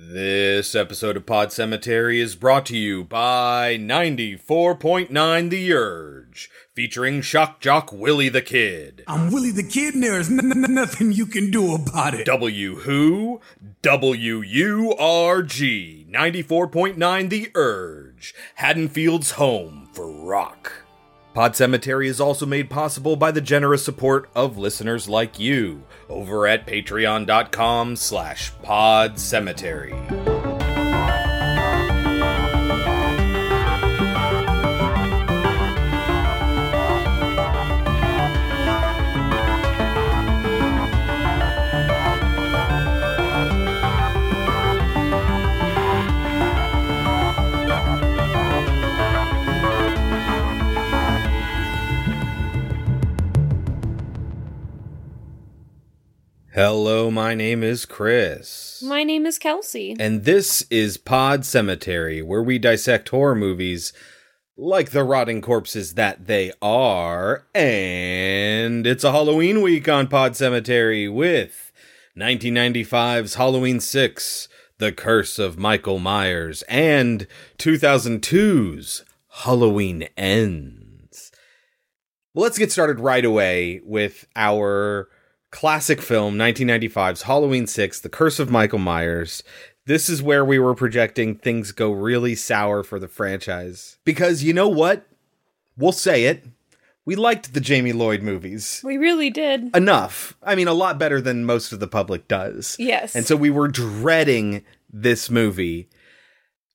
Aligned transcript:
This 0.00 0.76
episode 0.76 1.16
of 1.16 1.26
Pod 1.26 1.50
Cemetery 1.52 2.20
is 2.20 2.36
brought 2.36 2.64
to 2.66 2.76
you 2.76 3.02
by 3.02 3.76
94.9 3.76 5.50
The 5.50 5.72
Urge, 5.72 6.48
featuring 6.72 7.20
Shock 7.20 7.58
Jock 7.60 7.92
Willie 7.92 8.28
the 8.28 8.40
Kid. 8.40 9.02
I'm 9.08 9.32
Willie 9.32 9.50
the 9.50 9.64
Kid, 9.64 9.94
and 9.94 10.04
there 10.04 10.20
is 10.20 10.30
n- 10.30 10.52
n- 10.52 10.72
nothing 10.72 11.10
you 11.10 11.26
can 11.26 11.50
do 11.50 11.74
about 11.74 12.14
it. 12.14 12.26
W 12.26 12.76
Who, 12.76 13.40
W 13.82 14.40
U 14.40 14.94
R 14.96 15.42
G, 15.42 16.06
94.9 16.08 17.28
The 17.28 17.50
Urge, 17.56 18.34
Haddonfield's 18.54 19.32
home 19.32 19.88
for 19.92 20.08
rock. 20.08 20.84
Pod 21.38 21.54
Cemetery 21.54 22.08
is 22.08 22.20
also 22.20 22.46
made 22.46 22.68
possible 22.68 23.14
by 23.14 23.30
the 23.30 23.40
generous 23.40 23.84
support 23.84 24.28
of 24.34 24.58
listeners 24.58 25.08
like 25.08 25.38
you 25.38 25.84
over 26.08 26.48
at 26.48 26.66
patreon.com 26.66 27.94
slash 27.94 28.50
pod 28.60 29.20
Hello, 56.60 57.08
my 57.08 57.36
name 57.36 57.62
is 57.62 57.86
Chris. 57.86 58.82
My 58.84 59.04
name 59.04 59.26
is 59.26 59.38
Kelsey. 59.38 59.94
And 60.00 60.24
this 60.24 60.62
is 60.70 60.96
Pod 60.96 61.44
Cemetery, 61.44 62.20
where 62.20 62.42
we 62.42 62.58
dissect 62.58 63.10
horror 63.10 63.36
movies 63.36 63.92
like 64.56 64.90
the 64.90 65.04
rotting 65.04 65.40
corpses 65.40 65.94
that 65.94 66.26
they 66.26 66.50
are. 66.60 67.46
And 67.54 68.88
it's 68.88 69.04
a 69.04 69.12
Halloween 69.12 69.62
week 69.62 69.88
on 69.88 70.08
Pod 70.08 70.34
Cemetery 70.34 71.08
with 71.08 71.70
1995's 72.18 73.36
Halloween 73.36 73.78
6, 73.78 74.48
The 74.78 74.90
Curse 74.90 75.38
of 75.38 75.60
Michael 75.60 76.00
Myers, 76.00 76.62
and 76.62 77.28
2002's 77.58 79.04
Halloween 79.44 80.08
Ends. 80.16 81.30
Well, 82.34 82.42
let's 82.42 82.58
get 82.58 82.72
started 82.72 82.98
right 82.98 83.24
away 83.24 83.80
with 83.84 84.26
our 84.34 85.08
classic 85.50 86.00
film 86.00 86.36
1995's 86.36 87.22
Halloween 87.22 87.66
6 87.66 88.00
The 88.00 88.08
Curse 88.08 88.38
of 88.38 88.50
Michael 88.50 88.78
Myers. 88.78 89.42
This 89.86 90.08
is 90.08 90.22
where 90.22 90.44
we 90.44 90.58
were 90.58 90.74
projecting 90.74 91.34
things 91.34 91.72
go 91.72 91.90
really 91.90 92.34
sour 92.34 92.82
for 92.82 92.98
the 92.98 93.08
franchise. 93.08 93.98
Because 94.04 94.42
you 94.42 94.52
know 94.52 94.68
what? 94.68 95.06
We'll 95.76 95.92
say 95.92 96.24
it. 96.24 96.44
We 97.06 97.16
liked 97.16 97.54
the 97.54 97.60
Jamie 97.60 97.94
Lloyd 97.94 98.20
movies. 98.20 98.82
We 98.84 98.98
really 98.98 99.30
did. 99.30 99.74
Enough. 99.74 100.36
I 100.42 100.54
mean, 100.54 100.68
a 100.68 100.74
lot 100.74 100.98
better 100.98 101.22
than 101.22 101.46
most 101.46 101.72
of 101.72 101.80
the 101.80 101.88
public 101.88 102.28
does. 102.28 102.76
Yes. 102.78 103.16
And 103.16 103.26
so 103.26 103.34
we 103.34 103.48
were 103.48 103.68
dreading 103.68 104.62
this 104.92 105.30
movie. 105.30 105.88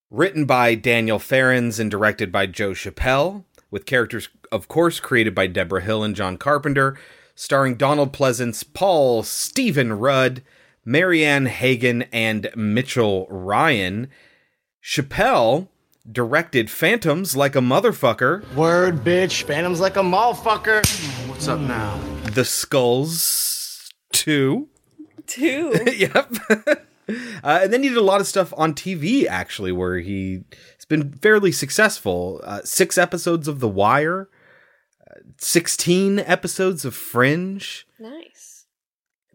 Written 0.10 0.46
by 0.46 0.74
Daniel 0.74 1.20
Farrands 1.20 1.80
and 1.80 1.92
directed 1.92 2.32
by 2.32 2.48
Joe 2.48 2.72
Chappelle, 2.72 3.44
with 3.70 3.86
characters, 3.86 4.30
of 4.52 4.68
course, 4.68 5.00
created 5.00 5.36
by 5.36 5.48
Deborah 5.48 5.82
Hill 5.82 6.04
and 6.04 6.16
John 6.16 6.38
Carpenter 6.38 6.98
starring 7.36 7.76
Donald 7.76 8.14
Pleasence, 8.14 8.64
Paul 8.74 9.24
Stephen 9.24 9.94
Rudd, 9.94 10.42
Marianne 10.86 11.46
Hagan, 11.48 12.04
and 12.12 12.50
Mitchell 12.56 13.28
Ryan. 13.30 14.10
Chappelle 14.84 15.68
directed 16.12 16.70
Phantoms 16.70 17.36
like 17.36 17.56
a 17.56 17.60
motherfucker. 17.60 18.52
Word, 18.54 19.04
bitch. 19.04 19.44
Phantom's 19.44 19.80
like 19.80 19.96
a 19.96 20.02
motherfucker. 20.02 20.86
What's 21.30 21.48
up 21.48 21.60
now? 21.62 21.98
The 22.26 22.46
Skulls 22.46 23.90
2. 24.12 24.68
Two. 25.26 25.74
yep. 25.96 26.34
uh, 26.50 27.60
and 27.64 27.72
then 27.72 27.84
he 27.84 27.90
did 27.90 27.98
a 27.98 28.02
lot 28.02 28.22
of 28.22 28.28
stuff 28.28 28.54
on 28.58 28.74
TV, 28.74 29.26
actually, 29.26 29.72
where 29.72 30.00
he 30.00 30.44
has 30.76 30.86
been 30.86 31.14
fairly 31.14 31.52
successful. 31.52 32.42
Uh, 32.44 32.62
six 32.64 32.98
episodes 32.98 33.48
of 33.48 33.62
The 33.62 33.70
Wire, 33.70 34.24
uh, 34.24 34.33
16 35.44 36.20
episodes 36.20 36.86
of 36.86 36.96
Fringe. 36.96 37.86
nice. 38.00 38.66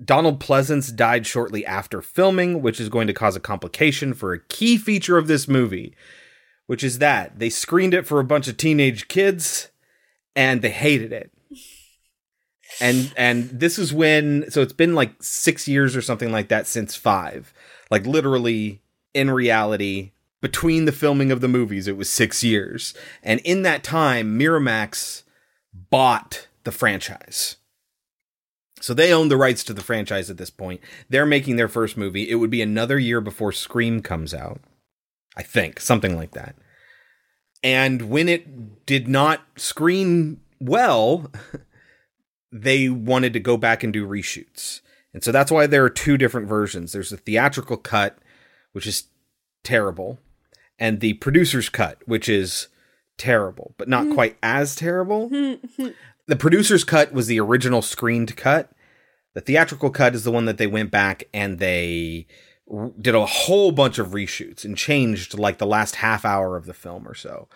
Donald 0.02 0.38
Pleasence 0.38 0.94
died 0.94 1.26
shortly 1.26 1.66
after 1.66 2.00
filming, 2.00 2.62
which 2.62 2.78
is 2.78 2.88
going 2.88 3.08
to 3.08 3.12
cause 3.12 3.34
a 3.34 3.40
complication 3.40 4.14
for 4.14 4.32
a 4.32 4.38
key 4.44 4.78
feature 4.78 5.18
of 5.18 5.26
this 5.26 5.48
movie, 5.48 5.92
which 6.66 6.84
is 6.84 6.98
that 7.00 7.40
they 7.40 7.50
screened 7.50 7.94
it 7.94 8.06
for 8.06 8.20
a 8.20 8.24
bunch 8.24 8.46
of 8.46 8.56
teenage 8.56 9.08
kids 9.08 9.70
and 10.36 10.62
they 10.62 10.70
hated 10.70 11.12
it. 11.12 11.32
And 12.82 13.12
and 13.16 13.48
this 13.48 13.78
is 13.78 13.94
when 13.94 14.50
so 14.50 14.60
it's 14.60 14.74
been 14.74 14.94
like 14.94 15.22
6 15.22 15.66
years 15.68 15.96
or 15.96 16.02
something 16.02 16.30
like 16.30 16.48
that 16.48 16.66
since 16.66 16.94
5. 16.94 17.52
Like 17.90 18.06
literally 18.06 18.82
in 19.14 19.30
reality 19.30 20.12
between 20.42 20.84
the 20.84 20.92
filming 20.92 21.32
of 21.32 21.40
the 21.40 21.48
movies 21.48 21.88
it 21.88 21.96
was 21.96 22.10
6 22.10 22.44
years. 22.44 22.92
And 23.22 23.40
in 23.40 23.62
that 23.62 23.82
time 23.82 24.38
Miramax 24.38 25.22
bought 25.90 26.48
the 26.64 26.72
franchise. 26.72 27.56
So 28.80 28.94
they 28.94 29.12
own 29.12 29.28
the 29.28 29.36
rights 29.36 29.64
to 29.64 29.74
the 29.74 29.82
franchise 29.82 30.30
at 30.30 30.36
this 30.36 30.50
point. 30.50 30.80
They're 31.08 31.26
making 31.26 31.56
their 31.56 31.68
first 31.68 31.96
movie. 31.96 32.30
It 32.30 32.36
would 32.36 32.50
be 32.50 32.62
another 32.62 32.98
year 32.98 33.20
before 33.20 33.52
Scream 33.52 34.02
comes 34.02 34.32
out. 34.32 34.60
I 35.36 35.42
think, 35.42 35.80
something 35.80 36.16
like 36.16 36.32
that. 36.32 36.56
And 37.62 38.02
when 38.02 38.28
it 38.28 38.86
did 38.86 39.08
not 39.08 39.42
screen 39.56 40.40
well, 40.60 41.30
they 42.52 42.88
wanted 42.88 43.32
to 43.34 43.40
go 43.40 43.56
back 43.56 43.84
and 43.84 43.92
do 43.92 44.06
reshoots. 44.06 44.80
And 45.14 45.22
so 45.22 45.32
that's 45.32 45.50
why 45.50 45.66
there 45.66 45.84
are 45.84 45.90
two 45.90 46.16
different 46.16 46.48
versions. 46.48 46.92
There's 46.92 47.12
a 47.12 47.16
theatrical 47.16 47.76
cut, 47.76 48.18
which 48.72 48.86
is 48.86 49.04
terrible, 49.64 50.18
and 50.78 51.00
the 51.00 51.14
producer's 51.14 51.68
cut, 51.68 51.98
which 52.06 52.28
is 52.28 52.68
terrible, 53.18 53.74
but 53.76 53.88
not 53.88 54.06
mm. 54.06 54.14
quite 54.14 54.36
as 54.42 54.74
terrible. 54.74 55.28
the 56.26 56.36
producer's 56.36 56.84
cut 56.84 57.12
was 57.12 57.26
the 57.26 57.40
original 57.40 57.82
screened 57.82 58.36
cut. 58.36 58.70
The 59.34 59.40
theatrical 59.40 59.90
cut 59.90 60.14
is 60.14 60.24
the 60.24 60.32
one 60.32 60.46
that 60.46 60.58
they 60.58 60.66
went 60.66 60.90
back 60.90 61.24
and 61.34 61.58
they 61.58 62.26
r- 62.72 62.92
did 62.98 63.14
a 63.14 63.26
whole 63.26 63.72
bunch 63.72 63.98
of 63.98 64.08
reshoots 64.08 64.64
and 64.64 64.76
changed 64.76 65.38
like 65.38 65.58
the 65.58 65.66
last 65.66 65.96
half 65.96 66.24
hour 66.24 66.56
of 66.56 66.66
the 66.66 66.74
film 66.74 67.06
or 67.06 67.14
so. 67.14 67.48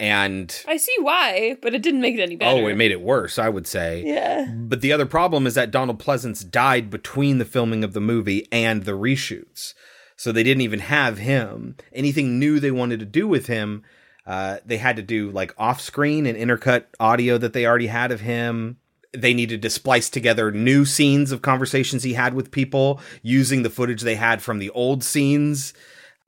And 0.00 0.64
I 0.66 0.78
see 0.78 0.96
why, 1.00 1.58
but 1.60 1.74
it 1.74 1.82
didn't 1.82 2.00
make 2.00 2.14
it 2.14 2.22
any 2.22 2.34
better. 2.34 2.58
oh, 2.58 2.66
it 2.68 2.76
made 2.76 2.90
it 2.90 3.02
worse, 3.02 3.38
I 3.38 3.50
would 3.50 3.66
say. 3.66 4.02
Yeah. 4.06 4.50
But 4.50 4.80
the 4.80 4.92
other 4.92 5.04
problem 5.04 5.46
is 5.46 5.54
that 5.56 5.70
Donald 5.70 6.02
Pleasence 6.02 6.48
died 6.48 6.88
between 6.88 7.36
the 7.36 7.44
filming 7.44 7.84
of 7.84 7.92
the 7.92 8.00
movie 8.00 8.48
and 8.50 8.84
the 8.84 8.92
reshoots. 8.92 9.74
So 10.16 10.32
they 10.32 10.42
didn't 10.42 10.62
even 10.62 10.80
have 10.80 11.18
him. 11.18 11.76
Anything 11.92 12.38
new 12.38 12.58
they 12.58 12.70
wanted 12.70 12.98
to 13.00 13.06
do 13.06 13.28
with 13.28 13.46
him, 13.46 13.82
uh, 14.26 14.58
they 14.64 14.76
had 14.76 14.96
to 14.96 15.02
do 15.02 15.30
like 15.30 15.54
off 15.58 15.80
screen 15.80 16.26
and 16.26 16.36
intercut 16.36 16.84
audio 16.98 17.38
that 17.38 17.52
they 17.52 17.66
already 17.66 17.86
had 17.88 18.12
of 18.12 18.20
him. 18.20 18.78
They 19.12 19.34
needed 19.34 19.62
to 19.62 19.70
splice 19.70 20.08
together 20.08 20.52
new 20.52 20.84
scenes 20.84 21.32
of 21.32 21.42
conversations 21.42 22.02
he 22.02 22.12
had 22.12 22.34
with 22.34 22.50
people 22.50 23.00
using 23.22 23.62
the 23.62 23.70
footage 23.70 24.02
they 24.02 24.14
had 24.14 24.40
from 24.40 24.58
the 24.58 24.70
old 24.70 25.02
scenes. 25.02 25.74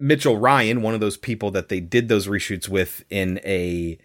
Mitchell 0.00 0.36
Ryan, 0.36 0.82
one 0.82 0.94
of 0.94 1.00
those 1.00 1.16
people 1.16 1.52
that 1.52 1.68
they 1.68 1.78
did 1.78 2.08
those 2.08 2.26
reshoots 2.26 2.68
with 2.68 3.04
in 3.08 3.38
a 3.44 3.98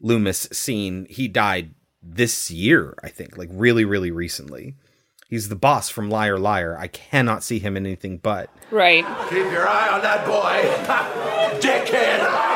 Loomis 0.00 0.48
scene, 0.52 1.06
he 1.10 1.28
died 1.28 1.74
this 2.02 2.50
year, 2.50 2.94
I 3.02 3.08
think, 3.08 3.36
like 3.36 3.50
really, 3.52 3.84
really 3.84 4.10
recently. 4.10 4.76
He's 5.28 5.48
the 5.48 5.56
boss 5.56 5.88
from 5.88 6.10
Liar 6.10 6.38
Liar. 6.38 6.78
I 6.78 6.86
cannot 6.86 7.42
see 7.42 7.58
him 7.58 7.76
in 7.76 7.86
anything 7.86 8.18
but. 8.18 8.50
Right. 8.70 9.04
Keep 9.28 9.50
your 9.50 9.66
eye 9.66 9.88
on 9.88 10.02
that 10.02 10.26
boy. 10.26 11.60
Dickhead. 11.60 12.53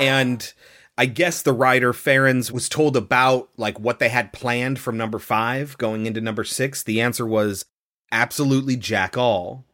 And 0.00 0.52
I 0.96 1.06
guess 1.06 1.42
the 1.42 1.52
writer 1.52 1.92
Farrands 1.92 2.50
was 2.52 2.68
told 2.68 2.96
about 2.96 3.48
like 3.56 3.78
what 3.78 3.98
they 3.98 4.08
had 4.08 4.32
planned 4.32 4.78
from 4.78 4.96
number 4.96 5.18
five 5.18 5.76
going 5.78 6.06
into 6.06 6.20
number 6.20 6.44
six. 6.44 6.82
The 6.82 7.00
answer 7.00 7.26
was 7.26 7.64
absolutely 8.12 8.76
jack 8.76 9.16
all. 9.16 9.64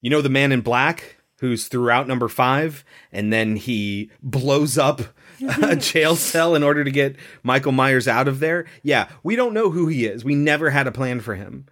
You 0.00 0.10
know 0.10 0.22
the 0.22 0.28
man 0.28 0.52
in 0.52 0.62
black 0.62 1.16
who's 1.40 1.68
throughout 1.68 2.06
number 2.06 2.28
five, 2.28 2.84
and 3.10 3.32
then 3.32 3.56
he 3.56 4.10
blows 4.22 4.76
up 4.76 5.00
a 5.62 5.76
jail 5.76 6.14
cell 6.14 6.54
in 6.54 6.62
order 6.62 6.84
to 6.84 6.90
get 6.90 7.16
Michael 7.42 7.72
Myers 7.72 8.06
out 8.06 8.28
of 8.28 8.40
there. 8.40 8.66
Yeah, 8.82 9.08
we 9.22 9.36
don't 9.36 9.54
know 9.54 9.70
who 9.70 9.86
he 9.88 10.06
is. 10.06 10.24
We 10.24 10.34
never 10.34 10.70
had 10.70 10.86
a 10.86 10.92
plan 10.92 11.20
for 11.20 11.34
him. 11.34 11.66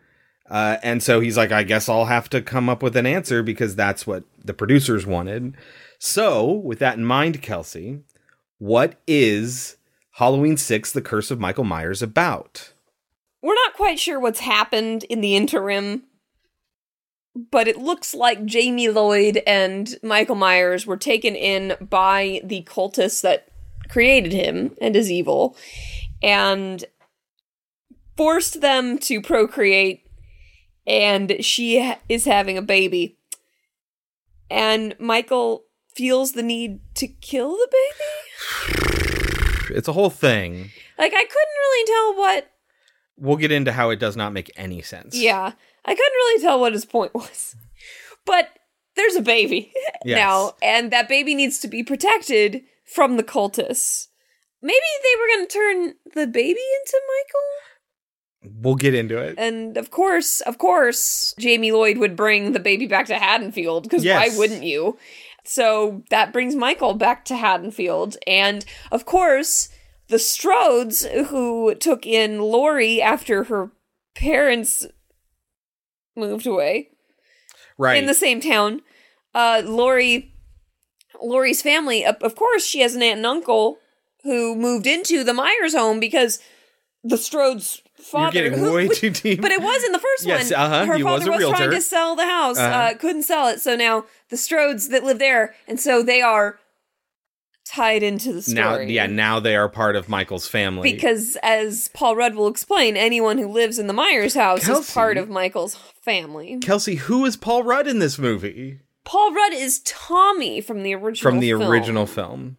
Uh, 0.51 0.79
and 0.83 1.03
so 1.03 1.21
he's 1.21 1.37
like, 1.37 1.53
I 1.53 1.63
guess 1.63 1.89
I'll 1.89 2.07
have 2.07 2.31
to 2.31 2.41
come 2.41 2.71
up 2.71 2.83
with 2.83 2.97
an 2.97 3.05
answer 3.05 3.43
because 3.43 3.77
that's 3.77 4.07
what 4.07 4.25
the 4.43 4.55
producers 4.55 5.07
wanted. 5.07 5.55
So, 5.99 6.51
with 6.53 6.79
that 6.79 6.97
in 6.97 7.05
mind, 7.05 7.43
Kelsey, 7.43 8.01
what 8.59 9.01
is 9.07 9.77
Halloween 10.13 10.57
6 10.57 10.93
The 10.93 11.03
Curse 11.03 11.31
of 11.31 11.41
Michael 11.41 11.65
Myers 11.65 12.03
about? 12.03 12.73
We're 13.43 13.55
not 13.55 13.75
quite 13.75 13.99
sure 13.99 14.21
what's 14.21 14.41
happened 14.41 15.05
in 15.05 15.21
the 15.21 15.37
interim, 15.37 16.05
but 17.51 17.69
it 17.69 17.79
looks 17.79 18.15
like 18.15 18.45
Jamie 18.45 18.89
Lloyd 18.89 19.43
and 19.47 19.97
Michael 20.03 20.35
Myers 20.35 20.87
were 20.87 20.97
taken 20.97 21.35
in 21.35 21.77
by 21.81 22.41
the 22.45 22.63
cultists 22.63 23.21
that 23.23 23.49
created 23.89 24.33
him 24.33 24.77
and 24.81 24.95
is 24.95 25.11
evil 25.11 25.57
and 26.23 26.85
forced 28.17 28.61
them 28.61 28.99
to 28.99 29.21
procreate 29.21 30.05
and 30.87 31.45
she 31.45 31.95
is 32.09 32.25
having 32.25 32.59
a 32.59 32.63
baby 32.63 33.17
and 34.51 34.95
Michael 34.99 35.65
feels 35.99 36.33
the 36.33 36.43
need 36.45 36.79
to 36.95 37.09
kill 37.09 37.51
the 37.57 37.69
baby 37.73 38.85
It's 39.77 39.89
a 39.89 39.93
whole 39.93 40.11
thing. 40.11 40.71
like 40.97 41.13
I 41.13 41.25
couldn't 41.25 41.59
really 41.63 41.87
tell 41.87 42.15
what 42.23 42.51
We'll 43.21 43.37
get 43.37 43.51
into 43.51 43.73
how 43.73 43.91
it 43.91 43.99
does 43.99 44.17
not 44.17 44.33
make 44.33 44.49
any 44.57 44.81
sense. 44.81 45.17
Yeah, 45.17 45.53
I 45.85 45.91
couldn't 45.95 46.13
really 46.13 46.41
tell 46.41 46.61
what 46.61 46.73
his 46.73 46.85
point 46.85 47.13
was. 47.15 47.57
But 48.25 48.49
there's 48.95 49.17
a 49.17 49.21
baby 49.23 49.73
Yes. 50.05 50.17
now, 50.19 50.53
and 50.63 50.93
that 50.93 51.09
baby 51.09 51.35
needs 51.35 51.59
to 51.61 51.69
be 51.69 51.83
protected 51.83 52.63
from 52.85 53.17
the 53.17 53.25
cultists. 53.25 54.07
Maybe 54.63 54.79
they 55.03 55.21
were 55.21 55.27
going 55.37 55.47
to 55.49 55.53
turn 55.53 55.95
the 56.15 56.27
baby 56.29 56.61
into 56.61 57.01
Michael? 57.09 58.61
We'll 58.63 58.77
get 58.77 58.95
into 58.95 59.19
it. 59.19 59.35
And 59.37 59.77
of 59.77 59.91
course, 59.91 60.41
of 60.43 60.59
course, 60.59 61.35
Jamie 61.41 61.73
Lloyd 61.73 61.99
would 61.99 62.15
bring 62.15 62.53
the 62.53 62.61
baby 62.61 62.87
back 62.87 63.07
to 63.07 63.17
Haddonfield, 63.19 63.83
because 63.83 64.05
Yes. 64.05 64.31
why 64.33 64.39
wouldn't 64.39 64.63
you? 64.63 64.97
So 65.49 66.03
that 66.11 66.33
brings 66.33 66.55
Michael 66.55 66.93
back 66.95 67.25
to 67.27 67.37
Haddonfield. 67.37 68.19
And 68.27 68.65
of 68.93 69.07
course, 69.07 69.71
the 70.09 70.17
Strodes, 70.17 71.07
who 71.29 71.75
took 71.75 72.07
in 72.07 72.41
Lori 72.41 73.01
after 73.01 73.45
her 73.45 73.71
parents 74.15 74.87
moved 76.15 76.47
away 76.47 76.91
Right. 77.79 77.97
in 77.97 78.07
the 78.07 78.15
same 78.15 78.41
town, 78.41 78.83
uh, 79.35 79.63
Lori, 79.65 80.35
Lori's 81.23 81.63
family, 81.63 82.05
of 82.05 82.17
of 82.17 82.35
course, 82.35 82.67
she 82.67 82.81
has 82.81 82.95
an 82.95 83.03
aunt 83.03 83.19
and 83.19 83.27
uncle 83.27 83.79
who 84.25 84.55
moved 84.55 84.87
into 84.87 85.25
the 85.25 85.33
Myers 85.35 85.75
home 85.75 85.99
because 86.01 86.41
the 87.03 87.17
Strodes' 87.17 87.81
You're 87.99 88.05
father. 88.05 88.33
getting 88.33 88.59
who- 88.59 88.73
way 88.73 88.89
too 88.89 89.11
deep. 89.11 89.41
but 89.43 89.51
it 89.51 89.61
was 89.61 89.85
in 89.85 89.93
the 89.93 89.99
first 89.99 90.25
Yes, 90.27 90.51
one. 90.53 90.61
uh-huh, 90.61 90.87
Her 90.87 90.97
he 90.97 91.03
was 91.03 91.25
father 91.25 91.33
a 91.33 91.47
was, 91.49 91.57
trying 91.59 91.71
to 91.71 91.81
sell 91.83 92.17
the 92.17 92.25
house, 92.27 92.59
uh 92.59 92.63
Uh-huh. 92.63 92.95
couldn't 92.99 93.25
sell 93.25 93.49
it. 93.49 93.61
So 93.61 93.77
now 93.77 94.05
the 94.31 94.37
Strodes 94.37 94.91
that 94.91 95.05
live 95.05 95.19
there, 95.19 95.55
and 95.67 95.79
so 95.81 96.03
they 96.03 96.21
are 96.23 96.59
tied 97.67 98.03
into 98.03 98.33
the 98.33 98.41
story. 98.41 98.57
now, 98.57 98.79
yeah, 98.81 99.07
now 99.07 99.41
they 99.41 99.55
are 99.55 99.69
part 99.69 99.95
of 99.95 100.09
Michael's 100.09 100.47
family. 100.49 100.91
Because 100.91 101.37
as 101.43 101.89
Paul 101.93 102.17
Rudd 102.17 102.35
will 102.35 102.49
explain, 102.49 102.97
anyone 102.97 103.37
who 103.37 103.47
lives 103.49 103.79
in 103.79 103.89
the 103.89 103.93
Myers 103.93 104.35
house 104.35 104.65
Kelsey. 104.65 104.81
is 104.81 104.95
part 104.95 105.19
of 105.19 105.29
Michael's 105.29 105.75
family. 106.03 106.59
Kelsey, 106.63 106.95
who 106.95 107.27
is 107.27 107.37
Paul 107.37 107.63
Rudd 107.65 107.87
in 107.87 107.99
this 107.99 108.19
movie? 108.19 108.79
Paul 109.05 109.35
Rudd 109.35 109.53
is 109.53 109.81
Tommy 109.85 110.61
from 110.63 110.83
the 110.83 110.95
original 110.95 111.31
From 111.31 111.41
the 111.41 111.51
film. 111.51 111.63
original 111.65 112.07
film. 112.07 112.57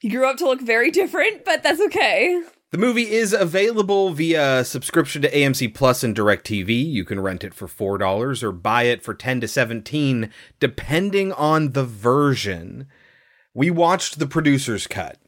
He 0.00 0.08
grew 0.10 0.28
up 0.28 0.36
to 0.38 0.44
look 0.46 0.60
very 0.60 0.90
different, 0.90 1.44
but 1.46 1.62
that's 1.62 1.80
okay. 1.80 2.42
The 2.72 2.78
movie 2.78 3.10
is 3.10 3.32
available 3.32 4.10
via 4.10 4.64
subscription 4.64 5.22
to 5.22 5.30
AMC 5.30 5.74
Plus 5.74 6.04
and 6.04 6.14
DirecTV. 6.14 6.88
You 6.88 7.04
can 7.04 7.18
rent 7.18 7.42
it 7.42 7.52
for 7.52 7.66
$4 7.66 8.42
or 8.44 8.52
buy 8.52 8.84
it 8.84 9.02
for 9.02 9.12
10 9.12 9.40
to 9.40 9.48
17 9.48 10.30
depending 10.60 11.32
on 11.32 11.72
the 11.72 11.84
version. 11.84 12.86
We 13.54 13.70
watched 13.70 14.20
the 14.20 14.26
producer's 14.28 14.86
cut. 14.86 15.18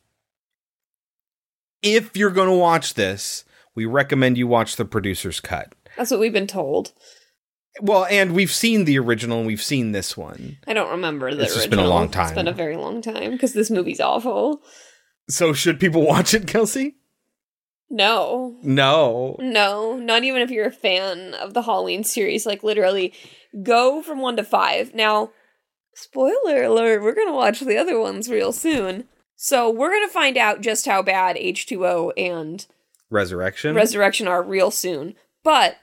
If 1.83 2.17
you're 2.17 2.31
going 2.31 2.49
to 2.49 2.55
watch 2.55 2.95
this, 2.95 3.45
we 3.75 3.87
recommend 3.87 4.39
you 4.39 4.47
watch 4.47 4.77
the 4.77 4.85
producer's 4.85 5.41
cut. 5.41 5.75
That's 5.97 6.13
what 6.13 6.21
we've 6.21 6.33
been 6.33 6.47
told. 6.47 6.93
Well, 7.81 8.05
and 8.05 8.35
we've 8.37 8.53
seen 8.53 8.85
the 8.85 8.99
original 9.01 9.39
and 9.39 9.47
we've 9.49 9.63
seen 9.63 9.91
this 9.91 10.17
one. 10.17 10.59
I 10.69 10.75
don't 10.75 10.91
remember 10.91 11.35
the 11.35 11.43
It's 11.43 11.57
original. 11.57 11.71
been 11.71 11.87
a 11.87 11.89
long 11.89 12.05
It's 12.05 12.15
time. 12.15 12.35
been 12.37 12.47
a 12.47 12.53
very 12.53 12.77
long 12.77 13.03
time 13.03 13.33
because 13.33 13.53
this 13.53 13.71
movie's 13.71 13.99
awful. 13.99 14.63
So 15.29 15.53
should 15.53 15.81
people 15.81 16.03
watch 16.07 16.35
it, 16.35 16.47
Kelsey? 16.47 16.97
No, 17.93 18.57
No. 18.63 19.37
no, 19.39 19.97
not 19.99 20.25
even 20.25 20.41
if 20.41 20.51
you're 20.51 20.67
a 20.67 20.73
fan 20.73 21.35
of 21.35 21.53
the 21.53 21.63
Halloween 21.63 22.03
series. 22.05 22.47
Like 22.47 22.63
literally, 22.65 23.13
go 23.63 24.03
from 24.03 24.21
one 24.21 24.37
to 24.39 24.45
five. 24.45 24.95
Now, 24.95 25.31
spoiler 25.95 26.63
alert: 26.65 27.03
we're 27.03 27.15
gonna 27.15 27.35
watch 27.35 27.61
the 27.61 27.77
other 27.77 28.01
ones 28.01 28.31
real 28.31 28.51
soon. 28.53 29.05
So 29.37 29.69
we're 29.71 29.91
gonna 29.93 30.09
find 30.09 30.37
out 30.39 30.63
just 30.63 30.87
how 30.87 31.03
bad 31.03 31.37
H 31.37 31.67
two 31.67 31.87
O 31.87 32.11
and 32.17 32.67
Resurrection? 33.11 33.75
Resurrection 33.75 34.27
are 34.27 34.43
real 34.43 34.71
soon. 34.71 35.15
But 35.45 35.77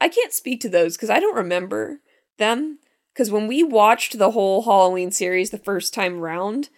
I 0.00 0.08
can't 0.08 0.32
speak 0.34 0.60
to 0.60 0.68
those 0.68 0.96
because 0.96 1.08
I 1.10 1.18
don't 1.18 1.34
remember 1.36 2.00
them. 2.36 2.78
Because 3.14 3.30
when 3.30 3.46
we 3.48 3.62
watched 3.62 4.18
the 4.18 4.32
whole 4.32 4.62
Halloween 4.62 5.10
series 5.10 5.48
the 5.50 5.58
first 5.58 5.94
time 5.94 6.20
round, 6.20 6.68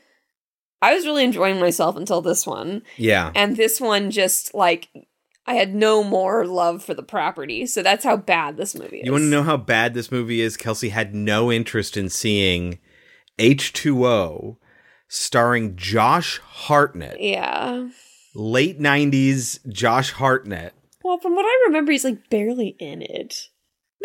I 0.83 0.95
was 0.95 1.05
really 1.07 1.25
enjoying 1.25 1.61
myself 1.61 1.97
until 1.97 2.21
this 2.23 2.47
one. 2.47 2.83
yeah. 2.97 3.33
And 3.35 3.57
this 3.57 3.81
one 3.81 4.11
just 4.11 4.55
like 4.55 4.89
I 5.47 5.55
had 5.55 5.75
no 5.75 6.05
more 6.05 6.47
love 6.47 6.83
for 6.85 6.95
the 6.95 7.03
property. 7.03 7.67
So 7.67 7.83
that's 7.83 8.05
how 8.05 8.17
bad 8.17 8.57
this 8.57 8.75
movie 8.75 9.01
is. 9.01 9.07
You 9.07 9.13
want 9.13 9.23
to 9.23 9.29
know 9.29 9.43
how 9.43 9.57
bad 9.57 9.95
this 9.95 10.13
movie 10.13 10.41
is? 10.41 10.57
Kelsey 10.57 10.91
had 10.91 11.15
no 11.15 11.51
interest 11.51 11.97
in 11.97 12.09
seeing 12.09 12.79
H2O 13.39 14.57
starring 15.09 15.77
Josh 15.77 16.39
Hartnett. 16.39 17.21
Yeah. 17.21 17.89
Late 18.35 18.79
90s 18.79 19.67
Josh 19.69 20.13
Hartnett. 20.13 20.75
Well, 21.03 21.19
from 21.19 21.35
what 21.35 21.45
I 21.45 21.65
remember, 21.67 21.93
he's 21.93 22.05
like 22.05 22.29
barely 22.31 22.77
in 22.79 23.03
it. 23.03 23.49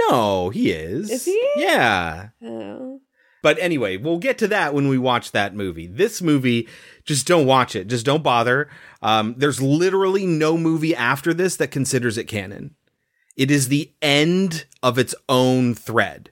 No, 0.10 0.50
he 0.50 0.72
is. 0.72 1.12
Is 1.12 1.26
he? 1.26 1.50
Yeah. 1.58 2.30
Oh. 2.44 3.02
But 3.46 3.60
anyway, 3.60 3.96
we'll 3.98 4.18
get 4.18 4.40
to 4.40 4.48
that 4.48 4.74
when 4.74 4.88
we 4.88 4.98
watch 4.98 5.32
that 5.32 5.54
movie. 5.54 5.86
This 5.86 6.20
movie, 6.20 6.68
just 7.04 7.28
don't 7.28 7.46
watch 7.46 7.76
it. 7.76 7.86
Just 7.88 8.04
don't 8.04 8.24
bother. 8.24 8.68
Um, 9.04 9.36
there's 9.38 9.62
literally 9.62 10.26
no 10.26 10.58
movie 10.58 10.96
after 10.96 11.32
this 11.32 11.56
that 11.58 11.68
considers 11.70 12.18
it 12.18 12.24
canon. 12.24 12.74
It 13.38 13.52
is 13.52 13.68
the 13.68 13.92
end 14.02 14.66
of 14.82 14.98
its 14.98 15.14
own 15.30 15.76
thread. 15.76 16.32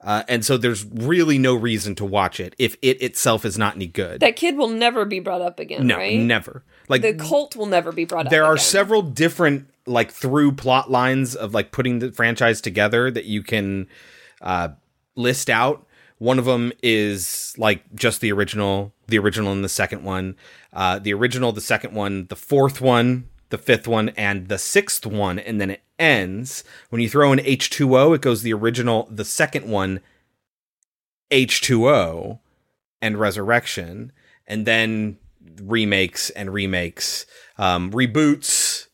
Uh, 0.00 0.22
and 0.30 0.46
so 0.46 0.56
there's 0.56 0.86
really 0.86 1.36
no 1.36 1.54
reason 1.54 1.94
to 1.96 2.06
watch 2.06 2.40
it 2.40 2.54
if 2.58 2.74
it 2.80 3.02
itself 3.02 3.44
is 3.44 3.58
not 3.58 3.74
any 3.76 3.86
good. 3.86 4.20
That 4.20 4.36
kid 4.36 4.56
will 4.56 4.70
never 4.70 5.04
be 5.04 5.20
brought 5.20 5.42
up 5.42 5.60
again, 5.60 5.86
no, 5.86 5.98
right? 5.98 6.18
never. 6.18 6.64
Like 6.88 7.02
The 7.02 7.12
cult 7.12 7.54
will 7.54 7.66
never 7.66 7.92
be 7.92 8.06
brought 8.06 8.24
up. 8.24 8.30
there 8.30 8.44
are 8.46 8.54
again. 8.54 8.64
several 8.64 9.02
different 9.02 9.68
like 9.84 10.10
through 10.10 10.52
plot 10.52 10.90
lines 10.90 11.36
of 11.36 11.52
like 11.52 11.70
putting 11.70 11.98
the 11.98 12.12
franchise 12.12 12.62
together 12.62 13.10
that 13.10 13.26
you 13.26 13.42
can 13.42 13.88
uh 14.40 14.68
list 15.16 15.50
out 15.50 15.85
one 16.18 16.38
of 16.38 16.44
them 16.44 16.72
is 16.82 17.54
like 17.58 17.82
just 17.94 18.20
the 18.20 18.32
original 18.32 18.92
the 19.08 19.18
original 19.18 19.52
and 19.52 19.64
the 19.64 19.68
second 19.68 20.02
one. 20.02 20.36
Uh 20.72 20.98
the 20.98 21.12
original 21.12 21.52
the 21.52 21.60
second 21.60 21.94
one 21.94 22.26
the 22.28 22.36
fourth 22.36 22.80
one 22.80 23.28
the 23.50 23.58
fifth 23.58 23.86
one 23.86 24.08
and 24.10 24.48
the 24.48 24.58
sixth 24.58 25.06
one 25.06 25.38
and 25.38 25.60
then 25.60 25.70
it 25.70 25.82
ends. 25.98 26.64
When 26.90 27.00
you 27.02 27.08
throw 27.08 27.32
in 27.32 27.38
h2o 27.38 28.14
it 28.14 28.22
goes 28.22 28.42
the 28.42 28.54
original 28.54 29.08
the 29.10 29.24
second 29.24 29.68
one 29.68 30.00
h2o 31.30 32.38
and 33.02 33.20
resurrection 33.20 34.12
and 34.46 34.66
then 34.66 35.18
remakes 35.62 36.30
and 36.30 36.52
remakes 36.52 37.24
um 37.58 37.90
reboots 37.92 38.86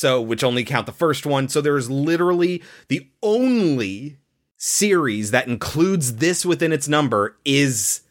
so 0.00 0.18
which 0.18 0.42
only 0.42 0.64
count 0.64 0.86
the 0.86 0.92
first 0.92 1.26
one. 1.26 1.50
So 1.50 1.60
there 1.60 1.76
is 1.76 1.90
literally 1.90 2.62
the 2.88 3.10
only 3.22 4.16
series 4.62 5.30
that 5.30 5.48
includes 5.48 6.16
this 6.16 6.44
within 6.44 6.70
its 6.70 6.86
number 6.86 7.34
is 7.46 8.02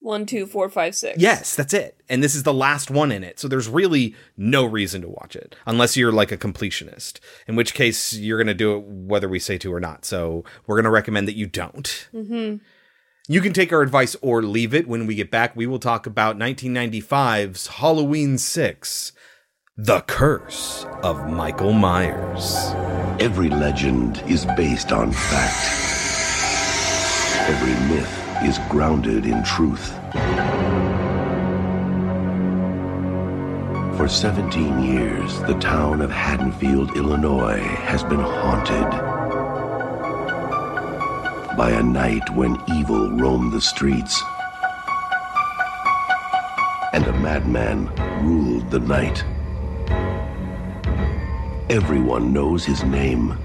One, 0.00 0.26
two, 0.26 0.46
four, 0.46 0.68
five, 0.68 0.94
six. 0.94 1.18
yes 1.18 1.56
that's 1.56 1.72
it 1.72 1.98
and 2.10 2.22
this 2.22 2.34
is 2.34 2.42
the 2.42 2.52
last 2.52 2.90
one 2.90 3.10
in 3.10 3.24
it 3.24 3.40
so 3.40 3.48
there's 3.48 3.68
really 3.70 4.14
no 4.36 4.66
reason 4.66 5.00
to 5.00 5.08
watch 5.08 5.34
it 5.34 5.56
unless 5.64 5.96
you're 5.96 6.12
like 6.12 6.30
a 6.30 6.36
completionist 6.36 7.20
in 7.48 7.56
which 7.56 7.72
case 7.72 8.12
you're 8.12 8.36
going 8.36 8.46
to 8.46 8.52
do 8.54 8.76
it 8.76 8.84
whether 8.84 9.30
we 9.30 9.38
say 9.38 9.56
to 9.56 9.72
or 9.72 9.80
not 9.80 10.04
so 10.04 10.44
we're 10.66 10.76
going 10.76 10.84
to 10.84 10.90
recommend 10.90 11.26
that 11.26 11.36
you 11.36 11.46
don't 11.46 12.08
Mm-hmm. 12.14 12.56
you 13.28 13.40
can 13.40 13.54
take 13.54 13.72
our 13.72 13.80
advice 13.80 14.14
or 14.20 14.42
leave 14.42 14.74
it. 14.74 14.86
When 14.86 15.06
we 15.06 15.14
get 15.14 15.30
back, 15.30 15.56
we 15.56 15.66
will 15.66 15.78
talk 15.78 16.06
about 16.06 16.36
1995's 16.36 17.66
Halloween 17.78 18.36
6 18.36 19.12
The 19.78 20.02
Curse 20.02 20.84
of 21.02 21.26
Michael 21.30 21.72
Myers. 21.72 22.54
Every 23.18 23.48
legend 23.48 24.22
is 24.28 24.44
based 24.56 24.92
on 24.92 25.10
fact. 25.10 25.93
Every 27.46 27.74
myth 27.94 28.42
is 28.42 28.58
grounded 28.70 29.26
in 29.26 29.44
truth. 29.44 29.92
For 33.98 34.08
17 34.08 34.82
years, 34.82 35.40
the 35.42 35.58
town 35.60 36.00
of 36.00 36.10
Haddonfield, 36.10 36.96
Illinois 36.96 37.60
has 37.60 38.02
been 38.02 38.20
haunted 38.20 38.90
by 41.54 41.70
a 41.70 41.82
night 41.82 42.28
when 42.30 42.58
evil 42.66 43.10
roamed 43.10 43.52
the 43.52 43.60
streets 43.60 44.22
and 46.94 47.06
a 47.06 47.12
madman 47.20 47.90
ruled 48.24 48.70
the 48.70 48.80
night. 48.80 49.22
Everyone 51.68 52.32
knows 52.32 52.64
his 52.64 52.82
name. 52.84 53.36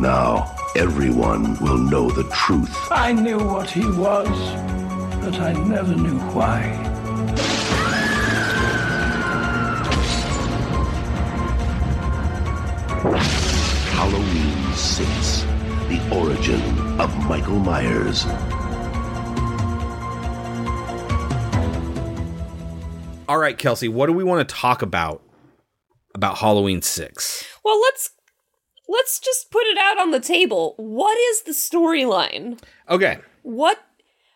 Now, 0.00 0.54
everyone 0.76 1.58
will 1.60 1.78
know 1.78 2.08
the 2.10 2.24
truth. 2.30 2.76
I 2.90 3.12
knew 3.12 3.38
what 3.38 3.68
he 3.68 3.84
was, 3.84 4.28
but 5.20 5.40
I 5.40 5.52
never 5.52 5.94
knew 5.94 6.18
why. 6.30 6.60
Halloween 13.92 14.74
6 14.74 15.42
The 15.88 16.00
Origin 16.14 16.60
of 17.00 17.14
Michael 17.28 17.58
Myers. 17.58 18.24
All 23.28 23.38
right, 23.38 23.58
Kelsey, 23.58 23.88
what 23.88 24.06
do 24.06 24.12
we 24.12 24.24
want 24.24 24.48
to 24.48 24.54
talk 24.54 24.80
about 24.80 25.22
about 26.14 26.38
Halloween 26.38 26.80
6? 26.80 27.44
Well, 27.62 27.78
let's 27.80 28.10
let's 28.88 29.20
just 29.20 29.50
put 29.50 29.64
it 29.66 29.78
out 29.78 29.98
on 29.98 30.10
the 30.10 30.20
table. 30.20 30.74
What 30.76 31.16
is 31.18 31.42
the 31.42 31.52
storyline? 31.52 32.58
Okay. 32.88 33.18
What? 33.42 33.78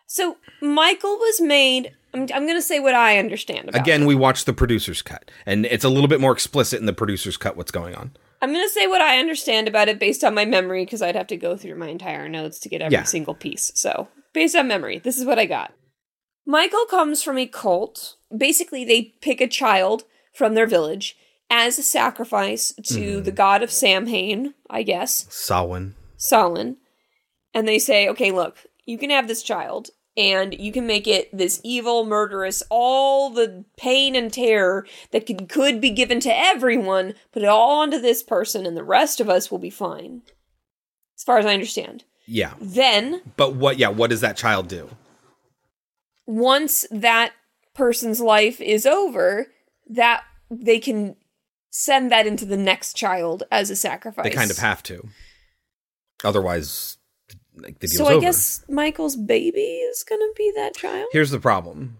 So 0.07 0.37
Michael 0.61 1.17
was 1.17 1.41
made. 1.41 1.91
I'm, 2.13 2.21
I'm 2.33 2.45
going 2.45 2.55
to 2.55 2.61
say 2.61 2.79
what 2.79 2.93
I 2.95 3.17
understand 3.17 3.69
about. 3.69 3.81
Again, 3.81 4.03
it. 4.03 4.05
we 4.05 4.15
watched 4.15 4.45
the 4.45 4.53
producer's 4.53 5.01
cut, 5.01 5.31
and 5.45 5.65
it's 5.65 5.83
a 5.83 5.89
little 5.89 6.07
bit 6.07 6.21
more 6.21 6.31
explicit 6.31 6.79
in 6.79 6.85
the 6.85 6.93
producer's 6.93 7.37
cut 7.37 7.57
what's 7.57 7.71
going 7.71 7.95
on. 7.95 8.11
I'm 8.41 8.51
going 8.53 8.65
to 8.67 8.73
say 8.73 8.87
what 8.87 9.01
I 9.01 9.19
understand 9.19 9.67
about 9.67 9.87
it 9.87 9.99
based 9.99 10.23
on 10.23 10.33
my 10.35 10.45
memory 10.45 10.83
because 10.85 11.01
I'd 11.01 11.15
have 11.15 11.27
to 11.27 11.37
go 11.37 11.55
through 11.57 11.75
my 11.75 11.87
entire 11.87 12.27
notes 12.29 12.59
to 12.59 12.69
get 12.69 12.81
every 12.81 12.93
Yeah. 12.93 13.03
single 13.03 13.33
piece. 13.33 13.71
So, 13.73 14.09
based 14.33 14.55
on 14.55 14.67
memory, 14.67 14.99
this 14.99 15.17
is 15.17 15.25
what 15.25 15.39
I 15.39 15.45
got. 15.45 15.73
Michael 16.45 16.85
comes 16.85 17.23
from 17.23 17.37
a 17.37 17.47
cult. 17.47 18.17
Basically, 18.35 18.83
they 18.83 19.13
pick 19.21 19.39
a 19.39 19.47
child 19.47 20.03
from 20.35 20.55
their 20.55 20.67
village 20.67 21.15
as 21.49 21.77
a 21.79 21.83
sacrifice 21.83 22.73
to 22.83 22.93
Mm-hmm. 22.99 23.23
the 23.23 23.31
god 23.31 23.61
of 23.63 23.71
Samhain, 23.71 24.53
I 24.69 24.83
guess, 24.83 25.25
Samhain. 25.29 25.95
Solon. 26.17 26.77
And 27.53 27.67
they 27.67 27.79
say, 27.79 28.07
okay, 28.09 28.31
look, 28.31 28.57
you 28.85 28.97
can 28.97 29.09
have 29.11 29.27
this 29.27 29.43
child 29.43 29.89
and 30.17 30.53
you 30.53 30.71
can 30.71 30.85
make 30.87 31.07
it 31.07 31.35
this 31.35 31.59
evil, 31.63 32.05
murderous, 32.05 32.61
all 32.69 33.29
the 33.31 33.65
pain 33.77 34.15
and 34.15 34.31
terror 34.31 34.85
that 35.11 35.25
could, 35.25 35.49
could 35.49 35.81
be 35.81 35.89
given 35.89 36.19
to 36.21 36.35
everyone, 36.35 37.13
put 37.31 37.43
it 37.43 37.47
all 37.49 37.81
onto 37.81 37.99
this 37.99 38.21
person, 38.23 38.65
and 38.65 38.77
the 38.77 38.83
rest 38.83 39.19
of 39.19 39.27
us 39.29 39.49
will 39.49 39.57
be 39.59 39.69
fine. 39.71 40.21
As 41.17 41.23
far 41.23 41.37
as 41.39 41.45
I 41.45 41.53
understand. 41.53 42.03
Yeah. 42.27 42.53
Then, 42.61 43.21
But 43.37 43.55
what 43.55 43.77
yeah, 43.77 43.89
what 43.89 44.09
does 44.11 44.21
that 44.21 44.37
child 44.37 44.67
do? 44.67 44.89
once 46.25 46.85
that 46.91 47.33
person's 47.73 48.19
life 48.21 48.61
is 48.61 48.85
over, 48.85 49.47
that 49.89 50.23
they 50.49 50.79
can 50.79 51.15
send 51.75 52.11
that 52.11 52.27
into 52.27 52.45
the 52.45 52.55
next 52.55 52.95
child 52.95 53.43
as 53.51 53.71
a 53.71 53.75
sacrifice. 53.75 54.23
They 54.23 54.29
kind 54.29 54.51
of 54.51 54.59
have 54.59 54.83
to. 54.83 55.07
Otherwise 56.23 56.97
like 57.55 57.79
the 57.79 57.87
deal's 57.87 57.97
So 57.97 58.05
I 58.05 58.13
over. 58.13 58.21
guess 58.21 58.63
Michael's 58.69 59.15
baby 59.15 59.59
is 59.59 60.03
going 60.03 60.21
to 60.21 60.33
be 60.37 60.51
that 60.55 60.75
child? 60.75 61.07
Here's 61.11 61.31
the 61.31 61.39
problem. 61.39 61.97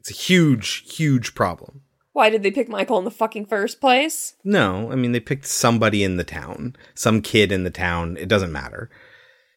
It's 0.00 0.10
a 0.10 0.14
huge, 0.14 0.96
huge 0.96 1.34
problem. 1.34 1.82
Why 2.12 2.28
did 2.28 2.42
they 2.42 2.50
pick 2.50 2.68
Michael 2.68 2.98
in 2.98 3.04
the 3.04 3.10
fucking 3.10 3.46
first 3.46 3.80
place? 3.80 4.34
No, 4.42 4.90
I 4.90 4.96
mean 4.96 5.12
they 5.12 5.20
picked 5.20 5.46
somebody 5.46 6.02
in 6.02 6.16
the 6.16 6.24
town, 6.24 6.74
some 6.94 7.22
kid 7.22 7.52
in 7.52 7.62
the 7.62 7.70
town. 7.70 8.16
It 8.16 8.28
doesn't 8.28 8.50
matter. 8.52 8.90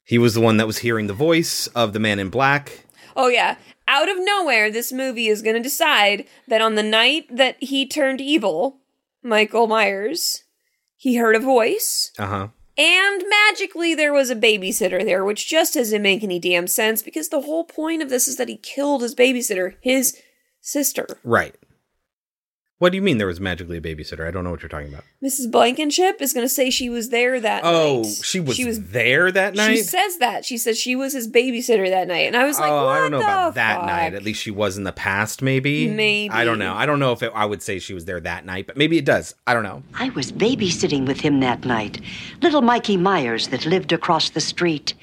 He 0.05 0.19
was 0.19 0.35
the 0.35 0.41
one 0.41 0.57
that 0.57 0.67
was 0.67 0.79
hearing 0.79 1.07
the 1.07 1.13
voice 1.13 1.65
of 1.67 1.93
the 1.93 1.99
man 1.99 2.19
in 2.19 2.29
black. 2.29 2.85
Oh 3.15 3.27
yeah, 3.27 3.57
out 3.87 4.09
of 4.09 4.17
nowhere 4.19 4.71
this 4.71 4.91
movie 4.91 5.27
is 5.27 5.41
going 5.41 5.55
to 5.55 5.61
decide 5.61 6.25
that 6.47 6.61
on 6.61 6.75
the 6.75 6.83
night 6.83 7.25
that 7.35 7.55
he 7.61 7.85
turned 7.87 8.21
evil, 8.21 8.79
Michael 9.23 9.67
Myers, 9.67 10.43
he 10.95 11.15
heard 11.15 11.35
a 11.35 11.39
voice 11.39 12.11
Uh 12.17 12.27
huh. 12.27 12.47
and 12.77 13.23
magically 13.29 13.93
there 13.93 14.13
was 14.13 14.29
a 14.29 14.35
babysitter 14.35 15.03
there, 15.03 15.23
which 15.25 15.47
just 15.49 15.73
doesn't 15.73 16.01
make 16.01 16.23
any 16.23 16.39
damn 16.39 16.67
sense 16.67 17.01
because 17.01 17.29
the 17.29 17.41
whole 17.41 17.63
point 17.65 18.01
of 18.01 18.09
this 18.09 18.27
is 18.27 18.37
that 18.37 18.49
he 18.49 18.57
killed 18.57 19.01
his 19.01 19.15
babysitter, 19.15 19.75
his 19.81 20.17
sister. 20.61 21.05
Right. 21.23 21.55
What 22.83 22.91
do 22.91 22.97
you 22.97 23.01
mean 23.01 23.17
there 23.17 23.27
was 23.27 23.39
magically 23.39 23.77
a 23.77 23.81
babysitter? 23.81 24.27
I 24.27 24.31
don't 24.31 24.43
know 24.43 24.51
what 24.51 24.61
you're 24.61 24.67
talking 24.67 24.89
about. 24.89 25.05
Mrs. 25.23 25.49
Blankenship 25.49 26.21
is 26.21 26.33
going 26.33 26.43
to 26.43 26.49
say 26.49 26.69
she 26.69 26.89
was 26.89 27.11
there 27.11 27.39
that 27.39 27.63
Oh, 27.63 28.01
night. 28.01 28.11
she 28.25 28.41
was, 28.41 28.57
She 28.57 28.65
was 28.65 28.89
there 28.89 29.31
that 29.31 29.55
night. 29.55 29.77
She 29.77 29.83
says 29.83 30.17
that. 30.17 30.43
She 30.43 30.57
says 30.57 30.77
she 30.77 30.93
was 30.93 31.13
his 31.13 31.29
babysitter 31.29 31.89
that 31.89 32.09
night. 32.09 32.27
And 32.27 32.35
I 32.35 32.43
was 32.43 32.59
like, 32.59 32.69
oh, 32.69 32.89
I 32.89 32.99
don't 32.99 33.11
know 33.11 33.19
the 33.19 33.23
about 33.23 33.55
that 33.55 33.85
night. 33.85 34.13
At 34.13 34.23
least 34.23 34.41
she 34.41 34.51
was 34.51 34.77
in 34.77 34.83
the 34.83 34.91
past, 34.91 35.41
maybe. 35.41 35.87
Maybe. 35.87 36.29
I 36.33 36.43
don't 36.43 36.59
know. 36.59 36.73
I 36.73 36.85
don't 36.85 36.99
know 36.99 37.13
if 37.13 37.23
it, 37.23 37.31
I 37.33 37.45
would 37.45 37.61
say 37.61 37.79
she 37.79 37.93
was 37.93 38.03
there 38.03 38.19
that 38.19 38.45
night, 38.45 38.67
but 38.67 38.75
maybe 38.75 38.97
it 38.97 39.05
does. 39.05 39.33
I 39.47 39.53
don't 39.53 39.63
know. 39.63 39.81
I 39.93 40.09
was 40.09 40.33
babysitting 40.33 41.07
with 41.07 41.21
him 41.21 41.39
that 41.39 41.63
night. 41.63 42.01
Little 42.41 42.61
Mikey 42.61 42.97
Myers 42.97 43.47
that 43.47 43.65
lived 43.65 43.93
across 43.93 44.31
the 44.31 44.41
street. 44.41 44.93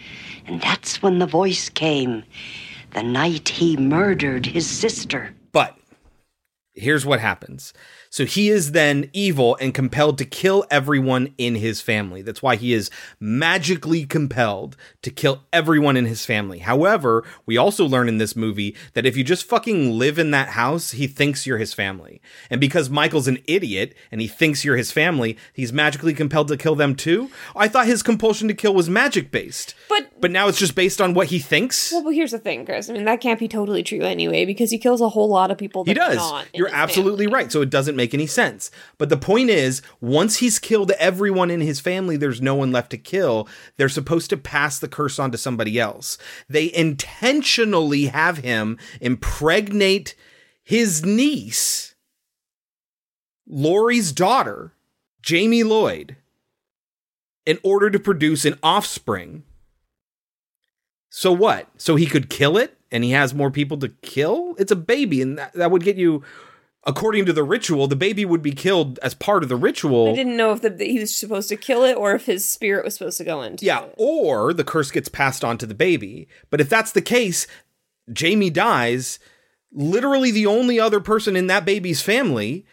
And 0.46 0.60
that's 0.60 1.00
when 1.00 1.18
the 1.18 1.26
voice 1.26 1.70
came. 1.70 2.25
The 2.92 3.02
night 3.02 3.49
he 3.49 3.78
murdered 3.78 4.44
his 4.44 4.66
sister. 4.68 5.34
Here's 6.74 7.04
what 7.04 7.18
happens. 7.18 7.72
So 8.10 8.24
he 8.24 8.48
is 8.48 8.70
then 8.72 9.10
evil 9.12 9.56
and 9.60 9.74
compelled 9.74 10.18
to 10.18 10.24
kill 10.24 10.64
everyone 10.70 11.34
in 11.36 11.56
his 11.56 11.80
family. 11.80 12.22
That's 12.22 12.42
why 12.42 12.54
he 12.54 12.72
is 12.72 12.90
magically 13.18 14.06
compelled 14.06 14.76
to 15.02 15.10
kill 15.10 15.42
everyone 15.52 15.96
in 15.96 16.06
his 16.06 16.24
family. 16.24 16.60
However, 16.60 17.24
we 17.44 17.56
also 17.56 17.84
learn 17.84 18.08
in 18.08 18.18
this 18.18 18.36
movie 18.36 18.76
that 18.94 19.04
if 19.04 19.16
you 19.16 19.24
just 19.24 19.48
fucking 19.48 19.98
live 19.98 20.16
in 20.16 20.30
that 20.30 20.50
house, 20.50 20.92
he 20.92 21.08
thinks 21.08 21.44
you're 21.44 21.58
his 21.58 21.74
family. 21.74 22.22
And 22.50 22.60
because 22.60 22.88
Michael's 22.88 23.28
an 23.28 23.38
idiot 23.46 23.94
and 24.12 24.20
he 24.20 24.28
thinks 24.28 24.64
you're 24.64 24.76
his 24.76 24.92
family, 24.92 25.36
he's 25.52 25.72
magically 25.72 26.14
compelled 26.14 26.48
to 26.48 26.56
kill 26.56 26.76
them 26.76 26.94
too. 26.94 27.30
I 27.56 27.66
thought 27.66 27.86
his 27.86 28.04
compulsion 28.04 28.46
to 28.46 28.54
kill 28.54 28.74
was 28.74 28.88
magic 28.88 29.32
based. 29.32 29.74
But 29.90 30.20
But 30.20 30.30
now 30.30 30.47
it's 30.47 30.59
just 30.59 30.76
based 30.76 31.00
on 31.00 31.14
what 31.14 31.26
he 31.26 31.40
thinks. 31.40 31.90
well, 31.90 32.04
but 32.04 32.14
here's 32.14 32.30
the 32.30 32.38
thing, 32.38 32.64
Chris. 32.64 32.88
I 32.88 32.92
mean, 32.92 33.04
that 33.06 33.20
can't 33.20 33.40
be 33.40 33.49
totally 33.49 33.82
true 33.82 34.02
anyway 34.02 34.44
because 34.47 34.70
he 34.70 34.78
kills 34.78 35.00
a 35.00 35.09
whole 35.09 35.28
lot 35.28 35.50
of 35.50 35.59
people. 35.59 35.85
He 35.85 35.94
does. 35.94 36.16
Not 36.16 36.47
You're 36.54 36.73
absolutely 36.73 37.26
family. 37.26 37.35
right. 37.42 37.52
So 37.52 37.61
it 37.61 37.70
doesn't 37.70 37.97
make 37.97 38.14
any 38.14 38.28
sense. 38.28 38.70
But 38.99 39.09
the 39.09 39.16
point 39.16 39.50
is, 39.50 39.82
once 40.00 40.37
he's 40.37 40.61
killed 40.61 40.92
everyone 40.92 41.50
in 41.50 41.61
his 41.61 41.80
family, 41.80 42.16
there's 42.16 42.40
no 42.40 42.54
one 42.54 42.70
left 42.70 42.92
to 42.92 42.99
kill. 42.99 43.49
They're 43.76 43.88
supposed 43.88 44.30
to 44.30 44.37
pass 44.37 44.78
the 44.78 44.88
curse 44.88 45.18
on 45.18 45.32
to 45.32 45.38
somebody 45.38 45.80
else. 45.80 46.16
They 46.49 46.73
intentionally 46.73 48.06
have 48.06 48.38
him 48.38 48.78
impregnate 49.00 50.14
his 50.62 51.04
niece, 51.04 51.97
Laurie's 53.49 54.12
daughter, 54.12 54.73
Jamie 55.20 55.64
Lloyd, 55.64 56.16
in 57.44 57.59
order 57.64 57.90
to 57.90 57.99
produce 57.99 58.44
an 58.44 58.56
offspring. 58.62 59.42
So 61.11 61.33
what? 61.33 61.69
So 61.76 61.97
he 61.97 62.07
could 62.07 62.31
kill 62.31 62.57
it 62.57 62.79
and 62.90 63.05
he 63.05 63.11
has 63.11 63.35
more 63.35 63.50
people 63.50 63.76
to 63.79 63.88
kill? 64.02 64.55
It's 64.59 64.73
a 64.73 64.76
baby, 64.76 65.21
and 65.21 65.37
that, 65.38 65.52
that 65.55 65.71
would 65.71 65.83
get 65.83 65.97
you, 65.97 66.23
according 66.85 67.26
to 67.26 67.33
the 67.33 67.43
ritual, 67.43 67.88
the 67.88 67.97
baby 67.97 68.25
would 68.25 68.43
be 68.43 68.52
killed 68.52 68.99
as 69.02 69.14
part 69.14 69.43
of 69.43 69.49
the 69.49 69.57
ritual. 69.57 70.09
I 70.12 70.14
didn't 70.17 70.37
know 70.37 70.52
if 70.52 70.62
the, 70.62 70.73
he 70.85 71.00
was 71.00 71.14
supposed 71.14 71.49
to 71.50 71.57
kill 71.57 71.83
it 71.85 71.97
or 71.97 72.14
if 72.14 72.26
his 72.26 72.45
spirit 72.45 72.85
was 72.85 72.95
supposed 72.95 73.19
to 73.19 73.25
go 73.25 73.43
into 73.43 73.64
Yeah, 73.64 73.85
it. 73.85 73.95
or 73.99 74.55
the 74.55 74.64
curse 74.64 74.90
gets 74.93 75.09
passed 75.09 75.45
on 75.45 75.59
to 75.59 75.67
the 75.67 75.75
baby. 75.75 76.29
But 76.49 76.61
if 76.61 76.69
that's 76.69 76.93
the 76.93 77.02
case, 77.02 77.47
Jamie 78.12 78.50
dies. 78.50 79.19
Literally, 79.73 80.31
the 80.31 80.47
only 80.47 80.81
other 80.81 81.00
person 81.00 81.37
in 81.37 81.47
that 81.49 81.64
baby's 81.64 82.02
family 82.02 82.64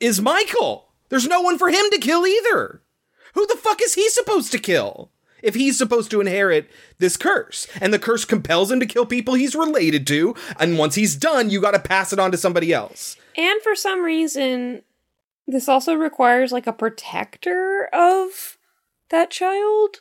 is 0.00 0.20
Michael. 0.20 0.88
There's 1.08 1.28
no 1.28 1.40
one 1.40 1.56
for 1.58 1.68
him 1.68 1.84
to 1.92 1.98
kill 1.98 2.26
either. 2.26 2.82
Who 3.34 3.46
the 3.46 3.56
fuck 3.56 3.80
is 3.82 3.94
he 3.94 4.08
supposed 4.10 4.50
to 4.52 4.58
kill? 4.58 5.10
If 5.46 5.54
he's 5.54 5.78
supposed 5.78 6.10
to 6.10 6.20
inherit 6.20 6.68
this 6.98 7.16
curse, 7.16 7.68
and 7.80 7.94
the 7.94 8.00
curse 8.00 8.24
compels 8.24 8.72
him 8.72 8.80
to 8.80 8.86
kill 8.86 9.06
people 9.06 9.34
he's 9.34 9.54
related 9.54 10.04
to, 10.08 10.34
and 10.58 10.76
once 10.76 10.96
he's 10.96 11.14
done, 11.14 11.50
you 11.50 11.60
got 11.60 11.70
to 11.70 11.78
pass 11.78 12.12
it 12.12 12.18
on 12.18 12.32
to 12.32 12.36
somebody 12.36 12.72
else. 12.72 13.16
And 13.36 13.62
for 13.62 13.76
some 13.76 14.02
reason, 14.02 14.82
this 15.46 15.68
also 15.68 15.94
requires 15.94 16.50
like 16.50 16.66
a 16.66 16.72
protector 16.72 17.88
of 17.92 18.58
that 19.10 19.30
child. 19.30 20.00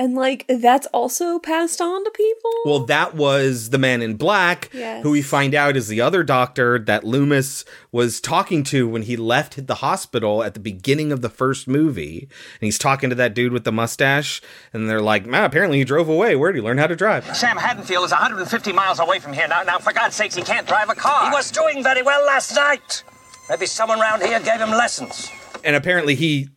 And 0.00 0.14
like 0.14 0.46
that's 0.48 0.86
also 0.94 1.38
passed 1.38 1.78
on 1.82 2.02
to 2.04 2.10
people. 2.12 2.50
Well, 2.64 2.86
that 2.86 3.14
was 3.14 3.68
the 3.68 3.76
man 3.76 4.00
in 4.00 4.14
black, 4.16 4.70
Yes. 4.72 5.02
who 5.02 5.10
we 5.10 5.20
find 5.20 5.54
out 5.54 5.76
is 5.76 5.88
the 5.88 6.00
other 6.00 6.22
doctor 6.22 6.78
that 6.78 7.04
Loomis 7.04 7.66
was 7.92 8.18
talking 8.18 8.64
to 8.64 8.88
when 8.88 9.02
he 9.02 9.14
left 9.18 9.66
the 9.66 9.74
hospital 9.76 10.42
at 10.42 10.54
the 10.54 10.60
beginning 10.60 11.12
of 11.12 11.20
the 11.20 11.28
first 11.28 11.68
movie. 11.68 12.20
And 12.22 12.62
he's 12.66 12.78
talking 12.78 13.10
to 13.10 13.16
that 13.16 13.34
dude 13.34 13.52
with 13.52 13.64
the 13.64 13.72
mustache, 13.72 14.40
and 14.72 14.88
they're 14.88 15.02
like, 15.02 15.26
man, 15.26 15.44
apparently 15.44 15.76
he 15.76 15.84
drove 15.84 16.08
away. 16.08 16.34
Where 16.34 16.50
did 16.50 16.60
he 16.60 16.64
learn 16.64 16.78
how 16.78 16.86
to 16.86 16.96
drive? 16.96 17.36
Sam 17.36 17.58
Haddonfield 17.58 18.06
is 18.06 18.10
150 18.10 18.72
miles 18.72 19.00
away 19.00 19.18
from 19.18 19.34
here 19.34 19.48
now. 19.48 19.62
Now, 19.64 19.76
for 19.80 19.92
God's 19.92 20.14
sakes, 20.16 20.34
he 20.34 20.40
can't 20.42 20.66
drive 20.66 20.88
a 20.88 20.94
car. 20.94 21.26
He 21.28 21.30
was 21.30 21.50
doing 21.50 21.82
very 21.82 22.00
well 22.00 22.24
last 22.24 22.54
night. 22.56 23.04
Maybe 23.50 23.66
someone 23.66 24.00
round 24.00 24.22
here 24.22 24.40
gave 24.40 24.60
him 24.62 24.70
lessons. 24.70 25.28
And 25.62 25.76
apparently 25.76 26.14
he, 26.14 26.48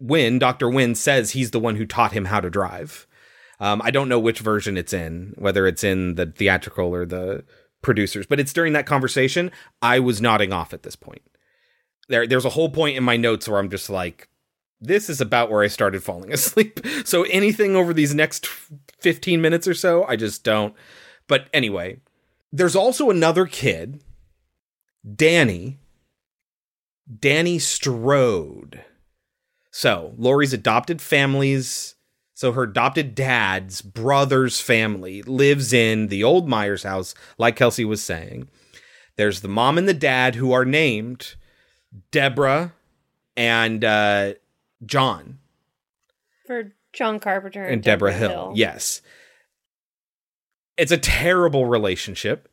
Wynn, 0.00 0.38
Dr. 0.38 0.68
Wynn, 0.68 0.94
says 0.94 1.30
he's 1.30 1.50
the 1.50 1.60
one 1.60 1.76
who 1.76 1.86
taught 1.86 2.12
him 2.12 2.24
how 2.24 2.40
to 2.40 2.50
drive. 2.50 3.06
Um, 3.60 3.82
I 3.84 3.90
don't 3.90 4.08
know 4.08 4.18
which 4.18 4.40
version 4.40 4.76
it's 4.76 4.92
in, 4.92 5.34
whether 5.36 5.66
it's 5.66 5.84
in 5.84 6.14
the 6.14 6.26
theatrical 6.26 6.94
or 6.94 7.04
the 7.04 7.44
producers, 7.82 8.26
but 8.26 8.40
it's 8.40 8.52
during 8.52 8.72
that 8.72 8.86
conversation. 8.86 9.50
I 9.82 10.00
was 10.00 10.20
nodding 10.20 10.52
off 10.52 10.72
at 10.72 10.82
this 10.82 10.96
point. 10.96 11.22
There, 12.08 12.26
there's 12.26 12.46
a 12.46 12.50
whole 12.50 12.70
point 12.70 12.96
in 12.96 13.04
my 13.04 13.16
notes 13.16 13.48
where 13.48 13.58
I'm 13.58 13.70
just 13.70 13.90
like, 13.90 14.28
this 14.80 15.10
is 15.10 15.20
about 15.20 15.50
where 15.50 15.62
I 15.62 15.68
started 15.68 16.02
falling 16.02 16.32
asleep. 16.32 16.80
So 17.04 17.24
anything 17.24 17.76
over 17.76 17.92
these 17.92 18.14
next 18.14 18.46
15 19.00 19.40
minutes 19.40 19.68
or 19.68 19.74
so, 19.74 20.04
I 20.04 20.16
just 20.16 20.42
don't. 20.42 20.74
But 21.28 21.48
anyway, 21.52 22.00
there's 22.52 22.74
also 22.74 23.10
another 23.10 23.46
kid, 23.46 24.02
Danny, 25.14 25.78
Danny 27.18 27.58
Strode. 27.58 28.84
So 29.70 30.14
Laurie's 30.16 30.52
adopted 30.52 31.00
family's, 31.00 31.94
so 32.34 32.52
her 32.52 32.64
adopted 32.64 33.14
dad's 33.14 33.82
brother's 33.82 34.60
family 34.60 35.22
lives 35.22 35.72
in 35.72 36.08
the 36.08 36.24
old 36.24 36.48
Myers 36.48 36.82
house, 36.82 37.14
like 37.38 37.56
Kelsey 37.56 37.84
was 37.84 38.02
saying. 38.02 38.48
There's 39.16 39.40
the 39.42 39.48
mom 39.48 39.78
and 39.78 39.86
the 39.88 39.94
dad 39.94 40.34
who 40.34 40.52
are 40.52 40.64
named 40.64 41.34
Deborah 42.10 42.72
and 43.36 43.84
uh, 43.84 44.34
John 44.84 45.38
For 46.46 46.72
John 46.92 47.20
Carpenter 47.20 47.62
and, 47.62 47.74
and 47.74 47.82
Deborah 47.82 48.12
Hill. 48.12 48.52
Yes. 48.56 49.02
It's 50.76 50.92
a 50.92 50.98
terrible 50.98 51.66
relationship. 51.66 52.48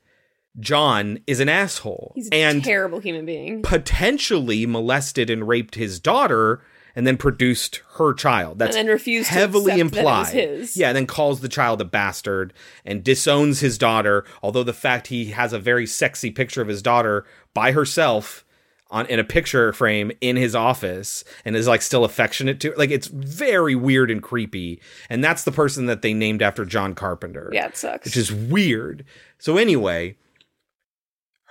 John 0.60 1.20
is 1.28 1.40
an 1.40 1.50
asshole 1.50 2.14
He's 2.16 2.30
a 2.32 2.36
and 2.36 2.64
terrible 2.64 3.00
human 3.00 3.26
being. 3.26 3.62
potentially 3.62 4.66
molested 4.66 5.30
and 5.30 5.48
raped 5.48 5.76
his 5.76 6.00
daughter 6.00 6.62
and 6.98 7.06
then 7.06 7.16
produced 7.16 7.84
her 7.98 8.12
child. 8.12 8.58
That's 8.58 8.75
And 8.75 8.88
then 8.88 8.94
refused 8.94 9.27
to 9.30 9.34
heavily 9.36 9.74
accept 9.74 9.92
that 9.92 9.98
it 9.98 10.00
implied. 10.01 10.34
his. 10.34 10.75
Yeah, 10.75 10.88
and 10.88 10.96
then 10.98 11.06
calls 11.06 11.42
the 11.42 11.48
child 11.48 11.80
a 11.80 11.86
bastard 11.86 12.54
and 12.84 13.04
disowns 13.04 13.60
his 13.60 13.77
daughter, 13.77 14.25
although 14.42 14.63
the 14.63 14.74
fact 14.74 15.08
he 15.08 15.25
has 15.25 15.54
a 15.54 15.60
very 15.60 15.86
sexy 15.86 16.32
picture 16.32 16.62
of 16.63 16.68
his 16.68 16.82
daughter 16.82 17.24
by 17.54 17.72
herself 17.72 18.44
on 18.89 19.06
in 19.08 19.20
a 19.20 19.24
picture 19.24 19.72
frame 19.74 20.12
in 20.22 20.38
his 20.38 20.56
office 20.56 21.24
and 21.46 21.56
is 21.56 21.68
like 21.68 21.82
still 21.84 22.04
affectionate 22.06 22.60
to 22.62 22.74
like 22.77 22.89
it's 22.89 23.08
very 23.08 23.75
weird 23.75 24.10
and 24.10 24.24
creepy 24.24 24.82
and 25.10 25.22
that's 25.22 25.44
the 25.44 25.51
person 25.51 25.88
that 25.88 26.01
they 26.01 26.13
named 26.13 26.42
after 26.42 26.63
John 26.66 26.96
Carpenter 26.96 27.50
Yeah, 27.54 27.68
it 27.68 27.75
sucks. 27.77 28.06
which 28.06 28.16
is 28.18 28.32
weird. 28.34 29.04
So 29.39 29.58
anyway, 29.58 30.16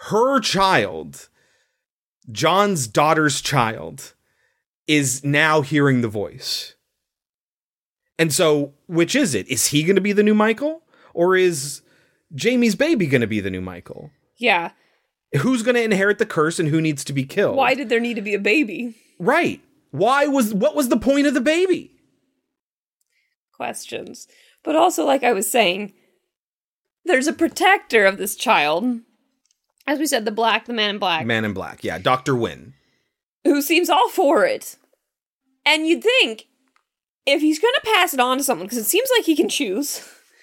her 0.09 0.41
child, 0.41 1.29
John's 2.33 2.87
daughter's 2.87 3.41
child, 3.41 4.15
is 4.87 5.25
now 5.25 5.61
hearing 5.62 6.00
the 6.00 6.09
voice. 6.09 6.75
And 8.19 8.33
so, 8.33 8.73
which 8.87 9.14
is 9.14 9.35
it? 9.35 9.47
Is 9.49 9.66
he 9.66 9.83
going 9.83 9.97
to 9.97 10.00
be 10.00 10.12
the 10.12 10.23
new 10.23 10.35
Michael, 10.35 10.83
or 11.12 11.37
is 11.37 11.83
Jamie's 12.35 12.75
baby 12.75 13.07
going 13.07 13.21
to 13.21 13.26
be 13.26 13.40
the 13.40 13.50
new 13.50 13.61
Michael? 13.61 14.11
yeah. 14.37 14.71
Who's 15.40 15.62
going 15.64 15.75
to 15.75 15.83
inherit 15.83 16.19
the 16.19 16.25
curse, 16.25 16.59
and 16.59 16.69
who 16.69 16.81
needs 16.81 17.02
to 17.05 17.12
be 17.12 17.25
killed? 17.25 17.57
Why 17.57 17.75
did 17.75 17.88
there 17.88 18.00
need 18.00 18.14
to 18.14 18.23
be 18.23 18.33
a 18.33 18.38
baby? 18.38 18.95
Right. 19.19 19.61
Why 19.90 20.26
was 20.26 20.55
what 20.55 20.76
was 20.76 20.88
the 20.88 20.97
point 20.97 21.26
of 21.26 21.35
the 21.35 21.40
baby? 21.40 21.90
Questions. 23.52 24.28
But 24.62 24.76
also, 24.76 25.05
like 25.05 25.25
I 25.25 25.33
was 25.33 25.50
saying, 25.50 25.93
there's 27.05 27.26
a 27.26 27.33
protector 27.33 28.07
of 28.07 28.19
this 28.19 28.37
child. 28.37 29.00
As 29.87 29.99
we 29.99 30.07
said, 30.07 30.25
the 30.25 30.31
black, 30.31 30.66
the 30.66 30.73
man 30.73 30.90
in 30.90 30.99
black, 30.99 31.26
Man 31.26 31.45
in 31.45 31.52
Black. 31.52 31.83
Yeah, 31.83 31.99
Doctor 31.99 32.37
Wynn. 32.37 32.75
Who 33.47 33.62
seems 33.62 33.88
all 33.88 34.09
for 34.09 34.45
it. 34.45 34.76
And 35.65 35.87
you'd 35.87 36.03
think 36.03 36.47
if 37.25 37.41
he's 37.41 37.59
going 37.59 37.75
to 37.75 37.91
pass 37.93 38.15
it 38.15 38.21
on 38.21 38.38
to 38.38 38.45
someone, 38.45 38.67
because 38.67 38.79
it 38.79 38.85
seems 38.85 39.09
like 39.17 39.25
he 39.25 39.37
can 39.37 39.49
choose, 39.49 39.99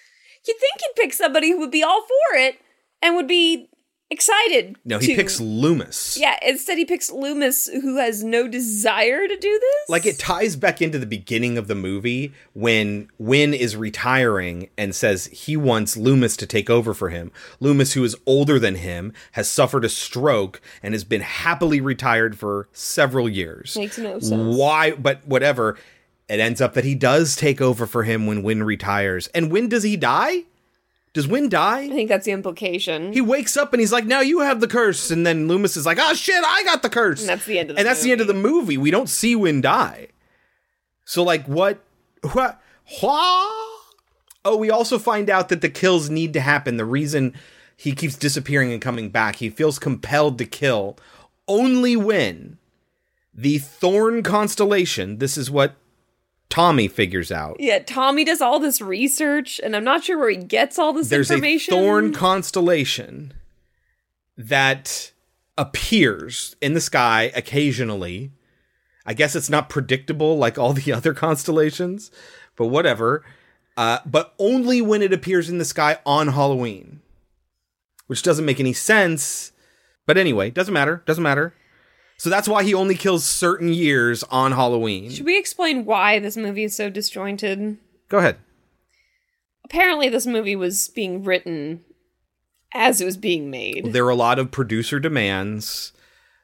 you'd 0.47 0.59
think 0.59 0.81
he'd 0.81 1.01
pick 1.01 1.13
somebody 1.13 1.51
who 1.51 1.59
would 1.59 1.71
be 1.71 1.83
all 1.83 2.01
for 2.01 2.37
it 2.37 2.59
and 3.01 3.15
would 3.15 3.27
be 3.27 3.69
excited. 4.09 4.75
No, 4.85 4.99
he 4.99 5.07
to- 5.07 5.15
picks 5.15 5.39
Loomis. 5.39 6.17
Yeah, 6.19 6.37
instead 6.41 6.77
he 6.77 6.85
picks 6.85 7.11
Loomis, 7.11 7.67
who 7.67 7.97
has 7.97 8.23
no 8.23 8.47
desire 8.47 9.27
to 9.27 9.35
do 9.37 9.59
this. 9.59 9.89
like 9.89 10.05
it 10.05 10.19
ties 10.19 10.55
back 10.55 10.81
into 10.81 10.99
the 10.99 11.05
beginning 11.05 11.57
of 11.57 11.67
the 11.67 11.75
movie 11.75 12.33
when 12.53 13.09
Wynn 13.17 13.53
is 13.53 13.75
retiring 13.75 14.69
and 14.77 14.93
says 14.95 15.25
he 15.27 15.57
wants 15.57 15.97
Loomis 15.97 16.37
to 16.37 16.45
take 16.45 16.69
over 16.69 16.93
for 16.93 17.09
him. 17.09 17.31
Loomis, 17.59 17.93
who 17.93 18.03
is 18.03 18.15
older 18.25 18.59
than 18.59 18.75
him, 18.75 19.13
has 19.33 19.49
suffered 19.49 19.83
a 19.85 19.89
stroke 19.89 20.61
and 20.81 20.93
has 20.93 21.03
been 21.03 21.21
happily 21.21 21.81
retired 21.81 22.37
for 22.37 22.69
several 22.71 23.27
years. 23.27 23.75
Makes 23.77 23.97
no 23.97 24.19
sense. 24.19 24.57
Why? 24.57 24.91
But 24.91 25.25
whatever. 25.27 25.77
It 26.29 26.39
ends 26.39 26.61
up 26.61 26.73
that 26.75 26.85
he 26.85 26.95
does 26.95 27.35
take 27.35 27.59
over 27.59 27.85
for 27.85 28.03
him 28.03 28.25
when 28.25 28.43
Wynn 28.43 28.63
retires. 28.63 29.27
And 29.35 29.51
when 29.51 29.67
does 29.67 29.83
he 29.83 29.97
die? 29.97 30.43
Does 31.13 31.27
Wynn 31.27 31.47
die? 31.47 31.81
I 31.83 31.89
think 31.89 32.09
that's 32.09 32.25
the 32.25 32.31
implication. 32.31 33.13
He 33.13 33.21
wakes 33.21 33.55
up 33.55 33.71
and 33.71 33.79
he's 33.79 33.91
like, 33.93 34.05
"Now 34.05 34.21
you 34.21 34.39
have 34.39 34.59
the 34.61 34.67
curse." 34.67 35.11
And 35.11 35.25
then 35.25 35.47
Loomis 35.47 35.77
is 35.77 35.85
like, 35.85 35.99
"Oh 36.01 36.13
shit, 36.15 36.43
I 36.43 36.63
got 36.63 36.81
the 36.81 36.89
curse." 36.89 37.21
And 37.21 37.29
that's 37.29 37.45
the 37.45 37.59
end 37.59 37.69
of 37.69 37.75
the 37.75 37.79
And 37.79 37.87
that's 37.87 38.01
the 38.01 38.11
end 38.11 38.21
of 38.21 38.27
the 38.27 38.33
movie. 38.33 38.77
We 38.77 38.89
don't 38.91 39.09
see 39.09 39.35
Wynn 39.35 39.61
die. 39.61 40.07
So 41.05 41.21
like, 41.23 41.45
what? 41.47 41.83
What? 42.31 42.59
Wha- 43.01 43.49
Oh, 44.45 44.57
we 44.57 44.69
also 44.69 44.99
find 44.99 45.29
out 45.29 45.49
that 45.49 45.61
the 45.61 45.69
kills 45.69 46.09
need 46.09 46.33
to 46.33 46.41
happen. 46.41 46.75
The 46.77 46.83
reason 46.85 47.33
he 47.77 47.93
keeps 47.93 48.15
disappearing 48.15 48.73
and 48.73 48.81
coming 48.81 49.09
back, 49.09 49.37
he 49.37 49.49
feels 49.49 49.79
compelled 49.79 50.37
to 50.39 50.45
kill 50.45 50.97
only 51.47 51.95
when 51.95 52.57
the 53.33 53.59
Thorn 53.59 54.21
constellation. 54.23 55.19
This 55.19 55.37
is 55.37 55.49
what 55.49 55.75
Tommy 56.53 56.87
figures 56.87 57.31
out. 57.31 57.55
yeah, 57.59 57.79
Tommy 57.79 58.23
does 58.23 58.39
all 58.39 58.59
this 58.59 58.79
research, 58.79 59.59
and 59.63 59.75
I'm 59.75 59.83
not 59.83 60.03
sure 60.03 60.19
where 60.19 60.29
he 60.29 60.37
gets 60.37 60.77
all 60.77 60.93
this 60.93 61.09
there's 61.09 61.31
a 61.31 61.33
information. 61.33 61.73
thorn 61.73 62.13
constellation 62.13 63.33
that 64.37 65.11
appears 65.57 66.55
in 66.61 66.75
the 66.75 66.79
sky 66.79 67.31
occasionally. 67.35 68.33
I 69.03 69.15
guess 69.15 69.35
it's 69.35 69.49
not 69.49 69.67
predictable 69.67 70.37
like 70.37 70.59
all 70.59 70.73
the 70.73 70.93
other 70.97 71.15
constellations, 71.15 72.11
but 72.55 72.67
whatever. 72.67 73.25
Uh, 73.75 73.97
but 74.05 74.35
only 74.37 74.79
when 74.79 75.01
it 75.01 75.11
appears 75.11 75.49
in 75.49 75.57
the 75.57 75.65
sky 75.65 75.97
on 76.05 76.27
Halloween, 76.27 77.01
which 78.05 78.21
doesn't 78.21 78.45
make 78.45 78.59
any 78.59 78.73
sense. 78.73 79.53
But 80.05 80.19
anyway, 80.19 80.51
doesn't 80.51 80.71
matter. 80.73 81.01
Doesn't 81.07 81.23
matter. 81.23 81.55
So 82.23 82.29
that's 82.29 82.47
why 82.47 82.63
he 82.63 82.73
only 82.73 82.95
kills 82.95 83.25
certain 83.25 83.73
years 83.73 84.23
on 84.31 84.53
Halloween. 84.53 85.09
Should 85.09 85.25
we 85.25 85.37
explain 85.37 85.83
why 85.83 86.19
this 86.19 86.37
movie 86.37 86.63
is 86.63 86.73
so 86.73 86.89
disjointed? 86.89 87.77
Go 88.07 88.19
ahead. 88.19 88.37
Apparently, 89.65 90.07
this 90.07 90.25
movie 90.25 90.55
was 90.55 90.87
being 90.87 91.25
written 91.25 91.83
as 92.73 93.01
it 93.01 93.05
was 93.05 93.17
being 93.17 93.51
made. 93.51 93.91
there 93.91 94.05
were 94.05 94.09
a 94.09 94.15
lot 94.15 94.39
of 94.39 94.51
producer 94.51 95.01
demands. 95.01 95.91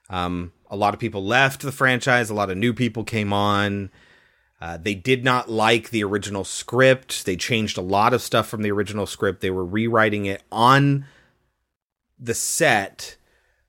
Um, 0.09 0.51
a 0.69 0.75
lot 0.75 0.93
of 0.93 0.99
people 0.99 1.23
left 1.23 1.61
the 1.61 1.71
franchise. 1.71 2.29
A 2.29 2.33
lot 2.33 2.49
of 2.49 2.57
new 2.57 2.73
people 2.73 3.05
came 3.05 3.31
on. 3.31 3.89
Uh, 4.59 4.75
they 4.75 4.95
did 4.95 5.23
not 5.23 5.49
like 5.49 5.91
the 5.91 6.03
original 6.03 6.43
script. 6.43 7.25
They 7.25 7.37
changed 7.37 7.77
a 7.77 7.81
lot 7.81 8.13
of 8.13 8.21
stuff 8.21 8.49
from 8.49 8.63
the 8.63 8.71
original 8.71 9.05
script. 9.05 9.39
They 9.39 9.49
were 9.49 9.63
rewriting 9.63 10.25
it 10.25 10.43
on 10.51 11.05
the 12.19 12.33
set 12.33 13.15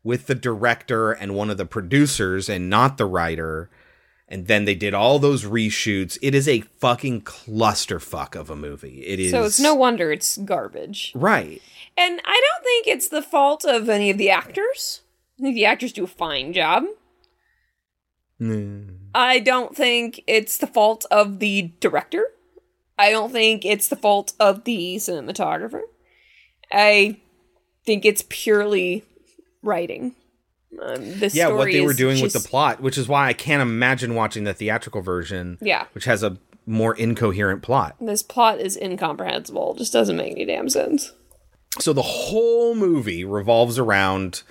with 0.02 0.26
the 0.26 0.34
director 0.34 1.12
and 1.12 1.34
one 1.34 1.50
of 1.50 1.58
the 1.58 1.66
producers 1.66 2.48
and 2.48 2.70
not 2.70 2.96
the 2.96 3.06
writer. 3.06 3.70
And 4.28 4.46
then 4.46 4.64
they 4.64 4.76
did 4.76 4.94
all 4.94 5.18
those 5.18 5.44
reshoots. 5.44 6.16
It 6.22 6.34
is 6.34 6.46
a 6.46 6.60
fucking 6.60 7.22
clusterfuck 7.22 8.36
of 8.36 8.48
a 8.48 8.56
movie. 8.56 9.04
It 9.04 9.18
is 9.18 9.32
so 9.32 9.44
it's 9.44 9.58
no 9.58 9.74
wonder 9.74 10.12
it's 10.12 10.38
garbage. 10.38 11.12
right. 11.14 11.60
And 11.96 12.20
I 12.24 12.40
don't 12.48 12.64
think 12.64 12.86
it's 12.86 13.08
the 13.08 13.22
fault 13.22 13.64
of 13.64 13.88
any 13.88 14.10
of 14.10 14.16
the 14.16 14.30
actors. 14.30 15.02
I 15.38 15.42
think 15.42 15.54
the 15.54 15.64
actors 15.66 15.92
do 15.92 16.04
a 16.04 16.06
fine 16.06 16.52
job. 16.52 16.84
Mm. 18.40 18.96
I 19.14 19.40
don't 19.40 19.76
think 19.76 20.22
it's 20.26 20.56
the 20.56 20.66
fault 20.66 21.04
of 21.10 21.40
the 21.40 21.72
director. 21.80 22.26
I 22.98 23.10
don't 23.10 23.32
think 23.32 23.64
it's 23.64 23.88
the 23.88 23.96
fault 23.96 24.32
of 24.38 24.64
the 24.64 24.96
cinematographer. 24.96 25.82
I 26.72 27.18
think 27.84 28.04
it's 28.04 28.24
purely 28.28 29.04
writing. 29.62 30.14
Um, 30.80 31.18
the 31.18 31.30
yeah, 31.32 31.48
what 31.48 31.66
they 31.72 31.80
were 31.80 31.92
doing 31.92 32.22
with 32.22 32.32
the 32.32 32.40
plot, 32.40 32.80
which 32.80 32.96
is 32.96 33.08
why 33.08 33.26
I 33.26 33.32
can't 33.32 33.60
imagine 33.60 34.14
watching 34.14 34.44
the 34.44 34.54
theatrical 34.54 35.02
version. 35.02 35.58
Yeah. 35.60 35.86
which 35.92 36.04
has 36.04 36.22
a 36.22 36.38
more 36.66 36.94
incoherent 36.94 37.62
plot. 37.62 37.96
This 38.00 38.22
plot 38.22 38.60
is 38.60 38.76
incomprehensible. 38.76 39.74
It 39.74 39.78
just 39.78 39.92
doesn't 39.92 40.16
make 40.16 40.32
any 40.32 40.44
damn 40.44 40.68
sense. 40.68 41.12
So 41.80 41.92
the 41.92 42.02
whole 42.02 42.74
movie 42.74 43.24
revolves 43.24 43.78
around 43.78 44.42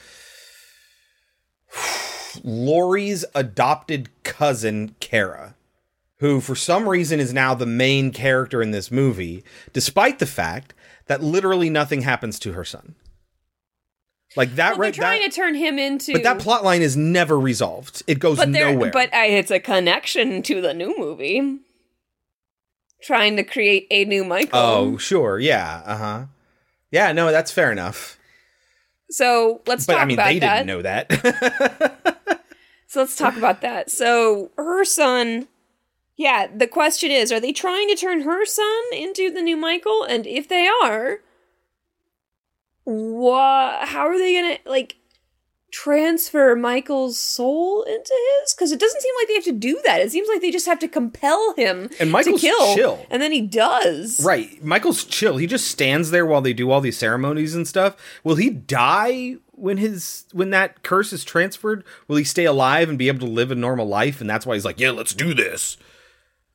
Laurie's 2.43 3.25
adopted 3.35 4.09
cousin 4.23 4.95
Kara, 4.99 5.55
who 6.17 6.41
for 6.41 6.55
some 6.55 6.87
reason 6.87 7.19
is 7.19 7.33
now 7.33 7.53
the 7.53 7.65
main 7.65 8.11
character 8.11 8.61
in 8.61 8.71
this 8.71 8.91
movie, 8.91 9.43
despite 9.73 10.19
the 10.19 10.25
fact 10.25 10.73
that 11.07 11.23
literally 11.23 11.69
nothing 11.69 12.01
happens 12.01 12.39
to 12.39 12.53
her 12.53 12.65
son. 12.65 12.95
Like 14.35 14.55
that, 14.55 14.71
Well, 14.73 14.79
right? 14.81 14.93
they're 14.93 15.03
trying 15.03 15.21
that, 15.21 15.31
to 15.31 15.35
turn 15.35 15.55
him 15.55 15.79
into. 15.79 16.13
but 16.13 16.23
that 16.23 16.39
plot 16.39 16.63
line 16.63 16.81
is 16.81 16.95
never 16.95 17.39
resolved. 17.39 18.03
It 18.07 18.19
goes 18.19 18.37
but 18.37 18.49
nowhere. 18.49 18.91
But 18.91 19.13
uh, 19.13 19.23
it's 19.23 19.49
a 19.51 19.59
connection 19.59 20.43
to 20.43 20.61
the 20.61 20.73
new 20.73 20.97
movie. 20.99 21.59
Trying 23.01 23.37
to 23.37 23.43
create 23.43 23.87
a 23.89 24.05
new 24.05 24.23
Michael. 24.23 24.59
Oh, 24.59 24.97
sure. 24.97 25.39
Yeah. 25.39 25.81
Uh 25.85 25.97
huh. 25.97 26.25
Yeah, 26.91 27.11
no, 27.11 27.31
that's 27.31 27.51
fair 27.51 27.71
enough. 27.71 28.17
So 29.09 29.61
let's 29.65 29.85
But 29.85 29.93
talk 29.93 30.01
I 30.03 30.05
mean, 30.05 30.15
about 30.19 30.27
they 30.27 30.39
that. 30.39 30.53
didn't 30.57 30.67
know 30.67 30.81
that. 30.83 32.39
So 32.87 33.01
let's 33.01 33.15
talk 33.15 33.37
about 33.37 33.61
that. 33.61 33.89
So 33.91 34.49
her 34.57 34.83
son 34.83 35.47
Yeah, 36.17 36.47
the 36.53 36.67
question 36.67 37.09
is, 37.11 37.31
are 37.31 37.39
they 37.39 37.53
trying 37.53 37.87
to 37.89 37.95
turn 37.95 38.21
her 38.21 38.45
son 38.45 38.81
into 38.91 39.31
the 39.31 39.41
new 39.41 39.55
Michael? 39.57 40.03
And 40.03 40.27
if 40.27 40.47
they 40.49 40.67
are, 40.83 41.19
what 42.89 43.87
how 43.87 44.07
are 44.07 44.17
they 44.17 44.33
going 44.33 44.57
to 44.57 44.69
like 44.69 44.95
transfer 45.71 46.55
Michael's 46.55 47.19
soul 47.19 47.83
into 47.83 48.13
his? 48.41 48.53
Cuz 48.53 48.71
it 48.71 48.79
doesn't 48.79 49.01
seem 49.01 49.13
like 49.19 49.27
they 49.27 49.35
have 49.35 49.43
to 49.43 49.51
do 49.51 49.79
that. 49.85 50.01
It 50.01 50.11
seems 50.11 50.27
like 50.27 50.41
they 50.41 50.49
just 50.49 50.65
have 50.65 50.79
to 50.79 50.87
compel 50.87 51.53
him 51.55 51.89
And 51.99 52.11
Michael's 52.11 52.41
to 52.41 52.47
kill. 52.47 52.75
chill. 52.75 53.05
And 53.11 53.21
then 53.21 53.31
he 53.31 53.41
does. 53.41 54.19
Right. 54.23 54.63
Michael's 54.63 55.03
chill. 55.03 55.37
He 55.37 55.45
just 55.45 55.67
stands 55.67 56.09
there 56.09 56.25
while 56.25 56.41
they 56.41 56.53
do 56.53 56.71
all 56.71 56.81
these 56.81 56.97
ceremonies 56.97 57.53
and 57.53 57.67
stuff. 57.67 57.95
Will 58.23 58.35
he 58.35 58.49
die 58.49 59.35
when 59.51 59.77
his 59.77 60.25
when 60.31 60.49
that 60.49 60.81
curse 60.81 61.13
is 61.13 61.23
transferred? 61.23 61.83
Will 62.07 62.15
he 62.17 62.23
stay 62.23 62.45
alive 62.45 62.89
and 62.89 62.97
be 62.97 63.07
able 63.07 63.19
to 63.19 63.31
live 63.31 63.51
a 63.51 63.55
normal 63.55 63.87
life? 63.87 64.19
And 64.21 64.29
that's 64.29 64.45
why 64.47 64.55
he's 64.55 64.65
like, 64.65 64.79
yeah, 64.79 64.91
let's 64.91 65.13
do 65.13 65.35
this. 65.35 65.77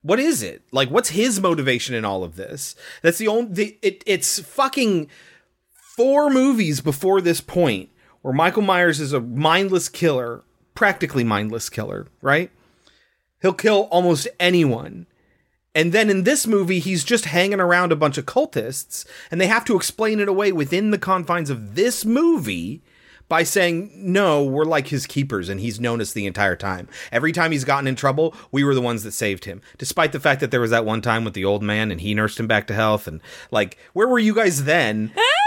What 0.02 0.18
is 0.18 0.42
it? 0.42 0.62
Like, 0.72 0.90
what's 0.90 1.10
his 1.10 1.40
motivation 1.40 1.94
in 1.94 2.04
all 2.04 2.24
of 2.24 2.36
this? 2.36 2.74
That's 3.00 3.16
the 3.18 3.28
only. 3.28 3.52
The, 3.54 3.78
it, 3.80 4.02
it's 4.06 4.38
fucking 4.40 5.08
four 5.96 6.30
movies 6.30 6.80
before 6.80 7.20
this 7.20 7.40
point 7.40 7.90
where 8.22 8.34
Michael 8.34 8.62
Myers 8.62 9.00
is 9.00 9.12
a 9.12 9.20
mindless 9.20 9.88
killer, 9.88 10.42
practically 10.74 11.24
mindless 11.24 11.68
killer, 11.68 12.06
right? 12.20 12.50
He'll 13.42 13.52
kill 13.52 13.82
almost 13.90 14.26
anyone. 14.40 15.06
And 15.74 15.92
then 15.92 16.08
in 16.08 16.24
this 16.24 16.46
movie, 16.46 16.78
he's 16.78 17.04
just 17.04 17.26
hanging 17.26 17.60
around 17.60 17.92
a 17.92 17.96
bunch 17.96 18.16
of 18.16 18.26
cultists, 18.26 19.04
and 19.30 19.40
they 19.40 19.46
have 19.46 19.64
to 19.66 19.76
explain 19.76 20.20
it 20.20 20.28
away 20.28 20.52
within 20.52 20.90
the 20.90 20.98
confines 20.98 21.50
of 21.50 21.74
this 21.74 22.04
movie 22.04 22.82
by 23.28 23.42
saying, 23.42 23.90
no, 23.94 24.44
we're 24.44 24.64
like 24.64 24.88
his 24.88 25.06
keepers, 25.06 25.48
and 25.48 25.60
he's 25.60 25.80
known 25.80 26.00
us 26.00 26.12
the 26.12 26.26
entire 26.26 26.56
time. 26.56 26.88
Every 27.10 27.32
time 27.32 27.52
he's 27.52 27.64
gotten 27.64 27.86
in 27.86 27.96
trouble, 27.96 28.34
we 28.52 28.64
were 28.64 28.74
the 28.74 28.80
ones 28.80 29.02
that 29.02 29.12
saved 29.12 29.44
him. 29.44 29.60
Despite 29.78 30.12
the 30.12 30.20
fact 30.20 30.40
that 30.40 30.50
there 30.50 30.60
was 30.60 30.70
that 30.70 30.84
one 30.84 31.02
time 31.02 31.24
with 31.24 31.34
the 31.34 31.44
old 31.44 31.62
man 31.62 31.90
and 31.90 32.00
he 32.00 32.14
nursed 32.14 32.38
him 32.40 32.46
back 32.46 32.66
to 32.68 32.74
health, 32.74 33.06
and 33.06 33.20
like, 33.50 33.76
where 33.92 34.08
were 34.08 34.18
you 34.18 34.34
guys 34.34 34.64
then? 34.64 35.12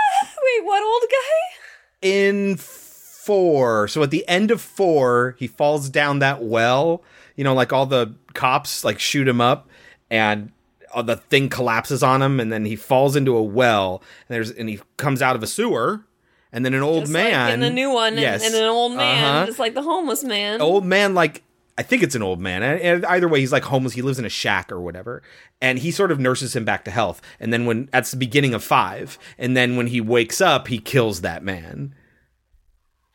Wait, 0.59 0.65
what 0.65 0.83
old 0.83 1.03
guy? 1.09 1.57
in 2.01 2.57
four. 2.57 3.87
So 3.87 4.03
at 4.03 4.11
the 4.11 4.27
end 4.27 4.51
of 4.51 4.61
four, 4.61 5.35
he 5.39 5.47
falls 5.47 5.89
down 5.89 6.19
that 6.19 6.43
well. 6.43 7.03
You 7.35 7.43
know, 7.43 7.53
like 7.53 7.73
all 7.73 7.85
the 7.85 8.15
cops 8.33 8.83
like 8.83 8.99
shoot 8.99 9.27
him 9.27 9.41
up, 9.41 9.69
and 10.09 10.51
uh, 10.93 11.01
the 11.01 11.17
thing 11.17 11.49
collapses 11.49 12.03
on 12.03 12.21
him, 12.21 12.39
and 12.39 12.51
then 12.51 12.65
he 12.65 12.75
falls 12.75 13.15
into 13.15 13.35
a 13.35 13.43
well. 13.43 14.01
And 14.27 14.35
there's 14.35 14.51
and 14.51 14.69
he 14.69 14.79
comes 14.97 15.21
out 15.21 15.35
of 15.35 15.43
a 15.43 15.47
sewer, 15.47 16.05
and 16.51 16.65
then 16.65 16.73
an 16.73 16.81
old 16.81 17.03
Just 17.03 17.13
man 17.13 17.45
like 17.45 17.53
in 17.55 17.59
the 17.59 17.69
new 17.69 17.91
one, 17.91 18.13
and- 18.13 18.21
yes, 18.21 18.45
and, 18.45 18.55
an 18.55 18.63
old 18.63 18.93
man, 18.93 19.35
uh-huh. 19.35 19.45
just 19.45 19.59
like 19.59 19.73
the 19.73 19.83
homeless 19.83 20.23
man. 20.23 20.61
old 20.61 20.85
man 20.85 21.13
like 21.13 21.43
I 21.77 21.83
think 21.83 22.01
it's 22.01 22.15
an 22.15 22.23
old 22.23 22.39
man. 22.39 22.63
And 22.63 23.05
either 23.05 23.27
way, 23.27 23.39
he's 23.39 23.51
like 23.51 23.63
homeless. 23.65 23.93
He 23.93 24.01
lives 24.01 24.17
in 24.17 24.25
a 24.25 24.29
shack 24.29 24.71
or 24.71 24.81
whatever. 24.81 25.21
And 25.61 25.77
he 25.77 25.91
sort 25.91 26.11
of 26.11 26.19
nurses 26.19 26.55
him 26.55 26.65
back 26.65 26.83
to 26.85 26.91
health. 26.91 27.21
And 27.39 27.53
then 27.53 27.65
when 27.65 27.87
that's 27.91 28.11
the 28.11 28.17
beginning 28.17 28.53
of 28.55 28.63
five. 28.63 29.19
And 29.37 29.55
then 29.55 29.75
when 29.75 29.87
he 29.87 30.01
wakes 30.01 30.41
up, 30.41 30.69
he 30.69 30.79
kills 30.79 31.21
that 31.21 31.43
man. 31.43 31.93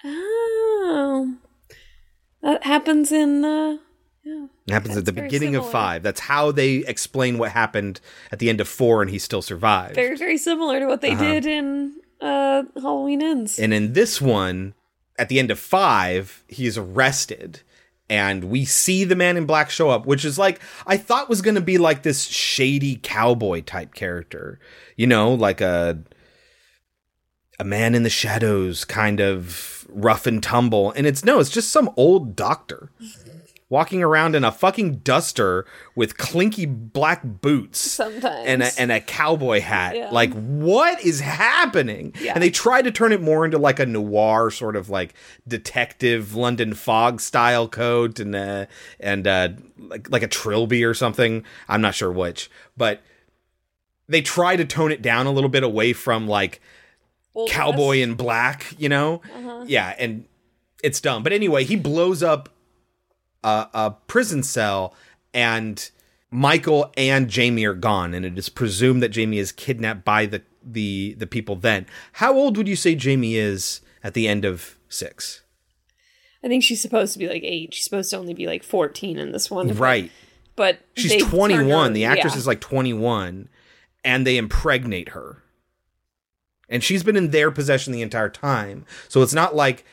Oh, 0.05 1.35
that 2.43 2.65
happens 2.65 3.13
in. 3.13 3.45
Uh, 3.45 3.79
yeah. 4.25 4.47
It 4.69 4.73
happens 4.73 4.97
at 4.97 5.05
the 5.05 5.13
beginning 5.13 5.57
of 5.57 5.69
five. 5.69 6.03
That's 6.03 6.21
how 6.21 6.53
they 6.53 6.77
explain 6.77 7.39
what 7.39 7.51
happened 7.51 8.01
at 8.31 8.39
the 8.39 8.49
end 8.49 8.61
of 8.61 8.69
four, 8.69 9.03
and 9.03 9.11
he 9.11 9.19
still 9.19 9.43
survived. 9.43 9.97
Very, 9.97 10.17
very 10.17 10.39
similar 10.39 10.79
to 10.81 10.87
what 10.87 11.01
they 11.01 11.13
Uh-huh. 11.13 11.23
did 11.25 11.47
in 11.47 11.95
uh, 12.21 12.63
Halloween 12.77 13.23
Ends. 13.23 13.59
And 13.59 13.75
in 13.75 13.93
this 13.95 14.21
one, 14.21 14.75
at 15.19 15.29
the 15.29 15.41
end 15.41 15.51
of 15.51 15.59
five, 15.59 16.45
he's 16.47 16.79
arrested. 16.79 17.63
And 18.13 18.45
we 18.45 18.67
see 18.67 19.05
the 19.05 19.17
man 19.17 19.39
in 19.39 19.47
black 19.47 19.71
show 19.71 19.89
up, 19.89 20.05
which 20.05 20.23
is 20.27 20.39
like, 20.39 20.61
I 20.87 20.99
thought 20.99 21.31
was 21.31 21.41
going 21.41 21.55
to 21.55 21.63
be 21.63 21.79
like 21.79 22.03
this 22.03 22.25
shady 22.25 23.01
cowboy 23.03 23.63
type 23.63 23.95
character. 23.95 24.61
You 24.97 25.07
know, 25.07 25.33
like 25.33 25.63
a. 25.63 25.99
A 27.61 27.65
man 27.65 27.95
in 27.95 28.03
the 28.03 28.11
shadows, 28.11 28.85
kind 28.85 29.21
of 29.21 29.87
rough 29.89 30.27
and 30.27 30.43
tumble. 30.43 30.91
And 30.93 31.07
it's 31.07 31.25
no, 31.25 31.39
it's 31.39 31.51
just 31.51 31.71
some 31.71 31.91
old 31.97 32.35
doctor 32.35 32.91
walking 33.73 34.03
around 34.03 34.35
in 34.35 34.45
a 34.45 34.53
fucking 34.53 34.97
duster 34.97 35.65
with 35.95 36.19
clinky 36.19 36.67
black 36.67 37.23
boots 37.25 37.79
Sometimes. 37.81 38.47
and 38.47 38.63
a, 38.63 38.69
and 38.79 38.93
a 38.93 39.01
cowboy 39.01 39.63
hat. 39.63 39.97
Yeah. 39.97 40.11
Like, 40.11 40.31
what 40.35 41.03
is 41.03 41.21
happening? 41.21 42.13
Yeah. 42.21 42.35
And 42.35 42.43
they 42.43 42.51
try 42.51 42.83
to 42.83 42.91
turn 42.91 43.13
it 43.13 43.23
more 43.23 43.47
into 43.47 43.57
like 43.57 43.81
a 43.81 43.87
noir 43.87 44.51
sort 44.51 44.77
of 44.77 44.91
like 44.91 45.15
detective 45.49 46.35
London 46.37 46.75
fog 46.75 47.19
style 47.23 47.67
coat 47.67 48.21
and 48.21 48.35
uh, 48.37 48.67
and 49.01 49.27
uh, 49.27 49.49
like 49.79 50.11
like 50.11 50.23
a 50.23 50.29
trilby 50.29 50.85
or 50.85 50.93
something. 50.93 51.43
I'm 51.67 51.81
not 51.81 51.95
sure 51.95 52.13
which, 52.13 52.51
but 52.77 53.01
they 54.07 54.21
try 54.21 54.55
to 54.55 54.67
tone 54.67 54.93
it 54.93 55.01
down 55.01 55.27
a 55.27 55.33
little 55.33 55.49
bit 55.49 55.63
away 55.63 55.95
from 55.95 56.29
like 56.29 56.61
Old 57.35 57.49
cowboy 57.49 57.89
West. 57.89 58.01
in 58.01 58.15
black, 58.17 58.75
you 58.77 58.91
know? 58.91 59.23
Uh-huh. 59.35 59.65
Yeah, 59.67 59.95
and 59.99 60.27
it's 60.85 61.01
dumb. 61.01 61.23
But 61.23 61.33
anyway, 61.33 61.65
he 61.65 61.77
blows 61.77 62.23
up 62.23 62.51
a, 63.45 63.69
a 63.75 63.97
prison 64.07 64.43
cell, 64.43 64.95
and 65.35 65.91
Michael 66.31 66.93
and 66.97 67.29
Jamie 67.29 67.65
are 67.65 67.75
gone, 67.75 68.15
and 68.15 68.25
it 68.25 68.39
is 68.39 68.49
presumed 68.49 69.03
that 69.03 69.11
Jamie 69.11 69.39
is 69.39 69.53
kidnapped 69.53 70.05
by 70.05 70.27
the 70.27 70.43
the 70.65 71.15
the 71.19 71.27
people. 71.27 71.57
Then, 71.57 71.87
how 72.13 72.35
old 72.35 72.57
would 72.57 72.69
you 72.69 72.77
say 72.77 72.95
Jamie 72.95 73.37
is 73.37 73.81
at 74.03 74.15
the 74.15 74.29
end 74.29 74.45
of 74.45 74.79
six? 74.89 75.43
I 76.45 76.49
think 76.49 76.65
she's 76.65 76.83
supposed 76.83 77.13
to 77.13 77.19
be 77.19 77.29
like 77.29 77.45
eight. 77.45 77.75
She's 77.75 77.85
supposed 77.85 78.11
to 78.11 78.17
only 78.17 78.35
be 78.35 78.47
like 78.47 78.63
fourteen 78.63 79.19
in 79.19 79.33
this 79.33 79.51
one. 79.51 79.75
Right. 79.75 80.11
But 80.57 80.81
She's 80.95 81.25
21. 81.25 81.93
the 81.93 82.05
actress 82.05 82.35
yeah. 82.35 82.39
is 82.39 82.47
like 82.47 82.61
21, 82.61 83.49
and 84.05 84.27
they 84.27 84.37
impregnate 84.37 85.11
her. 85.11 85.43
And 86.69 86.83
she's 86.85 87.03
been 87.03 87.17
in 87.17 87.31
their 87.31 87.51
possession 87.51 87.93
the 87.93 88.03
entire 88.03 88.29
time. 88.29 88.85
So 89.09 89.23
it's 89.23 89.35
not 89.35 89.55
like 89.55 89.85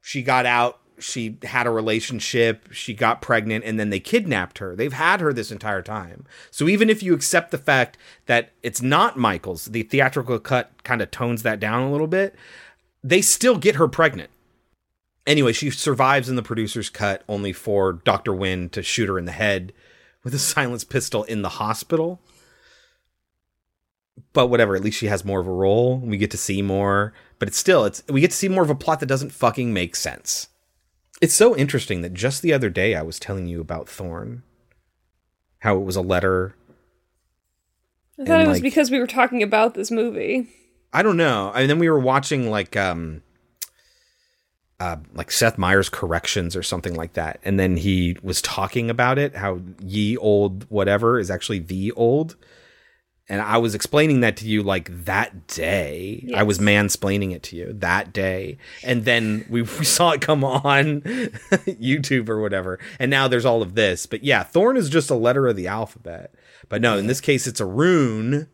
she 0.00 0.22
got 0.22 0.46
out, 0.46 0.79
she 1.00 1.38
had 1.42 1.66
a 1.66 1.70
relationship, 1.70 2.68
she 2.72 2.94
got 2.94 3.22
pregnant, 3.22 3.64
and 3.64 3.78
then 3.78 3.90
they 3.90 4.00
kidnapped 4.00 4.58
her. 4.58 4.76
They've 4.76 4.92
had 4.92 5.20
her 5.20 5.32
this 5.32 5.50
entire 5.50 5.82
time. 5.82 6.24
So 6.50 6.68
even 6.68 6.88
if 6.90 7.02
you 7.02 7.14
accept 7.14 7.50
the 7.50 7.58
fact 7.58 7.98
that 8.26 8.52
it's 8.62 8.82
not 8.82 9.16
Michael's, 9.16 9.66
the 9.66 9.82
theatrical 9.82 10.38
cut 10.38 10.70
kind 10.84 11.02
of 11.02 11.10
tones 11.10 11.42
that 11.42 11.60
down 11.60 11.82
a 11.82 11.92
little 11.92 12.06
bit, 12.06 12.34
they 13.02 13.22
still 13.22 13.58
get 13.58 13.76
her 13.76 13.88
pregnant. 13.88 14.30
Anyway, 15.26 15.52
she 15.52 15.70
survives 15.70 16.28
in 16.28 16.36
the 16.36 16.42
producer's 16.42 16.90
cut 16.90 17.22
only 17.28 17.52
for 17.52 17.92
Dr. 17.92 18.34
Wynn 18.34 18.68
to 18.70 18.82
shoot 18.82 19.08
her 19.08 19.18
in 19.18 19.26
the 19.26 19.32
head 19.32 19.72
with 20.24 20.34
a 20.34 20.38
silenced 20.40 20.90
pistol 20.90 21.24
in 21.24 21.42
the 21.42 21.48
hospital. 21.48 22.20
But 24.32 24.48
whatever, 24.48 24.76
at 24.76 24.82
least 24.82 24.98
she 24.98 25.06
has 25.06 25.24
more 25.24 25.40
of 25.40 25.46
a 25.46 25.52
role. 25.52 25.98
We 25.98 26.16
get 26.16 26.30
to 26.32 26.36
see 26.36 26.62
more, 26.62 27.12
but 27.38 27.48
it's 27.48 27.58
still 27.58 27.84
it's 27.84 28.02
we 28.08 28.20
get 28.20 28.30
to 28.30 28.36
see 28.36 28.48
more 28.48 28.62
of 28.62 28.70
a 28.70 28.74
plot 28.74 29.00
that 29.00 29.06
doesn't 29.06 29.32
fucking 29.32 29.72
make 29.72 29.96
sense. 29.96 30.48
It's 31.20 31.34
so 31.34 31.56
interesting 31.56 32.00
that 32.02 32.14
just 32.14 32.42
the 32.42 32.52
other 32.52 32.70
day 32.70 32.94
I 32.94 33.02
was 33.02 33.18
telling 33.18 33.46
you 33.46 33.60
about 33.60 33.88
Thorn. 33.88 34.42
How 35.60 35.76
it 35.76 35.84
was 35.84 35.96
a 35.96 36.00
letter. 36.02 36.54
I 38.18 38.24
thought 38.24 38.40
it 38.40 38.48
was 38.48 38.56
like- 38.56 38.62
because 38.62 38.90
we 38.90 38.98
were 38.98 39.06
talking 39.06 39.42
about 39.42 39.74
this 39.74 39.90
movie. 39.90 40.48
I 40.92 41.02
don't 41.02 41.16
know. 41.16 41.52
And 41.54 41.68
then 41.70 41.78
we 41.78 41.88
were 41.90 42.00
watching 42.00 42.50
like 42.50 42.76
um 42.76 43.22
uh, 44.80 44.96
like 45.12 45.30
Seth 45.30 45.58
Meyers 45.58 45.90
corrections 45.90 46.56
or 46.56 46.62
something 46.62 46.94
like 46.94 47.12
that. 47.12 47.38
And 47.44 47.60
then 47.60 47.76
he 47.76 48.16
was 48.22 48.40
talking 48.40 48.88
about 48.88 49.18
it, 49.18 49.36
how 49.36 49.60
ye 49.78 50.16
old 50.16 50.64
whatever 50.70 51.18
is 51.18 51.30
actually 51.30 51.58
the 51.58 51.92
old. 51.92 52.36
And 53.30 53.40
I 53.40 53.58
was 53.58 53.76
explaining 53.76 54.20
that 54.20 54.36
to 54.38 54.46
you 54.48 54.60
like 54.60 55.04
that 55.04 55.46
day. 55.46 56.28
I 56.34 56.42
was 56.42 56.58
mansplaining 56.58 57.32
it 57.32 57.44
to 57.44 57.56
you 57.56 57.72
that 57.74 58.12
day. 58.12 58.58
And 58.82 59.04
then 59.04 59.46
we, 59.48 59.62
we 59.78 59.84
saw 59.84 60.10
it 60.10 60.20
come 60.20 60.42
on 60.42 61.00
YouTube 61.02 62.28
or 62.28 62.40
whatever. 62.40 62.80
And 62.98 63.08
now 63.08 63.28
there's 63.28 63.44
all 63.44 63.62
of 63.62 63.76
this. 63.76 64.04
But 64.06 64.24
yeah, 64.24 64.42
Thorn 64.42 64.76
is 64.76 64.90
just 64.90 65.10
a 65.10 65.14
letter 65.14 65.46
of 65.46 65.54
the 65.54 65.68
alphabet. 65.68 66.34
But 66.68 66.82
no, 66.82 66.98
in 66.98 67.06
this 67.06 67.20
case, 67.20 67.46
it's 67.46 67.60
a 67.60 67.64
rune 67.64 68.48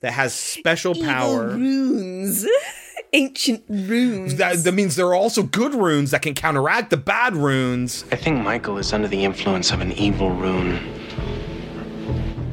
that 0.00 0.12
has 0.12 0.32
special 0.32 0.94
power. 0.94 1.48
runes, 1.48 2.46
ancient 3.12 3.64
runes. 3.68 4.36
That, 4.36 4.58
that 4.58 4.72
means 4.72 4.94
there 4.94 5.08
are 5.08 5.14
also 5.14 5.42
good 5.42 5.74
runes 5.74 6.12
that 6.12 6.22
can 6.22 6.34
counteract 6.34 6.90
the 6.90 6.96
bad 6.96 7.34
runes. 7.34 8.04
I 8.12 8.16
think 8.16 8.42
Michael 8.44 8.78
is 8.78 8.92
under 8.92 9.08
the 9.08 9.24
influence 9.24 9.72
of 9.72 9.80
an 9.80 9.90
evil 9.92 10.30
rune. 10.30 10.78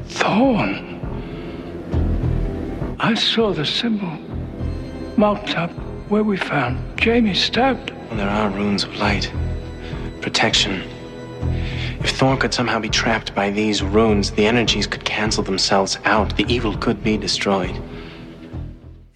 Thorn. 0.08 0.97
I 3.00 3.14
saw 3.14 3.52
the 3.52 3.64
symbol 3.64 4.18
marked 5.16 5.56
up 5.56 5.70
where 6.08 6.24
we 6.24 6.36
found 6.36 6.98
Jamie 6.98 7.34
stabbed. 7.34 7.90
Well, 7.90 8.16
there 8.16 8.28
are 8.28 8.50
runes 8.50 8.84
of 8.84 8.94
light, 8.96 9.32
protection. 10.20 10.82
If 12.00 12.10
Thorn 12.10 12.38
could 12.38 12.54
somehow 12.54 12.78
be 12.80 12.88
trapped 12.88 13.34
by 13.34 13.50
these 13.50 13.82
runes, 13.82 14.30
the 14.32 14.46
energies 14.46 14.86
could 14.86 15.04
cancel 15.04 15.42
themselves 15.42 15.98
out. 16.04 16.36
The 16.36 16.44
evil 16.52 16.76
could 16.76 17.02
be 17.02 17.16
destroyed. 17.16 17.80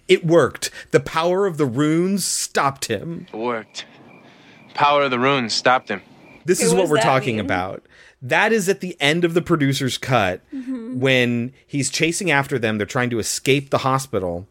It 0.07 0.25
worked. 0.25 0.69
The 0.91 0.99
power 0.99 1.45
of 1.45 1.57
the 1.57 1.65
runes 1.65 2.25
stopped 2.25 2.85
him. 2.85 3.27
It 3.33 3.37
worked. 3.37 3.85
Power 4.73 5.03
of 5.03 5.11
the 5.11 5.19
runes 5.19 5.53
stopped 5.53 5.89
him. 5.89 6.01
This 6.45 6.59
Okay, 6.59 6.67
is 6.67 6.73
what 6.73 6.83
what 6.83 6.89
we're 6.89 6.97
talking 7.01 7.37
mean? 7.37 7.45
about. 7.45 7.83
That 8.23 8.53
is 8.53 8.69
at 8.69 8.79
the 8.79 8.95
end 9.01 9.25
of 9.25 9.33
the 9.33 9.41
producer's 9.41 9.97
cut 9.97 10.41
mm-hmm. 10.51 10.97
when 10.99 11.51
he's 11.67 11.89
chasing 11.89 12.31
after 12.31 12.57
them. 12.57 12.77
They're 12.77 12.87
trying 12.87 13.09
to 13.09 13.19
escape 13.19 13.69
the 13.69 13.79
hospital. 13.79 14.47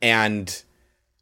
And 0.00 0.62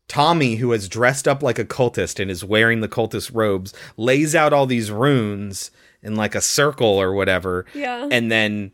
Tommy, 0.09 0.57
who 0.57 0.73
has 0.73 0.91
dressed 0.91 1.27
up 1.27 1.43
like 1.43 1.59
a 1.59 1.65
cultist 1.65 2.21
and 2.21 2.31
is 2.31 2.45
wearing 2.45 2.81
the 2.81 2.89
cultist 2.89 3.31
robes, 3.33 3.73
lays 3.97 4.35
out 4.35 4.53
all 4.53 4.67
these 4.67 4.91
runes 4.91 5.71
in 6.03 6.17
like 6.17 6.35
a 6.35 6.43
circle 6.43 6.87
or 7.01 7.15
whatever. 7.15 7.65
Yeah. 7.73 8.09
And 8.11 8.31
then 8.31 8.73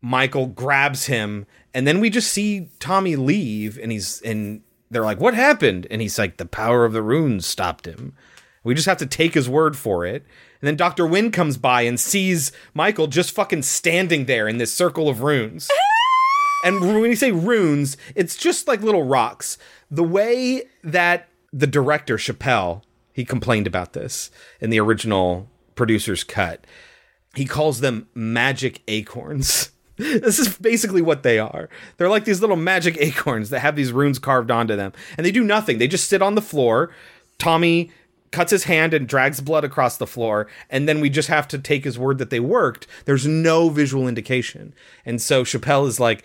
Michael 0.00 0.46
grabs 0.46 1.06
him, 1.06 1.46
and 1.74 1.86
then 1.86 2.00
we 2.00 2.08
just 2.08 2.32
see 2.32 2.70
Tommy 2.78 3.16
leave, 3.16 3.78
and 3.78 3.92
he's 3.92 4.22
and 4.22 4.62
they're 4.90 5.04
like, 5.04 5.20
"What 5.20 5.34
happened?" 5.34 5.86
And 5.90 6.00
he's 6.00 6.18
like, 6.18 6.38
"The 6.38 6.46
power 6.46 6.86
of 6.86 6.94
the 6.94 7.02
runes 7.02 7.46
stopped 7.46 7.86
him." 7.86 8.14
We 8.64 8.74
just 8.74 8.86
have 8.86 8.98
to 8.98 9.06
take 9.06 9.34
his 9.34 9.48
word 9.48 9.76
for 9.76 10.06
it. 10.06 10.24
And 10.60 10.68
then 10.68 10.76
Dr. 10.76 11.06
Wynn 11.06 11.30
comes 11.30 11.56
by 11.56 11.82
and 11.82 11.98
sees 11.98 12.52
Michael 12.74 13.06
just 13.06 13.34
fucking 13.34 13.62
standing 13.62 14.26
there 14.26 14.46
in 14.46 14.58
this 14.58 14.72
circle 14.72 15.08
of 15.08 15.22
runes. 15.22 15.70
and 16.64 16.80
when 16.80 17.10
you 17.10 17.16
say 17.16 17.32
runes, 17.32 17.96
it's 18.14 18.36
just 18.36 18.68
like 18.68 18.82
little 18.82 19.04
rocks. 19.04 19.56
The 19.90 20.04
way 20.04 20.64
that 20.84 21.28
the 21.52 21.66
director, 21.66 22.16
Chappelle, 22.16 22.82
he 23.12 23.24
complained 23.24 23.66
about 23.66 23.94
this 23.94 24.30
in 24.60 24.70
the 24.70 24.80
original 24.80 25.48
producer's 25.74 26.24
cut. 26.24 26.66
He 27.34 27.44
calls 27.44 27.80
them 27.80 28.08
magic 28.14 28.82
acorns. 28.88 29.70
This 30.00 30.38
is 30.38 30.56
basically 30.56 31.02
what 31.02 31.24
they 31.24 31.38
are. 31.38 31.68
They're 31.98 32.08
like 32.08 32.24
these 32.24 32.40
little 32.40 32.56
magic 32.56 32.96
acorns 32.98 33.50
that 33.50 33.60
have 33.60 33.76
these 33.76 33.92
runes 33.92 34.18
carved 34.18 34.50
onto 34.50 34.74
them. 34.74 34.94
And 35.18 35.26
they 35.26 35.30
do 35.30 35.44
nothing. 35.44 35.76
They 35.76 35.88
just 35.88 36.08
sit 36.08 36.22
on 36.22 36.36
the 36.36 36.40
floor. 36.40 36.90
Tommy 37.36 37.90
cuts 38.30 38.50
his 38.50 38.64
hand 38.64 38.94
and 38.94 39.08
drags 39.08 39.40
blood 39.40 39.64
across 39.64 39.96
the 39.96 40.06
floor. 40.06 40.46
And 40.68 40.88
then 40.88 41.00
we 41.00 41.10
just 41.10 41.28
have 41.28 41.48
to 41.48 41.58
take 41.58 41.84
his 41.84 41.98
word 41.98 42.18
that 42.18 42.30
they 42.30 42.40
worked. 42.40 42.86
There's 43.04 43.26
no 43.26 43.68
visual 43.68 44.08
indication. 44.08 44.74
And 45.04 45.20
so 45.20 45.44
Chappelle 45.44 45.86
is 45.86 45.98
like, 46.00 46.24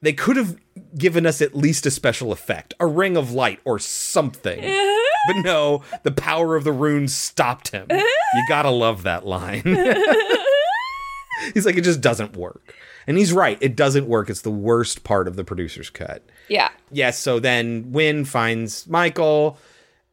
they 0.00 0.12
could 0.12 0.36
have 0.36 0.56
given 0.96 1.26
us 1.26 1.40
at 1.40 1.54
least 1.54 1.86
a 1.86 1.90
special 1.90 2.32
effect, 2.32 2.74
a 2.80 2.86
ring 2.86 3.16
of 3.16 3.32
light 3.32 3.60
or 3.64 3.78
something. 3.78 4.60
but 5.26 5.42
no, 5.42 5.82
the 6.02 6.10
power 6.10 6.56
of 6.56 6.64
the 6.64 6.72
runes 6.72 7.14
stopped 7.14 7.68
him. 7.68 7.86
You 7.90 8.44
gotta 8.48 8.70
love 8.70 9.04
that 9.04 9.24
line. 9.24 9.62
He's 11.54 11.66
like, 11.66 11.76
it 11.76 11.84
just 11.84 12.00
doesn't 12.00 12.36
work. 12.36 12.74
And 13.06 13.18
he's 13.18 13.32
right, 13.32 13.58
it 13.60 13.74
doesn't 13.74 14.06
work. 14.06 14.30
It's 14.30 14.42
the 14.42 14.50
worst 14.50 15.02
part 15.02 15.26
of 15.26 15.34
the 15.34 15.42
producer's 15.44 15.90
cut. 15.90 16.24
Yeah. 16.48 16.68
Yes, 16.92 17.18
so 17.18 17.40
then 17.40 17.90
Wynn 17.90 18.24
finds 18.24 18.86
Michael, 18.86 19.58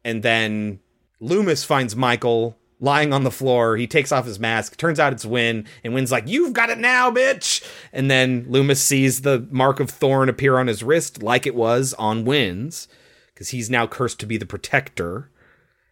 and 0.03 0.23
then 0.23 0.79
Loomis 1.19 1.63
finds 1.63 1.95
Michael 1.95 2.57
lying 2.79 3.13
on 3.13 3.23
the 3.23 3.31
floor. 3.31 3.77
He 3.77 3.87
takes 3.87 4.11
off 4.11 4.25
his 4.25 4.39
mask. 4.39 4.77
Turns 4.77 4.99
out 4.99 5.13
it's 5.13 5.25
Wynn, 5.25 5.65
and 5.83 5.93
Wynn's 5.93 6.11
like, 6.11 6.27
You've 6.27 6.53
got 6.53 6.69
it 6.69 6.77
now, 6.77 7.11
bitch! 7.11 7.63
And 7.91 8.09
then 8.09 8.45
Loomis 8.47 8.81
sees 8.81 9.21
the 9.21 9.47
mark 9.51 9.79
of 9.79 9.89
thorn 9.89 10.29
appear 10.29 10.57
on 10.57 10.67
his 10.67 10.83
wrist, 10.83 11.21
like 11.21 11.45
it 11.45 11.55
was 11.55 11.93
on 11.95 12.25
Wynn's, 12.25 12.87
because 13.33 13.49
he's 13.49 13.69
now 13.69 13.87
cursed 13.87 14.19
to 14.21 14.25
be 14.25 14.37
the 14.37 14.45
protector. 14.45 15.29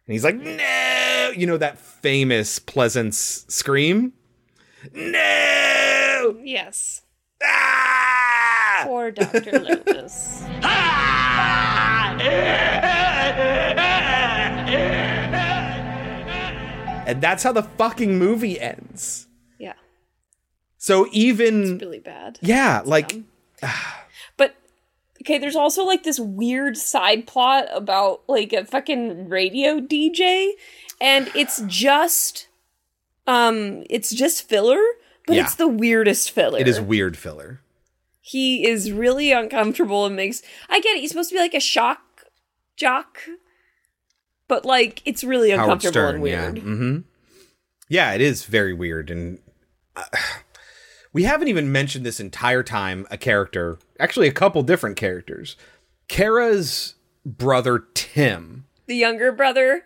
And 0.06 0.14
he's 0.14 0.24
like, 0.24 0.36
No! 0.36 1.34
You 1.36 1.46
know 1.46 1.58
that 1.58 1.78
famous 1.78 2.60
Pleasence 2.60 3.50
scream? 3.52 4.14
No! 4.94 6.38
Yes. 6.42 7.02
Ah! 7.44 8.82
Poor 8.84 9.12
Dr. 9.12 9.60
Loomis. 9.60 10.44
And 17.08 17.22
that's 17.22 17.42
how 17.44 17.54
the 17.54 17.64
fucking 17.64 18.20
movie 18.20 18.60
ends. 18.60 19.28
Yeah. 19.58 19.74
So 20.78 21.08
even 21.12 21.78
Really 21.80 22.00
bad. 22.00 22.38
yeah, 22.42 22.82
like 22.86 23.16
But 24.36 24.56
okay, 25.24 25.38
there's 25.40 25.56
also 25.56 25.84
like 25.86 26.04
this 26.04 26.20
weird 26.20 26.78
side 26.78 27.26
plot 27.26 27.66
about 27.74 28.22
like 28.28 28.52
a 28.54 28.66
fucking 28.66 29.30
radio 29.30 29.80
DJ 29.80 30.52
and 31.02 31.32
it's 31.34 31.62
just 31.66 32.48
um 33.26 33.84
it's 33.90 34.12
just 34.12 34.48
filler, 34.48 34.80
but 35.26 35.38
Yeah. 35.38 35.44
it's 35.44 35.56
the 35.56 35.68
weirdest 35.68 36.32
filler. 36.32 36.60
it 36.60 36.68
is 36.68 36.80
weird 36.82 37.18
filler. 37.18 37.62
He 38.22 38.68
is 38.68 38.92
really 38.92 39.32
uncomfortable 39.32 40.06
and 40.06 40.16
makes 40.16 40.42
I 40.70 40.82
get 40.82 40.98
it, 40.98 41.00
he's 41.00 41.12
supposed 41.12 41.30
to 41.30 41.36
be 41.36 41.40
like 41.42 41.54
a 41.54 41.62
shock 41.62 42.02
jock. 42.76 43.20
But 44.48 44.66
like 44.66 45.02
it's 45.06 45.24
really 45.24 45.52
Howard 45.52 45.64
uncomfortable 45.64 45.92
Stern, 45.92 46.16
and 46.16 46.28
yeah. 46.28 46.50
weird. 46.52 46.58
hmm 46.60 46.98
Yeah, 47.90 48.14
it 48.14 48.22
is 48.22 48.46
very 48.46 48.74
weird 48.74 49.10
and 49.10 49.40
uh, 49.96 50.04
we 51.14 51.24
haven't 51.24 51.48
even 51.48 51.72
mentioned 51.72 52.06
this 52.06 52.20
entire 52.20 52.64
time 52.64 53.08
a 53.12 53.18
character, 53.18 53.78
actually 54.00 54.28
a 54.28 54.34
couple 54.34 54.62
different 54.64 54.98
characters. 54.98 55.56
Kara's 56.08 56.96
brother 57.26 57.86
Tim. 57.94 58.66
The 58.86 58.96
younger 58.96 59.32
brother, 59.32 59.84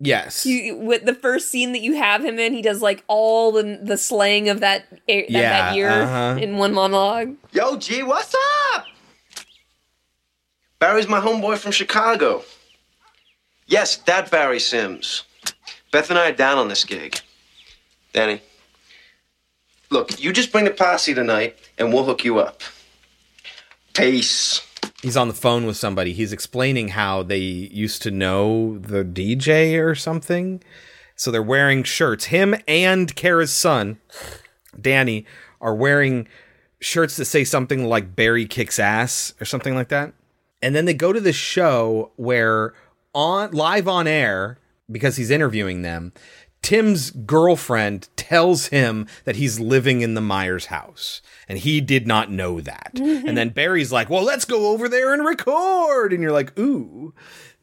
Yes. 0.00 0.46
you 0.46 0.76
with 0.76 1.06
the 1.06 1.14
first 1.14 1.50
scene 1.50 1.72
that 1.72 1.80
you 1.80 1.96
have 1.96 2.24
him 2.24 2.38
in, 2.38 2.52
he 2.52 2.62
does 2.62 2.80
like 2.80 3.02
all 3.08 3.50
the 3.50 3.80
the 3.82 3.96
slang 3.96 4.48
of 4.48 4.60
that 4.60 4.84
that, 4.90 5.28
Yeah, 5.30 5.40
that 5.40 5.74
year 5.74 5.90
uh-huh. 5.90 6.38
in 6.40 6.56
one 6.56 6.72
monologue. 6.72 7.34
Yo, 7.50 7.76
G, 7.76 8.04
what's 8.04 8.32
up? 8.74 8.84
Barry's 10.78 11.08
my 11.08 11.18
homeboy 11.20 11.58
from 11.58 11.72
Chicago. 11.72 12.44
Yes, 13.68 13.96
that 13.96 14.30
Barry 14.30 14.58
Sims. 14.58 15.24
Beth 15.92 16.08
and 16.08 16.18
I 16.18 16.30
are 16.30 16.32
down 16.32 16.56
on 16.56 16.68
this 16.68 16.84
gig. 16.84 17.20
Danny, 18.14 18.40
look, 19.90 20.18
you 20.18 20.32
just 20.32 20.50
bring 20.50 20.64
the 20.64 20.70
posse 20.70 21.14
tonight 21.14 21.58
and 21.76 21.92
we'll 21.92 22.04
hook 22.04 22.24
you 22.24 22.38
up. 22.38 22.62
Peace. 23.92 24.62
he's 25.02 25.16
on 25.16 25.28
the 25.28 25.34
phone 25.34 25.66
with 25.66 25.76
somebody. 25.76 26.14
He's 26.14 26.32
explaining 26.32 26.88
how 26.88 27.22
they 27.22 27.38
used 27.38 28.00
to 28.02 28.10
know 28.10 28.78
the 28.78 29.04
DJ 29.04 29.78
or 29.78 29.94
something. 29.94 30.62
So 31.14 31.30
they're 31.30 31.42
wearing 31.42 31.82
shirts. 31.82 32.26
Him 32.26 32.54
and 32.66 33.14
Kara's 33.14 33.52
son, 33.52 33.98
Danny, 34.80 35.26
are 35.60 35.74
wearing 35.74 36.26
shirts 36.80 37.16
that 37.16 37.26
say 37.26 37.44
something 37.44 37.84
like 37.84 38.16
Barry 38.16 38.46
kicks 38.46 38.78
ass 38.78 39.34
or 39.40 39.44
something 39.44 39.74
like 39.74 39.88
that. 39.88 40.14
And 40.62 40.74
then 40.74 40.86
they 40.86 40.94
go 40.94 41.12
to 41.12 41.20
this 41.20 41.36
show 41.36 42.12
where 42.16 42.72
on 43.18 43.50
live 43.50 43.88
on 43.88 44.06
air 44.06 44.58
because 44.90 45.16
he's 45.16 45.30
interviewing 45.30 45.82
them, 45.82 46.12
Tim's 46.62 47.10
girlfriend 47.10 48.08
tells 48.16 48.66
him 48.66 49.06
that 49.24 49.36
he's 49.36 49.60
living 49.60 50.00
in 50.00 50.14
the 50.14 50.20
Myers 50.20 50.66
house, 50.66 51.20
and 51.48 51.58
he 51.58 51.80
did 51.80 52.06
not 52.06 52.30
know 52.30 52.60
that. 52.60 52.92
Mm-hmm. 52.94 53.28
and 53.28 53.36
then 53.36 53.50
Barry's 53.50 53.92
like, 53.92 54.08
"Well, 54.08 54.22
let's 54.22 54.44
go 54.44 54.68
over 54.68 54.88
there 54.88 55.12
and 55.12 55.24
record." 55.24 56.12
And 56.12 56.22
you're 56.22 56.32
like, 56.32 56.58
"Ooh, 56.58 57.14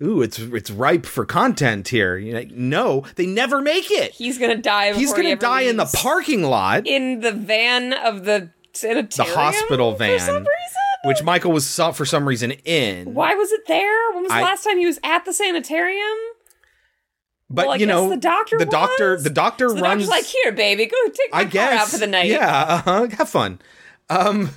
ooh, 0.02 0.22
it's 0.22 0.40
it's 0.40 0.72
ripe 0.72 1.06
for 1.06 1.26
content 1.26 1.90
here." 1.90 2.18
You're 2.18 2.38
like, 2.38 2.52
"No, 2.52 3.04
they 3.16 3.26
never 3.26 3.62
make 3.62 3.92
it. 3.92 4.12
He's 4.14 4.38
gonna 4.38 4.58
die. 4.58 4.94
He's 4.94 5.14
gonna 5.14 5.30
ever 5.30 5.42
die 5.42 5.62
in 5.62 5.78
the 5.78 5.92
parking 5.94 6.44
lot, 6.44 6.88
in 6.88 7.20
the 7.20 7.32
van 7.32 7.94
of 7.94 8.24
the 8.26 8.50
the 8.72 8.78
sanitarium. 8.78 9.36
hospital 9.36 9.92
for 9.94 10.00
van, 10.00 10.20
some 10.20 10.36
reason? 10.36 10.85
Which 11.06 11.24
Michael 11.24 11.52
was 11.52 11.66
for 11.96 12.06
some 12.06 12.28
reason 12.28 12.52
in." 12.52 13.14
Why 13.14 13.36
was 13.36 13.52
it 13.52 13.68
there? 13.68 14.12
When 14.14 14.24
was 14.24 14.30
the 14.32 14.36
I- 14.38 14.42
last 14.42 14.64
time 14.64 14.78
he 14.78 14.86
was 14.86 15.00
at 15.04 15.26
the 15.26 15.34
sanitarium? 15.34 16.18
But 17.50 17.68
well, 17.68 17.78
you 17.80 17.86
know, 17.86 18.10
the 18.10 18.18
doctor. 18.18 18.58
the 18.58 18.66
doctor, 18.66 19.20
the 19.22 19.30
doctor 19.30 19.70
So 19.70 19.76
the 19.76 19.82
runs. 19.82 20.08
like, 20.10 20.26
"Here, 20.26 20.52
baby, 20.52 20.88
go 20.88 20.98
take 21.10 21.32
my 21.32 21.38
I 21.40 21.42
car 21.44 21.50
guess 21.52 21.82
out 21.82 21.88
for 21.90 21.98
the 22.00 22.08
night." 22.08 22.26
Yeah, 22.26 22.64
uh-huh, 22.64 23.08
have 23.18 23.30
fun. 23.30 23.60
Um, 24.10 24.50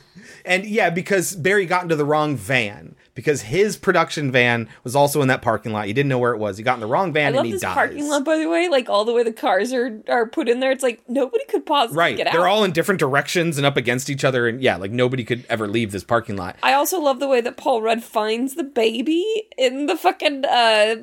and 0.44 0.64
yeah, 0.64 0.88
because 0.90 1.34
Barry 1.36 1.66
got 1.66 1.82
into 1.82 1.96
the 1.96 2.04
wrong 2.06 2.36
van 2.36 2.96
because 3.18 3.42
his 3.42 3.76
production 3.76 4.30
van 4.30 4.68
was 4.84 4.94
also 4.94 5.20
in 5.22 5.26
that 5.26 5.42
parking 5.42 5.72
lot. 5.72 5.88
He 5.88 5.92
didn't 5.92 6.08
know 6.08 6.20
where 6.20 6.32
it 6.32 6.38
was. 6.38 6.56
He 6.56 6.62
got 6.62 6.74
in 6.74 6.80
the 6.80 6.86
wrong 6.86 7.08
I 7.08 7.12
van 7.14 7.32
love 7.34 7.40
and 7.40 7.46
he 7.46 7.52
this 7.54 7.62
dies. 7.62 7.74
parking 7.74 8.08
lot, 8.08 8.24
by 8.24 8.38
the 8.38 8.48
way. 8.48 8.68
Like 8.68 8.88
all 8.88 9.04
the 9.04 9.12
way 9.12 9.24
the 9.24 9.32
cars 9.32 9.72
are 9.72 10.00
are 10.08 10.28
put 10.28 10.48
in 10.48 10.60
there. 10.60 10.70
It's 10.70 10.84
like 10.84 11.02
nobody 11.08 11.44
could 11.46 11.66
possibly 11.66 11.98
Right, 11.98 12.16
get 12.16 12.28
out. 12.28 12.32
they're 12.32 12.46
all 12.46 12.62
in 12.62 12.70
different 12.70 13.00
directions 13.00 13.56
and 13.58 13.66
up 13.66 13.76
against 13.76 14.08
each 14.08 14.22
other, 14.24 14.46
and 14.46 14.62
yeah, 14.62 14.76
like 14.76 14.92
nobody 14.92 15.24
could 15.24 15.44
ever 15.48 15.66
leave 15.66 15.90
this 15.90 16.04
parking 16.04 16.36
lot. 16.36 16.54
I 16.62 16.74
also 16.74 17.00
love 17.00 17.18
the 17.18 17.26
way 17.26 17.40
that 17.40 17.56
Paul 17.56 17.82
Rudd 17.82 18.04
finds 18.04 18.54
the 18.54 18.62
baby 18.62 19.24
in 19.58 19.86
the 19.86 19.96
fucking 19.96 20.44
uh, 20.44 20.94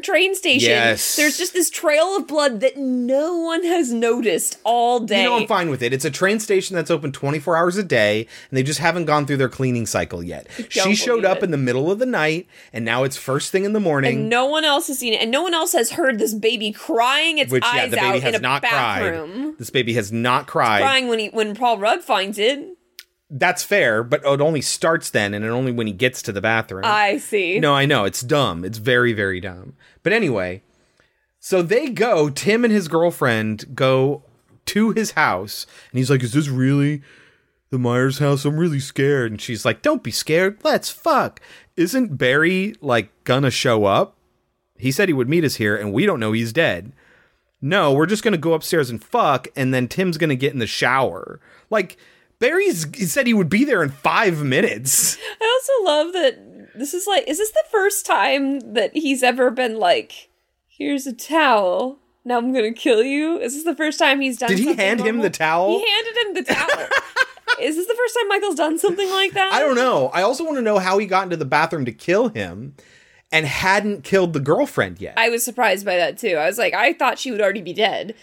train 0.00 0.34
station. 0.34 0.70
Yes. 0.70 1.16
There's 1.16 1.36
just 1.36 1.52
this 1.52 1.70
trail 1.70 2.16
of 2.16 2.26
blood 2.26 2.60
that 2.60 2.76
no 2.76 3.36
one 3.38 3.64
has 3.64 3.92
noticed 3.92 4.58
all 4.64 5.00
day. 5.00 5.22
You 5.22 5.28
know, 5.28 5.36
I'm 5.36 5.46
fine 5.46 5.70
with 5.70 5.82
it. 5.82 5.92
It's 5.92 6.04
a 6.04 6.10
train 6.10 6.40
station 6.40 6.76
that's 6.76 6.90
open 6.90 7.12
24 7.12 7.56
hours 7.56 7.76
a 7.76 7.82
day, 7.82 8.20
and 8.50 8.56
they 8.56 8.62
just 8.62 8.78
haven't 8.78 9.04
gone 9.04 9.26
through 9.26 9.36
their 9.36 9.48
cleaning 9.48 9.86
cycle 9.86 10.22
yet. 10.22 10.46
She 10.70 10.94
showed 10.94 11.24
up 11.24 11.38
it. 11.38 11.44
in 11.44 11.50
the 11.50 11.58
middle 11.58 11.90
of 11.90 11.98
the 11.98 12.06
night, 12.06 12.46
and 12.72 12.84
now 12.84 13.04
it's 13.04 13.16
first 13.16 13.52
thing 13.52 13.64
in 13.64 13.72
the 13.72 13.80
morning. 13.80 14.20
and 14.20 14.28
no 14.28 14.46
one 14.46 14.64
else 14.64 14.88
has 14.88 14.98
seen 14.98 15.12
it, 15.12 15.20
and 15.20 15.30
no 15.30 15.42
one 15.42 15.54
else 15.54 15.72
has 15.72 15.92
heard 15.92 16.18
this 16.18 16.34
baby 16.34 16.72
crying 16.72 17.38
its 17.38 17.50
which 17.50 17.64
eyes 17.64 17.74
yeah, 17.74 17.86
the 17.88 17.98
out 17.98 18.12
baby 18.14 18.26
in 18.26 18.34
a 18.34 18.38
not 18.38 18.62
bathroom. 18.62 19.42
cried. 19.42 19.58
This 19.58 19.70
baby 19.70 19.94
has 19.94 20.10
not 20.12 20.46
cried. 20.46 20.80
Crying 20.80 21.08
when 21.08 21.18
he 21.18 21.28
when 21.28 21.54
Paul 21.54 21.78
Rudd 21.78 22.02
finds 22.02 22.38
it. 22.38 22.76
That's 23.34 23.62
fair, 23.64 24.02
but 24.02 24.20
it 24.24 24.40
only 24.42 24.60
starts 24.60 25.08
then, 25.08 25.32
and 25.32 25.42
it 25.42 25.48
only 25.48 25.72
when 25.72 25.86
he 25.86 25.92
gets 25.94 26.20
to 26.22 26.32
the 26.32 26.42
bathroom. 26.42 26.84
I 26.84 27.16
see. 27.16 27.58
no, 27.58 27.74
I 27.74 27.86
know 27.86 28.04
it's 28.04 28.20
dumb. 28.20 28.62
It's 28.62 28.76
very, 28.76 29.14
very 29.14 29.40
dumb. 29.40 29.72
But 30.02 30.12
anyway, 30.12 30.62
so 31.40 31.62
they 31.62 31.88
go. 31.88 32.28
Tim 32.28 32.62
and 32.62 32.72
his 32.72 32.88
girlfriend 32.88 33.74
go 33.74 34.22
to 34.66 34.90
his 34.92 35.12
house 35.12 35.66
and 35.90 35.98
he's 35.98 36.10
like, 36.10 36.22
Is 36.22 36.32
this 36.34 36.48
really 36.48 37.02
the 37.70 37.78
Myers 37.78 38.18
house? 38.18 38.44
I'm 38.44 38.58
really 38.58 38.80
scared. 38.80 39.32
And 39.32 39.40
she's 39.40 39.64
like, 39.64 39.82
Don't 39.82 40.02
be 40.02 40.10
scared. 40.10 40.58
Let's 40.62 40.90
fuck. 40.90 41.40
Isn't 41.76 42.18
Barry 42.18 42.74
like 42.80 43.10
gonna 43.24 43.50
show 43.50 43.86
up? 43.86 44.14
He 44.76 44.92
said 44.92 45.08
he 45.08 45.14
would 45.14 45.28
meet 45.28 45.44
us 45.44 45.56
here 45.56 45.74
and 45.76 45.92
we 45.92 46.06
don't 46.06 46.20
know 46.20 46.32
he's 46.32 46.52
dead. 46.52 46.92
No, 47.60 47.92
we're 47.92 48.06
just 48.06 48.22
gonna 48.22 48.36
go 48.36 48.54
upstairs 48.54 48.90
and 48.90 49.02
fuck, 49.02 49.46
and 49.54 49.72
then 49.72 49.88
Tim's 49.88 50.18
gonna 50.18 50.34
get 50.34 50.52
in 50.52 50.58
the 50.58 50.66
shower. 50.66 51.40
Like, 51.70 51.96
Barry's 52.42 52.84
he 52.92 53.04
said 53.04 53.28
he 53.28 53.34
would 53.34 53.48
be 53.48 53.64
there 53.64 53.84
in 53.84 53.90
five 53.90 54.42
minutes. 54.42 55.16
I 55.40 55.60
also 55.60 55.88
love 55.88 56.12
that 56.14 56.76
this 56.76 56.92
is 56.92 57.06
like, 57.06 57.28
is 57.28 57.38
this 57.38 57.52
the 57.52 57.62
first 57.70 58.04
time 58.04 58.74
that 58.74 58.90
he's 58.94 59.22
ever 59.22 59.52
been 59.52 59.78
like, 59.78 60.28
here's 60.66 61.06
a 61.06 61.12
towel. 61.12 62.00
Now 62.24 62.38
I'm 62.38 62.52
gonna 62.52 62.72
kill 62.72 63.04
you. 63.04 63.38
Is 63.38 63.54
this 63.54 63.62
the 63.62 63.76
first 63.76 63.96
time 63.96 64.20
he's 64.20 64.38
done? 64.38 64.48
Did 64.48 64.58
he 64.58 64.74
hand 64.74 64.98
him 64.98 65.20
the 65.20 65.30
towel? 65.30 65.68
He 65.68 65.88
handed 65.88 66.16
him 66.16 66.34
the 66.34 66.42
towel. 66.52 66.88
is 67.60 67.76
this 67.76 67.86
the 67.86 67.94
first 67.94 68.18
time 68.18 68.28
Michael's 68.28 68.56
done 68.56 68.76
something 68.76 69.08
like 69.10 69.34
that? 69.34 69.52
I 69.52 69.60
don't 69.60 69.76
know. 69.76 70.08
I 70.08 70.22
also 70.22 70.42
want 70.44 70.56
to 70.56 70.62
know 70.62 70.80
how 70.80 70.98
he 70.98 71.06
got 71.06 71.22
into 71.22 71.36
the 71.36 71.44
bathroom 71.44 71.84
to 71.84 71.92
kill 71.92 72.28
him 72.30 72.74
and 73.30 73.46
hadn't 73.46 74.02
killed 74.02 74.32
the 74.32 74.40
girlfriend 74.40 75.00
yet. 75.00 75.14
I 75.16 75.28
was 75.28 75.44
surprised 75.44 75.86
by 75.86 75.94
that 75.96 76.18
too. 76.18 76.34
I 76.34 76.46
was 76.46 76.58
like, 76.58 76.74
I 76.74 76.92
thought 76.92 77.20
she 77.20 77.30
would 77.30 77.40
already 77.40 77.62
be 77.62 77.72
dead. 77.72 78.16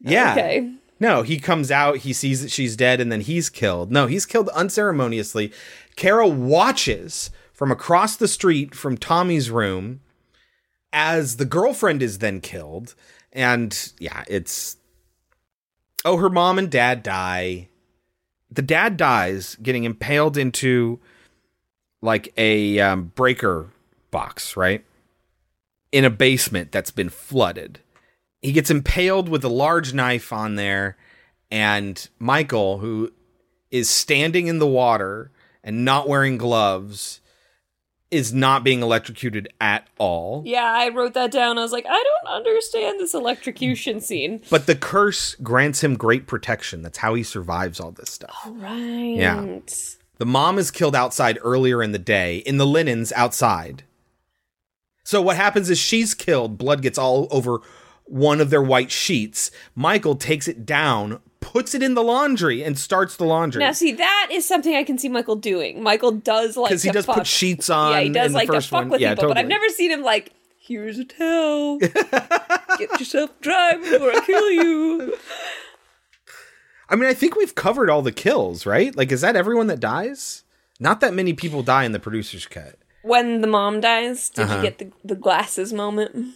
yeah. 0.00 0.32
Okay. 0.32 0.72
No, 0.98 1.22
he 1.22 1.38
comes 1.38 1.70
out, 1.70 1.98
he 1.98 2.12
sees 2.12 2.42
that 2.42 2.50
she's 2.50 2.76
dead, 2.76 3.00
and 3.00 3.12
then 3.12 3.20
he's 3.20 3.50
killed. 3.50 3.92
No, 3.92 4.06
he's 4.06 4.24
killed 4.24 4.48
unceremoniously. 4.50 5.52
Kara 5.94 6.26
watches 6.26 7.30
from 7.52 7.70
across 7.70 8.16
the 8.16 8.28
street 8.28 8.74
from 8.74 8.96
Tommy's 8.96 9.50
room 9.50 10.00
as 10.92 11.36
the 11.36 11.44
girlfriend 11.44 12.02
is 12.02 12.18
then 12.18 12.40
killed. 12.40 12.94
And 13.32 13.92
yeah, 13.98 14.24
it's. 14.28 14.76
Oh, 16.04 16.16
her 16.16 16.30
mom 16.30 16.58
and 16.58 16.70
dad 16.70 17.02
die. 17.02 17.68
The 18.50 18.62
dad 18.62 18.96
dies 18.96 19.56
getting 19.56 19.84
impaled 19.84 20.38
into 20.38 21.00
like 22.00 22.32
a 22.38 22.78
um, 22.78 23.12
breaker 23.14 23.68
box, 24.10 24.56
right? 24.56 24.84
In 25.92 26.04
a 26.04 26.10
basement 26.10 26.72
that's 26.72 26.90
been 26.90 27.10
flooded 27.10 27.80
he 28.46 28.52
gets 28.52 28.70
impaled 28.70 29.28
with 29.28 29.44
a 29.44 29.48
large 29.48 29.92
knife 29.92 30.32
on 30.32 30.54
there 30.54 30.96
and 31.50 32.08
michael 32.18 32.78
who 32.78 33.12
is 33.70 33.90
standing 33.90 34.46
in 34.46 34.58
the 34.58 34.66
water 34.66 35.30
and 35.64 35.84
not 35.84 36.08
wearing 36.08 36.36
gloves 36.38 37.20
is 38.10 38.32
not 38.32 38.62
being 38.62 38.82
electrocuted 38.82 39.48
at 39.60 39.88
all 39.98 40.42
Yeah, 40.46 40.62
I 40.64 40.90
wrote 40.90 41.14
that 41.14 41.32
down. 41.32 41.58
I 41.58 41.62
was 41.62 41.72
like, 41.72 41.86
I 41.86 42.04
don't 42.04 42.34
understand 42.36 43.00
this 43.00 43.14
electrocution 43.14 44.00
scene. 44.00 44.40
but 44.48 44.66
the 44.66 44.76
curse 44.76 45.34
grants 45.42 45.82
him 45.82 45.96
great 45.96 46.28
protection 46.28 46.82
that's 46.82 46.98
how 46.98 47.14
he 47.14 47.24
survives 47.24 47.80
all 47.80 47.90
this 47.90 48.10
stuff 48.10 48.34
All 48.46 48.52
right. 48.54 49.16
Yeah. 49.16 49.44
the 50.18 50.24
mom 50.26 50.56
is 50.58 50.70
killed 50.70 50.94
outside 50.94 51.38
earlier 51.42 51.82
in 51.82 51.90
the 51.90 51.98
day 51.98 52.38
in 52.38 52.58
the 52.58 52.66
linens 52.66 53.12
outside 53.12 53.82
so 55.02 55.20
what 55.20 55.36
happens 55.36 55.68
is 55.68 55.78
she's 55.78 56.14
killed 56.14 56.56
blood 56.58 56.82
gets 56.82 56.98
all 56.98 57.26
over 57.32 57.58
one 58.06 58.40
of 58.40 58.50
their 58.50 58.62
white 58.62 58.90
sheets 58.90 59.50
michael 59.74 60.14
takes 60.14 60.46
it 60.48 60.64
down 60.64 61.20
puts 61.40 61.74
it 61.74 61.82
in 61.82 61.94
the 61.94 62.02
laundry 62.02 62.62
and 62.62 62.76
starts 62.78 63.16
the 63.16 63.24
laundry 63.24 63.60
Now, 63.60 63.70
see, 63.72 63.92
that 63.92 64.28
is 64.32 64.46
something 64.48 64.74
I 64.74 64.82
can 64.82 64.98
see 64.98 65.08
Michael 65.08 65.36
doing. 65.36 65.80
Michael 65.80 66.10
does 66.10 66.56
like 66.56 66.70
because 66.70 66.82
he 66.82 66.88
to 66.88 66.92
does 66.94 67.06
fuck. 67.06 67.18
put 67.18 67.26
sheets 67.28 67.70
on 67.70 67.92
Yeah, 67.92 68.00
he 68.00 68.08
does 68.10 68.32
like 68.32 68.50
to 68.50 68.60
fuck 68.60 68.80
one. 68.80 68.88
with 68.88 69.00
yeah, 69.00 69.14
people, 69.14 69.28
but 69.28 69.38
I've 69.38 69.46
never 69.46 69.68
seen 69.68 69.92
him 69.92 70.02
like, 70.02 70.32
here's 70.58 70.98
a 70.98 71.04
towel. 71.04 71.78
Get 72.78 72.98
yourself 72.98 73.30
dry 73.40 73.74
before 73.76 74.10
I 74.10 74.20
kill 74.26 74.50
you. 74.50 75.16
I 76.88 76.96
mean, 76.96 77.08
I 77.08 77.14
think 77.14 77.36
we've 77.36 77.54
covered 77.54 77.90
all 77.90 78.02
the 78.02 78.12
kills, 78.12 78.66
right? 78.66 78.94
Like, 78.96 79.12
is 79.12 79.20
that 79.20 79.36
everyone 79.36 79.68
that 79.68 79.78
dies? 79.80 80.42
Not 80.80 81.00
that 81.00 81.14
many 81.14 81.32
people 81.32 81.62
die 81.62 81.84
in 81.84 81.92
the 81.92 82.00
producer's 82.00 82.46
cut. 82.46 82.76
When 83.02 83.40
the 83.40 83.46
mom 83.46 83.80
dies, 83.80 84.30
did 84.30 84.44
Uh-huh. 84.44 84.56
you 84.56 84.62
get 84.62 84.78
the, 84.78 84.90
the 85.04 85.14
glasses 85.14 85.72
moment? 85.72 86.34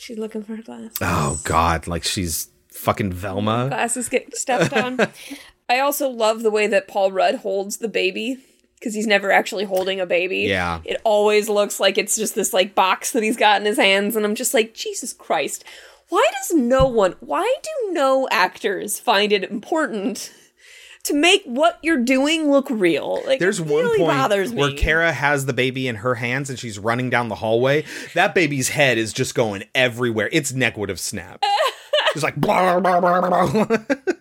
She's 0.00 0.18
looking 0.18 0.42
for 0.42 0.56
her 0.56 0.62
glasses. 0.62 0.98
Oh 1.00 1.40
God, 1.44 1.86
like 1.86 2.04
she's 2.04 2.48
fucking 2.68 3.12
Velma. 3.12 3.68
Glasses 3.68 4.08
get 4.08 4.36
stepped 4.36 4.72
on. 4.72 4.98
I 5.68 5.80
also 5.80 6.08
love 6.08 6.42
the 6.42 6.50
way 6.50 6.66
that 6.66 6.88
Paul 6.88 7.12
Rudd 7.12 7.36
holds 7.36 7.78
the 7.78 7.88
baby 7.88 8.38
because 8.78 8.94
he's 8.94 9.06
never 9.06 9.30
actually 9.30 9.64
holding 9.64 10.00
a 10.00 10.06
baby. 10.06 10.40
Yeah. 10.40 10.80
It 10.84 11.00
always 11.04 11.48
looks 11.48 11.80
like 11.80 11.98
it's 11.98 12.16
just 12.16 12.34
this 12.34 12.54
like 12.54 12.74
box 12.74 13.12
that 13.12 13.22
he's 13.22 13.36
got 13.36 13.60
in 13.60 13.66
his 13.66 13.78
hands, 13.78 14.16
and 14.16 14.24
I'm 14.24 14.34
just 14.34 14.54
like, 14.54 14.74
Jesus 14.74 15.12
Christ. 15.12 15.64
Why 16.08 16.26
does 16.38 16.56
no 16.56 16.86
one, 16.86 17.16
why 17.20 17.54
do 17.62 17.92
no 17.92 18.28
actors 18.30 18.98
find 18.98 19.30
it 19.30 19.44
important 19.44 20.32
to 21.08 21.14
make 21.14 21.42
what 21.44 21.78
you're 21.82 22.02
doing 22.02 22.50
look 22.50 22.68
real? 22.70 23.20
Like, 23.26 23.40
There's 23.40 23.60
it 23.60 23.66
one 23.66 23.84
really 23.84 23.98
point 23.98 24.16
bothers 24.16 24.52
me. 24.52 24.60
where 24.60 24.72
Kara 24.72 25.12
has 25.12 25.46
the 25.46 25.52
baby 25.52 25.86
in 25.88 25.96
her 25.96 26.14
hands 26.14 26.48
and 26.50 26.58
she's 26.58 26.78
running 26.78 27.10
down 27.10 27.28
the 27.28 27.34
hallway. 27.34 27.84
That 28.14 28.34
baby's 28.34 28.70
head 28.70 28.96
is 28.98 29.12
just 29.12 29.34
going 29.34 29.64
everywhere. 29.74 30.28
Its 30.32 30.52
neck 30.52 30.76
would 30.78 30.88
have 30.88 31.00
snapped. 31.00 31.44
It's 32.14 32.22
like 32.24 32.36
blah, 32.36 32.80
blah, 32.80 33.00
blah, 33.00 33.64
blah. 33.66 33.76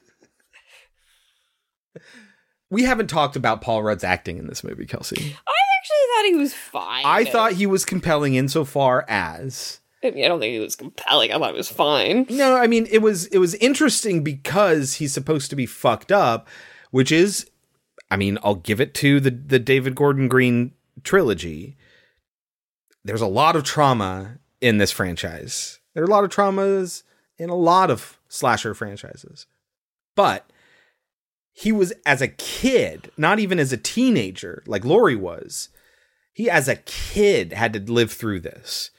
We 2.70 2.84
haven't 2.84 3.08
talked 3.08 3.36
about 3.36 3.62
Paul 3.62 3.82
Rudd's 3.84 4.04
acting 4.04 4.38
in 4.38 4.48
this 4.48 4.64
movie, 4.64 4.86
Kelsey. 4.86 5.16
I 5.16 5.54
actually 5.80 5.98
thought 6.14 6.26
he 6.26 6.36
was 6.36 6.54
fine. 6.54 7.04
I 7.06 7.24
thought 7.26 7.54
he 7.54 7.66
was 7.66 7.86
compelling 7.86 8.36
insofar 8.36 9.06
as 9.08 9.80
I 10.04 10.12
mean, 10.12 10.26
I 10.26 10.28
don't 10.28 10.40
think 10.40 10.54
he 10.54 10.60
was 10.60 10.76
compelling. 10.76 11.32
I 11.32 11.38
thought 11.40 11.52
he 11.52 11.58
was 11.58 11.72
fine. 11.72 12.26
No, 12.30 12.56
I 12.58 12.68
mean 12.68 12.88
it 12.92 13.00
was 13.02 13.28
it 13.28 13.38
was 13.40 13.56
interesting 13.56 14.24
because 14.24 14.96
he's 14.96 15.14
supposed 15.14 15.50
to 15.50 15.56
be 15.56 15.66
fucked 15.66 16.12
up, 16.12 16.48
which 16.92 17.12
is 17.12 17.50
I 18.10 18.16
mean, 18.16 18.38
I'll 18.44 18.56
give 18.56 18.80
it 18.80 18.94
to 18.96 19.20
the 19.20 19.32
the 19.32 19.60
David 19.60 19.96
Gordon 19.96 20.28
Green 20.28 20.74
trilogy. 21.04 21.78
There's 23.04 23.22
a 23.22 23.28
lot 23.28 23.56
of 23.56 23.64
trauma 23.64 24.40
in 24.62 24.78
this 24.78 24.92
franchise. 24.92 25.80
There 25.94 26.04
are 26.04 26.08
a 26.08 26.10
lot 26.10 26.24
of 26.24 26.30
traumas 26.30 27.04
in 27.38 27.50
a 27.50 27.56
lot 27.56 27.90
of 27.90 28.20
slasher 28.28 28.74
franchises. 28.74 29.46
But 30.16 30.50
he 31.54 31.72
was 31.72 31.94
as 32.06 32.22
a 32.22 32.28
kid, 32.28 33.12
not 33.18 33.40
even 33.40 33.60
as 33.60 33.74
a 33.74 33.78
teenager 33.78 34.64
like 34.68 34.86
Laurie 34.86 35.16
was. 35.16 35.70
He 36.34 36.50
as 36.50 36.68
a 36.68 36.76
kid 36.76 37.54
had 37.54 37.74
to 37.74 37.92
live 37.92 38.12
through 38.12 38.42
this. 38.42 38.92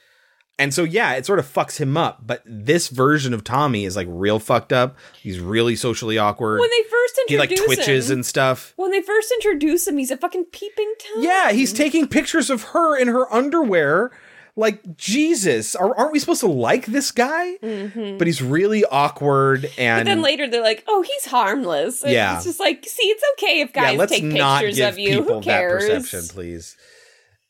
And 0.59 0.73
so 0.73 0.83
yeah, 0.83 1.13
it 1.13 1.25
sort 1.25 1.39
of 1.39 1.51
fucks 1.51 1.77
him 1.77 1.95
up, 1.95 2.19
but 2.25 2.43
this 2.45 2.89
version 2.89 3.33
of 3.33 3.43
Tommy 3.45 3.85
is 3.85 3.95
like 3.95 4.07
real 4.09 4.39
fucked 4.39 4.73
up. 4.73 4.97
He's 5.23 5.39
really 5.39 5.75
socially 5.77 6.17
awkward. 6.17 6.59
When 6.59 6.69
they 6.69 6.83
first 6.83 7.17
introduce 7.19 7.29
he 7.29 7.37
like 7.57 7.65
twitches 7.65 8.11
him, 8.11 8.17
and 8.17 8.25
stuff. 8.25 8.73
when 8.75 8.91
they 8.91 9.01
first 9.01 9.31
introduce 9.31 9.87
him, 9.87 9.97
he's 9.97 10.11
a 10.11 10.17
fucking 10.17 10.45
peeping 10.51 10.93
tom. 10.99 11.23
Yeah, 11.23 11.51
he's 11.53 11.71
taking 11.73 12.07
pictures 12.07 12.49
of 12.49 12.63
her 12.63 12.97
in 12.99 13.07
her 13.07 13.31
underwear. 13.33 14.11
Like 14.55 14.97
Jesus, 14.97 15.73
Are, 15.73 15.95
aren't 15.95 16.11
we 16.11 16.19
supposed 16.19 16.41
to 16.41 16.47
like 16.47 16.87
this 16.87 17.11
guy? 17.11 17.55
Mm-hmm. 17.63 18.17
But 18.17 18.27
he's 18.27 18.41
really 18.41 18.83
awkward 18.83 19.61
But 19.61 19.79
and 19.79 20.05
then 20.07 20.21
later 20.21 20.49
they're 20.49 20.61
like, 20.63 20.83
"Oh, 20.85 21.01
he's 21.01 21.25
harmless." 21.31 22.03
And 22.03 22.11
Yeah. 22.11 22.35
it's 22.35 22.43
just 22.43 22.59
like, 22.59 22.83
see, 22.85 23.03
it's 23.03 23.23
okay 23.37 23.61
if 23.61 23.71
guys 23.71 23.93
yeah, 23.93 23.97
let's 23.99 24.11
take 24.11 24.25
not 24.25 24.59
pictures 24.59 24.75
give 24.75 24.93
of 24.95 24.99
you. 24.99 25.19
people 25.21 25.35
Who 25.35 25.41
cares? 25.41 25.87
that 25.87 26.01
perception, 26.01 26.27
please. 26.35 26.75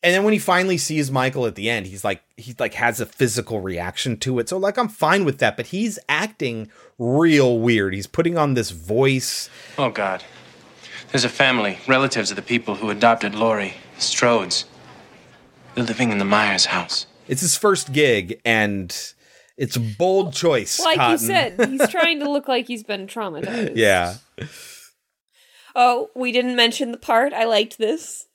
And 0.02 0.14
then 0.14 0.24
when 0.24 0.32
he 0.32 0.40
finally 0.40 0.78
sees 0.78 1.12
Michael 1.12 1.46
at 1.46 1.56
the 1.56 1.70
end, 1.70 1.88
he's 1.88 2.06
like 2.06 2.24
he 2.38 2.56
like 2.58 2.76
has 2.76 3.02
a 3.02 3.06
physical 3.06 3.60
reaction 3.60 4.16
to 4.18 4.40
it. 4.40 4.48
So 4.48 4.58
like 4.58 4.78
I'm 4.78 4.88
fine 4.88 5.26
with 5.26 5.40
that, 5.40 5.58
but 5.58 5.68
he's 5.68 6.00
acting 6.08 6.70
real 6.98 7.60
weird. 7.60 7.94
He's 7.94 8.08
putting 8.08 8.38
on 8.38 8.54
this 8.54 8.72
voice. 8.72 9.50
Oh, 9.78 9.90
God. 9.90 10.24
There's 11.12 11.26
a 11.26 11.30
family, 11.30 11.80
relatives 11.88 12.30
of 12.30 12.36
the 12.36 12.42
people 12.44 12.76
who 12.76 12.90
adopted 12.90 13.34
Lori, 13.34 13.74
Strodes. 13.98 14.66
They're 15.74 15.84
living 15.84 16.12
in 16.12 16.20
the 16.20 16.26
Myers 16.26 16.66
house. 16.66 17.08
It's 17.28 17.42
his 17.42 17.58
first 17.58 17.92
gig, 17.94 18.40
and 18.46 18.96
it's 19.58 19.76
a 19.76 19.80
bold 19.80 20.34
choice. 20.34 20.80
Like 20.80 20.98
Cotton. 20.98 21.12
you 21.14 21.18
said, 21.18 21.60
he's 21.70 21.90
trying 21.90 22.20
to 22.20 22.30
look 22.30 22.48
like 22.48 22.68
he's 22.68 22.84
been 22.84 23.08
traumatized. 23.08 23.74
yeah. 23.76 24.16
Oh, 25.76 26.10
we 26.16 26.32
didn't 26.32 26.56
mention 26.56 26.92
the 26.92 26.98
part. 26.98 27.34
I 27.34 27.46
liked 27.46 27.78
this. 27.78 28.28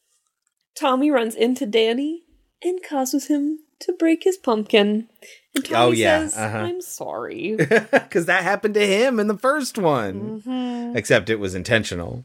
Tommy 0.75 1.11
runs 1.11 1.35
into 1.35 1.67
Danny 1.67 2.23
and 2.63 2.83
causes 2.83 3.29
him 3.29 3.61
to 3.81 3.93
break 3.93 4.25
his 4.25 4.37
pumpkin. 4.37 5.09
And 5.55 5.65
Tommy 5.65 5.77
Oh, 5.77 5.91
yeah, 5.93 6.21
says, 6.27 6.37
uh-huh. 6.37 6.59
I'm 6.59 6.81
sorry. 6.81 7.57
Because 7.59 8.27
that 8.27 8.43
happened 8.43 8.75
to 8.75 8.87
him 8.87 9.21
in 9.21 9.27
the 9.29 9.37
first 9.39 9.79
one. 9.79 10.41
Mhm. 10.43 10.97
Except 10.97 11.31
it 11.31 11.37
was 11.37 11.55
intentional. 11.55 12.25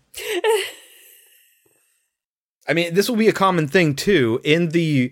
I 2.67 2.73
mean, 2.73 2.93
this 2.93 3.09
will 3.09 3.15
be 3.17 3.27
a 3.27 3.33
common 3.33 3.67
thing 3.67 3.95
too. 3.95 4.39
In 4.43 4.69
the 4.69 5.11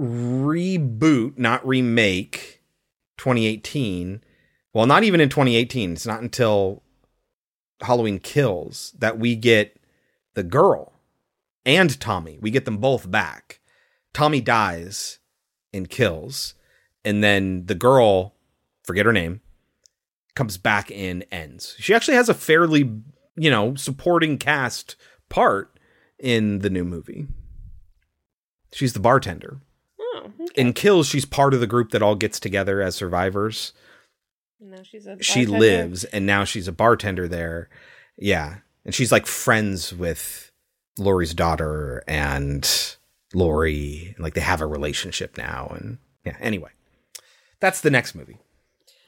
reboot, 0.00 1.36
not 1.38 1.66
remake, 1.66 2.62
2018. 3.18 4.22
Well, 4.72 4.86
not 4.86 5.02
even 5.02 5.20
in 5.20 5.28
2018. 5.28 5.92
It's 5.92 6.06
not 6.06 6.22
until 6.22 6.82
Halloween 7.80 8.18
Kills 8.20 8.94
that 8.98 9.18
we 9.18 9.34
get 9.34 9.76
the 10.34 10.44
girl 10.44 10.89
and 11.64 11.98
Tommy. 12.00 12.38
We 12.40 12.50
get 12.50 12.64
them 12.64 12.78
both 12.78 13.10
back. 13.10 13.60
Tommy 14.12 14.40
dies 14.40 15.18
and 15.72 15.88
Kills, 15.88 16.54
and 17.04 17.22
then 17.22 17.66
the 17.66 17.74
girl, 17.74 18.34
forget 18.82 19.06
her 19.06 19.12
name, 19.12 19.40
comes 20.34 20.58
back 20.58 20.90
in, 20.90 21.22
ends. 21.30 21.76
She 21.78 21.94
actually 21.94 22.16
has 22.16 22.28
a 22.28 22.34
fairly, 22.34 22.90
you 23.36 23.50
know, 23.50 23.74
supporting 23.74 24.38
cast 24.38 24.96
part 25.28 25.78
in 26.18 26.60
the 26.60 26.70
new 26.70 26.84
movie. 26.84 27.26
She's 28.72 28.92
the 28.92 29.00
bartender. 29.00 29.60
Oh, 30.00 30.30
okay. 30.40 30.60
In 30.60 30.72
Kills, 30.72 31.06
she's 31.06 31.24
part 31.24 31.54
of 31.54 31.60
the 31.60 31.66
group 31.66 31.90
that 31.90 32.02
all 32.02 32.14
gets 32.14 32.40
together 32.40 32.80
as 32.80 32.94
survivors. 32.94 33.72
now 34.60 34.82
she's 34.82 35.06
a 35.06 35.22
She 35.22 35.46
lives, 35.46 36.04
and 36.04 36.26
now 36.26 36.44
she's 36.44 36.68
a 36.68 36.72
bartender 36.72 37.28
there. 37.28 37.68
Yeah. 38.16 38.58
And 38.84 38.94
she's 38.94 39.12
like 39.12 39.26
friends 39.26 39.92
with 39.92 40.49
Lori's 41.00 41.34
daughter 41.34 42.04
and 42.06 42.96
Lori. 43.34 44.14
Like 44.18 44.34
they 44.34 44.40
have 44.40 44.60
a 44.60 44.66
relationship 44.66 45.36
now. 45.38 45.72
And 45.76 45.98
yeah, 46.24 46.36
anyway. 46.40 46.70
That's 47.60 47.80
the 47.80 47.90
next 47.90 48.14
movie. 48.14 48.38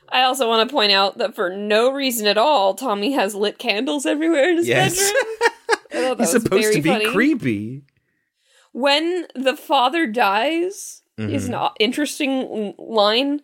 I 0.08 0.22
also 0.24 0.46
want 0.46 0.68
to 0.68 0.74
point 0.74 0.92
out 0.92 1.18
that 1.18 1.34
for 1.34 1.48
no 1.48 1.90
reason 1.90 2.26
at 2.26 2.36
all, 2.36 2.74
Tommy 2.74 3.12
has 3.12 3.34
lit 3.34 3.58
candles 3.58 4.04
everywhere 4.04 4.50
in 4.50 4.56
his 4.58 4.68
Yes. 4.68 5.12
bedroom. 5.92 6.18
He's 6.18 6.30
supposed 6.30 6.72
to 6.74 6.82
be 6.82 6.88
funny. 6.90 7.10
creepy. 7.12 7.82
When 8.72 9.26
the 9.34 9.56
father 9.56 10.06
dies, 10.06 11.02
is 11.18 11.48
Mhm. 11.48 11.66
an 11.66 11.70
interesting 11.78 12.74
line. 12.78 13.40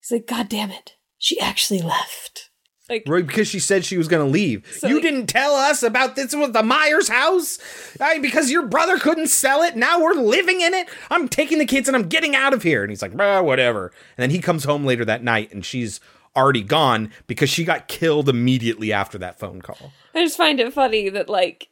He's 0.00 0.10
like, 0.10 0.26
"God 0.26 0.48
damn 0.48 0.70
it, 0.70 0.96
she 1.18 1.40
actually 1.40 1.80
left." 1.80 2.49
Like, 2.90 3.04
Right, 3.06 3.26
because 3.26 3.46
she 3.48 3.60
said 3.60 3.84
she 3.84 3.96
was 3.96 4.08
going 4.08 4.26
to 4.26 4.30
leave. 4.30 4.66
So, 4.78 4.88
you 4.88 4.94
like- 4.94 5.02
didn't 5.04 5.26
tell 5.28 5.54
us 5.54 5.82
about 5.82 6.16
this 6.16 6.34
with 6.34 6.52
the 6.52 6.62
Myers 6.62 7.08
house 7.08 7.58
Aye, 8.00 8.18
because 8.18 8.50
your 8.50 8.66
brother 8.66 8.98
couldn't 8.98 9.28
sell 9.28 9.62
it. 9.62 9.76
Now 9.76 10.00
we're 10.02 10.14
living 10.14 10.60
in 10.60 10.74
it. 10.74 10.88
I'm 11.10 11.28
taking 11.28 11.58
the 11.58 11.66
kids 11.66 11.86
and 11.88 11.96
I'm 11.96 12.08
getting 12.08 12.34
out 12.34 12.52
of 12.52 12.62
here. 12.64 12.82
And 12.82 12.90
he's 12.90 13.00
like, 13.02 13.12
"Bruh, 13.12 13.44
whatever. 13.44 13.92
And 14.18 14.22
then 14.22 14.30
he 14.30 14.40
comes 14.40 14.64
home 14.64 14.84
later 14.84 15.04
that 15.04 15.22
night 15.22 15.52
and 15.52 15.64
she's 15.64 16.00
already 16.36 16.62
gone 16.62 17.10
because 17.26 17.48
she 17.50 17.64
got 17.64 17.88
killed 17.88 18.28
immediately 18.28 18.92
after 18.92 19.18
that 19.18 19.38
phone 19.38 19.62
call. 19.62 19.92
I 20.14 20.24
just 20.24 20.36
find 20.36 20.58
it 20.60 20.72
funny 20.72 21.08
that 21.10 21.28
like 21.28 21.68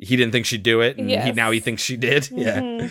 He 0.00 0.16
didn't 0.16 0.32
think 0.32 0.44
she'd 0.46 0.62
do 0.62 0.82
it, 0.82 0.98
and 0.98 1.10
he, 1.10 1.32
now 1.32 1.50
he 1.50 1.60
thinks 1.60 1.82
she 1.82 1.96
did. 1.96 2.28
Yeah, 2.32 2.60
mhm. 2.60 2.90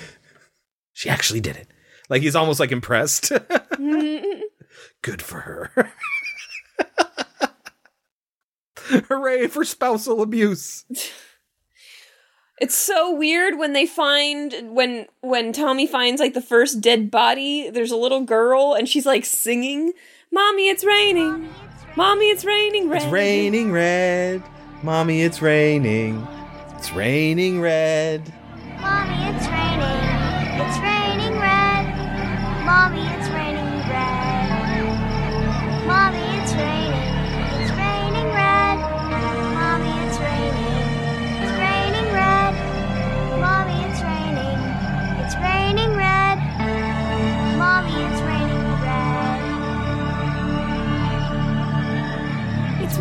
she 0.93 1.09
actually 1.09 1.41
did 1.41 1.55
it. 1.55 1.67
Like 2.09 2.21
he's 2.23 2.35
almost 2.35 2.59
like 2.59 2.71
impressed. 2.71 3.31
Good 5.01 5.21
for 5.21 5.39
her. 5.41 5.71
Hooray 9.09 9.47
for 9.47 9.63
spousal 9.65 10.21
abuse. 10.21 10.85
It's 12.57 12.73
so 12.73 13.13
weird 13.13 13.57
when 13.57 13.73
they 13.73 13.85
find 13.85 14.73
when 14.73 15.07
when 15.19 15.51
Tommy 15.51 15.85
finds 15.85 16.21
like 16.21 16.33
the 16.33 16.41
first 16.41 16.79
dead 16.79 17.11
body, 17.11 17.69
there's 17.69 17.91
a 17.91 17.97
little 17.97 18.21
girl 18.21 18.73
and 18.73 18.87
she's 18.87 19.05
like 19.05 19.25
singing, 19.25 19.91
"Mommy, 20.31 20.69
it's 20.69 20.85
raining. 20.85 21.49
Mommy, 21.97 22.29
it's 22.29 22.45
raining 22.45 22.87
red." 22.87 23.01
It's 23.01 23.11
raining 23.11 23.73
red. 23.73 24.41
Mommy, 24.83 25.23
it's 25.23 25.41
raining. 25.41 26.25
It's 26.77 26.93
raining 26.93 27.59
red. 27.59 28.21
Mommy, 28.79 29.35
it's 29.35 29.47
raining. 29.47 30.61
It's 30.61 30.79
raining 30.79 31.37
red. 31.37 31.91
Mommy, 32.63 33.14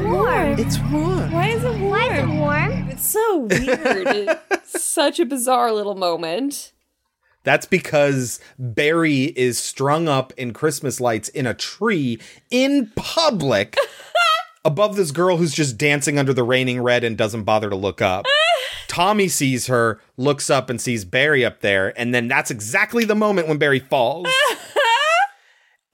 warm. 0.05 0.59
It's 0.59 0.79
warm. 0.79 1.33
Why 1.33 1.49
is 1.49 1.65
it 1.65 1.81
warm? 1.81 1.91
Why 1.91 2.19
is 2.19 2.23
it 2.23 2.39
warm? 2.39 2.91
It's 2.91 3.07
so 3.07 3.39
weird. 3.39 4.39
Such 4.65 5.19
a 5.19 5.25
bizarre 5.25 5.73
little 5.73 5.95
moment. 5.95 6.73
That's 7.43 7.67
because 7.67 8.41
Barry 8.59 9.25
is 9.25 9.59
strung 9.59 10.09
up 10.09 10.33
in 10.37 10.53
Christmas 10.53 11.01
lights 11.01 11.29
in 11.29 11.47
a 11.47 11.55
tree 11.55 12.19
in 12.51 12.91
public 12.97 13.77
above 14.65 14.97
this 14.97 15.11
girl 15.11 15.37
who's 15.37 15.55
just 15.55 15.77
dancing 15.77 16.19
under 16.19 16.33
the 16.33 16.43
raining 16.43 16.81
red 16.81 17.05
and 17.05 17.19
doesn't 17.19 17.45
bother 17.45 17.69
to 17.69 17.77
look 17.77 18.01
up. 18.01 18.25
Tommy 18.89 19.29
sees 19.29 19.67
her, 19.67 20.01
looks 20.17 20.49
up 20.49 20.71
and 20.71 20.81
sees 20.81 21.05
Barry 21.05 21.45
up 21.45 21.61
there, 21.61 21.99
and 21.99 22.15
then 22.15 22.29
that's 22.29 22.51
exactly 22.51 23.05
the 23.05 23.15
moment 23.15 23.49
when 23.49 23.59
Barry 23.59 23.81
falls. 23.81 24.29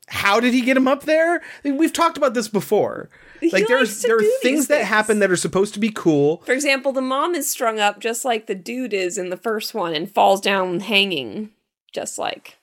How 0.09 0.39
did 0.41 0.53
he 0.53 0.61
get 0.61 0.77
him 0.77 0.89
up 0.89 1.05
there? 1.05 1.41
We've 1.65 1.93
talked 1.93 2.17
about 2.19 2.35
this 2.35 2.49
before. 2.49 3.09
Like 3.53 3.67
there's 3.67 4.03
there 4.03 4.17
are 4.17 4.25
things 4.43 4.69
that 4.69 4.85
happen 4.85 5.19
that 5.21 5.31
are 5.31 5.37
supposed 5.37 5.75
to 5.75 5.81
be 5.81 5.91
cool. 5.91 6.39
For 6.39 6.53
example, 6.53 6.93
the 6.93 7.01
mom 7.01 7.35
is 7.35 7.51
strung 7.51 7.79
up 7.79 8.01
just 8.01 8.25
like 8.25 8.47
the 8.47 8.55
dude 8.55 8.93
is 8.93 9.19
in 9.19 9.31
the 9.31 9.37
first 9.37 9.75
one 9.75 9.95
and 9.95 10.11
falls 10.11 10.41
down 10.41 10.81
hanging 10.81 11.51
just 11.93 12.19
like 12.19 12.59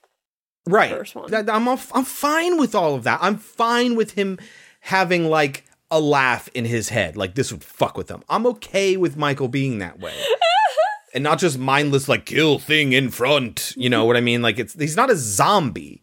right 0.66 0.90
first 0.90 1.14
one. 1.14 1.32
I'm 1.34 1.68
I'm 1.68 2.04
fine 2.04 2.58
with 2.58 2.74
all 2.74 2.94
of 2.94 3.04
that. 3.04 3.18
I'm 3.22 3.36
fine 3.36 3.96
with 3.96 4.12
him 4.12 4.38
having 4.80 5.28
like 5.28 5.64
a 5.90 6.00
laugh 6.00 6.48
in 6.54 6.64
his 6.64 6.88
head. 6.90 7.16
Like 7.16 7.34
this 7.34 7.52
would 7.52 7.64
fuck 7.64 7.96
with 7.96 8.10
him. 8.10 8.22
I'm 8.28 8.46
okay 8.46 8.96
with 8.96 9.16
Michael 9.16 9.48
being 9.48 9.78
that 9.78 9.98
way. 9.98 10.14
and 11.14 11.24
not 11.24 11.38
just 11.38 11.58
mindless 11.58 12.08
like 12.08 12.26
kill 12.26 12.58
thing 12.58 12.92
in 12.92 13.10
front. 13.10 13.72
You 13.76 13.90
know 13.90 14.04
what 14.04 14.16
I 14.16 14.20
mean? 14.20 14.42
Like 14.42 14.58
it's 14.58 14.74
he's 14.74 14.96
not 14.96 15.10
a 15.10 15.16
zombie. 15.16 16.02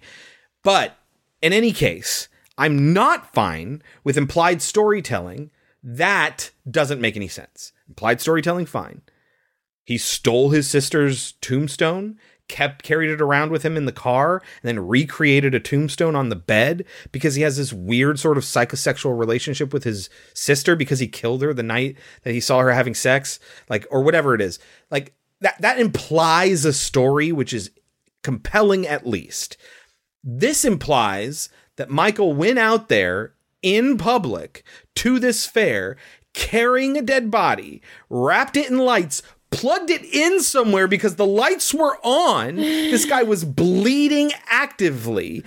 But 0.64 0.98
in 1.42 1.54
any 1.54 1.72
case, 1.72 2.28
I'm 2.58 2.93
not 2.93 3.34
fine 3.34 3.82
with 4.03 4.18
implied 4.18 4.62
storytelling. 4.62 5.51
That 5.84 6.51
doesn't 6.70 7.01
make 7.01 7.16
any 7.16 7.28
sense. 7.28 7.74
Implied 7.88 8.22
storytelling 8.22 8.66
fine. 8.66 9.01
He 9.84 9.97
stole 9.97 10.49
his 10.49 10.68
sister's 10.68 11.34
tombstone, 11.41 12.18
kept 12.47 12.84
carried 12.84 13.12
it 13.12 13.22
around 13.22 13.51
with 13.51 13.64
him 13.64 13.78
in 13.78 13.86
the 13.86 13.91
car, 13.91 14.41
and 14.62 14.68
then 14.68 14.88
recreated 14.88 15.53
a 15.53 15.60
tombstone 15.60 16.16
on 16.16 16.30
the 16.30 16.36
bed 16.36 16.86
because 17.12 17.36
he 17.36 17.43
has 17.43 17.58
this 17.58 17.72
weird 17.72 18.20
sort 18.20 18.38
of 18.38 18.43
psychosexual 18.43 19.18
relationship 19.18 19.74
with 19.74 19.84
his 19.84 20.10
sister 20.34 20.76
because 20.76 20.99
he 20.99 21.08
killed 21.08 21.43
her 21.43 21.53
the 21.53 21.64
night 21.64 21.97
that 22.24 22.34
he 22.34 22.39
saw 22.39 22.60
her 22.62 22.72
having 22.72 22.95
sex, 22.95 23.39
like 23.70 23.86
or 23.91 24.01
whatever 24.01 24.34
it 24.34 24.41
is. 24.41 24.60
Like 24.89 25.14
that 25.41 25.62
that 25.62 25.80
implies 25.80 26.66
a 26.66 26.74
story 26.74 27.32
which 27.32 27.53
is 27.53 27.70
compelling 28.24 28.88
at 28.88 29.06
least. 29.06 29.58
This 30.24 30.66
implies 30.66 31.49
that 31.78 31.90
Michael 31.90 32.34
went 32.34 32.60
out 32.60 32.90
there 32.90 33.34
in 33.62 33.98
public 33.98 34.64
to 34.96 35.20
this 35.20 35.46
fair 35.46 35.98
carrying 36.34 36.98
a 36.98 37.02
dead 37.02 37.32
body, 37.32 37.82
wrapped 38.10 38.58
it 38.58 38.70
in 38.70 38.78
lights, 38.78 39.24
plugged 39.52 39.90
it 39.90 40.04
in 40.04 40.42
somewhere 40.42 40.88
because 40.88 41.16
the 41.16 41.26
lights 41.26 41.74
were 41.74 41.98
on. 42.04 42.58
This 42.58 43.06
guy 43.06 43.24
was 43.24 43.46
bleeding 43.46 44.32
actively. 44.48 45.44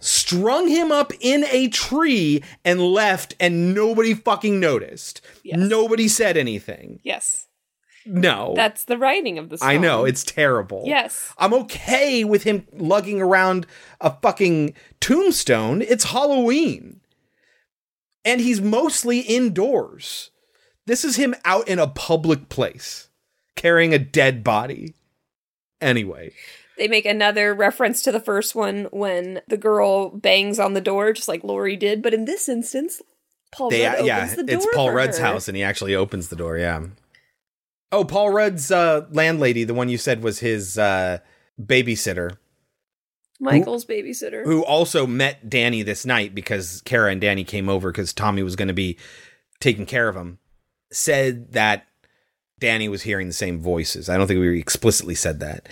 Strung 0.00 0.68
him 0.68 0.92
up 0.92 1.12
in 1.20 1.44
a 1.50 1.68
tree 1.68 2.42
and 2.64 2.80
left, 2.80 3.34
and 3.40 3.74
nobody 3.74 4.14
fucking 4.14 4.60
noticed. 4.60 5.20
Nobody 5.44 6.08
said 6.08 6.36
anything. 6.36 7.00
Yes. 7.02 7.45
No. 8.06 8.52
That's 8.56 8.84
the 8.84 8.98
writing 8.98 9.38
of 9.38 9.48
the 9.48 9.58
song. 9.58 9.68
I 9.68 9.76
know, 9.76 10.04
it's 10.04 10.24
terrible. 10.24 10.82
Yes. 10.86 11.32
I'm 11.38 11.54
okay 11.54 12.24
with 12.24 12.44
him 12.44 12.66
lugging 12.72 13.20
around 13.20 13.66
a 14.00 14.14
fucking 14.22 14.74
tombstone. 15.00 15.82
It's 15.82 16.04
Halloween. 16.04 17.00
And 18.24 18.40
he's 18.40 18.60
mostly 18.60 19.20
indoors. 19.20 20.30
This 20.86 21.04
is 21.04 21.16
him 21.16 21.34
out 21.44 21.68
in 21.68 21.78
a 21.78 21.86
public 21.88 22.48
place 22.48 23.08
carrying 23.56 23.92
a 23.92 23.98
dead 23.98 24.44
body. 24.44 24.94
Anyway, 25.80 26.32
They 26.78 26.88
make 26.88 27.06
another 27.06 27.54
reference 27.54 28.02
to 28.02 28.12
the 28.12 28.20
first 28.20 28.54
one 28.54 28.88
when 28.90 29.40
the 29.48 29.56
girl 29.56 30.10
bangs 30.10 30.58
on 30.58 30.74
the 30.74 30.80
door, 30.80 31.12
just 31.12 31.28
like 31.28 31.44
Lori 31.44 31.76
did. 31.76 32.02
But 32.02 32.14
in 32.14 32.24
this 32.24 32.48
instance, 32.48 33.02
Paul 33.52 33.70
they, 33.70 33.84
Rudd 33.84 33.94
opens 33.94 34.06
yeah, 34.06 34.34
the 34.34 34.44
door. 34.44 34.56
it's 34.56 34.66
Paul 34.74 34.90
Rudd's 34.90 35.18
her. 35.18 35.24
house 35.24 35.48
and 35.48 35.56
he 35.56 35.62
actually 35.62 35.94
opens 35.94 36.28
the 36.28 36.36
door, 36.36 36.58
yeah. 36.58 36.82
Oh, 37.92 38.04
Paul 38.04 38.30
Rudd's 38.30 38.70
uh, 38.70 39.06
landlady, 39.10 39.64
the 39.64 39.74
one 39.74 39.88
you 39.88 39.98
said 39.98 40.22
was 40.22 40.40
his 40.40 40.76
uh, 40.76 41.18
babysitter. 41.60 42.36
Michael's 43.38 43.84
babysitter. 43.84 44.44
who 44.44 44.64
also 44.64 45.06
met 45.06 45.50
Danny 45.50 45.82
this 45.82 46.06
night 46.06 46.34
because 46.34 46.80
Kara 46.84 47.12
and 47.12 47.20
Danny 47.20 47.44
came 47.44 47.68
over 47.68 47.92
because 47.92 48.12
Tommy 48.12 48.42
was 48.42 48.56
going 48.56 48.68
to 48.68 48.74
be 48.74 48.96
taking 49.60 49.86
care 49.86 50.08
of 50.08 50.16
him, 50.16 50.38
said 50.90 51.52
that 51.52 51.86
Danny 52.58 52.88
was 52.88 53.02
hearing 53.02 53.26
the 53.26 53.34
same 53.34 53.60
voices. 53.60 54.08
I 54.08 54.16
don't 54.16 54.26
think 54.26 54.40
we 54.40 54.58
explicitly 54.58 55.14
said 55.14 55.40
that. 55.40 55.68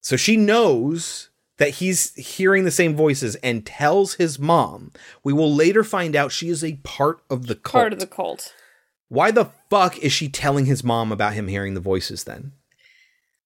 So 0.00 0.16
she 0.16 0.36
knows 0.36 1.30
that 1.58 1.70
he's 1.70 2.14
hearing 2.14 2.64
the 2.64 2.70
same 2.70 2.94
voices 2.94 3.36
and 3.36 3.64
tells 3.64 4.14
his 4.14 4.38
mom. 4.38 4.92
We 5.22 5.32
will 5.32 5.52
later 5.52 5.84
find 5.84 6.14
out 6.16 6.32
she 6.32 6.48
is 6.48 6.62
a 6.62 6.74
part 6.82 7.22
of 7.30 7.46
the 7.46 7.54
cult. 7.54 7.72
Part 7.72 7.92
of 7.92 8.00
the 8.00 8.06
cult. 8.06 8.52
Why 9.14 9.30
the 9.30 9.46
fuck 9.70 9.96
is 9.98 10.12
she 10.12 10.28
telling 10.28 10.66
his 10.66 10.84
mom 10.84 11.12
about 11.12 11.32
him 11.34 11.48
hearing 11.48 11.74
the 11.74 11.80
voices 11.80 12.24
then? 12.24 12.52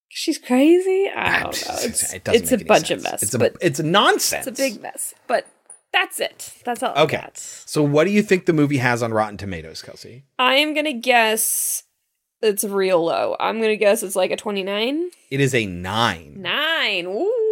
She's 0.09 0.39
crazy. 0.39 1.09
I 1.15 1.43
don't 1.43 1.67
know. 1.69 1.75
It's, 1.81 2.13
It 2.15 2.25
doesn't 2.25 2.43
it's 2.43 2.53
a 2.53 2.65
bunch 2.65 2.89
sense. 2.89 3.05
of 3.05 3.11
mess. 3.13 3.23
It's 3.23 3.35
a 3.35 3.53
it's 3.61 3.81
nonsense. 3.81 4.47
it's 4.47 4.59
a 4.59 4.63
big 4.63 4.81
mess. 4.81 5.15
But 5.27 5.47
That's 5.93 6.19
it. 6.21 6.55
That's 6.65 6.83
all. 6.83 6.97
Okay. 6.97 7.23
So, 7.35 7.83
what 7.83 8.05
do 8.05 8.11
you 8.11 8.23
think 8.23 8.47
the 8.47 8.53
movie 8.53 8.79
has 8.79 9.03
on 9.03 9.13
Rotten 9.13 9.37
Tomatoes, 9.37 9.83
Kelsey? 9.83 10.25
I 10.39 10.55
am 10.55 10.75
gonna 10.75 10.93
guess 10.95 11.83
it's 12.43 12.65
real 12.65 13.05
low. 13.05 13.37
I'm 13.39 13.61
gonna 13.61 13.77
guess 13.77 14.03
it's 14.03 14.17
like 14.17 14.31
a 14.31 14.37
29. 14.37 15.11
It 15.31 15.41
is 15.41 15.55
a 15.55 15.67
nine. 15.67 16.37
Nine. 16.41 17.07
Ooh. 17.07 17.48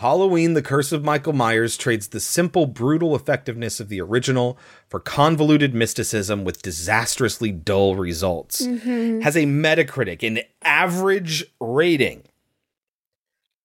Halloween, 0.00 0.54
The 0.54 0.62
Curse 0.62 0.92
of 0.92 1.04
Michael 1.04 1.32
Myers 1.32 1.76
trades 1.76 2.08
the 2.08 2.20
simple, 2.20 2.66
brutal 2.66 3.16
effectiveness 3.16 3.80
of 3.80 3.88
the 3.88 4.00
original 4.00 4.58
for 4.88 5.00
convoluted 5.00 5.74
mysticism 5.74 6.44
with 6.44 6.62
disastrously 6.62 7.50
dull 7.52 7.96
results. 7.96 8.66
Mhm. 8.66 9.22
Has 9.22 9.36
a 9.36 9.44
Metacritic, 9.46 10.22
an 10.26 10.40
average 10.62 11.44
rating 11.60 12.24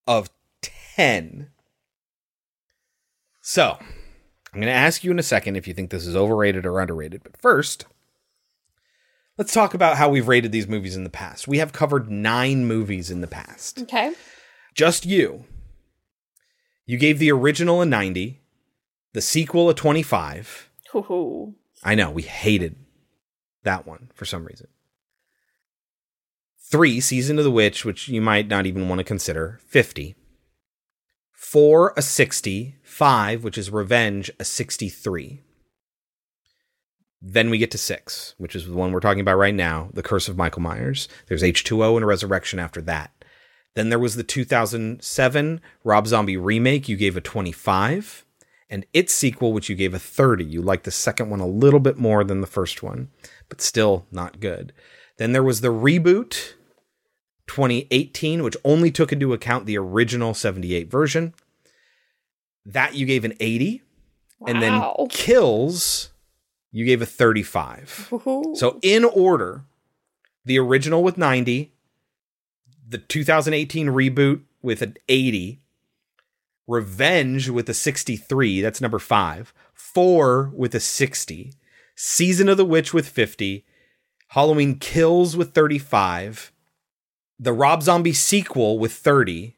of 0.07 0.29
10. 0.61 1.49
So, 3.41 3.77
I'm 4.53 4.59
going 4.59 4.67
to 4.67 4.71
ask 4.71 5.03
you 5.03 5.11
in 5.11 5.19
a 5.19 5.23
second 5.23 5.55
if 5.55 5.67
you 5.67 5.73
think 5.73 5.89
this 5.89 6.05
is 6.05 6.15
overrated 6.15 6.65
or 6.65 6.79
underrated. 6.79 7.23
But 7.23 7.37
first, 7.37 7.85
let's 9.37 9.53
talk 9.53 9.73
about 9.73 9.97
how 9.97 10.09
we've 10.09 10.27
rated 10.27 10.51
these 10.51 10.67
movies 10.67 10.95
in 10.95 11.03
the 11.03 11.09
past. 11.09 11.47
We 11.47 11.57
have 11.57 11.73
covered 11.73 12.09
nine 12.09 12.65
movies 12.65 13.09
in 13.11 13.21
the 13.21 13.27
past 13.27 13.79
Okay. 13.83 14.13
just 14.75 15.05
you. 15.05 15.45
You 16.85 16.97
gave 16.97 17.19
the 17.19 17.31
original 17.31 17.81
a 17.81 17.85
90, 17.85 18.41
the 19.13 19.21
sequel 19.21 19.69
a 19.69 19.73
25. 19.73 20.69
Hoo-hoo. 20.91 21.55
I 21.83 21.95
know, 21.95 22.11
we 22.11 22.23
hated 22.23 22.75
that 23.63 23.85
one 23.85 24.09
for 24.13 24.25
some 24.25 24.45
reason. 24.45 24.67
Three, 26.69 26.99
Season 27.01 27.37
of 27.37 27.43
the 27.43 27.51
Witch, 27.51 27.83
which 27.83 28.07
you 28.07 28.21
might 28.21 28.47
not 28.47 28.65
even 28.65 28.87
want 28.87 28.99
to 28.99 29.03
consider, 29.03 29.59
50. 29.67 30.15
Four, 31.33 31.93
a 31.97 32.01
60. 32.01 32.77
Five, 32.83 33.43
which 33.43 33.57
is 33.57 33.69
Revenge, 33.69 34.31
a 34.39 34.45
63. 34.45 35.41
Then 37.21 37.49
we 37.49 37.57
get 37.57 37.71
to 37.71 37.77
six, 37.77 38.33
which 38.37 38.55
is 38.55 38.65
the 38.65 38.73
one 38.73 38.91
we're 38.91 38.99
talking 38.99 39.21
about 39.21 39.37
right 39.37 39.53
now, 39.53 39.89
The 39.93 40.01
Curse 40.01 40.27
of 40.27 40.37
Michael 40.37 40.61
Myers. 40.61 41.07
There's 41.27 41.43
H2O 41.43 41.97
and 41.97 42.05
Resurrection 42.05 42.57
after 42.57 42.81
that. 42.81 43.10
Then 43.73 43.89
there 43.89 43.99
was 43.99 44.15
the 44.15 44.23
2007 44.23 45.61
Rob 45.83 46.07
Zombie 46.07 46.37
remake, 46.37 46.89
you 46.89 46.97
gave 46.97 47.15
a 47.15 47.21
25. 47.21 48.25
And 48.69 48.85
its 48.93 49.13
sequel, 49.13 49.51
which 49.51 49.69
you 49.69 49.75
gave 49.75 49.93
a 49.93 49.99
30. 49.99 50.45
You 50.45 50.61
liked 50.61 50.85
the 50.85 50.91
second 50.91 51.29
one 51.29 51.41
a 51.41 51.47
little 51.47 51.81
bit 51.81 51.97
more 51.97 52.23
than 52.23 52.39
the 52.39 52.47
first 52.47 52.81
one, 52.81 53.09
but 53.49 53.59
still 53.59 54.05
not 54.11 54.39
good. 54.39 54.71
Then 55.17 55.33
there 55.33 55.43
was 55.43 55.59
the 55.59 55.73
reboot 55.73 56.53
2018, 57.47 58.43
which 58.43 58.55
only 58.63 58.91
took 58.91 59.11
into 59.11 59.33
account 59.33 59.65
the 59.65 59.77
original 59.77 60.33
78 60.33 60.89
version. 60.89 61.33
That 62.65 62.95
you 62.95 63.05
gave 63.05 63.25
an 63.25 63.33
80. 63.41 63.81
And 64.47 64.61
then 64.61 64.81
Kills, 65.09 66.09
you 66.71 66.85
gave 66.85 67.01
a 67.01 67.05
35. 67.05 68.07
Hoo-hoo. 68.09 68.55
So 68.55 68.79
in 68.81 69.03
order, 69.03 69.65
the 70.45 70.57
original 70.59 71.03
with 71.03 71.17
90, 71.17 71.73
the 72.91 72.97
2018 72.97 73.87
reboot 73.87 74.41
with 74.61 74.81
an 74.81 74.97
80, 75.09 75.59
Revenge 76.67 77.49
with 77.49 77.67
a 77.69 77.73
63, 77.73 78.61
that's 78.61 78.79
number 78.79 78.99
5, 78.99 79.53
4 79.73 80.51
with 80.53 80.75
a 80.75 80.79
60, 80.79 81.53
Season 81.95 82.47
of 82.47 82.57
the 82.57 82.65
Witch 82.65 82.93
with 82.93 83.07
50, 83.07 83.65
Halloween 84.29 84.77
Kills 84.77 85.35
with 85.35 85.53
35, 85.53 86.51
the 87.39 87.53
Rob 87.53 87.81
Zombie 87.81 88.13
sequel 88.13 88.77
with 88.77 88.93
30, 88.93 89.57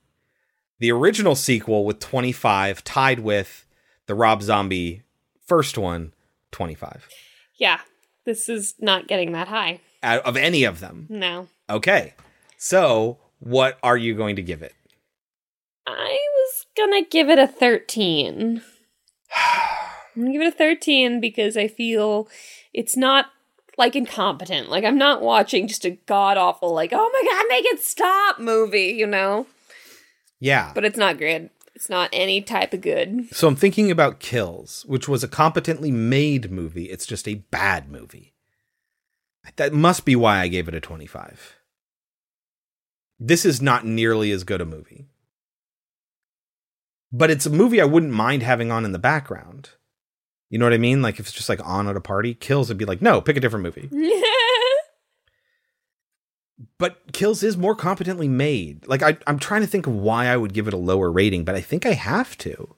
the 0.80 0.92
original 0.92 1.36
sequel 1.36 1.86
with 1.86 2.00
25, 2.00 2.84
tied 2.84 3.20
with 3.20 3.66
the 4.06 4.16
Rob 4.16 4.42
Zombie 4.42 5.04
first 5.46 5.78
one, 5.78 6.14
25. 6.52 7.08
yeah. 7.58 7.80
This 8.26 8.48
is 8.48 8.76
not 8.80 9.08
getting 9.08 9.34
that 9.34 9.50
high. 9.50 9.82
Out 10.02 10.24
of 10.24 10.38
any 10.38 10.64
of 10.64 10.80
them. 10.80 11.08
No. 11.10 11.50
Okay. 11.70 12.14
So, 12.58 13.18
what 13.44 13.78
are 13.84 13.98
you 13.98 14.16
going 14.16 14.36
to 14.38 14.41
give 14.41 14.62
it? 14.62 14.74
I 15.86 16.18
was 16.36 16.66
gonna 16.78 17.04
give 17.04 17.30
it 17.30 17.39
a 17.39 17.48
13. 17.48 18.62
I'm 20.16 20.22
gonna 20.22 20.32
give 20.32 20.41
it 20.41 20.54
a 20.54 20.58
13 20.58 21.20
because 21.20 21.58
I 21.58 21.68
feel 21.68 22.28
it's 22.74 22.96
not 22.96 23.28
like 23.78 23.96
incompetent. 23.96 24.70
Like 24.70 24.84
I'm 24.84 24.98
not 24.98 25.22
watching 25.22 25.68
just 25.68 25.86
a 25.86 25.91
god 25.91 26.38
awful, 26.38 26.74
like, 26.74 26.91
oh 26.94 27.10
my 27.14 27.32
god, 27.32 27.46
make 27.50 27.66
it 27.66 27.82
stop 27.82 28.39
movie, 28.39 28.94
you 28.98 29.08
know? 29.08 29.48
Yeah. 30.39 30.72
But 30.74 30.86
it's 30.86 30.98
not 30.98 31.18
good. 31.18 31.50
It's 31.76 31.89
not 31.89 32.10
any 32.14 32.41
type 32.41 32.74
of 32.74 32.82
good. 32.82 33.28
So 33.32 33.48
I'm 33.48 33.56
thinking 33.56 33.89
about 33.89 34.20
Kills, 34.20 34.86
which 34.88 35.08
was 35.10 35.24
a 35.24 35.28
competently 35.28 35.91
made 35.91 36.52
movie. 36.52 36.86
It's 36.86 37.06
just 37.06 37.28
a 37.28 37.36
bad 37.36 37.89
movie. 37.89 38.34
That 39.56 39.74
must 39.74 40.06
be 40.06 40.16
why 40.16 40.39
I 40.39 40.48
gave 40.48 40.68
it 40.68 40.76
a 40.76 40.80
25. 40.80 41.58
This 43.26 43.45
is 43.45 43.61
not 43.61 43.86
nearly 43.86 44.32
as 44.32 44.43
good 44.43 44.59
a 44.59 44.65
movie. 44.65 45.07
But 47.09 47.32
it's 47.32 47.45
a 47.45 47.49
movie 47.49 47.80
I 47.80 47.86
wouldn't 47.86 48.11
mind 48.11 48.43
having 48.43 48.69
on 48.69 48.84
in 48.84 48.91
the 48.91 48.99
background. 48.99 49.69
You 50.49 50.59
know 50.59 50.65
what 50.65 50.74
I 50.74 50.78
mean? 50.78 51.01
Like 51.01 51.15
if 51.15 51.28
it's 51.28 51.32
just 51.32 51.47
like 51.47 51.65
on 51.65 51.88
at 51.88 51.95
a 51.95 52.01
party, 52.01 52.34
Kills 52.34 52.67
would 52.67 52.78
be 52.78 52.84
like, 52.84 53.01
no, 53.01 53.21
pick 53.21 53.38
a 53.38 53.39
different 53.39 53.63
movie. 53.63 53.89
But 56.78 57.13
Kills 57.13 57.43
is 57.43 57.57
more 57.57 57.76
competently 57.76 58.28
made. 58.28 58.88
Like 58.88 59.01
I, 59.01 59.17
I'm 59.26 59.39
trying 59.39 59.61
to 59.61 59.67
think 59.67 59.88
of 59.88 59.95
why 59.95 60.28
I 60.28 60.38
would 60.38 60.53
give 60.53 60.67
it 60.67 60.74
a 60.74 60.78
lower 60.78 61.11
rating, 61.11 61.43
but 61.43 61.55
I 61.55 61.61
think 61.61 61.86
I 61.86 61.93
have 61.93 62.38
to. 62.39 62.76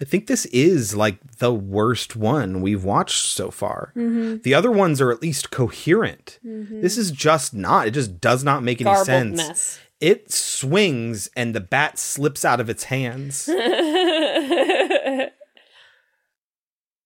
I 0.00 0.04
think 0.04 0.26
this 0.26 0.46
is 0.46 0.94
like 0.96 1.18
the 1.38 1.52
worst 1.54 2.16
one 2.16 2.60
we've 2.60 2.82
watched 2.84 3.26
so 3.26 3.50
far. 3.50 3.92
Mhm. 3.96 4.42
The 4.42 4.54
other 4.54 4.70
ones 4.70 5.00
are 5.00 5.10
at 5.12 5.22
least 5.22 5.50
coherent. 5.50 6.38
Mhm. 6.44 6.80
This 6.82 6.98
is 6.98 7.10
just 7.12 7.54
not. 7.54 7.86
It 7.86 7.92
just 7.92 8.20
does 8.20 8.42
not 8.42 8.62
make 8.62 8.80
any 8.80 8.86
Garbled 8.90 9.06
sense. 9.06 9.36
mess. 9.36 9.78
It 10.00 10.32
swings 10.32 11.28
and 11.36 11.54
the 11.54 11.60
bat 11.60 11.98
slips 11.98 12.44
out 12.44 12.58
of 12.60 12.68
its 12.68 12.84
hands. 12.84 13.48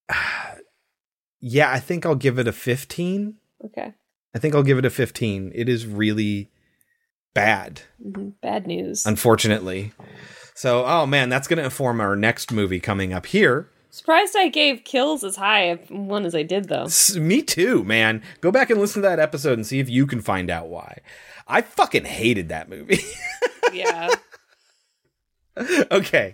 yeah, 1.39 1.71
I 1.71 1.79
think 1.79 2.05
I'll 2.05 2.15
give 2.15 2.39
it 2.39 2.47
a 2.47 2.51
15. 2.51 3.35
okay. 3.65 3.93
I 4.35 4.39
think 4.39 4.53
I'll 4.55 4.63
give 4.63 4.77
it 4.77 4.85
a 4.85 4.89
15. 4.89 5.51
It 5.55 5.67
is 5.69 5.85
really 5.87 6.51
bad, 7.33 7.81
Mhm. 8.03 8.33
Bad 8.41 8.67
news. 8.67 9.05
unfortunately. 9.05 9.93
So, 10.57 10.87
oh 10.87 11.05
man, 11.05 11.29
that's 11.29 11.47
going 11.47 11.59
to 11.59 11.65
inform 11.65 12.01
our 12.01 12.15
next 12.15 12.51
movie 12.51 12.79
coming 12.79 13.13
up 13.13 13.27
here. 13.27 13.69
Surprised 13.91 14.35
I 14.35 14.47
gave 14.47 14.83
kills 14.83 15.23
as 15.23 15.35
high 15.35 15.75
one 15.89 16.25
as 16.25 16.33
I 16.33 16.41
did 16.41 16.67
though. 16.67 16.85
S- 16.85 17.15
Me 17.15 17.43
too, 17.43 17.83
man. 17.83 18.23
Go 18.41 18.49
back 18.49 18.71
and 18.71 18.79
listen 18.79 19.03
to 19.03 19.07
that 19.07 19.19
episode 19.19 19.53
and 19.53 19.67
see 19.67 19.77
if 19.77 19.87
you 19.87 20.07
can 20.07 20.19
find 20.19 20.49
out 20.49 20.67
why. 20.67 21.01
I 21.47 21.61
fucking 21.61 22.05
hated 22.05 22.49
that 22.49 22.69
movie. 22.69 23.01
yeah. 23.71 24.09
okay. 25.91 26.33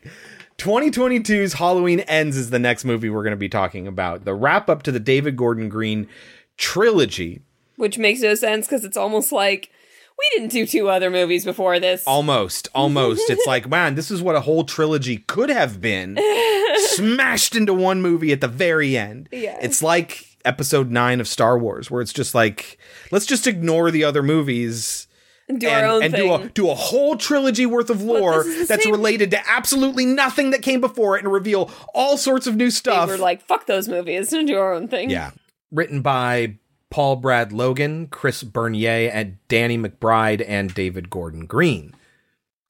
2022's 0.58 1.56
Halloween 1.56 2.00
Ends 2.00 2.38
is 2.38 2.50
the 2.50 2.60
next 2.60 2.86
movie 2.86 3.10
we're 3.10 3.24
going 3.24 3.32
to 3.32 3.38
be 3.38 3.50
talking 3.50 3.88
about. 3.88 4.24
The 4.24 4.34
wrap 4.34 4.70
up 4.70 4.84
to 4.84 4.92
the 4.94 5.02
David 5.02 5.36
Gordon 5.36 5.68
Green 5.68 6.08
trilogy. 6.56 7.42
Which 7.76 7.98
makes 7.98 8.22
no 8.22 8.36
sense 8.36 8.68
because 8.68 8.86
it's 8.86 8.96
almost 8.96 9.34
like 9.34 9.70
we 10.18 10.38
didn't 10.40 10.52
do 10.52 10.66
two 10.66 10.90
other 10.90 11.10
movies 11.10 11.44
before 11.46 11.80
this. 11.80 12.04
Almost, 12.06 12.70
almost. 12.74 13.30
it's 13.30 13.46
like, 13.48 13.68
man, 13.70 13.96
this 13.96 14.12
is 14.12 14.22
what 14.22 14.36
a 14.36 14.42
whole 14.42 14.64
trilogy 14.64 15.18
could 15.18 15.50
have 15.50 15.82
been 15.82 16.18
smashed 16.96 17.56
into 17.56 17.74
one 17.74 18.02
movie 18.02 18.32
at 18.32 18.42
the 18.42 18.48
very 18.48 18.98
end. 18.98 19.30
Yeah. 19.32 19.58
It's 19.62 19.82
like 19.82 20.26
episode 20.46 20.92
nine 20.92 21.20
of 21.20 21.28
Star 21.28 21.58
Wars, 21.58 21.90
where 21.90 22.02
it's 22.02 22.14
just 22.14 22.36
like, 22.36 22.78
let's 23.12 23.26
just 23.26 23.48
ignore 23.48 23.92
the 23.92 24.04
other 24.04 24.24
movies. 24.24 25.08
And 25.50 25.60
do 25.60 25.68
our 25.68 25.84
own 25.86 26.04
and 26.04 26.14
thing. 26.14 26.26
do 26.26 26.34
a 26.34 26.48
do 26.50 26.70
a 26.70 26.74
whole 26.74 27.18
trilogy 27.18 27.66
worth 27.66 27.90
of 27.90 28.02
lore 28.02 28.44
this 28.44 28.48
is 28.48 28.60
the 28.60 28.66
that's 28.68 28.84
same- 28.86 28.94
related 28.94 29.32
to 29.32 29.50
absolutely 29.50 30.06
nothing 30.06 30.52
that 30.52 30.62
came 30.62 30.80
before 30.80 31.18
it 31.18 31.24
and 31.26 31.34
reveal 31.34 31.70
all 31.94 32.16
sorts 32.16 32.48
of 32.48 32.56
new 32.56 32.72
stuff. 32.72 33.10
We're 33.10 33.18
like, 33.18 33.42
fuck 33.42 33.66
those 33.68 33.90
movies 33.90 34.32
and 34.32 34.48
do 34.48 34.58
our 34.58 34.74
own 34.74 34.88
thing. 34.88 35.10
Yeah. 35.10 35.32
Written 35.70 36.02
by 36.02 36.56
Paul 36.94 37.16
Brad 37.16 37.52
Logan, 37.52 38.06
Chris 38.06 38.44
Bernier, 38.44 39.10
and 39.12 39.40
Danny 39.48 39.80
McBride 39.80 40.46
and 40.48 40.72
David 40.76 41.10
Gordon 41.10 41.48
Green. 41.48 41.96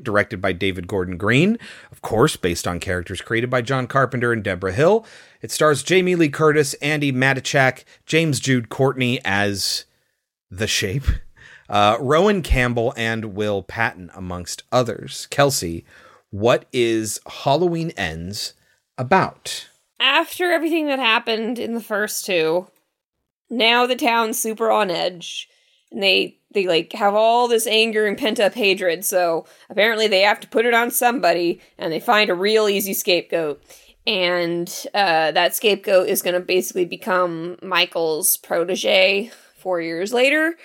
Directed 0.02 0.40
by 0.40 0.54
David 0.54 0.88
Gordon 0.88 1.18
Green, 1.18 1.60
of 1.92 2.02
course, 2.02 2.38
based 2.38 2.66
on 2.66 2.80
characters 2.80 3.20
created 3.20 3.50
by 3.50 3.62
John 3.62 3.86
Carpenter 3.86 4.32
and 4.32 4.42
Debra 4.42 4.72
Hill. 4.72 5.06
It 5.42 5.52
stars 5.52 5.84
Jamie 5.84 6.16
Lee 6.16 6.30
Curtis, 6.30 6.74
Andi 6.82 7.12
Matichak, 7.12 7.84
James 8.06 8.40
Jude 8.40 8.70
Courtney 8.70 9.20
as 9.26 9.84
The 10.50 10.68
Shape, 10.68 11.04
uh, 11.68 11.98
Rohan 12.00 12.44
Campbell, 12.44 12.94
and 12.96 13.36
Will 13.36 13.62
Patton, 13.62 14.10
amongst 14.16 14.64
others. 14.72 15.28
Kelsey, 15.32 15.84
what 16.30 16.64
is 16.72 17.20
Halloween 17.28 17.92
Ends 17.98 18.54
about? 18.98 19.68
After 20.00 20.50
everything 20.50 20.88
that 20.88 21.00
happened 21.00 21.60
in 21.60 21.74
the 21.74 21.82
first 21.82 22.26
two, 22.26 22.68
now 23.50 23.86
the 23.86 23.96
town's 23.96 24.40
super 24.40 24.72
on 24.72 24.90
edge. 24.92 25.48
And 25.92 26.02
they 26.02 26.40
they 26.54 26.68
like 26.68 26.94
have 26.94 27.14
all 27.16 27.48
this 27.48 27.68
anger 27.68 28.06
and 28.06 28.18
pent 28.18 28.40
up 28.40 28.54
hatred, 28.54 29.06
so 29.06 29.46
apparently 29.70 30.08
they 30.08 30.22
have 30.22 30.40
to 30.42 30.48
put 30.48 30.66
it 30.66 30.74
on 30.74 30.92
somebody, 30.92 31.62
and 31.78 31.92
they 31.92 32.00
find 32.00 32.30
a 32.30 32.36
real 32.36 32.68
easy 32.70 32.94
scapegoat. 32.94 33.62
and 34.06 34.86
uh, 34.94 35.32
that 35.32 35.56
scapegoat 35.56 36.08
is 36.08 36.22
going 36.22 36.34
to 36.34 36.40
basically 36.40 36.86
become 36.86 37.58
Michael's 37.62 38.38
protege 38.38 39.32
four 39.58 39.82
years 39.82 40.12
later, 40.14 40.56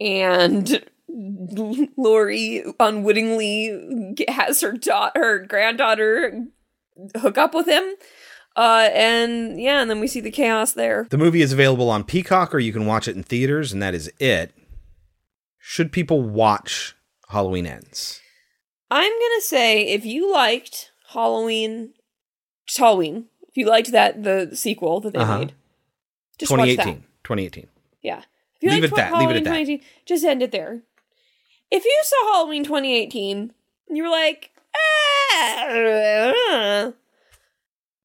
and 0.00 0.84
Lori 1.08 2.64
unwittingly 2.80 4.14
has 4.28 4.60
her 4.60 4.72
da- 4.72 5.10
her 5.14 5.38
granddaughter 5.46 6.44
hook 7.16 7.38
up 7.38 7.54
with 7.54 7.66
him. 7.66 7.94
Uh, 8.58 8.90
and 8.92 9.60
yeah, 9.60 9.80
and 9.80 9.88
then 9.88 10.00
we 10.00 10.08
see 10.08 10.18
the 10.20 10.32
chaos 10.32 10.72
there. 10.72 11.06
The 11.10 11.16
movie 11.16 11.42
is 11.42 11.52
available 11.52 11.88
on 11.90 12.02
Peacock 12.02 12.52
or 12.52 12.58
you 12.58 12.72
can 12.72 12.86
watch 12.86 13.06
it 13.06 13.14
in 13.14 13.22
theaters, 13.22 13.72
and 13.72 13.80
that 13.80 13.94
is 13.94 14.10
it. 14.18 14.52
Should 15.58 15.92
people 15.92 16.22
watch 16.22 16.96
Halloween 17.28 17.66
Ends? 17.66 18.20
I'm 18.90 19.12
gonna 19.12 19.40
say 19.42 19.86
if 19.86 20.04
you 20.04 20.32
liked 20.32 20.90
Halloween, 21.12 21.92
Halloween, 22.76 23.26
if 23.48 23.56
you 23.56 23.66
liked 23.66 23.92
that 23.92 24.24
the 24.24 24.50
sequel 24.56 24.98
that 25.02 25.12
they 25.12 25.20
Uh-huh. 25.20 25.38
made, 25.38 25.52
just 26.38 26.50
watch 26.50 26.60
that. 26.76 26.84
2018. 26.84 27.04
2018. 27.22 27.68
Yeah. 28.02 28.22
If 28.56 28.62
you 28.62 28.70
Leave 28.70 28.82
liked 28.82 28.92
it 28.92 28.96
that, 28.96 29.12
leave 29.12 29.12
it 29.12 29.16
Halloween 29.22 29.36
at 29.36 29.44
that. 29.44 29.50
2018, 29.50 29.80
just 30.04 30.24
end 30.24 30.42
it 30.42 30.50
there. 30.50 30.82
If 31.70 31.84
you 31.84 32.00
saw 32.02 32.32
Halloween 32.34 32.64
2018 32.64 33.52
and 33.88 33.96
you 33.96 34.02
were 34.02 34.08
like, 34.08 34.50
ah, 34.74 36.92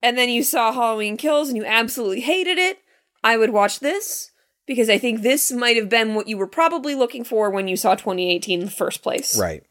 and 0.04 0.18
then 0.18 0.30
you 0.30 0.44
saw 0.44 0.74
Halloween 0.74 1.16
Kills 1.18 1.48
and 1.48 1.58
you 1.58 1.66
absolutely 1.66 2.20
hated 2.20 2.58
it, 2.60 2.80
I 3.24 3.38
would 3.38 3.52
watch 3.52 3.80
this 3.80 4.32
because 4.68 4.90
I 4.90 4.98
think 4.98 5.22
this 5.22 5.52
might 5.52 5.78
have 5.78 5.90
been 5.90 6.14
what 6.14 6.28
you 6.28 6.38
were 6.38 6.46
probably 6.46 6.94
looking 6.94 7.24
for 7.24 7.50
when 7.50 7.70
you 7.70 7.78
saw 7.78 7.96
2018 7.96 8.60
in 8.60 8.66
the 8.66 8.72
first 8.72 9.02
place. 9.02 9.40
Right. 9.40 9.64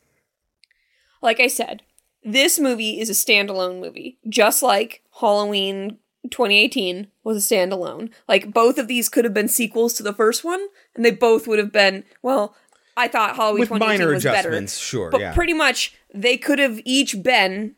Like 1.20 1.38
I 1.38 1.46
said, 1.46 1.82
this 2.24 2.58
movie 2.58 2.98
is 2.98 3.10
a 3.10 3.12
standalone 3.12 3.78
movie, 3.78 4.18
just 4.26 4.62
like 4.62 5.02
Halloween 5.20 5.98
2018 6.30 7.08
was 7.22 7.36
a 7.36 7.54
standalone. 7.54 8.10
Like 8.26 8.54
both 8.54 8.78
of 8.78 8.88
these 8.88 9.10
could 9.10 9.24
have 9.24 9.34
been 9.34 9.48
sequels 9.48 9.92
to 9.94 10.02
the 10.02 10.14
first 10.14 10.44
one, 10.44 10.66
and 10.96 11.04
they 11.04 11.10
both 11.10 11.46
would 11.46 11.58
have 11.58 11.72
been 11.72 12.04
well. 12.22 12.56
I 12.96 13.08
thought 13.08 13.36
Halloween 13.36 13.60
With 13.60 13.68
2018 13.68 13.98
minor 14.00 14.14
was 14.14 14.24
better, 14.24 14.66
sure, 14.66 15.10
but 15.10 15.20
yeah. 15.20 15.34
pretty 15.34 15.52
much 15.52 15.94
they 16.12 16.36
could 16.36 16.58
have 16.58 16.80
each 16.84 17.22
been 17.22 17.76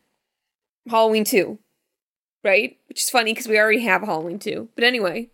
Halloween 0.89 1.23
2, 1.23 1.57
right? 2.45 2.77
Which 2.87 3.01
is 3.01 3.09
funny 3.09 3.33
because 3.33 3.47
we 3.49 3.59
already 3.59 3.81
have 3.81 4.03
Halloween 4.03 4.39
2. 4.39 4.69
But 4.75 4.83
anyway, 4.85 5.29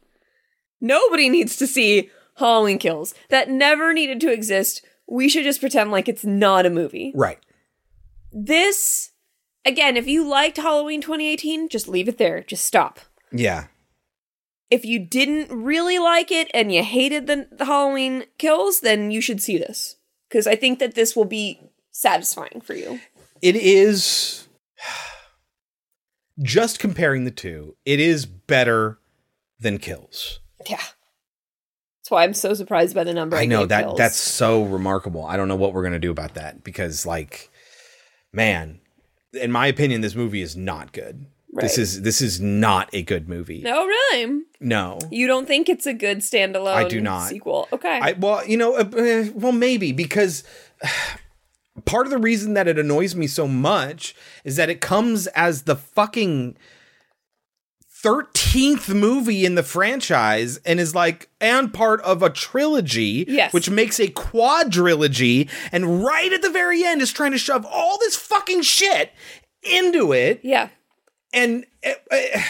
nobody 0.80 1.30
needs 1.30 1.58
to 1.58 1.68
see 1.68 2.10
Halloween 2.38 2.80
Kills. 2.80 3.14
That 3.30 3.50
never 3.50 3.94
needed 3.94 4.20
to 4.22 4.32
exist. 4.32 4.84
We 5.08 5.30
should 5.30 5.44
just 5.44 5.60
pretend 5.60 5.92
like 5.92 6.08
it's 6.10 6.24
not 6.26 6.66
a 6.66 6.70
movie 6.72 7.12
Right. 7.14 7.38
this 8.32 9.12
again 9.66 9.98
if 9.98 10.08
you 10.08 10.24
liked 10.28 10.58
halloween 10.58 11.02
2018 11.02 11.68
just 11.70 11.88
leave 11.88 12.08
it 12.08 12.18
there 12.18 12.42
just 12.42 12.64
stop 12.66 13.00
Yeah. 13.32 13.66
if 14.70 14.86
you 14.86 15.00
didn't 15.00 15.52
really 15.52 16.00
like 16.00 16.32
it 16.32 16.50
and 16.54 16.74
you 16.74 16.82
hated 16.84 17.28
the, 17.28 17.48
the 17.52 17.66
halloween 17.66 18.24
kills 18.38 18.80
then 18.80 19.12
you 19.12 19.20
should 19.22 19.42
see 19.42 19.58
this 19.58 19.98
because 20.30 20.48
i 20.48 20.56
think 20.56 20.80
that 20.80 20.96
this 20.96 21.16
will 21.16 21.26
be 21.26 21.60
satisfying 21.92 22.62
for 22.62 22.74
you 22.74 23.00
It 23.42 23.56
is 23.58 24.48
just 26.42 26.80
comparing 26.80 27.24
the 27.26 27.32
two, 27.32 27.76
it 27.86 28.00
is 28.00 28.26
better 28.26 29.00
than 29.60 29.78
Kills. 29.78 30.40
yeah 30.70 30.78
that's 30.78 32.10
why 32.10 32.24
i'm 32.24 32.34
so 32.34 32.54
surprised 32.56 32.96
by 32.96 33.04
the 33.04 33.14
number 33.14 33.38
i, 33.38 33.42
I 33.42 33.46
know 33.46 33.66
that 33.68 33.84
Kills. 33.84 33.98
that's 33.98 34.16
so 34.18 34.64
remarkable. 34.64 35.24
I 35.26 35.38
don't 35.38 35.48
know 35.48 35.56
what 35.56 35.74
we're 35.74 35.84
going 35.84 35.94
to 35.94 36.00
do 36.00 36.10
about 36.12 36.34
that 36.34 36.64
because 36.64 37.06
like 37.06 37.50
man, 38.34 38.80
in 39.34 39.52
my 39.52 39.68
opinion 39.68 40.02
this 40.02 40.16
movie 40.16 40.42
is 40.42 40.56
not 40.56 40.94
good. 40.94 41.26
This 41.54 41.78
is 41.78 42.02
this 42.02 42.22
is 42.22 42.40
not 42.40 42.90
a 42.94 43.02
good 43.04 43.28
movie. 43.28 43.62
no 43.62 43.86
really 43.86 44.42
No. 44.62 45.00
you 45.12 45.28
don't 45.28 45.46
think 45.46 45.68
it's 45.70 45.86
a 45.86 45.94
good 45.94 46.20
standalone 46.20 46.74
I 46.74 46.88
do 46.88 47.02
not. 47.02 47.28
sequel 47.28 47.68
okay 47.74 48.00
I 48.02 48.14
well, 48.14 48.44
you 48.48 48.56
know, 48.58 48.76
uh, 48.78 49.26
well 49.36 49.52
maybe 49.52 49.92
because 49.92 50.44
part 51.86 52.06
of 52.06 52.12
the 52.12 52.18
reason 52.18 52.54
that 52.56 52.68
it 52.68 52.78
annoys 52.80 53.16
me 53.16 53.28
so 53.28 53.48
much 53.48 54.16
is 54.44 54.56
that 54.56 54.70
it 54.70 54.82
comes 54.82 55.28
as 55.28 55.64
the 55.64 55.76
fucking 55.76 56.58
13th 58.04 58.94
movie 58.96 59.46
in 59.46 59.54
the 59.56 59.62
franchise 59.64 60.58
and 60.66 60.80
is 60.80 60.96
like 60.96 61.30
and 61.40 61.72
part 61.72 62.02
of 62.02 62.24
a 62.24 62.30
trilogy 62.32 63.26
Yes. 63.28 63.54
which 63.54 63.70
makes 63.70 64.00
a 64.00 64.08
quadrilogy 64.08 65.48
and 65.72 66.04
right 66.04 66.34
at 66.34 66.42
the 66.42 66.50
very 66.50 66.84
end 66.84 67.02
is 67.02 67.12
trying 67.12 67.32
to 67.32 67.38
shove 67.38 67.64
all 67.66 68.00
this 68.00 68.16
fucking 68.16 68.64
shit 68.64 69.12
into 69.62 70.14
it 70.14 70.40
yeah 70.44 70.70
and 71.32 71.66
uh, 71.86 71.92
uh, 72.12 72.42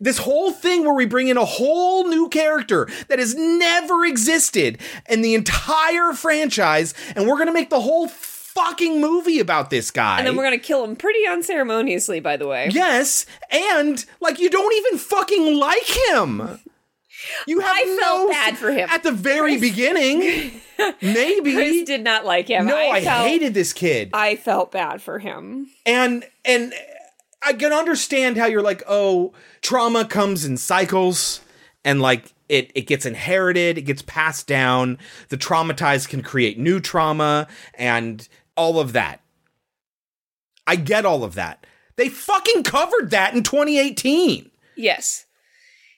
this 0.00 0.18
whole 0.18 0.50
thing 0.50 0.82
where 0.84 0.94
we 0.94 1.06
bring 1.06 1.28
in 1.28 1.36
a 1.36 1.44
whole 1.44 2.08
new 2.08 2.28
character 2.28 2.88
that 3.08 3.20
has 3.20 3.36
never 3.36 4.04
existed 4.04 4.78
in 5.08 5.22
the 5.22 5.34
entire 5.36 6.12
franchise 6.12 6.92
and 7.14 7.28
we're 7.28 7.38
gonna 7.38 7.52
make 7.52 7.70
the 7.70 7.80
whole 7.80 8.08
fucking 8.56 9.00
movie 9.00 9.38
about 9.38 9.70
this 9.70 9.90
guy. 9.90 10.18
And 10.18 10.26
then 10.26 10.36
we're 10.36 10.42
gonna 10.44 10.58
kill 10.58 10.82
him 10.82 10.96
pretty 10.96 11.26
unceremoniously 11.26 12.20
by 12.20 12.36
the 12.36 12.46
way. 12.48 12.68
Yes 12.72 13.26
and 13.50 14.04
like 14.20 14.38
you 14.40 14.50
don't 14.50 14.74
even 14.74 14.98
fucking 14.98 15.56
like 15.56 15.86
him. 16.10 16.60
You 17.46 17.60
have 17.60 17.76
I 17.76 17.96
felt 18.00 18.20
no- 18.20 18.28
bad 18.28 18.56
for 18.58 18.70
him. 18.70 18.88
at 18.90 19.02
the 19.02 19.12
very 19.12 19.58
beginning. 19.58 20.60
Maybe. 21.02 21.54
Chris 21.54 21.84
did 21.84 22.02
not 22.04 22.24
like 22.24 22.48
him. 22.48 22.66
No 22.66 22.76
i, 22.76 23.02
felt- 23.02 23.26
hated 23.26 23.54
this 23.54 23.72
kid. 23.72 24.10
I 24.12 24.36
felt 24.36 24.72
bad 24.72 25.00
for 25.02 25.18
him. 25.18 25.68
And 25.84 26.24
and 26.44 26.72
I 27.44 27.52
can 27.52 27.72
understand 27.72 28.36
how 28.36 28.46
you're 28.46 28.62
like, 28.62 28.82
oh, 28.88 29.32
trauma 29.62 30.04
comes 30.04 30.44
in 30.44 30.56
cycles, 30.56 31.40
and 31.84 32.00
like 32.00 32.32
it 32.48 32.70
it 32.74 32.82
gets 32.82 33.06
inherited, 33.06 33.78
it 33.78 33.82
gets 33.82 34.02
passed 34.02 34.46
down. 34.46 34.98
The 35.28 35.36
traumatized 35.38 36.08
can 36.08 36.22
create 36.22 36.58
new 36.58 36.80
trauma, 36.80 37.46
and 37.74 38.28
all 38.56 38.78
of 38.78 38.92
that. 38.92 39.20
I 40.66 40.76
get 40.76 41.06
all 41.06 41.22
of 41.24 41.34
that. 41.34 41.66
They 41.96 42.08
fucking 42.08 42.62
covered 42.62 43.10
that 43.10 43.34
in 43.34 43.42
2018. 43.42 44.50
Yes. 44.76 45.26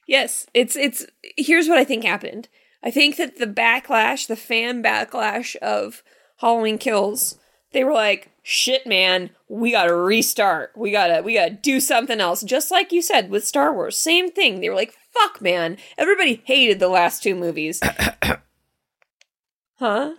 Yes, 0.06 0.46
it's 0.54 0.74
it's 0.74 1.06
here's 1.36 1.68
what 1.68 1.78
I 1.78 1.84
think 1.84 2.02
happened. 2.02 2.48
I 2.82 2.90
think 2.90 3.16
that 3.16 3.38
the 3.38 3.46
backlash, 3.46 4.26
the 4.26 4.36
fan 4.36 4.82
backlash 4.82 5.54
of 5.56 6.02
Halloween 6.38 6.78
Kills, 6.78 7.38
they 7.72 7.84
were 7.84 7.92
like, 7.92 8.30
"Shit, 8.42 8.86
man, 8.86 9.30
we 9.48 9.70
got 9.70 9.84
to 9.84 9.94
restart. 9.94 10.72
We 10.74 10.90
got 10.90 11.09
to 11.09 11.20
we 11.20 11.34
got 11.34 11.48
to 11.48 11.54
do 11.54 11.78
something 11.78 12.20
else." 12.20 12.42
Just 12.42 12.70
like 12.70 12.90
you 12.90 13.02
said 13.02 13.28
with 13.28 13.46
Star 13.46 13.74
Wars, 13.74 13.98
same 13.98 14.30
thing. 14.30 14.61
They 14.61 14.70
were 14.70 14.74
like, 14.74 14.94
"Fuck, 15.12 15.42
man, 15.42 15.76
everybody 15.98 16.42
hated 16.46 16.78
the 16.78 16.88
last 16.88 17.22
two 17.22 17.34
movies." 17.34 17.80
huh? 19.78 20.14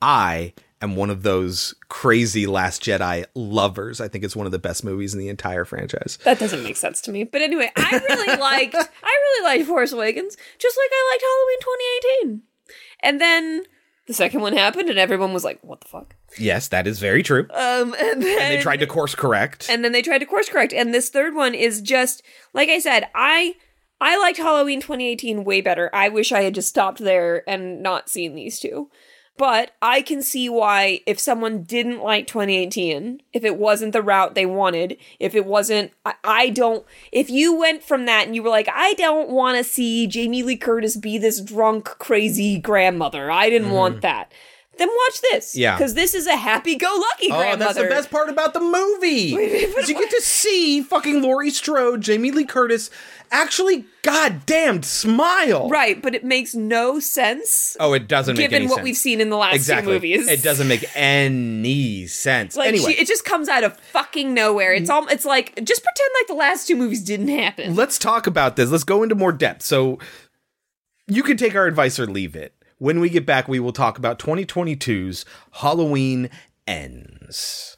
I 0.00 0.54
am 0.82 0.96
one 0.96 1.10
of 1.10 1.22
those 1.22 1.74
crazy 1.88 2.46
Last 2.46 2.82
Jedi 2.82 3.24
lovers. 3.34 4.00
I 4.00 4.08
think 4.08 4.24
it's 4.24 4.36
one 4.36 4.46
of 4.46 4.52
the 4.52 4.58
best 4.58 4.84
movies 4.84 5.14
in 5.14 5.20
the 5.20 5.28
entire 5.28 5.64
franchise. 5.64 6.18
That 6.24 6.38
doesn't 6.38 6.62
make 6.62 6.76
sense 6.76 7.00
to 7.02 7.12
me. 7.12 7.24
But 7.24 7.42
anyway, 7.42 7.70
I 7.76 8.00
really 8.08 8.36
liked 8.40 8.74
I 8.74 9.10
really 9.10 9.44
liked 9.44 9.68
Force 9.68 9.92
Awakens, 9.92 10.36
just 10.58 10.78
like 10.78 10.90
I 10.92 11.10
liked 11.12 11.22
Halloween 11.22 12.30
2018. 12.30 12.42
And 13.00 13.20
then 13.20 13.62
the 14.06 14.14
second 14.14 14.40
one 14.40 14.52
happened 14.54 14.88
and 14.88 14.98
everyone 14.98 15.32
was 15.32 15.44
like, 15.44 15.58
"What 15.62 15.80
the 15.80 15.88
fuck?" 15.88 16.16
Yes, 16.38 16.68
that 16.68 16.86
is 16.86 16.98
very 16.98 17.22
true. 17.22 17.46
Um 17.50 17.94
and 17.98 18.22
then 18.22 18.42
and 18.42 18.58
they 18.58 18.62
tried 18.62 18.80
to 18.80 18.86
course 18.86 19.14
correct. 19.14 19.68
and 19.70 19.84
then 19.84 19.92
they 19.92 20.02
tried 20.02 20.18
to 20.18 20.26
course 20.26 20.48
correct. 20.48 20.72
And 20.72 20.92
this 20.92 21.08
third 21.08 21.34
one 21.34 21.54
is 21.54 21.80
just 21.80 22.22
like 22.52 22.68
I 22.68 22.78
said, 22.78 23.08
I 23.14 23.54
I 24.00 24.18
liked 24.18 24.38
Halloween 24.38 24.80
2018 24.80 25.44
way 25.44 25.60
better. 25.60 25.88
I 25.92 26.08
wish 26.08 26.32
I 26.32 26.42
had 26.42 26.56
just 26.56 26.68
stopped 26.68 26.98
there 26.98 27.48
and 27.48 27.82
not 27.82 28.08
seen 28.08 28.34
these 28.34 28.58
two. 28.58 28.90
But 29.38 29.72
I 29.80 30.02
can 30.02 30.22
see 30.22 30.48
why 30.48 31.00
if 31.06 31.18
someone 31.18 31.62
didn't 31.62 32.02
like 32.02 32.26
2018, 32.26 33.22
if 33.32 33.44
it 33.44 33.56
wasn't 33.56 33.92
the 33.92 34.02
route 34.02 34.34
they 34.34 34.46
wanted, 34.46 34.98
if 35.18 35.34
it 35.34 35.46
wasn't 35.46 35.92
I, 36.04 36.14
I 36.22 36.48
don't 36.50 36.84
if 37.12 37.30
you 37.30 37.56
went 37.56 37.82
from 37.82 38.04
that 38.06 38.26
and 38.26 38.34
you 38.34 38.42
were 38.42 38.50
like, 38.50 38.68
I 38.72 38.92
don't 38.94 39.30
want 39.30 39.56
to 39.56 39.64
see 39.64 40.06
Jamie 40.06 40.42
Lee 40.42 40.56
Curtis 40.56 40.96
be 40.96 41.16
this 41.16 41.40
drunk, 41.40 41.84
crazy 41.84 42.58
grandmother. 42.58 43.30
I 43.30 43.48
didn't 43.48 43.70
want 43.70 43.94
mm-hmm. 43.94 44.02
that. 44.02 44.32
Then 44.78 44.88
watch 44.88 45.20
this. 45.30 45.54
Yeah. 45.54 45.76
Because 45.76 45.94
this 45.94 46.14
is 46.14 46.26
a 46.26 46.34
happy 46.36 46.76
go 46.76 46.86
lucky 47.10 47.30
Oh, 47.30 47.36
grandmother. 47.36 47.64
that's 47.74 47.78
the 47.78 47.88
best 47.88 48.10
part 48.10 48.30
about 48.30 48.54
the 48.54 48.60
movie. 48.60 49.34
is 49.36 49.88
you 49.88 49.94
get 49.94 50.10
to 50.10 50.22
see 50.22 50.80
fucking 50.82 51.20
Laurie 51.20 51.50
Strode, 51.50 52.00
Jamie 52.00 52.30
Lee 52.30 52.46
Curtis, 52.46 52.88
actually 53.30 53.84
goddamn 54.02 54.82
smile. 54.82 55.68
Right, 55.68 56.00
but 56.00 56.14
it 56.14 56.24
makes 56.24 56.54
no 56.54 57.00
sense 57.00 57.76
Oh, 57.80 57.92
it 57.92 58.08
doesn't 58.08 58.36
make 58.38 58.48
given 58.50 58.68
what 58.68 58.76
sense. 58.76 58.84
we've 58.84 58.96
seen 58.96 59.20
in 59.20 59.28
the 59.28 59.36
last 59.36 59.54
exactly. 59.56 59.88
two 59.88 59.94
movies. 59.94 60.26
It 60.28 60.42
doesn't 60.42 60.68
make 60.68 60.84
any 60.94 62.06
sense. 62.06 62.56
Like 62.56 62.68
anyway, 62.68 62.94
she, 62.94 63.00
it 63.02 63.06
just 63.06 63.26
comes 63.26 63.50
out 63.50 63.64
of 63.64 63.78
fucking 63.92 64.32
nowhere. 64.32 64.72
It's 64.72 64.88
all. 64.88 65.06
It's 65.08 65.26
like 65.26 65.54
just 65.62 65.84
pretend 65.84 66.10
like 66.20 66.28
the 66.28 66.34
last 66.34 66.66
two 66.66 66.76
movies 66.76 67.02
didn't 67.02 67.28
happen. 67.28 67.76
let's 67.76 67.98
talk 67.98 68.26
about 68.26 68.56
this. 68.56 68.70
Let's 68.70 68.84
go 68.84 69.02
into 69.02 69.14
more 69.14 69.32
depth. 69.32 69.62
So 69.62 69.98
you 71.06 71.22
can 71.22 71.36
take 71.36 71.54
our 71.54 71.66
advice 71.66 71.98
or 72.00 72.06
leave 72.06 72.34
it. 72.34 72.54
When 72.82 72.98
we 72.98 73.10
get 73.10 73.24
back, 73.24 73.46
we 73.46 73.60
will 73.60 73.72
talk 73.72 73.96
about 73.96 74.18
2022's 74.18 75.24
Halloween 75.52 76.28
Ends. 76.66 77.76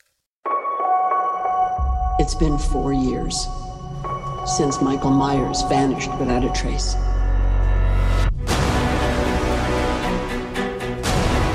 It's 2.19 2.35
been 2.35 2.57
four 2.57 2.95
years 2.95 3.47
since 4.47 4.81
Michael 4.81 5.11
Myers 5.11 5.61
vanished 5.65 6.09
without 6.19 6.43
a 6.43 6.51
trace. 6.55 6.95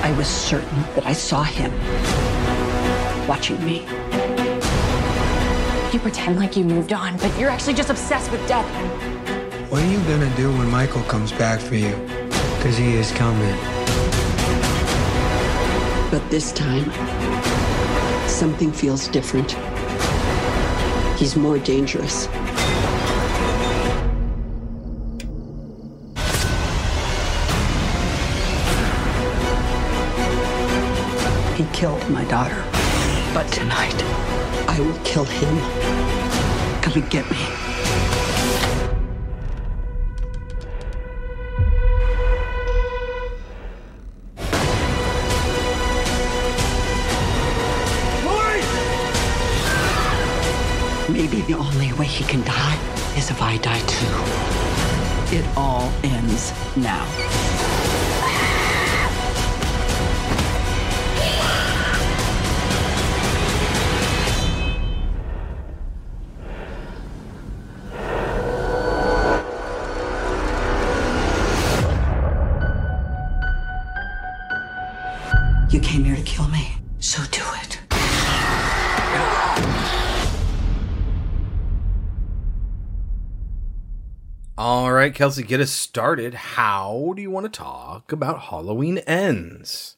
I 0.04 0.14
was 0.16 0.28
certain 0.28 0.82
that 0.93 1.08
I 1.08 1.14
saw 1.14 1.41
him 1.41 1.72
watching 3.28 3.66
me. 3.66 3.80
You 5.91 6.00
pretend 6.00 6.38
like 6.38 6.56
you 6.56 6.66
moved 6.66 6.93
on, 6.93 7.18
but 7.18 7.36
you're 7.39 7.50
actually 7.50 7.74
just 7.74 7.89
obsessed 7.89 8.32
with 8.32 8.47
death. 8.47 8.70
What 9.72 9.82
are 9.82 9.91
you 9.91 9.97
gonna 10.02 10.30
do 10.36 10.56
when 10.56 10.70
Michael 10.70 11.02
comes 11.06 11.32
back 11.32 11.60
for 11.60 11.74
you? 11.74 12.29
Because 12.60 12.78
he 12.78 12.95
is 12.95 13.10
coming. 13.14 13.55
But 16.12 16.22
this 16.30 16.51
time, 16.51 16.91
something 18.28 18.74
feels 18.74 19.07
different. 19.07 19.53
He's 21.18 21.38
more 21.38 21.57
dangerous. 21.57 22.26
He 31.55 31.64
killed 31.72 32.10
my 32.10 32.26
daughter. 32.26 32.62
But 33.34 33.47
tonight, 33.53 33.95
I 34.68 34.82
will 34.82 34.99
kill 35.05 35.24
him. 35.24 36.82
Come 36.82 37.01
and 37.01 37.10
get 37.10 37.32
me. 37.32 37.59
Maybe 51.12 51.41
the 51.41 51.55
only 51.55 51.91
way 51.93 52.05
he 52.05 52.24
can 52.24 52.43
die 52.43 52.78
is 53.18 53.32
if 53.32 53.41
I 53.41 53.57
die 53.57 53.80
too. 53.80 55.36
It 55.36 55.45
all 55.57 55.91
ends 56.03 56.53
now. 56.78 57.68
Right, 85.10 85.16
Kelsey, 85.16 85.41
get 85.41 85.60
us 85.60 85.72
started. 85.72 86.36
How 86.36 87.14
do 87.16 87.22
you 87.22 87.32
want 87.32 87.45
to 87.45 87.57
talk 87.57 88.12
about 88.12 88.43
Halloween 88.43 88.99
Ends? 88.99 89.97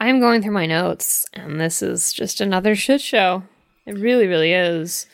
I'm 0.00 0.20
going 0.20 0.42
through 0.42 0.52
my 0.52 0.66
notes, 0.66 1.24
and 1.32 1.58
this 1.58 1.80
is 1.80 2.12
just 2.12 2.42
another 2.42 2.76
shit 2.76 3.00
show. 3.00 3.44
It 3.86 3.94
really, 3.94 4.26
really 4.26 4.52
is. 4.52 5.06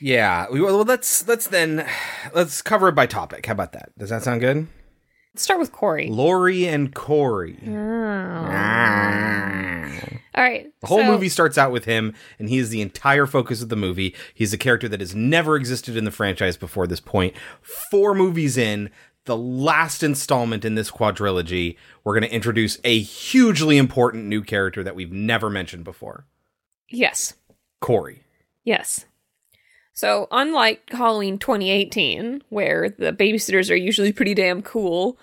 Yeah, 0.00 0.46
well, 0.50 0.84
let's 0.84 1.28
let's 1.28 1.46
then 1.46 1.86
let's 2.34 2.62
cover 2.62 2.88
it 2.88 2.94
by 2.94 3.04
topic. 3.04 3.44
How 3.44 3.52
about 3.52 3.72
that? 3.72 3.90
Does 3.98 4.08
that 4.08 4.22
sound 4.22 4.40
good? 4.40 4.66
Let's 5.34 5.42
start 5.42 5.60
with 5.60 5.70
Corey. 5.70 6.08
Lori 6.08 6.66
and 6.66 6.94
Corey. 6.94 7.58
Oh. 7.66 8.46
Ah. 8.48 9.98
All 10.34 10.42
right. 10.42 10.72
The 10.80 10.86
whole 10.86 11.00
so- 11.00 11.06
movie 11.06 11.28
starts 11.28 11.58
out 11.58 11.72
with 11.72 11.84
him, 11.84 12.14
and 12.38 12.48
he 12.48 12.58
is 12.58 12.70
the 12.70 12.80
entire 12.80 13.26
focus 13.26 13.62
of 13.62 13.68
the 13.68 13.76
movie. 13.76 14.14
He's 14.34 14.52
a 14.52 14.58
character 14.58 14.88
that 14.88 15.00
has 15.00 15.14
never 15.14 15.56
existed 15.56 15.96
in 15.96 16.04
the 16.04 16.10
franchise 16.10 16.56
before 16.56 16.86
this 16.86 17.00
point. 17.00 17.34
Four 17.60 18.14
movies 18.14 18.56
in, 18.56 18.90
the 19.24 19.36
last 19.36 20.02
installment 20.02 20.64
in 20.64 20.74
this 20.74 20.90
quadrilogy, 20.90 21.76
we're 22.02 22.18
going 22.18 22.28
to 22.28 22.34
introduce 22.34 22.78
a 22.82 22.98
hugely 23.00 23.76
important 23.78 24.24
new 24.24 24.42
character 24.42 24.82
that 24.82 24.96
we've 24.96 25.12
never 25.12 25.48
mentioned 25.48 25.84
before 25.84 26.26
Yes. 26.88 27.34
Corey. 27.80 28.24
Yes. 28.64 29.06
So, 29.92 30.26
unlike 30.30 30.90
Halloween 30.90 31.38
2018, 31.38 32.42
where 32.48 32.88
the 32.88 33.12
babysitters 33.12 33.70
are 33.70 33.76
usually 33.76 34.12
pretty 34.12 34.34
damn 34.34 34.62
cool, 34.62 35.18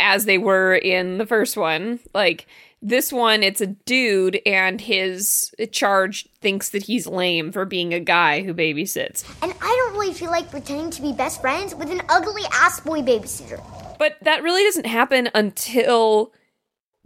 as 0.00 0.24
they 0.24 0.38
were 0.38 0.74
in 0.74 1.18
the 1.18 1.26
first 1.26 1.56
one, 1.56 2.00
like 2.14 2.46
this 2.84 3.10
one, 3.10 3.42
it's 3.42 3.62
a 3.62 3.66
dude, 3.66 4.40
and 4.44 4.78
his 4.78 5.54
charge 5.72 6.28
thinks 6.40 6.68
that 6.68 6.82
he's 6.82 7.06
lame 7.06 7.50
for 7.50 7.64
being 7.64 7.94
a 7.94 7.98
guy 7.98 8.42
who 8.42 8.52
babysits. 8.52 9.24
And 9.42 9.54
I 9.62 9.66
don't 9.66 9.98
really 9.98 10.12
feel 10.12 10.30
like 10.30 10.50
pretending 10.50 10.90
to 10.90 11.00
be 11.00 11.12
best 11.12 11.40
friends 11.40 11.74
with 11.74 11.90
an 11.90 12.02
ugly 12.10 12.42
ass 12.52 12.80
boy 12.80 13.00
babysitter. 13.00 13.58
But 13.98 14.16
that 14.20 14.42
really 14.42 14.62
doesn't 14.64 14.84
happen 14.84 15.30
until 15.34 16.34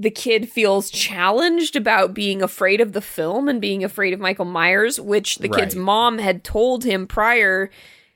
the 0.00 0.10
kid 0.10 0.50
feels 0.50 0.90
challenged 0.90 1.76
about 1.76 2.12
being 2.12 2.42
afraid 2.42 2.80
of 2.80 2.92
the 2.92 3.00
film 3.00 3.48
and 3.48 3.60
being 3.60 3.84
afraid 3.84 4.12
of 4.12 4.18
Michael 4.18 4.46
Myers, 4.46 5.00
which 5.00 5.38
the 5.38 5.48
kid's 5.48 5.76
mom 5.76 6.18
had 6.18 6.42
told 6.42 6.82
him 6.82 7.06
prior 7.06 7.70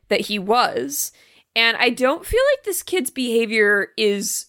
that 0.09 0.23
he 0.23 0.37
was. 0.37 1.13
And 1.55 1.77
I 1.77 1.91
don't 1.91 2.27
feel 2.27 2.43
like 2.53 2.65
this 2.65 2.83
kid's 2.83 3.11
behavior 3.11 3.89
is 3.97 4.47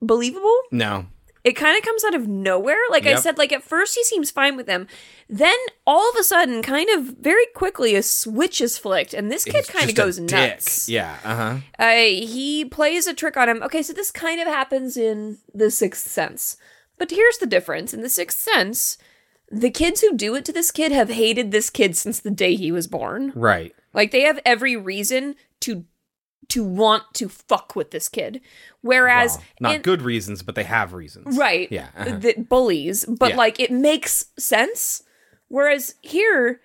believable. 0.00 0.58
No. 0.72 1.06
It 1.46 1.54
kind 1.54 1.78
of 1.78 1.84
comes 1.84 2.02
out 2.02 2.16
of 2.16 2.26
nowhere. 2.26 2.80
Like 2.90 3.06
I 3.06 3.14
said, 3.14 3.38
like 3.38 3.52
at 3.52 3.62
first 3.62 3.94
he 3.94 4.02
seems 4.02 4.32
fine 4.32 4.56
with 4.56 4.66
them. 4.66 4.88
Then 5.28 5.54
all 5.86 6.10
of 6.10 6.16
a 6.16 6.24
sudden, 6.24 6.60
kind 6.60 6.90
of 6.90 7.18
very 7.20 7.46
quickly, 7.54 7.94
a 7.94 8.02
switch 8.02 8.60
is 8.60 8.76
flicked, 8.76 9.14
and 9.14 9.30
this 9.30 9.44
kid 9.44 9.68
kind 9.68 9.88
of 9.88 9.94
goes 9.94 10.18
nuts. 10.18 10.88
Yeah, 10.88 11.16
uh 11.22 11.36
huh. 11.36 11.58
Uh, 11.78 11.92
he 12.26 12.64
plays 12.64 13.06
a 13.06 13.14
trick 13.14 13.36
on 13.36 13.48
him. 13.48 13.62
Okay, 13.62 13.80
so 13.80 13.92
this 13.92 14.10
kind 14.10 14.40
of 14.40 14.48
happens 14.48 14.96
in 14.96 15.38
The 15.54 15.70
Sixth 15.70 16.08
Sense. 16.08 16.56
But 16.98 17.12
here's 17.12 17.38
the 17.38 17.46
difference. 17.46 17.94
In 17.94 18.00
The 18.00 18.08
Sixth 18.08 18.40
Sense, 18.40 18.98
the 19.48 19.70
kids 19.70 20.00
who 20.00 20.16
do 20.16 20.34
it 20.34 20.44
to 20.46 20.52
this 20.52 20.72
kid 20.72 20.90
have 20.90 21.10
hated 21.10 21.52
this 21.52 21.70
kid 21.70 21.96
since 21.96 22.18
the 22.18 22.32
day 22.32 22.56
he 22.56 22.72
was 22.72 22.88
born. 22.88 23.32
Right. 23.36 23.72
Like 23.94 24.10
they 24.10 24.22
have 24.22 24.40
every 24.44 24.76
reason 24.76 25.36
to 25.60 25.84
to 26.48 26.62
want 26.64 27.02
to 27.14 27.28
fuck 27.28 27.74
with 27.76 27.90
this 27.90 28.08
kid. 28.08 28.40
Whereas 28.82 29.36
Well, 29.36 29.44
not 29.60 29.74
in- 29.76 29.82
good 29.82 30.02
reasons, 30.02 30.42
but 30.42 30.54
they 30.54 30.64
have 30.64 30.92
reasons. 30.92 31.36
Right. 31.36 31.70
Yeah. 31.70 31.88
uh-huh. 31.96 32.18
That 32.18 32.48
bullies, 32.48 33.04
but 33.04 33.30
Yeah. 33.30 33.36
like 33.36 33.60
it 33.60 33.70
makes 33.70 34.26
sense. 34.38 35.02
Whereas 35.48 35.94
here, 36.02 36.60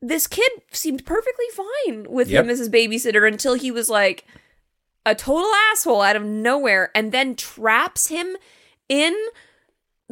this 0.00 0.26
kid 0.26 0.50
seemed 0.72 1.04
perfectly 1.06 1.46
fine 1.52 2.06
with 2.10 2.28
Yep. 2.28 2.44
him 2.44 2.50
as 2.50 2.58
his 2.58 2.68
babysitter 2.68 3.26
until 3.26 3.54
he 3.54 3.70
was 3.70 3.88
like 3.88 4.24
a 5.06 5.14
total 5.14 5.50
asshole 5.70 6.00
out 6.02 6.16
of 6.16 6.24
nowhere 6.24 6.90
and 6.94 7.12
then 7.12 7.34
traps 7.36 8.08
him 8.08 8.36
in 8.88 9.14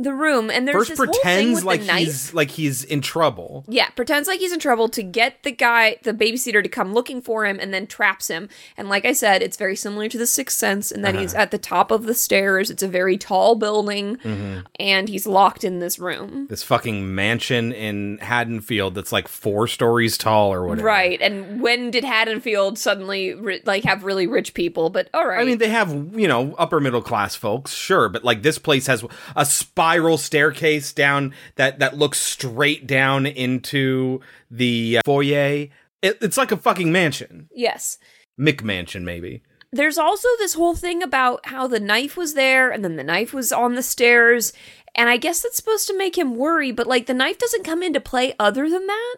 the 0.02 0.12
room. 0.14 0.50
And 0.50 0.66
there's 0.66 0.76
First 0.76 0.90
this 0.90 0.98
whole 0.98 1.06
thing 1.06 1.20
pretends 1.22 1.64
with 1.64 1.64
like 1.88 1.98
he's 1.98 2.34
like 2.34 2.50
he's 2.50 2.84
in 2.84 3.00
trouble. 3.00 3.64
Yeah, 3.68 3.88
pretends 3.90 4.28
like 4.28 4.40
he's 4.40 4.52
in 4.52 4.58
trouble 4.60 4.88
to 4.90 5.02
get 5.02 5.42
the 5.42 5.52
guy, 5.52 5.96
the 6.02 6.12
babysitter, 6.12 6.62
to 6.62 6.68
come 6.68 6.92
looking 6.92 7.20
for 7.22 7.46
him 7.46 7.58
and 7.60 7.72
then 7.74 7.86
traps 7.86 8.28
him. 8.28 8.48
And 8.76 8.88
like 8.88 9.04
I 9.04 9.12
said, 9.12 9.42
it's 9.42 9.56
very 9.56 9.76
similar 9.76 10.08
to 10.08 10.18
The 10.18 10.26
Sixth 10.26 10.56
Sense 10.56 10.90
and 10.92 11.04
that 11.04 11.14
he's 11.14 11.34
Uh-huh. 11.34 11.42
at 11.42 11.50
the 11.50 11.58
top 11.58 11.90
of 11.90 12.04
the 12.04 12.14
stairs. 12.14 12.70
It's 12.70 12.82
a 12.82 12.88
very 12.88 13.16
tall 13.16 13.54
building 13.54 14.16
Mhm. 14.24 14.64
and 14.78 15.08
he's 15.08 15.26
locked 15.26 15.64
in 15.64 15.78
this 15.80 15.98
room. 15.98 16.46
This 16.48 16.62
fucking 16.62 17.14
mansion 17.14 17.72
in 17.72 18.18
Haddonfield 18.18 18.94
that's 18.94 19.12
like 19.12 19.28
four 19.28 19.66
stories 19.66 20.16
tall 20.18 20.52
or 20.52 20.66
whatever. 20.66 20.86
Right. 20.86 21.20
And 21.20 21.60
when 21.60 21.90
did 21.90 22.04
Haddonfield 22.04 22.78
suddenly 22.78 23.34
ri- 23.34 23.62
like 23.64 23.84
have 23.84 24.04
really 24.04 24.26
rich 24.26 24.54
people? 24.54 24.90
But 24.90 25.08
all 25.14 25.26
right. 25.26 25.40
I 25.40 25.44
mean, 25.44 25.58
they 25.58 25.68
have, 25.68 25.90
you 26.14 26.28
know, 26.28 26.54
upper 26.58 26.80
middle 26.80 27.02
class 27.02 27.34
folks, 27.34 27.72
sure, 27.72 28.08
but 28.08 28.24
like 28.24 28.42
this 28.42 28.58
place 28.58 28.86
has 28.86 29.04
a 29.36 29.44
spiral 29.90 30.18
staircase 30.18 30.92
down 30.92 31.34
that 31.56 31.78
that 31.80 31.96
looks 31.96 32.18
straight 32.20 32.86
down 32.86 33.26
into 33.26 34.20
the 34.50 34.98
uh, 34.98 35.00
foyer. 35.04 35.68
It, 36.02 36.18
it's 36.20 36.36
like 36.36 36.52
a 36.52 36.56
fucking 36.56 36.92
mansion. 36.92 37.48
yes. 37.54 37.98
McMansion, 38.38 39.02
maybe. 39.02 39.42
There's 39.72 39.98
also 39.98 40.28
this 40.38 40.54
whole 40.54 40.74
thing 40.74 41.02
about 41.02 41.44
how 41.46 41.66
the 41.66 41.78
knife 41.78 42.16
was 42.16 42.34
there 42.34 42.70
and 42.70 42.82
then 42.84 42.96
the 42.96 43.04
knife 43.04 43.34
was 43.34 43.52
on 43.52 43.74
the 43.74 43.82
stairs. 43.82 44.52
And 44.94 45.08
I 45.10 45.16
guess 45.18 45.42
that's 45.42 45.56
supposed 45.56 45.86
to 45.88 45.96
make 45.98 46.16
him 46.16 46.34
worry, 46.36 46.72
but 46.72 46.86
like 46.86 47.06
the 47.06 47.14
knife 47.14 47.38
doesn't 47.38 47.64
come 47.64 47.82
into 47.82 48.00
play 48.00 48.34
other 48.40 48.68
than 48.70 48.86
that. 48.86 49.16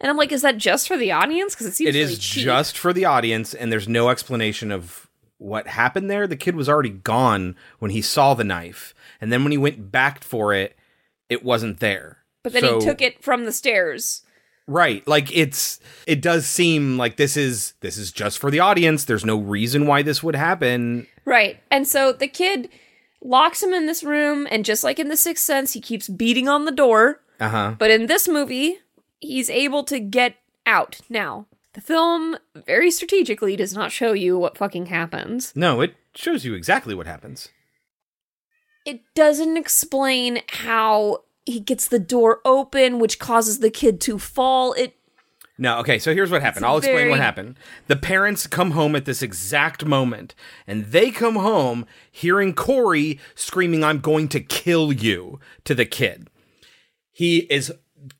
And 0.00 0.10
I'm 0.10 0.16
like, 0.16 0.30
is 0.30 0.42
that 0.42 0.58
just 0.58 0.86
for 0.86 0.96
the 0.96 1.10
audience? 1.12 1.54
Because 1.54 1.66
it 1.66 1.74
seems 1.74 1.88
It 1.88 1.96
is 1.96 2.10
really 2.10 2.20
cheap. 2.20 2.44
just 2.44 2.78
for 2.78 2.92
the 2.92 3.06
audience, 3.06 3.54
and 3.54 3.72
there's 3.72 3.88
no 3.88 4.10
explanation 4.10 4.70
of 4.70 5.08
what 5.38 5.66
happened 5.66 6.08
there. 6.10 6.26
The 6.28 6.36
kid 6.36 6.54
was 6.54 6.68
already 6.68 6.90
gone 6.90 7.56
when 7.80 7.90
he 7.90 8.00
saw 8.02 8.34
the 8.34 8.44
knife, 8.44 8.94
and 9.20 9.32
then 9.32 9.42
when 9.42 9.52
he 9.52 9.58
went 9.58 9.90
back 9.90 10.22
for 10.22 10.52
it, 10.52 10.76
it 11.28 11.44
wasn't 11.44 11.80
there. 11.80 12.18
But 12.42 12.52
then 12.52 12.62
So- 12.62 12.80
he 12.80 12.86
took 12.86 13.02
it 13.02 13.22
from 13.22 13.44
the 13.44 13.52
stairs. 13.52 14.22
Right. 14.66 15.06
Like 15.08 15.34
it's 15.34 15.80
it 16.06 16.20
does 16.20 16.46
seem 16.46 16.98
like 16.98 17.16
this 17.16 17.38
is 17.38 17.72
this 17.80 17.96
is 17.96 18.12
just 18.12 18.38
for 18.38 18.50
the 18.50 18.60
audience. 18.60 19.04
There's 19.04 19.24
no 19.24 19.38
reason 19.38 19.86
why 19.86 20.02
this 20.02 20.22
would 20.22 20.36
happen. 20.36 21.06
Right. 21.24 21.58
And 21.70 21.88
so 21.88 22.12
the 22.12 22.28
kid 22.28 22.68
locks 23.22 23.62
him 23.62 23.72
in 23.72 23.86
this 23.86 24.04
room, 24.04 24.46
and 24.50 24.64
just 24.66 24.84
like 24.84 24.98
in 24.98 25.08
The 25.08 25.16
Sixth 25.16 25.42
Sense, 25.44 25.72
he 25.72 25.80
keeps 25.80 26.06
beating 26.08 26.48
on 26.48 26.66
the 26.66 26.70
door. 26.70 27.22
Uh-huh. 27.40 27.76
But 27.78 27.90
in 27.90 28.06
this 28.06 28.28
movie, 28.28 28.76
he's 29.20 29.48
able 29.48 29.84
to 29.84 29.98
get 30.00 30.36
out. 30.66 31.00
Now, 31.08 31.46
the 31.72 31.80
film 31.80 32.36
very 32.66 32.90
strategically 32.90 33.56
does 33.56 33.72
not 33.74 33.90
show 33.90 34.12
you 34.12 34.38
what 34.38 34.58
fucking 34.58 34.86
happens. 34.86 35.52
No, 35.56 35.80
it 35.80 35.94
shows 36.14 36.44
you 36.44 36.52
exactly 36.54 36.94
what 36.94 37.06
happens. 37.06 37.48
It 38.88 39.02
doesn't 39.14 39.58
explain 39.58 40.40
how 40.48 41.24
he 41.44 41.60
gets 41.60 41.86
the 41.86 41.98
door 41.98 42.40
open, 42.46 42.98
which 42.98 43.18
causes 43.18 43.58
the 43.58 43.68
kid 43.68 44.00
to 44.00 44.18
fall. 44.18 44.72
It 44.72 44.96
No, 45.58 45.78
okay, 45.80 45.98
so 45.98 46.14
here's 46.14 46.30
what 46.30 46.40
happened. 46.40 46.64
It's 46.64 46.70
I'll 46.70 46.78
explain 46.78 46.96
very- 46.96 47.10
what 47.10 47.20
happened. 47.20 47.58
The 47.86 47.96
parents 47.96 48.46
come 48.46 48.70
home 48.70 48.96
at 48.96 49.04
this 49.04 49.20
exact 49.20 49.84
moment, 49.84 50.34
and 50.66 50.86
they 50.86 51.10
come 51.10 51.34
home 51.36 51.84
hearing 52.10 52.54
Corey 52.54 53.20
screaming, 53.34 53.84
I'm 53.84 53.98
going 53.98 54.26
to 54.28 54.40
kill 54.40 54.90
you 54.90 55.38
to 55.64 55.74
the 55.74 55.84
kid. 55.84 56.30
He 57.12 57.40
is 57.50 57.70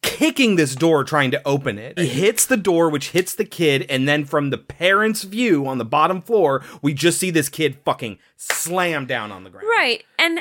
kicking 0.03 0.57
this 0.57 0.75
door 0.75 1.03
trying 1.03 1.31
to 1.31 1.41
open 1.49 1.79
it. 1.79 1.99
He 1.99 2.09
hits 2.09 2.45
the 2.45 2.59
door, 2.59 2.91
which 2.91 3.13
hits 3.13 3.35
the 3.35 3.47
kid, 3.47 3.87
and 3.89 4.07
then 4.07 4.27
from 4.27 4.51
the 4.51 4.59
parents' 4.59 5.23
view 5.23 5.67
on 5.67 5.79
the 5.79 5.85
bottom 5.87 6.21
floor, 6.21 6.63
we 6.83 6.93
just 6.93 7.19
see 7.19 7.31
this 7.31 7.49
kid 7.49 7.79
fucking 7.87 8.19
slam 8.37 9.07
down 9.07 9.33
on 9.33 9.45
the 9.45 9.51
ground. 9.51 9.67
right, 9.67 10.05
and 10.19 10.41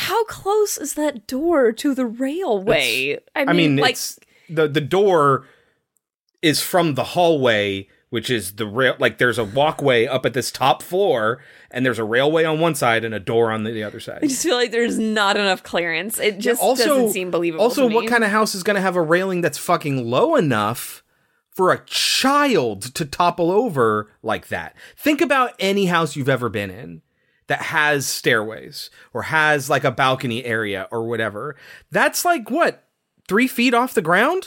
how 0.00 0.24
close 0.24 0.78
is 0.78 0.94
that 0.94 1.26
door 1.26 1.72
to 1.72 1.94
the 1.94 2.06
railway? 2.06 3.18
I 3.36 3.52
mean, 3.52 3.76
like 3.76 3.92
it's 3.92 4.18
the 4.48 4.66
the 4.66 4.80
door 4.80 5.46
is 6.40 6.62
from 6.62 6.94
the 6.94 7.04
hallway, 7.04 7.86
which 8.08 8.30
is 8.30 8.54
the 8.54 8.66
rail. 8.66 8.96
Like 8.98 9.18
there's 9.18 9.36
a 9.36 9.44
walkway 9.44 10.06
up 10.06 10.24
at 10.24 10.32
this 10.32 10.50
top 10.50 10.82
floor, 10.82 11.42
and 11.70 11.84
there's 11.84 11.98
a 11.98 12.04
railway 12.04 12.44
on 12.44 12.60
one 12.60 12.74
side 12.74 13.04
and 13.04 13.14
a 13.14 13.20
door 13.20 13.52
on 13.52 13.64
the, 13.64 13.72
the 13.72 13.84
other 13.84 14.00
side. 14.00 14.20
I 14.22 14.26
just 14.26 14.42
feel 14.42 14.56
like 14.56 14.70
there's 14.70 14.98
not 14.98 15.36
enough 15.36 15.62
clearance. 15.62 16.18
It 16.18 16.38
just 16.38 16.62
also, 16.62 16.86
doesn't 16.86 17.10
seem 17.10 17.30
believable. 17.30 17.62
Also, 17.62 17.86
what 17.86 18.08
kind 18.08 18.24
of 18.24 18.30
house 18.30 18.54
is 18.54 18.62
going 18.62 18.76
to 18.76 18.80
have 18.80 18.96
a 18.96 19.02
railing 19.02 19.42
that's 19.42 19.58
fucking 19.58 20.10
low 20.10 20.34
enough? 20.34 21.02
For 21.50 21.72
a 21.72 21.84
child 21.84 22.80
to 22.94 23.04
topple 23.04 23.50
over 23.50 24.08
like 24.22 24.48
that. 24.48 24.74
Think 24.96 25.20
about 25.20 25.52
any 25.58 25.86
house 25.86 26.16
you've 26.16 26.28
ever 26.28 26.48
been 26.48 26.70
in 26.70 27.02
that 27.50 27.62
has 27.62 28.06
stairways 28.06 28.90
or 29.12 29.22
has 29.22 29.68
like 29.68 29.82
a 29.82 29.90
balcony 29.90 30.44
area 30.44 30.86
or 30.92 31.08
whatever. 31.08 31.56
That's 31.90 32.24
like 32.24 32.48
what, 32.48 32.84
three 33.26 33.48
feet 33.48 33.74
off 33.74 33.92
the 33.92 34.00
ground? 34.00 34.46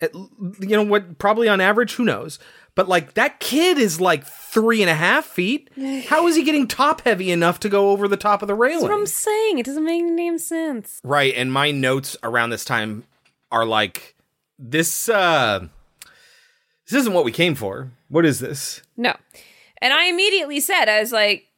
At, 0.00 0.14
you 0.14 0.58
know 0.60 0.84
what? 0.84 1.18
Probably 1.18 1.48
on 1.48 1.60
average, 1.60 1.94
who 1.94 2.04
knows? 2.04 2.38
But 2.76 2.88
like 2.88 3.14
that 3.14 3.40
kid 3.40 3.78
is 3.78 4.00
like 4.00 4.24
three 4.24 4.80
and 4.80 4.88
a 4.88 4.94
half 4.94 5.24
feet. 5.24 5.70
How 6.06 6.28
is 6.28 6.36
he 6.36 6.44
getting 6.44 6.68
top 6.68 7.00
heavy 7.00 7.32
enough 7.32 7.58
to 7.60 7.68
go 7.68 7.90
over 7.90 8.06
the 8.06 8.16
top 8.16 8.42
of 8.42 8.46
the 8.46 8.54
railing? 8.54 8.82
That's 8.82 8.90
what 8.90 8.96
I'm 8.96 9.06
saying. 9.06 9.58
It 9.58 9.66
doesn't 9.66 9.84
make 9.84 10.00
any 10.00 10.16
damn 10.16 10.38
sense. 10.38 11.00
Right, 11.02 11.34
and 11.34 11.52
my 11.52 11.72
notes 11.72 12.16
around 12.22 12.50
this 12.50 12.64
time 12.64 13.02
are 13.50 13.66
like 13.66 14.14
this 14.56 15.08
uh 15.08 15.66
this 16.86 17.00
isn't 17.00 17.12
what 17.12 17.24
we 17.24 17.32
came 17.32 17.56
for. 17.56 17.90
What 18.08 18.24
is 18.24 18.38
this? 18.38 18.82
No. 18.96 19.16
And 19.82 19.92
I 19.92 20.04
immediately 20.04 20.60
said, 20.60 20.88
I 20.88 21.00
was 21.00 21.10
like, 21.10 21.49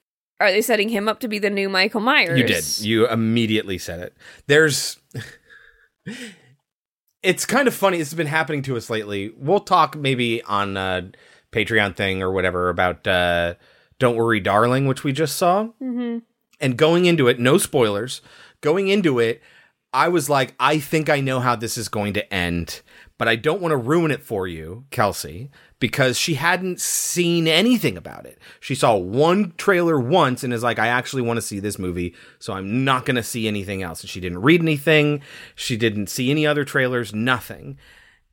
are 0.42 0.50
they 0.50 0.62
setting 0.62 0.88
him 0.88 1.08
up 1.08 1.20
to 1.20 1.28
be 1.28 1.38
the 1.38 1.50
new 1.50 1.68
Michael 1.68 2.00
Myers? 2.00 2.38
You 2.38 2.46
did. 2.46 2.80
You 2.80 3.08
immediately 3.08 3.78
said 3.78 4.00
it. 4.00 4.16
There's 4.46 4.98
It's 7.22 7.46
kind 7.46 7.68
of 7.68 7.74
funny. 7.74 7.98
This 7.98 8.10
has 8.10 8.16
been 8.16 8.26
happening 8.26 8.62
to 8.62 8.76
us 8.76 8.90
lately. 8.90 9.32
We'll 9.36 9.60
talk 9.60 9.96
maybe 9.96 10.42
on 10.42 10.76
a 10.76 11.12
Patreon 11.52 11.94
thing 11.94 12.22
or 12.22 12.32
whatever 12.32 12.68
about 12.68 13.06
uh 13.06 13.54
Don't 13.98 14.16
Worry 14.16 14.40
Darling, 14.40 14.86
which 14.86 15.04
we 15.04 15.12
just 15.12 15.36
saw. 15.36 15.68
Mm-hmm. 15.80 16.18
And 16.60 16.76
going 16.76 17.06
into 17.06 17.28
it, 17.28 17.38
no 17.38 17.58
spoilers. 17.58 18.20
Going 18.60 18.88
into 18.88 19.18
it, 19.18 19.42
I 19.92 20.08
was 20.08 20.30
like, 20.30 20.54
I 20.58 20.78
think 20.78 21.08
I 21.08 21.20
know 21.20 21.40
how 21.40 21.56
this 21.56 21.76
is 21.76 21.88
going 21.88 22.14
to 22.14 22.34
end, 22.34 22.80
but 23.18 23.28
I 23.28 23.36
don't 23.36 23.60
want 23.60 23.72
to 23.72 23.76
ruin 23.76 24.10
it 24.10 24.22
for 24.22 24.46
you, 24.46 24.84
Kelsey, 24.90 25.50
because 25.82 26.16
she 26.16 26.34
hadn't 26.34 26.80
seen 26.80 27.48
anything 27.48 27.96
about 27.96 28.24
it. 28.24 28.38
She 28.60 28.76
saw 28.76 28.94
one 28.94 29.52
trailer 29.56 29.98
once 29.98 30.44
and 30.44 30.52
is 30.52 30.62
like, 30.62 30.78
I 30.78 30.86
actually 30.86 31.22
want 31.22 31.38
to 31.38 31.42
see 31.42 31.58
this 31.58 31.76
movie, 31.76 32.14
so 32.38 32.52
I'm 32.52 32.84
not 32.84 33.04
going 33.04 33.16
to 33.16 33.22
see 33.24 33.48
anything 33.48 33.82
else. 33.82 34.00
And 34.00 34.08
she 34.08 34.20
didn't 34.20 34.42
read 34.42 34.60
anything. 34.60 35.22
She 35.56 35.76
didn't 35.76 36.06
see 36.06 36.30
any 36.30 36.46
other 36.46 36.64
trailers, 36.64 37.12
nothing. 37.12 37.78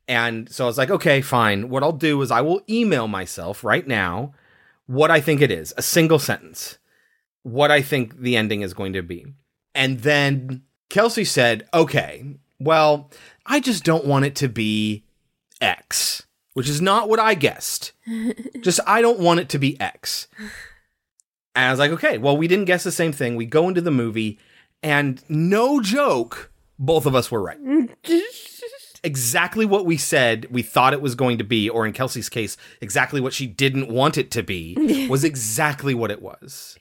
And 0.06 0.48
so 0.48 0.62
I 0.62 0.68
was 0.68 0.78
like, 0.78 0.92
okay, 0.92 1.20
fine. 1.22 1.70
What 1.70 1.82
I'll 1.82 1.90
do 1.90 2.22
is 2.22 2.30
I 2.30 2.40
will 2.40 2.62
email 2.70 3.08
myself 3.08 3.64
right 3.64 3.84
now 3.84 4.32
what 4.86 5.10
I 5.10 5.20
think 5.20 5.40
it 5.40 5.50
is, 5.50 5.74
a 5.76 5.82
single 5.82 6.20
sentence, 6.20 6.78
what 7.42 7.72
I 7.72 7.82
think 7.82 8.20
the 8.20 8.36
ending 8.36 8.62
is 8.62 8.74
going 8.74 8.92
to 8.92 9.02
be. 9.02 9.26
And 9.74 9.98
then 9.98 10.62
Kelsey 10.88 11.24
said, 11.24 11.68
okay, 11.74 12.36
well, 12.60 13.10
I 13.44 13.58
just 13.58 13.82
don't 13.82 14.06
want 14.06 14.24
it 14.24 14.36
to 14.36 14.48
be 14.48 15.02
X, 15.60 16.22
which 16.54 16.68
is 16.68 16.80
not 16.80 17.08
what 17.08 17.18
I 17.18 17.34
guessed. 17.34 17.92
just, 18.60 18.80
I 18.86 19.02
don't 19.02 19.20
want 19.20 19.40
it 19.40 19.48
to 19.50 19.58
be 19.58 19.80
X. 19.80 20.28
And 21.54 21.66
I 21.66 21.70
was 21.70 21.78
like, 21.78 21.92
okay, 21.92 22.18
well, 22.18 22.36
we 22.36 22.48
didn't 22.48 22.66
guess 22.66 22.84
the 22.84 22.92
same 22.92 23.12
thing. 23.12 23.36
We 23.36 23.46
go 23.46 23.68
into 23.68 23.80
the 23.80 23.90
movie, 23.90 24.38
and 24.82 25.22
no 25.28 25.80
joke, 25.80 26.50
both 26.78 27.06
of 27.06 27.14
us 27.14 27.30
were 27.30 27.42
right. 27.42 27.58
exactly 29.02 29.64
what 29.64 29.86
we 29.86 29.96
said 29.96 30.46
we 30.50 30.62
thought 30.62 30.92
it 30.92 31.02
was 31.02 31.14
going 31.14 31.38
to 31.38 31.44
be, 31.44 31.68
or 31.68 31.86
in 31.86 31.92
Kelsey's 31.92 32.28
case, 32.28 32.56
exactly 32.80 33.20
what 33.20 33.32
she 33.32 33.46
didn't 33.46 33.88
want 33.88 34.18
it 34.18 34.30
to 34.32 34.42
be, 34.42 35.06
was 35.10 35.24
exactly 35.24 35.94
what 35.94 36.10
it 36.10 36.22
was. 36.22 36.78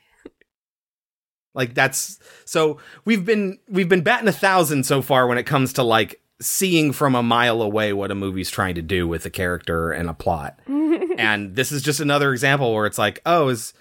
Like 1.53 1.73
that's 1.73 2.19
so 2.45 2.77
we've 3.05 3.25
been 3.25 3.59
we've 3.67 3.89
been 3.89 4.03
batting 4.03 4.27
a 4.27 4.33
thousand 4.33 4.85
so 4.85 5.01
far 5.01 5.27
when 5.27 5.37
it 5.37 5.45
comes 5.45 5.73
to 5.73 5.83
like 5.83 6.21
seeing 6.41 6.91
from 6.91 7.15
a 7.15 7.23
mile 7.23 7.61
away 7.61 7.93
what 7.93 8.11
a 8.11 8.15
movie's 8.15 8.49
trying 8.49 8.75
to 8.75 8.81
do 8.81 9.07
with 9.07 9.25
a 9.25 9.29
character 9.29 9.91
and 9.91 10.09
a 10.09 10.13
plot. 10.13 10.59
and 10.67 11.55
this 11.55 11.71
is 11.71 11.81
just 11.81 11.99
another 11.99 12.31
example 12.31 12.73
where 12.73 12.85
it's 12.85 12.97
like, 12.97 13.21
oh, 13.25 13.49
is 13.49 13.73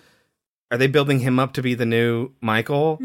are 0.70 0.78
they 0.78 0.86
building 0.86 1.20
him 1.20 1.38
up 1.38 1.52
to 1.54 1.62
be 1.62 1.74
the 1.74 1.86
new 1.86 2.32
Michael? 2.40 2.98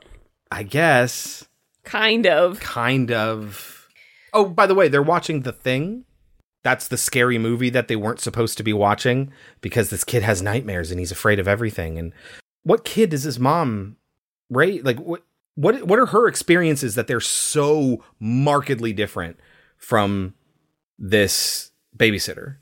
I 0.50 0.62
guess. 0.62 1.46
Kind 1.84 2.26
of. 2.26 2.60
Kind 2.60 3.10
of. 3.10 3.88
Oh, 4.32 4.46
by 4.46 4.66
the 4.66 4.74
way, 4.74 4.88
they're 4.88 5.02
watching 5.02 5.42
The 5.42 5.52
Thing. 5.52 6.04
That's 6.64 6.88
the 6.88 6.98
scary 6.98 7.38
movie 7.38 7.70
that 7.70 7.88
they 7.88 7.96
weren't 7.96 8.20
supposed 8.20 8.58
to 8.58 8.62
be 8.62 8.72
watching 8.72 9.32
because 9.60 9.88
this 9.88 10.04
kid 10.04 10.22
has 10.22 10.42
nightmares 10.42 10.90
and 10.90 11.00
he's 11.00 11.12
afraid 11.12 11.38
of 11.38 11.48
everything. 11.48 11.98
And 11.98 12.12
what 12.62 12.84
kid 12.84 13.10
does 13.10 13.22
his 13.22 13.38
mom 13.38 13.96
raise? 14.50 14.82
Like 14.82 14.98
what? 14.98 15.22
What? 15.58 15.88
What 15.88 15.98
are 15.98 16.06
her 16.06 16.28
experiences 16.28 16.94
that 16.94 17.08
they're 17.08 17.20
so 17.20 18.04
markedly 18.20 18.92
different 18.92 19.38
from 19.76 20.34
this 20.98 21.72
babysitter? 21.96 22.58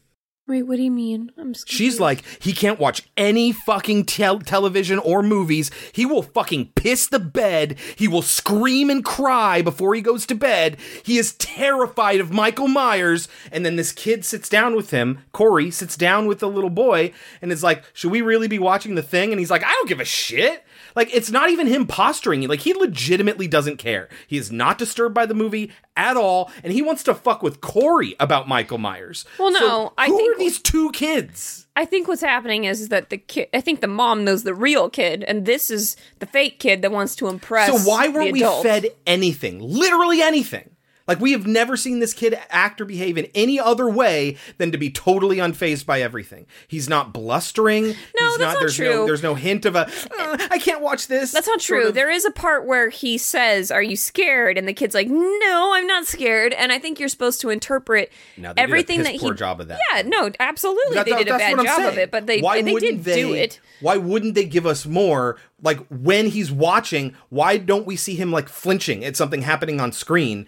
Wait, 0.49 0.63
what 0.63 0.77
do 0.77 0.83
you 0.83 0.93
mean? 0.93 1.33
I'm 1.37 1.53
just 1.53 1.69
She's 1.69 1.99
like, 1.99 2.23
he 2.39 2.53
can't 2.53 2.79
watch 2.79 3.03
any 3.17 3.51
fucking 3.51 4.05
tel- 4.05 4.39
television 4.39 5.01
or 5.01 5.21
movies. 5.21 5.73
He 5.93 6.07
will 6.07 6.23
fucking 6.23 6.71
piss 6.77 7.09
the 7.09 7.19
bed. 7.19 7.77
He 7.97 8.07
will 8.07 8.23
scream 8.23 8.89
and 8.89 9.05
cry 9.05 9.61
before 9.61 9.93
he 9.97 10.01
goes 10.01 10.25
to 10.27 10.37
bed. 10.37 10.77
He 11.05 11.19
is 11.19 11.35
terrified 11.35 12.21
of 12.21 12.31
Michael 12.31 12.69
Myers. 12.69 13.27
And 13.51 13.67
then 13.67 13.75
this 13.75 13.91
kid 13.91 14.25
sits 14.25 14.49
down 14.49 14.77
with 14.77 14.91
him. 14.93 15.19
Corey 15.33 15.73
sits 15.73 15.97
down 15.97 16.27
with 16.27 16.39
the 16.39 16.49
little 16.49 16.71
boy 16.71 17.13
and 17.43 17.51
is 17.51 17.65
like, 17.65 17.83
should 17.93 18.13
we 18.13 18.23
really 18.23 18.49
be 18.49 18.61
watching 18.61 18.95
the 18.95 19.03
thing? 19.03 19.33
And 19.33 19.41
he's 19.41 19.51
like, 19.51 19.65
I 19.65 19.73
don't 19.73 19.89
give 19.89 20.01
a 20.01 20.05
shit. 20.05 20.63
Like, 20.97 21.15
it's 21.15 21.31
not 21.31 21.51
even 21.51 21.67
him 21.67 21.87
posturing. 21.87 22.49
Like, 22.49 22.61
he 22.61 22.75
legitimately 22.75 23.47
doesn't 23.47 23.77
care. 23.77 24.09
He 24.27 24.37
is 24.39 24.51
not 24.51 24.79
disturbed 24.79 25.15
by 25.15 25.27
the 25.27 25.35
movie 25.35 25.71
at 25.97 26.17
all. 26.17 26.51
And 26.65 26.73
he 26.73 26.83
wants 26.83 27.03
to 27.05 27.15
fuck 27.15 27.43
with 27.43 27.61
Corey 27.61 28.17
about 28.19 28.49
Michael 28.49 28.79
Myers. 28.79 29.25
Well, 29.39 29.53
no, 29.53 29.59
So 29.61 29.93
I 29.99 30.07
who 30.09 30.17
think- 30.17 30.35
are 30.35 30.39
these 30.39 30.59
two 30.59 30.91
kids? 30.93 31.67
I 31.77 31.85
think 31.85 32.09
what's 32.09 32.23
happening 32.23 32.65
is 32.65 32.89
that 32.89 33.11
the 33.11 33.19
kid. 33.19 33.49
I 33.53 33.61
think 33.61 33.83
the 33.83 33.87
mom 33.87 34.25
knows 34.25 34.45
the 34.45 34.55
real 34.55 34.89
kid, 34.89 35.23
and 35.25 35.45
this 35.45 35.71
is 35.71 35.95
the 36.21 36.27
fake 36.27 36.59
kid 36.59 36.81
that 36.81 36.91
wants 36.91 37.15
to 37.17 37.29
impress. 37.29 37.69
So 37.69 37.91
why 37.91 38.09
weren't 38.09 38.33
we 38.33 38.41
fed 38.41 38.87
anything? 39.07 39.61
Literally 39.61 40.23
anything. 40.23 40.71
Like 41.07 41.21
we 41.21 41.33
have 41.33 41.47
never 41.47 41.77
seen 41.77 42.01
this 42.01 42.13
kid 42.13 42.39
act 42.51 42.81
or 42.81 42.85
behave 42.85 43.17
in 43.17 43.29
any 43.35 43.61
other 43.61 43.89
way 43.89 44.37
than 44.59 44.73
to 44.73 44.79
be 44.79 44.91
totally 44.91 45.37
unfazed 45.37 45.87
by 45.87 46.01
everything. 46.01 46.47
He's 46.67 46.89
not 46.89 47.13
blustering. 47.13 47.85
No, 48.19 48.37
that's 48.39 48.39
not 48.39 48.59
there's 48.61 48.77
true. 48.77 48.89
No, 48.89 49.07
there's 49.07 49.23
no 49.23 49.35
hint 49.35 49.65
of 49.67 49.77
a. 49.77 49.87
"Uh, 50.19 50.37
I 50.51 50.59
can't 50.59 50.81
watch 50.81 51.07
this. 51.07 51.33
That's 51.33 51.47
not 51.47 51.61
sort 51.61 51.81
true. 51.81 51.89
of- 51.89 51.95
There 51.95 52.11
is 52.11 52.25
a 52.25 52.31
part 52.31 52.67
where 52.67 52.89
he 52.89 53.19
says, 53.19 53.71
"Are 53.71 53.83
you 53.83 53.97
scared?" 53.97 54.59
and 54.59 54.67
the 54.67 54.73
kid's 54.73 54.95
like, 54.95 55.09
"No, 55.09 55.73
I'm 55.75 55.87
not 55.87 56.07
scared." 56.07 56.53
And 56.55 56.73
I 56.73 56.79
think 56.79 56.99
you're 56.99 57.09
supposed 57.09 57.41
to 57.43 57.51
interpret 57.51 58.11
No, 58.37 58.49
they 58.49 58.55
did 58.55 58.59
a 58.59 58.63
everything 58.63 59.03
that 59.05 59.19
poor 59.21 59.33
he. 59.33 59.39
job 59.39 59.61
of 59.61 59.69
that. 59.69 59.79
Yeah, 59.93 60.03
no, 60.03 60.31
absolutely, 60.41 60.95
That- 60.97 61.05
they 61.07 61.13
that- 61.13 61.19
did 61.19 61.29
a 61.29 61.39
bad 61.39 61.65
job 61.65 61.81
of 61.93 61.99
it, 61.99 62.11
but 62.11 62.27
they 62.27 62.41
why 62.41 62.63
they 62.63 62.75
did 62.75 63.05
they, 63.05 63.15
do 63.15 63.33
it. 63.33 63.61
Why 63.81 63.97
wouldn't 63.97 64.35
they 64.35 64.45
give 64.45 64.67
us 64.67 64.87
more? 64.87 65.37
Like 65.63 65.79
when 65.89 66.27
he's 66.29 66.51
watching, 66.53 67.15
why 67.31 67.57
don't 67.57 67.87
we 67.87 67.97
see 67.97 68.15
him 68.15 68.31
like 68.33 68.49
flinching 68.49 69.05
at 69.05 69.17
something 69.17 69.43
happening 69.43 69.81
on 69.81 69.93
screen? 69.93 70.47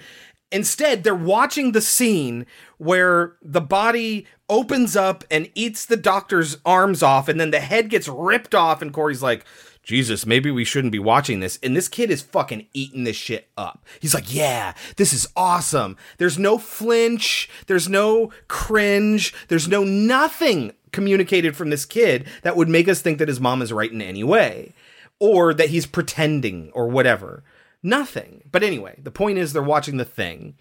Instead, 0.51 1.05
they're 1.05 1.15
watching 1.15 1.73
the 1.73 1.81
scene 1.81 2.47
where 2.79 3.35
the 3.43 3.61
body 3.61 4.27
opens 4.49 4.97
up 4.97 5.25
and 5.31 5.51
eats 5.55 5.85
the 5.85 5.97
doctor's 5.97 6.57
arms 6.65 7.03
off, 7.03 7.29
and 7.29 7.39
then 7.39 7.51
the 7.51 7.61
head 7.61 7.91
gets 7.91 8.09
ripped 8.09 8.55
off, 8.55 8.81
and 8.81 8.93
Corey's 8.93 9.23
like, 9.23 9.45
Jesus, 9.83 10.27
maybe 10.27 10.51
we 10.51 10.65
shouldn't 10.65 10.93
be 10.93 10.99
watching 10.99 11.41
this. 11.41 11.59
And 11.63 11.75
this 11.75 11.89
kid 11.89 12.11
is 12.11 12.21
fucking 12.21 12.67
eating 12.75 13.05
this 13.05 13.17
shit 13.17 13.49
up. 13.57 13.87
He's 14.01 14.13
like, 14.13 14.33
yeah, 14.33 14.75
this 14.97 15.15
is 15.15 15.27
awesome. 15.35 15.97
There's 16.19 16.39
no 16.39 16.59
flinch. 16.59 17.49
There's 17.69 17.89
no 17.89 18.31
cringe. 18.49 19.33
There's 19.49 19.67
no 19.67 19.85
nothing 19.85 20.73
communicated 20.93 21.57
from 21.57 21.71
this 21.71 21.87
kid 21.87 22.27
that 22.43 22.55
would 22.55 22.69
make 22.69 22.87
us 22.87 23.01
think 23.01 23.19
that 23.19 23.29
his 23.29 23.41
mom 23.41 23.63
is 23.63 23.73
right 23.73 23.91
in 23.91 24.03
any 24.03 24.23
way 24.23 24.75
or 25.19 25.55
that 25.55 25.71
he's 25.71 25.87
pretending 25.87 26.71
or 26.75 26.89
whatever. 26.89 27.43
Nothing. 27.83 28.43
But 28.51 28.63
anyway, 28.63 28.99
the 29.03 29.11
point 29.11 29.39
is 29.39 29.53
they're 29.53 29.63
watching 29.63 29.97
the 29.97 30.05
thing, 30.05 30.57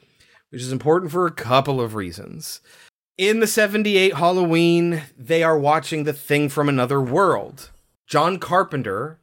which 0.50 0.62
is 0.62 0.72
important 0.72 1.12
for 1.12 1.26
a 1.26 1.32
couple 1.32 1.82
of 1.82 1.96
reasons. 1.96 2.62
In 3.18 3.40
the 3.40 3.48
78 3.48 4.14
Halloween, 4.14 5.02
they 5.18 5.42
are 5.42 5.58
watching 5.58 6.04
The 6.04 6.14
Thing 6.14 6.50
from 6.50 6.70
Another 6.70 7.02
World. 7.02 7.72
John 8.06 8.38
Carpenter, 8.38 9.20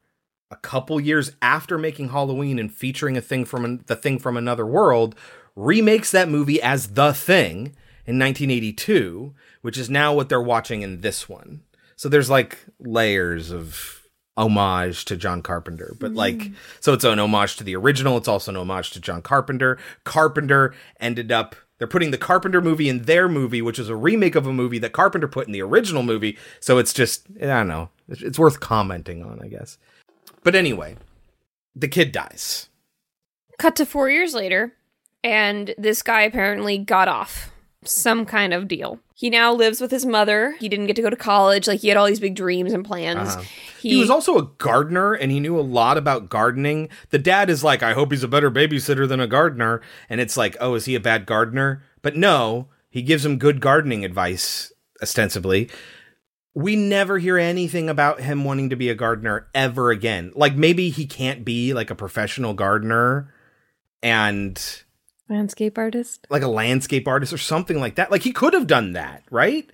a 0.51 0.57
couple 0.57 1.01
years 1.01 1.32
after 1.40 1.78
making 1.78 2.09
Halloween 2.09 2.59
and 2.59 2.74
featuring 2.74 3.16
a 3.16 3.20
thing 3.20 3.45
from 3.45 3.64
an, 3.64 3.84
The 3.86 3.95
Thing 3.95 4.18
from 4.18 4.36
Another 4.36 4.66
World, 4.66 5.14
remakes 5.55 6.11
that 6.11 6.28
movie 6.28 6.61
as 6.61 6.95
The 6.95 7.12
Thing 7.12 7.76
in 8.05 8.18
1982, 8.18 9.32
which 9.62 9.78
is 9.78 9.88
now 9.88 10.12
what 10.12 10.28
they're 10.28 10.42
watching 10.42 10.82
in 10.82 11.01
this 11.01 11.28
one. 11.28 11.62
So 11.95 12.09
there's 12.09 12.28
like 12.28 12.59
layers 12.80 13.53
of 13.53 13.93
homage 14.37 15.05
to 15.07 15.16
John 15.16 15.43
Carpenter, 15.43 15.95
but 15.99 16.12
mm. 16.12 16.16
like, 16.16 16.51
so 16.80 16.93
it's 16.93 17.05
an 17.05 17.18
homage 17.18 17.57
to 17.57 17.64
the 17.64 17.76
original. 17.76 18.16
It's 18.16 18.28
also 18.28 18.51
an 18.51 18.57
homage 18.57 18.91
to 18.93 19.01
John 19.01 19.22
Carpenter. 19.22 19.78
Carpenter 20.05 20.74
ended 21.01 21.30
up 21.30 21.57
they're 21.78 21.89
putting 21.89 22.12
the 22.12 22.18
Carpenter 22.18 22.61
movie 22.61 22.89
in 22.89 23.03
their 23.03 23.28
movie, 23.28 23.61
which 23.61 23.78
is 23.78 23.89
a 23.89 23.97
remake 23.97 24.37
of 24.37 24.47
a 24.47 24.53
movie 24.53 24.78
that 24.78 24.93
Carpenter 24.93 25.26
put 25.26 25.47
in 25.47 25.53
the 25.53 25.62
original 25.62 26.03
movie. 26.03 26.39
So 26.61 26.78
it's 26.78 26.93
just, 26.93 27.26
I 27.43 27.47
don't 27.47 27.68
know. 27.68 27.91
It's 28.09 28.22
it's 28.22 28.39
worth 28.39 28.61
commenting 28.61 29.24
on, 29.24 29.41
I 29.43 29.49
guess. 29.49 29.76
But 30.43 30.55
anyway, 30.55 30.97
the 31.74 31.89
kid 31.89 32.12
dies. 32.12 32.68
Cut 33.59 33.76
to 33.76 33.87
four 33.87 34.09
years 34.09 34.35
later, 34.35 34.74
and 35.22 35.74
this 35.76 36.03
guy 36.03 36.22
apparently 36.22 36.78
got 36.78 37.09
off 37.09 37.51
some 37.89 38.26
kind 38.26 38.53
of 38.53 38.68
deal. 38.68 38.99
He 39.14 39.30
now 39.30 39.53
lives 39.53 39.80
with 39.80 39.91
his 39.91 40.05
mother. 40.05 40.57
He 40.59 40.68
didn't 40.68 40.87
get 40.87 40.97
to 40.97 41.03
go 41.03 41.11
to 41.11 41.16
college. 41.16 41.68
Like, 41.68 41.80
he 41.80 41.89
had 41.89 41.97
all 41.97 42.07
these 42.07 42.20
big 42.20 42.35
dreams 42.35 42.72
and 42.72 42.85
plans. 42.85 43.30
Uh-huh. 43.30 43.43
He, 43.80 44.01
was 44.01 44.11
also 44.11 44.39
a 44.39 44.47
gardener 44.59 45.12
and 45.12 45.30
he 45.30 45.41
knew 45.41 45.59
a 45.59 45.62
lot 45.62 45.97
about 45.97 46.28
gardening. 46.28 46.89
The 47.11 47.18
dad 47.18 47.51
is 47.51 47.62
like, 47.62 47.82
I 47.82 47.93
hope 47.93 48.11
he's 48.11 48.22
a 48.22 48.28
better 48.28 48.51
babysitter 48.51 49.09
than 49.09 49.20
a 49.20 49.26
gardener. 49.26 49.82
And 50.09 50.20
it's 50.20 50.37
like, 50.37 50.57
oh, 50.61 50.74
is 50.74 50.87
he 50.87 50.95
a 50.95 51.01
bad 51.01 51.26
gardener? 51.26 51.82
But 52.03 52.16
no, 52.16 52.68
he 52.91 53.03
gives 53.03 53.24
him 53.24 53.39
good 53.39 53.61
gardening 53.61 54.05
advice, 54.05 54.72
ostensibly. 55.03 55.70
We 56.55 56.76
never 56.76 57.18
hear 57.18 57.37
anything 57.37 57.89
about 57.89 58.20
him 58.20 58.45
wanting 58.45 58.70
to 58.70 58.76
be 58.76 58.89
a 58.89 58.95
gardener 58.95 59.49
ever 59.55 59.91
again. 59.91 60.32
Like 60.35 60.55
maybe 60.57 60.91
he 60.91 61.07
can't 61.07 61.45
be 61.45 61.74
like 61.74 61.91
a 61.91 61.97
professional 61.97 62.55
gardener 62.55 63.35
and 64.03 64.85
landscape 65.29 65.79
artist. 65.79 66.27
like 66.31 66.43
a 66.43 66.49
landscape 66.49 67.09
artist 67.09 67.33
or 67.33 67.39
something 67.39 67.81
like 67.81 67.95
that. 67.97 68.11
Like 68.11 68.22
he 68.22 68.33
could 68.33 68.53
have 68.55 68.66
done 68.66 68.93
that, 68.93 69.22
right? 69.31 69.70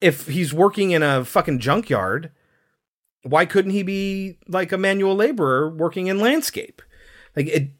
If 0.00 0.26
he's 0.26 0.52
working 0.52 0.90
in 0.92 1.02
a 1.02 1.24
fucking 1.24 1.58
junkyard, 1.58 2.30
why 3.22 3.46
couldn't 3.46 3.72
he 3.72 3.82
be 3.82 4.38
like 4.46 4.72
a 4.72 4.78
manual 4.78 5.14
laborer 5.16 5.68
working 5.68 6.06
in 6.06 6.20
landscape? 6.20 6.82
Like 7.34 7.48
it 7.48 7.70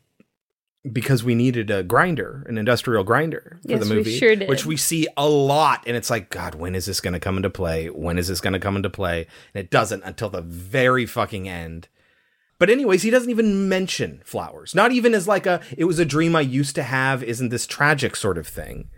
because 0.92 1.24
we 1.24 1.34
needed 1.34 1.68
a 1.68 1.82
grinder, 1.82 2.44
an 2.48 2.56
industrial 2.58 3.02
grinder 3.02 3.58
for 3.62 3.68
Yes, 3.72 3.82
the 3.84 3.90
we 3.90 3.96
movie, 3.96 4.16
sure 4.18 4.36
did. 4.36 4.48
which 4.48 4.64
we 4.64 4.76
see 4.76 5.08
a 5.16 5.28
lot 5.28 5.82
and 5.86 5.96
it's 5.96 6.10
like 6.10 6.30
god, 6.30 6.54
when 6.54 6.74
is 6.74 6.86
this 6.86 7.00
going 7.00 7.14
to 7.14 7.20
come 7.20 7.36
into 7.36 7.50
play? 7.50 7.88
When 7.88 8.18
is 8.18 8.28
this 8.28 8.40
going 8.40 8.52
to 8.52 8.60
come 8.60 8.76
into 8.76 8.90
play? 8.90 9.26
And 9.54 9.64
it 9.64 9.70
doesn't 9.70 10.02
until 10.04 10.30
the 10.30 10.42
very 10.42 11.04
fucking 11.06 11.48
end. 11.48 11.88
But 12.58 12.70
anyways, 12.70 13.02
he 13.02 13.10
doesn't 13.10 13.30
even 13.30 13.68
mention 13.68 14.22
flowers. 14.24 14.74
Not 14.74 14.92
even 14.92 15.12
as 15.14 15.28
like 15.28 15.46
a 15.46 15.60
it 15.76 15.84
was 15.84 15.98
a 15.98 16.04
dream 16.04 16.34
I 16.34 16.40
used 16.40 16.74
to 16.76 16.82
have, 16.82 17.22
isn't 17.22 17.50
this 17.50 17.66
tragic 17.66 18.16
sort 18.16 18.38
of 18.38 18.46
thing. 18.46 18.88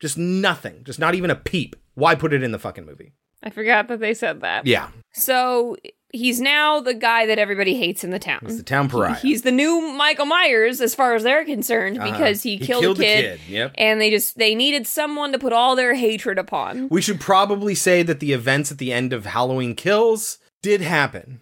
Just 0.00 0.16
nothing. 0.18 0.82
Just 0.84 0.98
not 0.98 1.14
even 1.14 1.30
a 1.30 1.36
peep. 1.36 1.76
Why 1.94 2.14
put 2.14 2.32
it 2.32 2.42
in 2.42 2.52
the 2.52 2.58
fucking 2.58 2.84
movie? 2.86 3.12
I 3.42 3.50
forgot 3.50 3.88
that 3.88 4.00
they 4.00 4.14
said 4.14 4.40
that. 4.40 4.66
Yeah. 4.66 4.88
So 5.12 5.76
he's 6.12 6.40
now 6.40 6.80
the 6.80 6.94
guy 6.94 7.26
that 7.26 7.38
everybody 7.38 7.74
hates 7.74 8.02
in 8.04 8.10
the 8.10 8.18
town. 8.18 8.40
He's 8.46 8.56
the 8.56 8.62
town 8.62 8.88
pariah. 8.88 9.14
He's 9.16 9.42
the 9.42 9.52
new 9.52 9.92
Michael 9.92 10.24
Myers 10.26 10.80
as 10.80 10.94
far 10.94 11.14
as 11.14 11.24
they're 11.24 11.44
concerned 11.44 11.98
Uh-huh. 11.98 12.10
because 12.10 12.42
he, 12.42 12.56
He 12.56 12.66
killed, 12.66 12.82
killed 12.82 13.00
a 13.00 13.02
kid, 13.02 13.40
kid, 13.40 13.52
yep. 13.52 13.72
and 13.76 14.00
they 14.00 14.08
just 14.10 14.38
they 14.38 14.54
needed 14.54 14.86
someone 14.86 15.30
to 15.32 15.38
put 15.38 15.52
all 15.52 15.76
their 15.76 15.94
hatred 15.94 16.38
upon. 16.38 16.88
We 16.88 17.02
should 17.02 17.20
probably 17.20 17.74
say 17.74 18.02
that 18.02 18.20
the 18.20 18.32
events 18.32 18.72
at 18.72 18.78
the 18.78 18.92
end 18.92 19.12
of 19.12 19.26
Halloween 19.26 19.74
Kills 19.74 20.38
did 20.62 20.80
happen. 20.80 21.40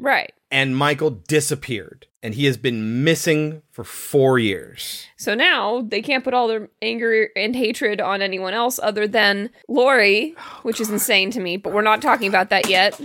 Right. 0.00 0.32
And 0.52 0.76
Michael 0.76 1.10
disappeared. 1.10 2.06
And 2.22 2.34
he 2.34 2.44
has 2.44 2.56
been 2.56 3.02
missing 3.02 3.62
for 3.72 3.82
four 3.82 4.38
years. 4.38 5.06
So 5.16 5.34
now 5.34 5.80
they 5.82 6.00
can't 6.02 6.22
put 6.22 6.34
all 6.34 6.46
their 6.46 6.68
anger 6.80 7.30
and 7.34 7.56
hatred 7.56 8.00
on 8.00 8.22
anyone 8.22 8.54
else 8.54 8.78
other 8.80 9.08
than 9.08 9.50
Laurie, 9.66 10.34
Oh, 10.38 10.60
which 10.62 10.80
is 10.80 10.88
insane 10.90 11.32
to 11.32 11.40
me, 11.40 11.56
but 11.56 11.72
we're 11.72 11.82
not 11.82 12.00
talking 12.00 12.28
about 12.28 12.50
that 12.50 12.68
yet. 12.68 13.00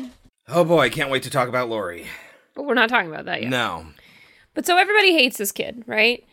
Oh 0.48 0.64
boy, 0.64 0.82
I 0.82 0.90
can't 0.90 1.10
wait 1.10 1.24
to 1.24 1.32
talk 1.32 1.50
about 1.50 1.68
Laurie. 1.68 2.06
But 2.54 2.66
we're 2.66 2.76
not 2.76 2.90
talking 2.90 3.10
about 3.10 3.26
that 3.26 3.42
yet. 3.42 3.50
No. 3.50 3.88
But 4.54 4.66
so 4.68 4.78
everybody 4.78 5.14
hates 5.14 5.38
this 5.38 5.52
kid, 5.52 5.84
right? 5.88 6.24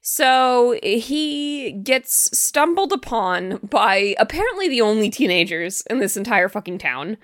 So 0.00 0.78
he 0.82 1.72
gets 1.72 2.38
stumbled 2.38 2.92
upon 2.92 3.58
by 3.68 4.14
apparently 4.18 4.68
the 4.68 4.80
only 4.80 5.10
teenagers 5.10 5.82
in 5.90 5.98
this 5.98 6.16
entire 6.16 6.48
fucking 6.48 6.78
town. 6.78 7.16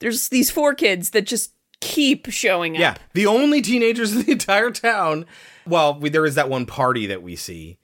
There's 0.00 0.28
these 0.28 0.50
four 0.50 0.74
kids 0.74 1.10
that 1.10 1.26
just 1.26 1.52
keep 1.80 2.30
showing 2.30 2.74
up. 2.76 2.80
Yeah, 2.80 2.96
the 3.14 3.26
only 3.26 3.62
teenagers 3.62 4.12
in 4.16 4.22
the 4.24 4.32
entire 4.32 4.70
town. 4.70 5.26
Well, 5.66 5.98
we, 5.98 6.08
there 6.10 6.26
is 6.26 6.34
that 6.36 6.48
one 6.48 6.66
party 6.66 7.06
that 7.06 7.22
we 7.22 7.34
see, 7.36 7.78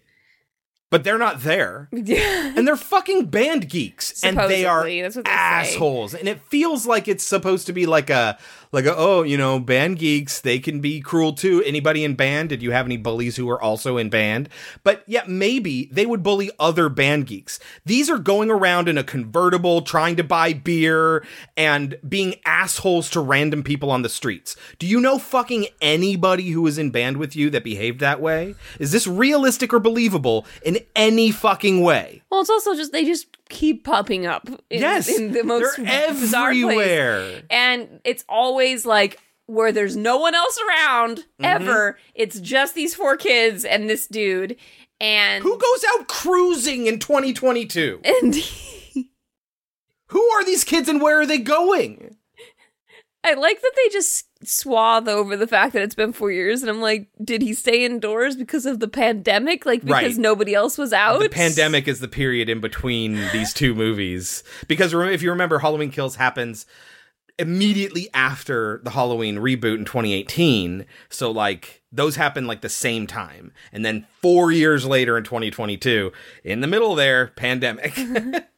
but 0.91 1.03
they're 1.05 1.19
not 1.19 1.41
there. 1.43 1.89
Yeah, 1.93 2.53
and 2.57 2.67
they're 2.67 2.77
fucking 2.77 3.27
band 3.27 3.69
geeks, 3.69 4.23
and 4.23 4.39
they 4.39 4.65
are 4.65 4.81
Supposedly, 4.83 5.03
they 5.03 5.11
say. 5.11 5.23
assholes. 5.27 6.15
And 6.15 6.29
it 6.29 6.41
feels 6.43 6.87
like 6.87 7.09
it's 7.09 7.25
supposed 7.25 7.67
to 7.67 7.73
be 7.73 7.87
like 7.87 8.11
a 8.11 8.39
like 8.73 8.87
uh, 8.87 8.95
oh, 8.97 9.23
you 9.23 9.37
know, 9.37 9.61
band 9.61 9.99
geeks. 9.99 10.41
They 10.41 10.59
can 10.59 10.81
be 10.81 11.01
cruel 11.01 11.35
too. 11.35 11.63
Anybody 11.65 12.05
in 12.05 12.15
band? 12.15 12.49
Did 12.49 12.63
you 12.63 12.73
have 12.73 12.87
any 12.87 12.97
bullies 12.97 13.37
who 13.37 13.47
were 13.47 13.61
also 13.61 13.99
in 13.99 14.09
band? 14.09 14.49
But 14.83 15.05
yeah, 15.07 15.25
maybe 15.27 15.89
they 15.93 16.07
would 16.07 16.23
bully 16.23 16.51
other 16.59 16.89
band 16.89 17.27
geeks. 17.27 17.61
These 17.85 18.09
are 18.09 18.19
going 18.19 18.51
around 18.51 18.89
in 18.89 18.97
a 18.97 19.05
convertible, 19.05 19.83
trying 19.83 20.17
to 20.17 20.25
buy 20.25 20.55
beer 20.55 21.25
and 21.57 21.99
being 22.09 22.37
assholes 22.47 23.11
to 23.11 23.21
random 23.21 23.63
people 23.63 23.91
on 23.91 24.03
the 24.03 24.09
streets. 24.09 24.57
Do 24.79 24.87
you 24.87 25.01
know 25.01 25.19
fucking 25.19 25.67
anybody 25.81 26.51
who 26.51 26.63
was 26.63 26.79
in 26.79 26.91
band 26.91 27.19
with 27.19 27.37
you 27.37 27.51
that 27.51 27.65
behaved 27.65 28.01
that 28.01 28.21
way? 28.21 28.55
Is 28.79 28.93
this 28.93 29.07
realistic 29.07 29.75
or 29.75 29.81
believable 29.81 30.47
in 30.65 30.79
any 30.97 31.31
fucking 31.31 31.83
way? 31.83 32.23
Well, 32.31 32.41
it's 32.41 32.51
also 32.51 32.75
just 32.75 32.93
they 32.93 33.05
just 33.05 33.32
keep 33.53 33.85
popping 33.85 34.27
up. 34.27 34.49
In, 34.49 34.81
Yes, 34.81 35.09
in 35.09 35.31
the 35.33 35.45
most 35.45 35.77
they're 35.77 36.09
bizarre 36.13 36.51
place. 36.51 36.65
everywhere. 36.65 37.43
and 37.51 38.01
it's 38.05 38.25
always 38.29 38.85
like 38.85 39.21
where 39.47 39.71
there's 39.73 39.97
no 39.97 40.17
one 40.19 40.35
else 40.35 40.59
around 40.69 41.19
Mm-hmm. 41.19 41.45
ever. 41.45 41.99
It's 42.15 42.41
just 42.41 42.75
these 42.75 42.95
four 42.95 43.17
kids 43.17 43.65
and 43.65 43.89
this 43.89 44.07
dude. 44.09 44.57
And 45.01 45.43
Who 45.43 45.59
goes 45.59 45.85
out 45.95 46.09
cruising 46.09 46.87
in 46.87 46.99
2022? 46.99 48.01
And 48.05 48.35
who 50.07 50.23
are 50.31 50.45
these 50.45 50.65
kids 50.65 50.89
and 50.89 51.01
where 51.01 51.21
are 51.21 51.27
they 51.27 51.39
going? 51.39 52.17
I 53.25 53.35
like 53.35 53.61
that 53.63 53.73
they 53.77 53.89
just 53.93 54.27
swathe 54.45 55.09
over 55.09 55.37
the 55.37 55.47
fact 55.47 55.73
that 55.73 55.83
it's 55.83 55.95
been 55.95 56.13
four 56.13 56.31
years, 56.31 56.63
and 56.63 56.71
I'm 56.71 56.81
like, 56.81 57.09
did 57.23 57.43
he 57.43 57.55
stay 57.55 57.85
indoors 57.85 58.37
because 58.37 58.67
of 58.67 58.81
the 58.81 58.89
pandemic? 58.89 59.65
Like 59.67 59.83
because 59.85 60.15
Right. 60.15 60.17
nobody 60.17 60.55
else 60.55 60.79
was 60.79 60.93
out? 60.93 61.21
The 61.21 61.29
pandemic 61.29 61.89
is 61.89 62.01
the 62.01 62.09
period 62.09 62.49
in 62.49 62.61
between 62.61 63.15
these 63.33 63.53
two 63.53 63.75
movies 63.75 64.43
because 64.69 64.93
if 64.95 65.23
you 65.23 65.31
remember, 65.31 65.59
Halloween 65.61 65.91
Kills 65.91 66.17
happens 66.17 66.67
immediately 67.39 68.09
after 68.15 68.81
the 68.85 68.91
Halloween 68.91 69.37
reboot 69.37 69.79
in 69.79 69.85
2018. 69.85 70.85
So 71.09 71.31
like 71.31 71.83
those 71.91 72.17
happen 72.17 72.47
like 72.47 72.61
the 72.61 72.69
same 72.69 73.07
time, 73.07 73.53
and 73.73 73.85
then 73.85 74.07
four 74.21 74.53
years 74.53 74.87
later 74.87 75.17
in 75.19 75.25
2022, 75.25 76.13
in 76.45 76.61
the 76.61 76.67
middle 76.67 76.95
there, 76.95 77.29
pandemic. 77.29 77.99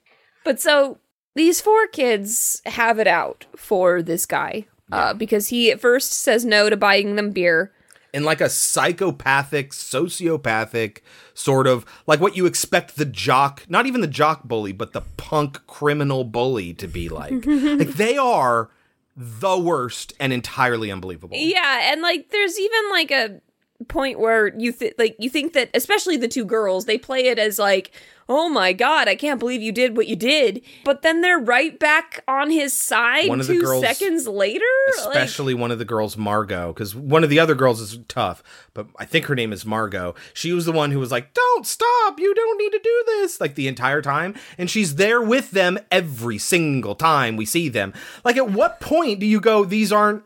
But 0.44 0.60
so 0.60 0.98
these 1.34 1.62
four 1.62 1.86
kids 1.86 2.60
have 2.66 2.98
it 2.98 3.06
out 3.06 3.46
for 3.56 4.02
this 4.02 4.26
guy 4.26 4.66
uh, 4.92 5.14
because 5.14 5.48
he 5.48 5.70
at 5.70 5.80
first 5.80 6.12
says 6.12 6.44
no 6.44 6.70
to 6.70 6.76
buying 6.76 7.16
them 7.16 7.30
beer. 7.30 7.72
in 8.12 8.22
like 8.24 8.40
a 8.40 8.48
psychopathic, 8.48 9.72
sociopathic 9.72 10.98
sort 11.34 11.66
of 11.66 11.84
like 12.06 12.20
what 12.20 12.36
you 12.36 12.46
expect 12.46 12.96
the 12.96 13.04
jock, 13.04 13.64
not 13.68 13.86
even 13.86 14.00
the 14.00 14.06
jock 14.06 14.44
bully, 14.44 14.72
but 14.72 14.92
the 14.92 15.02
punk 15.16 15.66
criminal 15.66 16.22
bully 16.24 16.72
to 16.74 16.86
be 16.86 17.08
like. 17.08 17.32
like 17.46 17.94
they 17.94 18.16
are 18.16 18.70
the 19.16 19.58
worst 19.58 20.12
and 20.20 20.32
entirely 20.32 20.90
unbelievable. 20.90 21.36
Yeah, 21.36 21.92
and 21.92 22.02
like 22.02 22.30
there's 22.30 22.58
even 22.58 22.90
like 22.90 23.10
a 23.10 23.40
point 23.88 24.18
where 24.18 24.56
you 24.56 24.72
th- 24.72 24.94
like 24.98 25.16
you 25.18 25.28
think 25.28 25.52
that 25.52 25.70
especially 25.74 26.16
the 26.16 26.28
two 26.28 26.44
girls 26.44 26.84
they 26.84 26.96
play 26.96 27.26
it 27.26 27.38
as 27.38 27.58
like 27.58 27.90
oh 28.28 28.48
my 28.48 28.72
god 28.72 29.08
i 29.08 29.14
can't 29.14 29.38
believe 29.40 29.60
you 29.62 29.72
did 29.72 29.96
what 29.96 30.06
you 30.06 30.16
did 30.16 30.62
but 30.84 31.02
then 31.02 31.20
they're 31.20 31.38
right 31.38 31.78
back 31.78 32.22
on 32.26 32.50
his 32.50 32.72
side 32.72 33.28
One 33.28 33.40
of 33.40 33.46
the 33.46 33.54
two 33.54 33.60
girls- 33.62 33.84
seconds 33.84 34.26
later 34.26 34.64
Like, 34.88 35.14
especially 35.16 35.54
one 35.54 35.70
of 35.70 35.78
the 35.78 35.84
girls, 35.84 36.16
Margot, 36.16 36.72
because 36.72 36.94
one 36.94 37.24
of 37.24 37.30
the 37.30 37.38
other 37.38 37.54
girls 37.54 37.80
is 37.80 37.98
tough, 38.08 38.42
but 38.74 38.86
I 38.98 39.04
think 39.04 39.26
her 39.26 39.34
name 39.34 39.52
is 39.52 39.64
Margot. 39.66 40.14
She 40.32 40.52
was 40.52 40.64
the 40.66 40.72
one 40.72 40.90
who 40.90 40.98
was 40.98 41.10
like, 41.10 41.32
"Don't 41.34 41.66
stop! 41.66 42.18
You 42.20 42.34
don't 42.34 42.58
need 42.58 42.72
to 42.72 42.78
do 42.82 43.02
this!" 43.06 43.40
Like 43.40 43.54
the 43.54 43.68
entire 43.68 44.02
time, 44.02 44.34
and 44.58 44.70
she's 44.70 44.96
there 44.96 45.20
with 45.22 45.50
them 45.52 45.78
every 45.90 46.38
single 46.38 46.94
time 46.94 47.36
we 47.36 47.46
see 47.46 47.68
them. 47.68 47.92
Like, 48.24 48.36
at 48.36 48.50
what 48.50 48.80
point 48.80 49.20
do 49.20 49.26
you 49.26 49.40
go, 49.40 49.64
"These 49.64 49.92
aren't 49.92 50.22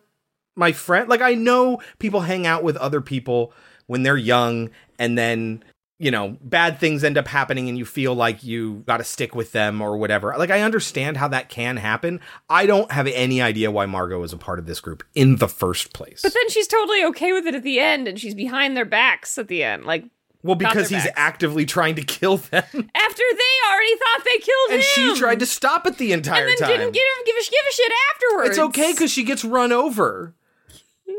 my 0.56 0.72
friend"? 0.72 1.08
Like, 1.08 1.22
I 1.22 1.34
know 1.34 1.80
people 1.98 2.22
hang 2.22 2.46
out 2.46 2.62
with 2.62 2.76
other 2.76 3.00
people 3.00 3.52
when 3.86 4.02
they're 4.02 4.16
young, 4.16 4.70
and 4.98 5.16
then 5.16 5.62
you 6.00 6.12
know, 6.12 6.36
bad 6.40 6.78
things 6.78 7.02
end 7.02 7.18
up 7.18 7.26
happening 7.26 7.68
and 7.68 7.76
you 7.76 7.84
feel 7.84 8.14
like 8.14 8.44
you 8.44 8.84
got 8.86 8.98
to 8.98 9.04
stick 9.04 9.34
with 9.34 9.50
them 9.50 9.82
or 9.82 9.96
whatever. 9.96 10.32
Like, 10.38 10.50
I 10.50 10.60
understand 10.60 11.16
how 11.16 11.26
that 11.28 11.48
can 11.48 11.76
happen. 11.76 12.20
I 12.48 12.66
don't 12.66 12.90
have 12.92 13.08
any 13.08 13.42
idea 13.42 13.70
why 13.72 13.86
Margot 13.86 14.22
is 14.22 14.32
a 14.32 14.36
part 14.36 14.60
of 14.60 14.66
this 14.66 14.80
group 14.80 15.02
in 15.16 15.36
the 15.36 15.48
first 15.48 15.92
place. 15.92 16.22
but 16.22 16.32
then 16.32 16.48
she's 16.50 16.68
totally 16.68 17.02
okay 17.06 17.32
with 17.32 17.46
it 17.46 17.54
at 17.56 17.64
the 17.64 17.80
end 17.80 18.06
and 18.06 18.18
she's 18.18 18.34
behind 18.34 18.76
their 18.76 18.84
backs 18.84 19.38
at 19.38 19.48
the 19.48 19.64
end 19.64 19.84
like 19.86 20.04
well, 20.44 20.54
because 20.54 20.88
he's 20.88 21.02
backs. 21.02 21.14
actively 21.16 21.66
trying 21.66 21.96
to 21.96 22.02
kill 22.02 22.36
them. 22.36 22.62
after 22.72 23.22
they 23.32 23.72
already 23.72 23.96
thought 23.96 24.24
they 24.24 24.38
killed 24.38 24.70
and 24.70 24.78
him 24.80 24.84
she 24.94 25.14
tried 25.18 25.40
to 25.40 25.46
stop 25.46 25.84
it 25.84 25.98
the 25.98 26.12
entire 26.12 26.42
time. 26.44 26.48
and 26.48 26.58
then 26.60 26.68
time. 26.68 26.78
didn't 26.78 26.92
give, 26.94 27.02
give, 27.26 27.34
a, 27.34 27.42
give 27.50 27.64
a 27.68 27.72
shit 27.72 27.92
afterwards 28.14 28.50
It's 28.50 28.58
okay 28.60 28.92
because 28.92 29.10
she 29.10 29.24
gets 29.24 29.44
run 29.44 29.72
over. 29.72 30.34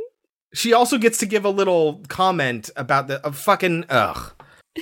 She 0.51 0.73
also 0.73 0.97
gets 0.97 1.19
to 1.19 1.27
give 1.27 1.45
a 1.45 1.49
little 1.51 2.01
comment 2.07 2.71
about 2.75 3.07
the 3.07 3.23
uh, 3.23 3.31
fucking 3.31 3.85
ugh. 3.87 4.33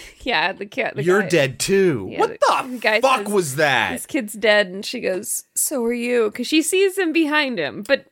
yeah 0.21 0.51
the 0.53 0.65
cat 0.65 0.95
the 0.95 1.03
You're 1.03 1.21
guy- 1.23 1.29
dead 1.29 1.59
too. 1.59 2.07
Yeah, 2.11 2.19
what 2.19 2.29
the 2.39 2.67
the, 2.69 2.77
guy 2.79 3.01
fuck 3.01 3.25
says, 3.25 3.33
was 3.33 3.55
that? 3.57 3.91
this 3.91 4.05
kid's 4.05 4.33
dead 4.33 4.67
and 4.67 4.85
she 4.85 4.99
goes 4.99 5.45
so 5.55 5.83
are 5.83 5.93
you 5.93 6.29
because 6.31 6.47
she 6.47 6.61
sees 6.61 6.97
him 6.97 7.11
behind 7.13 7.59
him 7.59 7.83
but 7.87 8.05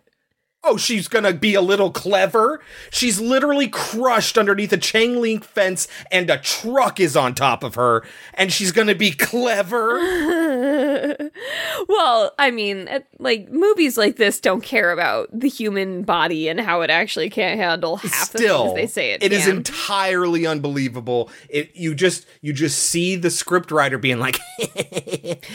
Oh, 0.67 0.77
she's 0.77 1.07
gonna 1.07 1.33
be 1.33 1.53
a 1.53 1.61
little 1.61 1.91
clever. 1.91 2.59
She's 2.89 3.19
literally 3.21 3.67
crushed 3.67 4.37
underneath 4.37 4.73
a 4.73 4.77
chain 4.77 5.21
link 5.21 5.43
fence, 5.43 5.87
and 6.11 6.29
a 6.29 6.37
truck 6.39 6.99
is 6.99 7.15
on 7.15 7.35
top 7.35 7.63
of 7.63 7.75
her, 7.75 8.03
and 8.33 8.51
she's 8.51 8.71
gonna 8.71 8.95
be 8.95 9.11
clever. 9.11 9.99
well, 11.87 12.33
I 12.39 12.51
mean, 12.51 12.89
like 13.19 13.51
movies 13.51 13.97
like 13.97 14.15
this 14.15 14.39
don't 14.39 14.63
care 14.63 14.91
about 14.91 15.29
the 15.37 15.49
human 15.49 16.03
body 16.03 16.47
and 16.49 16.59
how 16.59 16.81
it 16.81 16.89
actually 16.89 17.29
can't 17.29 17.59
handle 17.59 17.97
half 17.97 18.31
the 18.31 18.39
Still, 18.39 18.73
things 18.75 18.75
they 18.75 18.87
say 18.87 19.11
it 19.11 19.23
it 19.23 19.31
is 19.31 19.45
can. 19.45 19.57
entirely 19.57 20.45
unbelievable. 20.47 21.29
It 21.49 21.75
you 21.75 21.93
just 21.95 22.25
you 22.41 22.53
just 22.53 22.79
see 22.79 23.15
the 23.15 23.27
scriptwriter 23.29 23.99
being 24.01 24.19
like, 24.19 24.39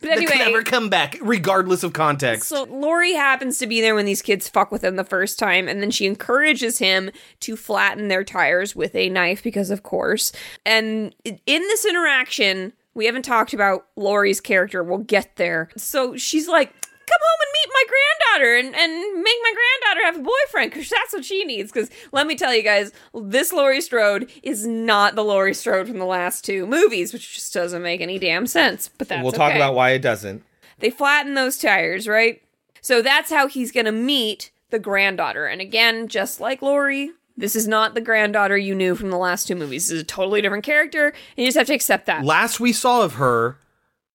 but 0.00 0.18
the 0.18 0.24
never 0.24 0.62
come 0.62 0.88
back, 0.88 1.18
regardless 1.20 1.82
of 1.82 1.92
context. 1.92 2.48
so 2.48 2.64
Laurie 2.64 3.12
happens 3.12 3.58
to 3.58 3.66
be 3.66 3.80
there 3.80 3.94
when 3.94 4.06
these 4.06 4.22
kids 4.22 4.48
fuck 4.48 4.72
with 4.72 4.82
him 4.82 4.96
the 4.96 5.04
first 5.04 5.38
time, 5.38 5.68
and 5.68 5.82
then 5.82 5.90
she 5.90 6.06
encourages 6.06 6.78
him 6.78 7.10
to 7.40 7.56
flatten 7.56 8.08
their 8.08 8.24
tires 8.24 8.74
with 8.74 8.94
a 8.94 9.08
knife 9.08 9.42
because, 9.42 9.70
of 9.70 9.82
course. 9.82 10.32
And 10.64 11.14
in 11.24 11.38
this 11.46 11.84
interaction, 11.84 12.72
we 12.94 13.06
haven't 13.06 13.24
talked 13.24 13.52
about 13.52 13.86
Laurie's 13.96 14.40
character. 14.40 14.82
We'll 14.82 14.98
get 14.98 15.36
there. 15.36 15.70
So 15.76 16.16
she's 16.16 16.48
like. 16.48 16.74
Come 17.10 17.18
home 17.28 17.40
and 17.42 17.52
meet 17.52 17.69
my 17.80 18.36
granddaughter 18.36 18.56
and, 18.56 18.74
and 18.74 19.22
make 19.22 19.36
my 19.42 19.54
granddaughter 19.54 20.06
have 20.06 20.16
a 20.16 20.28
boyfriend 20.28 20.72
because 20.72 20.88
that's 20.88 21.12
what 21.12 21.24
she 21.24 21.44
needs. 21.44 21.72
Because 21.72 21.90
let 22.12 22.26
me 22.26 22.34
tell 22.34 22.54
you 22.54 22.62
guys, 22.62 22.92
this 23.14 23.52
Laurie 23.52 23.80
Strode 23.80 24.30
is 24.42 24.66
not 24.66 25.14
the 25.14 25.24
Laurie 25.24 25.54
Strode 25.54 25.88
from 25.88 25.98
the 25.98 26.04
last 26.04 26.44
two 26.44 26.66
movies, 26.66 27.12
which 27.12 27.34
just 27.34 27.52
doesn't 27.52 27.82
make 27.82 28.00
any 28.00 28.18
damn 28.18 28.46
sense. 28.46 28.90
But 28.96 29.08
that's 29.08 29.22
we'll 29.22 29.32
talk 29.32 29.50
okay. 29.50 29.58
about 29.58 29.74
why 29.74 29.90
it 29.90 30.00
doesn't. 30.00 30.42
They 30.78 30.90
flatten 30.90 31.34
those 31.34 31.58
tires, 31.58 32.08
right? 32.08 32.42
So 32.80 33.02
that's 33.02 33.30
how 33.30 33.46
he's 33.46 33.72
going 33.72 33.86
to 33.86 33.92
meet 33.92 34.50
the 34.70 34.78
granddaughter. 34.78 35.46
And 35.46 35.60
again, 35.60 36.08
just 36.08 36.40
like 36.40 36.62
Laurie, 36.62 37.10
this 37.36 37.54
is 37.54 37.68
not 37.68 37.94
the 37.94 38.00
granddaughter 38.00 38.56
you 38.56 38.74
knew 38.74 38.94
from 38.94 39.10
the 39.10 39.18
last 39.18 39.46
two 39.46 39.54
movies. 39.54 39.88
This 39.88 39.96
is 39.96 40.02
a 40.02 40.06
totally 40.06 40.40
different 40.40 40.64
character, 40.64 41.08
and 41.08 41.16
you 41.36 41.46
just 41.46 41.58
have 41.58 41.66
to 41.66 41.74
accept 41.74 42.06
that. 42.06 42.24
Last 42.24 42.60
we 42.60 42.72
saw 42.72 43.02
of 43.02 43.14
her, 43.14 43.58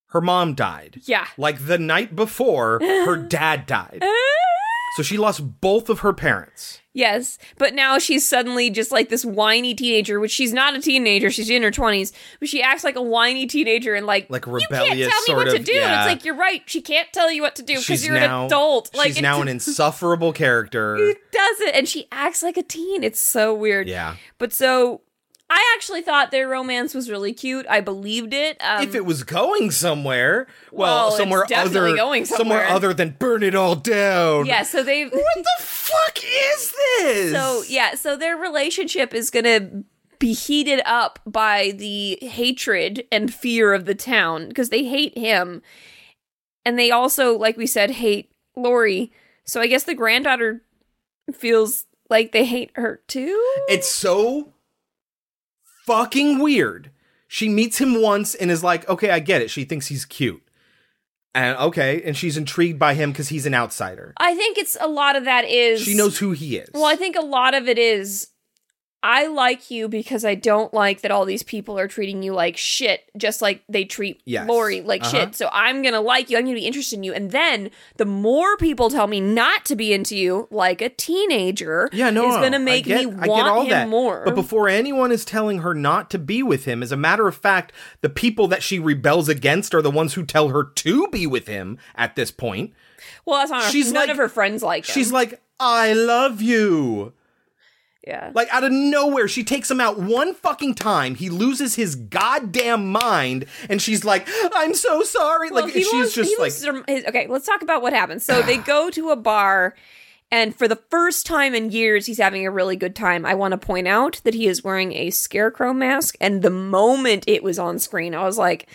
her 0.07 0.21
mom 0.21 0.53
died. 0.53 1.01
yeah. 1.03 1.27
Like 1.37 1.65
the 1.65 1.77
night 1.77 2.15
before, 2.15 2.79
her 2.81 3.17
dad 3.27 3.65
died. 3.65 4.03
So 4.95 5.03
she 5.03 5.17
lost 5.17 5.59
both 5.59 5.89
of 5.89 5.99
her 5.99 6.13
parents. 6.13 6.79
Yes, 6.93 7.37
but 7.57 7.73
now 7.73 7.99
she's 7.99 8.25
suddenly 8.25 8.69
just 8.69 8.89
like 8.89 9.09
this 9.09 9.25
whiny 9.25 9.75
teenager, 9.75 10.21
which 10.21 10.31
she's 10.31 10.53
not 10.53 10.73
a 10.73 10.79
teenager. 10.79 11.29
She's 11.29 11.49
in 11.49 11.61
her 11.63 11.71
20s, 11.71 12.13
but 12.39 12.47
she 12.47 12.61
acts 12.61 12.85
like 12.85 12.95
a 12.95 13.01
whiny 13.01 13.45
teenager 13.45 13.93
and 13.93 14.07
like, 14.07 14.29
Like 14.29 14.47
a 14.47 14.51
you 14.51 14.65
can't 14.69 14.97
tell 14.97 15.21
me 15.27 15.35
what 15.35 15.51
to 15.51 15.61
do. 15.61 15.73
And 15.73 15.81
yeah. 15.81 16.03
it's 16.03 16.07
like, 16.07 16.23
you're 16.23 16.37
right. 16.37 16.61
She 16.67 16.79
can't 16.79 17.11
tell 17.11 17.29
you 17.29 17.41
what 17.41 17.57
to 17.57 17.63
do 17.63 17.77
because 17.77 18.05
you're 18.05 18.15
now, 18.15 18.41
an 18.41 18.45
adult. 18.45 18.95
Like, 18.95 19.07
she's 19.07 19.21
now 19.21 19.41
an 19.41 19.47
insufferable 19.49 20.31
character. 20.31 20.95
does 20.95 21.59
it. 21.59 21.75
And 21.75 21.89
she 21.89 22.07
acts 22.13 22.41
like 22.41 22.55
a 22.55 22.63
teen. 22.63 23.03
It's 23.03 23.19
so 23.19 23.53
weird. 23.53 23.89
Yeah. 23.89 24.15
But 24.37 24.53
so 24.53 25.01
I 25.57 25.73
actually 25.77 26.01
thought 26.01 26.31
their 26.31 26.49
romance 26.49 26.93
was 26.93 27.09
really 27.09 27.31
cute. 27.31 27.65
I 27.69 27.79
believed 27.79 28.33
it. 28.33 28.57
Um, 28.61 28.83
if 28.83 28.93
it 28.93 29.05
was 29.05 29.23
going 29.23 29.71
somewhere, 29.71 30.47
well, 30.69 31.07
Well, 31.07 31.11
somewhere 31.17 31.45
other, 31.55 31.95
going 31.95 32.25
somewhere. 32.25 32.67
other 32.67 32.93
than 32.93 33.11
burn 33.17 33.41
it 33.41 33.55
all 33.55 33.75
down. 33.77 34.47
yeah, 34.47 34.63
so 34.63 34.83
they 34.83 35.05
What 35.05 35.13
the 35.35 35.63
fuck 35.63 36.17
is 36.21 36.73
this? 36.99 37.31
So 37.31 37.63
yeah, 37.69 37.95
so 37.95 38.17
their 38.17 38.35
relationship 38.35 39.13
is 39.13 39.29
gonna 39.29 39.83
be 40.19 40.33
heated 40.33 40.81
up 40.85 41.19
by 41.25 41.71
the 41.77 42.17
hatred 42.21 43.05
and 43.09 43.33
fear 43.33 43.73
of 43.73 43.85
the 43.85 43.95
town 43.95 44.49
because 44.49 44.67
they 44.69 44.83
hate 44.83 45.17
him, 45.17 45.61
and 46.65 46.77
they 46.77 46.91
also, 46.91 47.37
like 47.37 47.55
we 47.55 47.67
said, 47.67 47.91
hate 47.91 48.29
Laurie. 48.57 49.09
So 49.45 49.61
I 49.61 49.67
guess 49.67 49.83
the 49.85 49.95
granddaughter 49.95 50.63
feels 51.33 51.85
like 52.09 52.33
they 52.33 52.43
hate 52.45 52.71
her 52.75 53.01
too. 53.07 53.41
It's 53.69 53.87
so 53.89 54.51
fucking 55.85 56.39
weird. 56.39 56.91
She 57.27 57.49
meets 57.49 57.79
him 57.79 58.01
once 58.01 58.35
and 58.35 58.51
is 58.51 58.63
like, 58.63 58.87
okay, 58.87 59.09
I 59.09 59.19
get 59.19 59.41
it. 59.41 59.49
She 59.49 59.65
thinks 59.65 59.87
he's 59.87 60.05
cute. 60.05 60.41
And 61.33 61.57
okay, 61.57 62.01
and 62.05 62.15
she's 62.15 62.37
intrigued 62.37 62.79
by 62.79 62.93
him 62.93 63.11
because 63.11 63.27
he's 63.27 63.45
an 63.45 63.53
outsider. 63.53 64.13
I 64.17 64.35
think 64.35 64.57
it's 64.57 64.77
a 64.79 64.87
lot 64.87 65.17
of 65.17 65.25
that 65.25 65.43
is 65.43 65.81
She 65.81 65.93
knows 65.93 66.17
who 66.17 66.31
he 66.31 66.55
is. 66.55 66.69
Well, 66.73 66.85
I 66.85 66.95
think 66.95 67.17
a 67.17 67.25
lot 67.25 67.53
of 67.53 67.67
it 67.67 67.77
is 67.77 68.29
I 69.07 69.27
like 69.27 69.69
you 69.69 69.87
because 69.87 70.25
I 70.25 70.33
don't 70.33 70.73
like 70.73 71.01
that 71.01 71.11
all 71.11 71.25
these 71.25 71.43
people 71.43 71.77
are 71.77 71.87
treating 71.87 72.23
you 72.23 72.33
like 72.33 72.57
shit, 72.57 73.01
just 73.15 73.39
like 73.39 73.61
they 73.69 73.85
treat 73.85 74.19
Yes. 74.25 74.49
Laurie 74.49 74.81
like 74.81 75.03
Uh-huh. 75.03 75.11
shit. 75.11 75.35
So 75.35 75.47
I'm 75.53 75.83
gonna 75.83 76.01
like 76.01 76.31
you. 76.31 76.37
I'm 76.39 76.43
gonna 76.45 76.55
be 76.55 76.65
interested 76.65 76.95
in 76.97 77.03
you. 77.03 77.13
And 77.13 77.29
then 77.29 77.69
the 77.97 78.05
more 78.05 78.57
people 78.57 78.89
tell 78.89 79.05
me 79.05 79.19
not 79.21 79.63
to 79.65 79.75
be 79.75 79.93
into 79.93 80.17
you, 80.17 80.47
like 80.49 80.81
a 80.81 80.89
teenager, 80.89 81.87
Yeah, 81.93 82.09
no, 82.09 82.29
is 82.29 82.37
gonna 82.37 82.57
make 82.57 82.85
get- 82.85 82.99
me 83.01 83.05
want 83.05 83.47
all 83.47 83.61
him 83.61 83.69
that. 83.69 83.87
more. 83.89 84.23
But 84.25 84.33
before 84.33 84.67
anyone 84.69 85.11
is 85.11 85.23
telling 85.23 85.59
her 85.59 85.75
not 85.75 86.09
to 86.09 86.17
be 86.17 86.41
with 86.41 86.65
him, 86.65 86.81
as 86.81 86.91
a 86.91 86.97
matter 86.97 87.27
of 87.27 87.35
fact, 87.35 87.71
the 88.01 88.09
people 88.09 88.47
that 88.47 88.63
she 88.63 88.79
rebels 88.79 89.29
against 89.29 89.75
are 89.75 89.83
the 89.83 89.91
ones 89.91 90.15
who 90.15 90.23
tell 90.25 90.49
her 90.49 90.63
to 90.63 91.07
be 91.09 91.27
with 91.27 91.47
him 91.47 91.77
at 91.95 92.15
this 92.15 92.31
point. 92.31 92.73
well, 93.23 93.37
that's 93.39 93.51
not 93.51 93.65
her, 93.65 93.69
she's 93.71 93.91
none 93.91 94.03
like- 94.03 94.09
of 94.09 94.17
her 94.17 94.29
friends 94.29 94.63
like 94.63 94.87
him. 94.89 94.93
She's 94.93 95.11
like, 95.11 95.39
I 95.59 95.93
love 95.93 96.41
you. 96.41 97.13
Yeah. 98.05 98.31
Like 98.33 98.47
out 98.53 98.63
of 98.63 98.71
nowhere, 98.71 99.27
she 99.27 99.43
takes 99.43 99.69
him 99.69 99.81
out 99.81 99.97
one 99.99 100.33
fucking 100.35 100.75
time. 100.75 101.15
He 101.15 101.29
loses 101.29 101.75
his 101.75 101.95
goddamn 101.95 102.91
mind, 102.91 103.45
and 103.69 103.81
she's 103.81 104.05
like, 104.05 104.27
"I'm 104.53 104.73
so 104.75 105.01
sorry." 105.03 105.49
Well, 105.51 105.65
like 105.65 105.73
he 105.73 105.83
she's 105.83 105.93
lost- 105.93 106.15
just 106.15 106.39
like, 106.39 106.85
his- 106.87 107.05
okay, 107.05 107.27
let's 107.27 107.45
talk 107.45 107.61
about 107.61 107.81
what 107.81 107.93
happens. 107.93 108.23
So 108.23 108.41
they 108.41 108.57
go 108.57 108.89
to 108.91 109.09
a 109.09 109.15
bar, 109.15 109.75
and 110.31 110.55
for 110.55 110.67
the 110.67 110.75
first 110.89 111.25
time 111.25 111.55
in 111.55 111.71
years, 111.71 112.05
he's 112.05 112.17
having 112.19 112.45
a 112.45 112.51
really 112.51 112.75
good 112.75 112.95
time. 112.95 113.25
I 113.25 113.33
want 113.33 113.53
to 113.53 113.57
point 113.57 113.87
out 113.87 114.21
that 114.23 114.33
he 114.33 114.47
is 114.47 114.63
wearing 114.63 114.93
a 114.93 115.09
scarecrow 115.09 115.73
mask, 115.73 116.15
and 116.21 116.41
the 116.41 116.49
moment 116.49 117.23
it 117.27 117.43
was 117.43 117.57
on 117.57 117.79
screen, 117.79 118.13
I 118.13 118.23
was 118.23 118.37
like, 118.37 118.67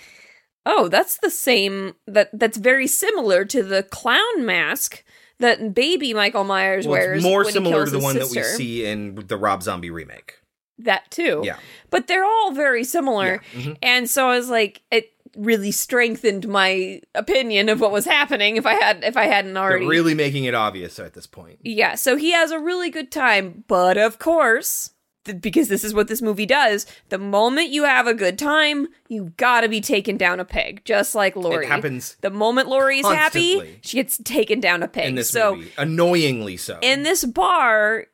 "Oh, 0.66 0.88
that's 0.88 1.18
the 1.18 1.30
same. 1.30 1.94
That 2.06 2.30
that's 2.32 2.56
very 2.58 2.86
similar 2.88 3.44
to 3.44 3.62
the 3.62 3.82
clown 3.84 4.44
mask 4.44 5.04
that 5.40 5.74
baby 5.74 6.14
Michael 6.14 6.44
Myers 6.44 6.86
well, 6.86 6.98
wears. 6.98 7.22
more 7.22 7.44
similar 7.44 7.84
to 7.84 7.90
the 7.90 7.98
one 7.98 8.16
that 8.16 8.30
we 8.30 8.42
see 8.42 8.84
in 8.86 9.16
the 9.26 9.36
Rob 9.36 9.62
Zombie 9.62 9.90
remake. 9.90 10.40
That 10.78 11.10
too. 11.10 11.42
Yeah. 11.44 11.56
But 11.90 12.06
they're 12.06 12.24
all 12.24 12.52
very 12.52 12.84
similar. 12.84 13.42
mhm. 13.52 13.76
And 13.82 14.08
so 14.08 14.28
I 14.28 14.36
was 14.36 14.48
like, 14.48 14.80
it 14.90 15.12
really 15.36 15.70
strengthened 15.70 16.48
my 16.48 17.00
opinion 17.14 17.68
of 17.68 17.80
what 17.80 17.92
was 17.92 18.04
happening 18.04 18.56
if 18.56 18.66
I 18.66 18.74
had 18.74 19.04
if 19.04 19.16
I 19.16 19.26
hadn't 19.26 19.54
They're 19.54 19.62
already. 19.62 19.86
really 19.86 20.14
making 20.14 20.44
it 20.44 20.54
obvious 20.54 20.98
at 20.98 21.12
this 21.14 21.26
point. 21.26 21.58
yeah, 21.62 21.94
so 21.96 22.16
he 22.16 22.32
has 22.32 22.50
a 22.50 22.58
really 22.58 22.90
good 22.90 23.12
time, 23.12 23.62
but 23.68 23.96
of 23.98 24.18
course, 24.18 24.90
because 25.34 25.68
this 25.68 25.84
is 25.84 25.94
what 25.94 26.08
this 26.08 26.22
movie 26.22 26.46
does, 26.46 26.86
the 27.08 27.18
moment 27.18 27.70
you 27.70 27.84
have 27.84 28.06
a 28.06 28.14
good 28.14 28.38
time, 28.38 28.88
you 29.08 29.32
gotta 29.36 29.68
be 29.68 29.80
taken 29.80 30.16
down 30.16 30.40
a 30.40 30.44
peg, 30.44 30.82
just 30.84 31.14
like 31.14 31.36
Laurie. 31.36 31.66
It 31.66 31.68
happens 31.68 32.16
The 32.20 32.30
moment 32.30 32.68
Laurie's 32.68 33.06
happy, 33.06 33.78
she 33.82 33.96
gets 33.96 34.18
taken 34.18 34.60
down 34.60 34.82
a 34.82 34.88
peg. 34.88 35.08
in 35.08 35.14
this 35.14 35.30
so 35.30 35.56
movie, 35.56 35.72
annoyingly 35.78 36.56
so. 36.56 36.78
in 36.82 37.02
this 37.02 37.24
bar 37.24 38.06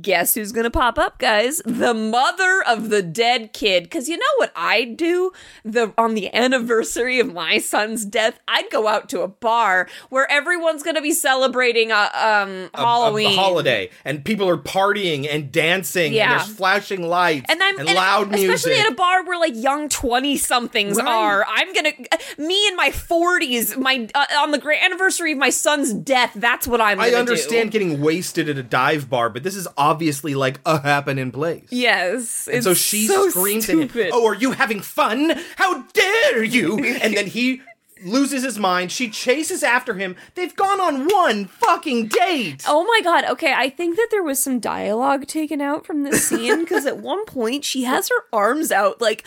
guess 0.00 0.34
who's 0.34 0.52
gonna 0.52 0.70
pop 0.70 0.96
up, 0.96 1.18
guys? 1.18 1.60
The 1.66 1.92
mother 1.92 2.62
of 2.68 2.88
the 2.90 3.02
dead 3.02 3.52
kid. 3.52 3.82
Because 3.82 4.08
you 4.08 4.16
know 4.16 4.24
what 4.36 4.52
I'd 4.54 4.96
do? 4.96 5.32
The 5.64 5.92
on 5.98 6.14
the 6.14 6.32
anniversary 6.32 7.18
of 7.18 7.32
my 7.34 7.58
son's 7.58 8.04
death, 8.04 8.38
I'd 8.46 8.70
go 8.70 8.86
out 8.86 9.08
to 9.08 9.22
a 9.22 9.28
bar 9.28 9.88
where 10.08 10.30
everyone's 10.30 10.84
gonna 10.84 11.02
be 11.02 11.10
celebrating 11.12 11.90
a 11.90 11.96
um 12.14 12.70
A- 12.74 12.78
Halloween 12.80 13.32
a 13.32 13.34
holiday, 13.36 13.90
and 14.04 14.24
people 14.24 14.48
are 14.48 14.56
partying 14.56 15.26
and 15.28 15.50
dancing, 15.50 16.12
Yeah. 16.12 16.30
and 16.32 16.40
there's 16.40 16.56
flashing 16.56 17.02
lights 17.08 17.46
And 17.48 17.60
I'm 17.60 17.78
and 17.80 17.88
and 17.88 17.96
loud 17.96 18.30
music. 18.30 18.50
especially 18.54 18.78
at 18.80 18.92
a 18.92 18.94
bar 18.94 19.24
where 19.24 19.40
like 19.40 19.54
young 19.56 19.88
twenty 19.88 20.36
somethings 20.36 20.96
Right. 20.96 21.08
are. 21.08 21.44
I'm 21.48 21.72
gonna 21.72 21.90
me 22.38 22.68
in 22.68 22.76
my 22.76 22.92
forties, 22.92 23.76
my 23.76 24.08
uh, 24.14 24.26
on 24.38 24.52
the 24.52 24.58
great 24.58 24.80
anniversary 24.84 25.32
of 25.32 25.38
my 25.38 25.50
son's 25.50 25.92
death. 25.92 26.30
That's 26.36 26.68
what 26.68 26.80
I'm. 26.80 27.00
I 27.00 27.10
understand 27.14 27.72
Do. 27.72 27.78
getting 27.80 28.00
wasted 28.00 28.48
at 28.48 28.56
a 28.58 28.62
dive 28.62 29.10
bar, 29.10 29.28
but 29.28 29.42
this 29.42 29.55
is 29.56 29.68
obviously 29.76 30.34
like 30.34 30.60
a 30.66 30.80
happening 30.80 31.30
place. 31.30 31.66
Yes, 31.70 32.48
And 32.52 32.62
so 32.62 32.74
she 32.74 33.06
so 33.06 33.28
screams. 33.30 33.68
Oh, 34.12 34.26
are 34.26 34.34
you 34.34 34.52
having 34.52 34.80
fun? 34.80 35.32
How 35.56 35.82
dare 35.82 36.44
you? 36.44 36.76
And 37.02 37.14
then 37.16 37.26
he 37.26 37.62
loses 38.04 38.42
his 38.42 38.58
mind. 38.58 38.92
She 38.92 39.08
chases 39.08 39.62
after 39.62 39.94
him. 39.94 40.16
They've 40.34 40.54
gone 40.54 40.80
on 40.80 41.06
one 41.08 41.46
fucking 41.46 42.08
date. 42.08 42.62
Oh 42.68 42.84
my 42.84 43.00
god. 43.02 43.24
Okay, 43.24 43.52
I 43.56 43.70
think 43.70 43.96
that 43.96 44.08
there 44.10 44.22
was 44.22 44.42
some 44.42 44.60
dialogue 44.60 45.26
taken 45.26 45.60
out 45.60 45.86
from 45.86 46.02
this 46.02 46.28
scene 46.28 46.60
because 46.60 46.84
at 46.86 46.98
one 47.12 47.24
point 47.24 47.64
she 47.64 47.84
has 47.84 48.08
her 48.08 48.24
arms 48.32 48.70
out, 48.70 49.00
like 49.00 49.26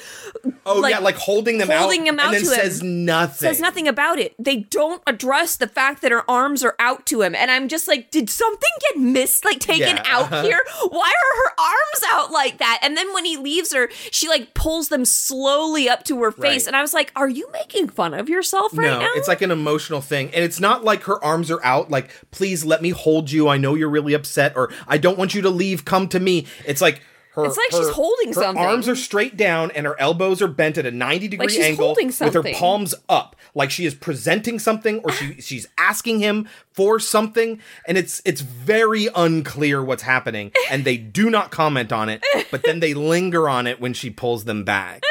Oh 0.65 0.85
yeah, 0.87 0.99
like 0.99 1.15
holding 1.15 1.57
them 1.57 1.69
holding 1.69 2.01
out, 2.01 2.07
him 2.07 2.19
out 2.19 2.25
and 2.27 2.35
then 2.35 2.41
to 2.41 2.47
says 2.47 2.81
him. 2.81 3.05
nothing. 3.05 3.47
Says 3.47 3.59
nothing 3.59 3.87
about 3.87 4.19
it. 4.19 4.35
They 4.37 4.57
don't 4.57 5.01
address 5.07 5.55
the 5.57 5.67
fact 5.67 6.01
that 6.03 6.11
her 6.11 6.29
arms 6.29 6.63
are 6.63 6.75
out 6.79 7.05
to 7.07 7.21
him, 7.21 7.33
and 7.35 7.49
I'm 7.49 7.67
just 7.67 7.87
like, 7.87 8.11
did 8.11 8.29
something 8.29 8.69
get 8.93 9.01
missed, 9.01 9.45
like 9.45 9.59
taken 9.59 9.97
Yeah, 9.97 10.03
out 10.05 10.23
uh-huh. 10.31 10.43
here? 10.43 10.61
Why 10.89 11.09
are 11.11 11.37
her 11.43 11.53
arms 11.59 12.03
out 12.11 12.31
like 12.31 12.59
that? 12.59 12.79
And 12.83 12.95
then 12.95 13.11
when 13.13 13.25
he 13.25 13.35
leaves 13.37 13.73
her, 13.73 13.89
she 14.11 14.27
like 14.27 14.53
pulls 14.53 14.89
them 14.89 15.05
slowly 15.05 15.89
up 15.89 16.03
to 16.05 16.21
her 16.21 16.31
face, 16.31 16.63
Right. 16.63 16.67
and 16.67 16.75
I 16.75 16.81
was 16.81 16.93
like, 16.93 17.11
are 17.15 17.29
you 17.29 17.49
making 17.51 17.89
fun 17.89 18.13
of 18.13 18.29
yourself 18.29 18.58
right 18.73 18.85
no, 18.85 18.99
now? 18.99 19.09
it's 19.15 19.27
like 19.27 19.41
an 19.41 19.51
emotional 19.51 20.01
thing. 20.01 20.27
And 20.33 20.43
it's 20.43 20.59
not 20.59 20.83
like 20.83 21.03
her 21.03 21.23
arms 21.23 21.51
are 21.51 21.63
out, 21.63 21.89
like, 21.89 22.09
please 22.31 22.65
let 22.65 22.81
me 22.81 22.89
hold 22.89 23.31
you. 23.31 23.47
I 23.47 23.57
know 23.57 23.75
you're 23.75 23.89
really 23.89 24.13
upset, 24.13 24.53
or 24.55 24.71
I 24.87 24.97
don't 24.97 25.17
want 25.17 25.33
you 25.33 25.41
to 25.41 25.49
leave. 25.49 25.85
Come 25.85 26.07
to 26.09 26.19
me. 26.19 26.45
It's 26.65 26.81
like 26.81 27.01
her. 27.39 27.45
It's 27.45 27.57
like 27.57 27.71
she's 27.71 27.89
holding 27.89 28.29
her 28.29 28.33
something. 28.33 28.63
Her 28.63 28.69
arms 28.69 28.87
are 28.87 28.95
straight 28.95 29.35
down 29.37 29.71
and 29.71 29.85
her 29.85 29.99
elbows 29.99 30.41
are 30.41 30.47
bent 30.47 30.77
at 30.77 30.85
a 30.85 30.91
90 30.91 31.27
degree 31.27 31.47
Like 31.47 31.59
angle 31.59 31.95
with 31.99 32.33
her 32.33 32.43
palms 32.53 32.93
up. 33.07 33.35
Like 33.55 33.71
she 33.71 33.85
is 33.85 33.95
presenting 33.95 34.59
something 34.59 34.99
or 34.99 35.11
she 35.11 35.33
she's 35.41 35.67
asking 35.77 36.19
him 36.19 36.47
for 36.71 36.99
something. 36.99 37.59
And 37.87 37.97
it's 37.97 38.21
it's 38.25 38.41
very 38.41 39.07
unclear 39.15 39.83
what's 39.83 40.03
happening. 40.03 40.51
And 40.69 40.85
they 40.85 40.97
do 40.97 41.29
not 41.29 41.51
comment 41.51 41.91
on 41.91 42.09
it, 42.09 42.23
but 42.51 42.63
then 42.63 42.79
they 42.79 42.93
linger 43.13 43.49
on 43.49 43.67
it 43.67 43.79
when 43.81 43.93
she 43.93 44.09
pulls 44.09 44.45
them 44.45 44.63
back. 44.63 45.01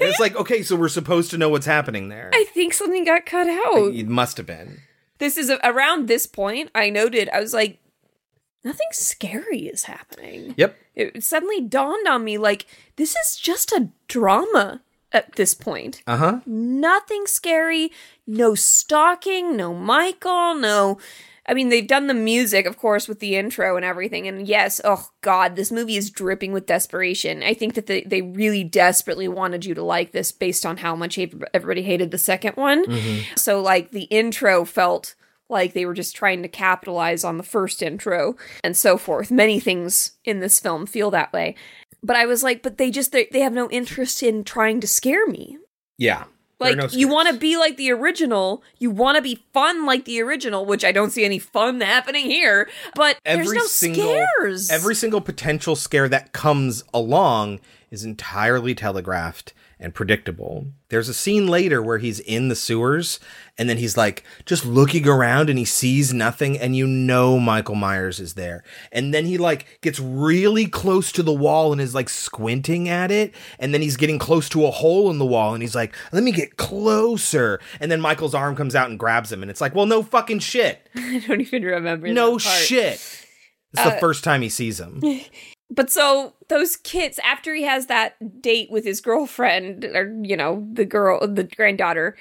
And 0.00 0.08
it's 0.08 0.20
like, 0.20 0.36
okay, 0.36 0.62
so 0.62 0.76
we're 0.76 0.88
supposed 0.88 1.30
to 1.32 1.38
know 1.38 1.48
what's 1.48 1.66
happening 1.66 2.08
there. 2.08 2.30
I 2.32 2.44
think 2.44 2.72
something 2.72 3.04
got 3.04 3.26
cut 3.26 3.48
out. 3.48 3.92
It 3.94 4.06
must 4.06 4.36
have 4.36 4.46
been. 4.46 4.80
this 5.18 5.36
is 5.36 5.50
a, 5.50 5.58
around 5.64 6.06
this 6.06 6.26
point 6.26 6.70
i 6.76 6.88
noted 6.90 7.28
i 7.30 7.40
was 7.40 7.52
like 7.52 7.78
nothing 8.64 8.86
scary 8.92 9.62
is 9.66 9.84
happening 9.84 10.54
Yep. 10.56 10.76
It 10.98 11.24
suddenly 11.24 11.60
dawned 11.60 12.06
on 12.06 12.24
me 12.24 12.36
like 12.36 12.66
this 12.96 13.14
is 13.16 13.36
just 13.36 13.72
a 13.72 13.88
drama 14.08 14.82
at 15.12 15.36
this 15.36 15.54
point. 15.54 16.02
Uh 16.06 16.16
huh. 16.16 16.40
nothing 16.44 17.26
scary 17.26 17.90
no 18.26 18.54
stalking 18.54 19.56
no 19.56 19.72
michael 19.72 20.54
no 20.54 20.98
i 21.46 21.54
mean 21.54 21.70
they've 21.70 21.88
done 21.88 22.08
the 22.08 22.14
music 22.14 22.66
of 22.66 22.76
course 22.76 23.08
with 23.08 23.20
the 23.20 23.34
intro 23.36 23.76
and 23.76 23.86
everything 23.86 24.28
and 24.28 24.46
yes 24.46 24.82
oh 24.84 25.08
god 25.22 25.56
this 25.56 25.72
movie 25.72 25.96
is 25.96 26.10
dripping 26.10 26.52
with 26.52 26.66
desperation. 26.66 27.42
I 27.42 27.54
think 27.54 27.72
that 27.74 27.86
they, 27.86 28.02
they 28.02 28.20
really 28.20 28.64
desperately 28.64 29.28
wanted 29.28 29.64
you 29.64 29.74
to 29.74 29.82
like 29.82 30.12
this 30.12 30.30
based 30.30 30.66
on 30.66 30.76
how 30.76 30.94
much 30.94 31.18
everybody 31.54 31.82
hated 31.82 32.10
the 32.10 32.18
second 32.18 32.56
one. 32.56 32.84
So 33.36 33.62
like 33.62 33.92
the 33.92 34.04
intro 34.04 34.66
felt 34.66 35.14
like 35.48 35.72
they 35.72 35.86
were 35.86 35.94
just 35.94 36.14
trying 36.16 36.42
to 36.42 36.48
capitalize 36.48 37.24
on 37.24 37.36
the 37.36 37.42
first 37.42 37.82
intro 37.82 38.36
and 38.62 38.76
so 38.76 38.96
forth 38.98 39.30
many 39.30 39.58
things 39.60 40.12
in 40.24 40.40
this 40.40 40.60
film 40.60 40.86
feel 40.86 41.10
that 41.10 41.32
way 41.32 41.54
but 42.02 42.16
i 42.16 42.26
was 42.26 42.42
like 42.42 42.62
but 42.62 42.78
they 42.78 42.90
just 42.90 43.12
they, 43.12 43.28
they 43.32 43.40
have 43.40 43.52
no 43.52 43.68
interest 43.70 44.22
in 44.22 44.44
trying 44.44 44.80
to 44.80 44.86
scare 44.86 45.26
me 45.26 45.58
Yeah. 45.98 46.24
Like 46.60 46.76
no 46.76 46.88
you 46.90 47.06
want 47.06 47.28
to 47.28 47.34
be 47.38 47.56
like 47.56 47.76
the 47.76 47.92
original, 47.92 48.64
you 48.78 48.90
want 48.90 49.14
to 49.14 49.22
be 49.22 49.44
fun 49.52 49.86
like 49.86 50.06
the 50.06 50.20
original, 50.20 50.66
which 50.66 50.84
I 50.84 50.90
don't 50.90 51.10
see 51.10 51.24
any 51.24 51.38
fun 51.38 51.80
happening 51.94 52.26
here. 52.26 52.68
But 52.96 53.16
there's 53.24 53.52
no 53.52 53.64
single 53.66 54.26
scares. 54.40 54.68
every 54.68 54.96
single 54.96 55.20
potential 55.20 55.76
scare 55.76 56.08
that 56.08 56.32
comes 56.32 56.82
along 56.92 57.60
is 57.92 58.04
entirely 58.04 58.74
telegraphed 58.74 59.54
and 59.80 59.94
predictable. 59.94 60.66
There's 60.88 61.08
a 61.08 61.14
scene 61.14 61.46
later 61.46 61.80
where 61.82 61.98
he's 61.98 62.18
in 62.20 62.48
the 62.48 62.56
sewers 62.56 63.20
and 63.56 63.68
then 63.68 63.76
he's 63.76 63.96
like 63.96 64.24
just 64.44 64.64
looking 64.64 65.06
around 65.06 65.48
and 65.48 65.58
he 65.58 65.64
sees 65.64 66.12
nothing 66.12 66.58
and 66.58 66.74
you 66.74 66.86
know 66.86 67.38
Michael 67.38 67.74
Myers 67.76 68.18
is 68.18 68.34
there. 68.34 68.64
And 68.90 69.14
then 69.14 69.24
he 69.26 69.38
like 69.38 69.78
gets 69.80 70.00
really 70.00 70.66
close 70.66 71.12
to 71.12 71.22
the 71.22 71.32
wall 71.32 71.70
and 71.72 71.80
is 71.80 71.94
like 71.94 72.08
squinting 72.08 72.88
at 72.88 73.10
it 73.10 73.32
and 73.58 73.72
then 73.72 73.80
he's 73.82 73.96
getting 73.96 74.18
close 74.18 74.48
to 74.50 74.66
a 74.66 74.70
hole 74.70 75.10
in 75.10 75.18
the 75.18 75.26
wall 75.26 75.54
and 75.54 75.62
he's 75.62 75.74
like 75.76 75.94
let 76.12 76.22
me 76.24 76.32
get 76.32 76.56
closer 76.56 77.60
and 77.80 77.90
then 77.90 78.00
Michael's 78.00 78.34
arm 78.34 78.56
comes 78.56 78.74
out 78.74 78.90
and 78.90 78.98
grabs 78.98 79.30
him 79.30 79.42
and 79.42 79.50
it's 79.50 79.60
like 79.60 79.74
well 79.74 79.86
no 79.86 80.02
fucking 80.02 80.40
shit. 80.40 80.88
I 80.96 81.22
don't 81.26 81.40
even 81.40 81.62
remember. 81.62 82.08
No 82.08 82.38
shit. 82.38 82.94
It's 82.94 83.84
the 83.84 83.94
Uh, 83.96 83.98
first 84.00 84.24
time 84.24 84.42
he 84.42 84.48
sees 84.48 84.80
him. 84.80 85.02
But 85.70 85.90
so 85.90 86.34
those 86.48 86.76
kids, 86.76 87.18
after 87.22 87.54
he 87.54 87.64
has 87.64 87.86
that 87.86 88.40
date 88.40 88.70
with 88.70 88.84
his 88.84 89.00
girlfriend, 89.00 89.84
or 89.84 90.14
you 90.22 90.36
know, 90.36 90.66
the 90.72 90.84
girl, 90.84 91.26
the 91.26 91.44
granddaughter, 91.44 92.16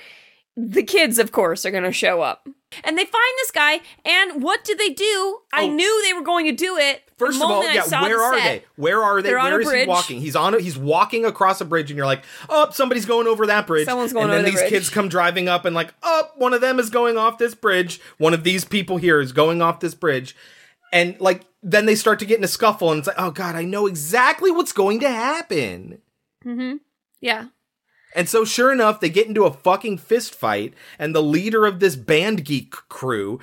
the 0.56 0.84
kids, 0.84 1.20
of 1.20 1.32
course, 1.32 1.66
are 1.66 1.72
going 1.72 1.84
to 1.84 1.94
show 1.94 2.22
up, 2.22 2.48
and 2.84 2.98
they 2.98 3.06
find 3.06 3.34
this 3.38 3.52
guy. 3.52 3.80
And 4.04 4.44
what 4.44 4.64
do 4.64 4.76
they 4.76 4.90
do? 4.90 5.40
I 5.54 5.64
oh. 5.64 5.72
knew 5.72 6.04
they 6.06 6.14
were 6.14 6.24
going 6.24 6.46
to 6.48 6.52
do 6.52 6.78
it. 6.78 7.04
the 7.06 7.26
Oh. 7.26 7.28
First 7.28 7.42
of 7.42 7.50
all, 7.50 7.64
yeah, 7.64 8.02
where 8.02 8.18
the 8.18 8.24
are 8.24 8.38
set. 8.38 8.44
they? 8.44 8.66
Where 8.76 9.02
are 9.02 9.22
they? 9.22 9.30
They're 9.30 9.40
on 9.40 9.54
a 9.54 9.58
is 9.58 9.66
he 9.66 9.72
bridge. 9.72 9.88
walking? 9.88 10.22
He's 10.22 10.36
on. 10.36 10.54
A, 10.54 10.60
he's 10.60 10.78
walking 10.78 11.26
across 11.26 11.62
a 11.62 11.66
bridge, 11.66 11.90
and 11.90 11.98
you're 11.98 12.06
like, 12.06 12.24
"Oh, 12.50 12.70
somebody's 12.72 13.06
going 13.06 13.28
over 13.28 13.48
that 13.48 13.66
bridge." 13.66 13.86
Someone's 13.86 14.14
going 14.14 14.26
and 14.26 14.34
then 14.34 14.44
the 14.44 14.52
these 14.52 14.60
bridge. 14.60 14.70
kids 14.70 14.90
come 14.90 15.10
driving 15.10 15.48
up, 15.48 15.66
and 15.66 15.76
like, 15.76 15.94
"Oh, 16.04 16.30
one 16.36 16.54
of 16.54 16.62
them 16.62 16.80
is 16.80 16.90
going 16.90 17.18
off 17.18 17.38
this 17.38 17.56
bridge. 17.56 18.00
One 18.18 18.34
of 18.34 18.44
these 18.44 18.66
people 18.66 18.98
here 18.98 19.20
is 19.20 19.32
going 19.32 19.62
off 19.62 19.80
this 19.80 19.96
bridge," 19.96 20.36
and 20.94 21.20
like, 21.20 21.46
then 21.64 21.86
they 21.86 21.96
start 21.96 22.20
to 22.20 22.26
get 22.26 22.38
in 22.38 22.44
a 22.44 22.48
scuffle, 22.48 22.92
and 22.92 23.00
it's 23.00 23.08
like, 23.08 23.20
"Oh 23.20 23.32
God, 23.32 23.56
I 23.56 23.64
know 23.64 23.88
exactly 23.88 24.52
what's 24.52 24.72
going 24.72 25.00
to 25.02 25.10
happen." 25.10 26.02
Mm-hmm. 26.46 26.78
Yeah. 27.22 27.48
And 28.16 28.30
so, 28.30 28.46
sure 28.46 28.72
enough, 28.72 29.00
they 29.00 29.10
get 29.10 29.28
into 29.28 29.44
a 29.46 29.52
fucking 29.54 29.98
fist 29.98 30.34
fight, 30.34 30.74
and 30.98 31.14
the 31.14 31.22
leader 31.24 31.66
of 31.66 31.80
this 31.80 31.96
band 31.96 32.46
geek 32.46 32.72
crew 32.90 33.40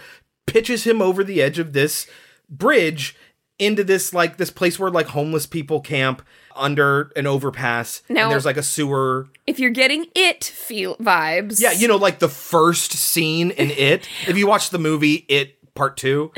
pitches 0.46 0.84
him 0.84 1.00
over 1.02 1.22
the 1.22 1.42
edge 1.42 1.58
of 1.58 1.72
this 1.72 2.06
bridge 2.48 3.16
into 3.58 3.84
this 3.84 4.12
like 4.12 4.36
this 4.36 4.50
place 4.50 4.78
where 4.78 4.90
like 4.90 5.06
homeless 5.08 5.46
people 5.46 5.80
camp 5.80 6.22
under 6.56 7.12
an 7.16 7.26
overpass. 7.26 8.02
Now- 8.08 8.24
and 8.24 8.32
there's 8.32 8.44
like 8.44 8.56
a 8.56 8.62
sewer. 8.62 9.28
If 9.46 9.58
you're 9.60 9.70
getting 9.70 10.06
it 10.14 10.42
feel 10.44 10.96
vibes, 10.96 11.60
Yeah, 11.60 11.72
you 11.72 11.86
know, 11.86 11.96
like 11.96 12.18
the 12.18 12.28
first 12.28 12.92
scene 12.92 13.50
in 13.52 13.70
it. 13.70 14.08
if 14.26 14.36
you 14.36 14.46
watch 14.46 14.70
the 14.70 14.78
movie, 14.78 15.24
it 15.28 15.56
part 15.74 15.96
two, 15.96 16.32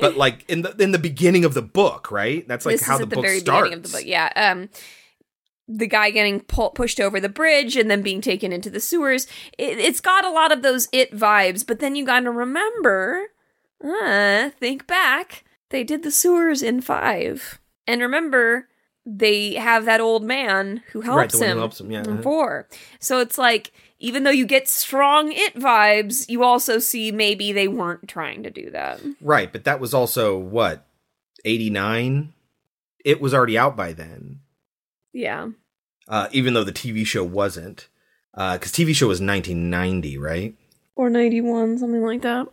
but 0.00 0.16
like 0.16 0.48
in 0.48 0.62
the 0.62 0.74
in 0.78 0.92
the 0.92 0.98
beginning 0.98 1.44
of 1.44 1.54
the 1.54 1.62
book, 1.62 2.10
right? 2.10 2.46
That's 2.46 2.66
like 2.66 2.78
this 2.78 2.86
how 2.86 2.98
the 2.98 3.06
book 3.06 3.24
very 3.24 3.40
starts. 3.40 3.62
beginning 3.62 3.84
of 3.84 3.90
the 3.90 3.98
book. 3.98 4.06
Yeah. 4.06 4.32
Um, 4.36 4.68
the 5.68 5.86
guy 5.86 6.10
getting 6.10 6.40
pu- 6.40 6.70
pushed 6.70 7.00
over 7.00 7.20
the 7.20 7.28
bridge 7.28 7.76
and 7.76 7.90
then 7.90 8.02
being 8.02 8.20
taken 8.20 8.52
into 8.52 8.68
the 8.68 8.80
sewers. 8.80 9.26
It, 9.56 9.78
it's 9.78 10.00
got 10.00 10.24
a 10.24 10.30
lot 10.30 10.52
of 10.52 10.62
those 10.62 10.88
it 10.92 11.12
vibes, 11.12 11.66
but 11.66 11.78
then 11.78 11.94
you 11.94 12.04
got 12.04 12.20
to 12.20 12.30
remember, 12.30 13.28
uh, 13.82 14.50
think 14.58 14.86
back. 14.86 15.44
They 15.70 15.84
did 15.84 16.02
the 16.02 16.10
sewers 16.10 16.62
in 16.62 16.82
five, 16.82 17.58
and 17.86 18.02
remember 18.02 18.68
they 19.06 19.54
have 19.54 19.84
that 19.86 20.00
old 20.00 20.22
man 20.22 20.82
who 20.92 21.00
helps 21.00 21.16
Right, 21.16 21.30
the 21.30 21.38
one 21.38 21.46
who 21.46 21.52
him. 21.52 21.58
helps 21.58 21.80
him, 21.80 21.90
yeah, 21.90 22.00
in 22.00 22.10
uh-huh. 22.10 22.22
four. 22.22 22.68
So 23.00 23.20
it's 23.20 23.38
like 23.38 23.72
even 24.02 24.24
though 24.24 24.30
you 24.30 24.44
get 24.44 24.68
strong 24.68 25.32
it 25.32 25.54
vibes, 25.54 26.28
you 26.28 26.42
also 26.42 26.78
see 26.78 27.10
maybe 27.12 27.52
they 27.52 27.68
weren't 27.68 28.08
trying 28.08 28.42
to 28.42 28.50
do 28.50 28.70
that. 28.70 29.00
Right, 29.20 29.50
but 29.52 29.64
that 29.64 29.80
was 29.80 29.94
also 29.94 30.36
what 30.36 30.84
eighty 31.44 31.70
nine. 31.70 32.34
It 33.04 33.20
was 33.20 33.32
already 33.32 33.56
out 33.56 33.76
by 33.76 33.92
then. 33.92 34.40
Yeah. 35.12 35.48
uh, 36.08 36.28
even 36.32 36.54
though 36.54 36.64
the 36.64 36.72
TV 36.72 37.06
show 37.06 37.24
wasn't, 37.24 37.88
because 38.32 38.72
TV 38.72 38.94
show 38.94 39.08
was 39.08 39.20
1990, 39.20 40.16
right? 40.18 40.54
Or 40.96 41.10
91, 41.10 41.78
something 41.78 42.02
like 42.02 42.22
that. 42.22 42.46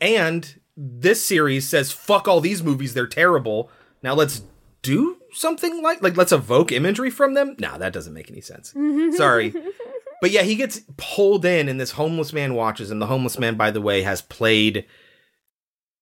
And 0.00 0.60
this 0.76 1.24
series 1.24 1.68
says, 1.68 1.92
"Fuck 1.92 2.26
all 2.28 2.40
these 2.40 2.62
movies; 2.62 2.94
they're 2.94 3.06
terrible." 3.06 3.70
Now 4.02 4.14
let's 4.14 4.42
do 4.82 5.18
something 5.32 5.82
like 5.82 6.02
like 6.02 6.16
let's 6.16 6.32
evoke 6.32 6.72
imagery 6.72 7.10
from 7.10 7.34
them. 7.34 7.56
Nah, 7.58 7.78
that 7.78 7.92
doesn't 7.92 8.12
make 8.14 8.30
any 8.30 8.40
sense. 8.40 8.74
Sorry. 9.16 9.54
But 10.20 10.30
yeah, 10.30 10.42
he 10.42 10.54
gets 10.54 10.80
pulled 10.96 11.44
in, 11.44 11.68
and 11.68 11.80
this 11.80 11.92
homeless 11.92 12.32
man 12.32 12.54
watches, 12.54 12.90
and 12.90 13.00
the 13.00 13.06
homeless 13.06 13.38
man, 13.38 13.56
by 13.56 13.70
the 13.70 13.80
way, 13.80 14.02
has 14.02 14.22
played 14.22 14.86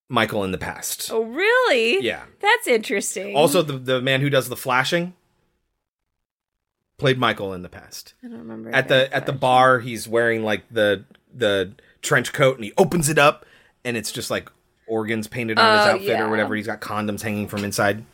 Michael 0.08 0.44
in 0.44 0.52
the 0.52 0.58
past. 0.58 1.10
Oh, 1.12 1.22
really? 1.24 2.02
Yeah. 2.04 2.22
That's 2.40 2.66
interesting. 2.68 3.34
Also, 3.36 3.62
the 3.62 3.78
the 3.78 4.00
man 4.02 4.20
who 4.20 4.30
does 4.30 4.48
the 4.48 4.56
flashing 4.56 5.14
played 6.98 7.18
Michael 7.18 7.52
in 7.52 7.62
the 7.62 7.68
past. 7.68 8.14
I 8.22 8.28
don't 8.28 8.38
remember. 8.38 8.70
At 8.74 8.88
the 8.88 9.12
at 9.14 9.26
the 9.26 9.32
bar, 9.32 9.80
he's 9.80 10.06
wearing 10.06 10.42
like 10.44 10.62
the 10.70 11.04
the 11.34 11.74
trench 12.02 12.32
coat, 12.32 12.56
and 12.56 12.64
he 12.64 12.72
opens 12.78 13.08
it 13.08 13.18
up, 13.18 13.44
and 13.84 13.96
it's 13.96 14.12
just 14.12 14.30
like 14.30 14.50
organs 14.86 15.26
painted 15.26 15.58
on 15.58 15.78
his 15.78 15.86
Oh, 15.86 15.90
outfit 15.92 16.08
yeah. 16.08 16.24
or 16.26 16.30
whatever. 16.30 16.54
He's 16.54 16.66
got 16.66 16.80
condoms 16.80 17.22
hanging 17.22 17.48
from 17.48 17.64
inside. 17.64 18.04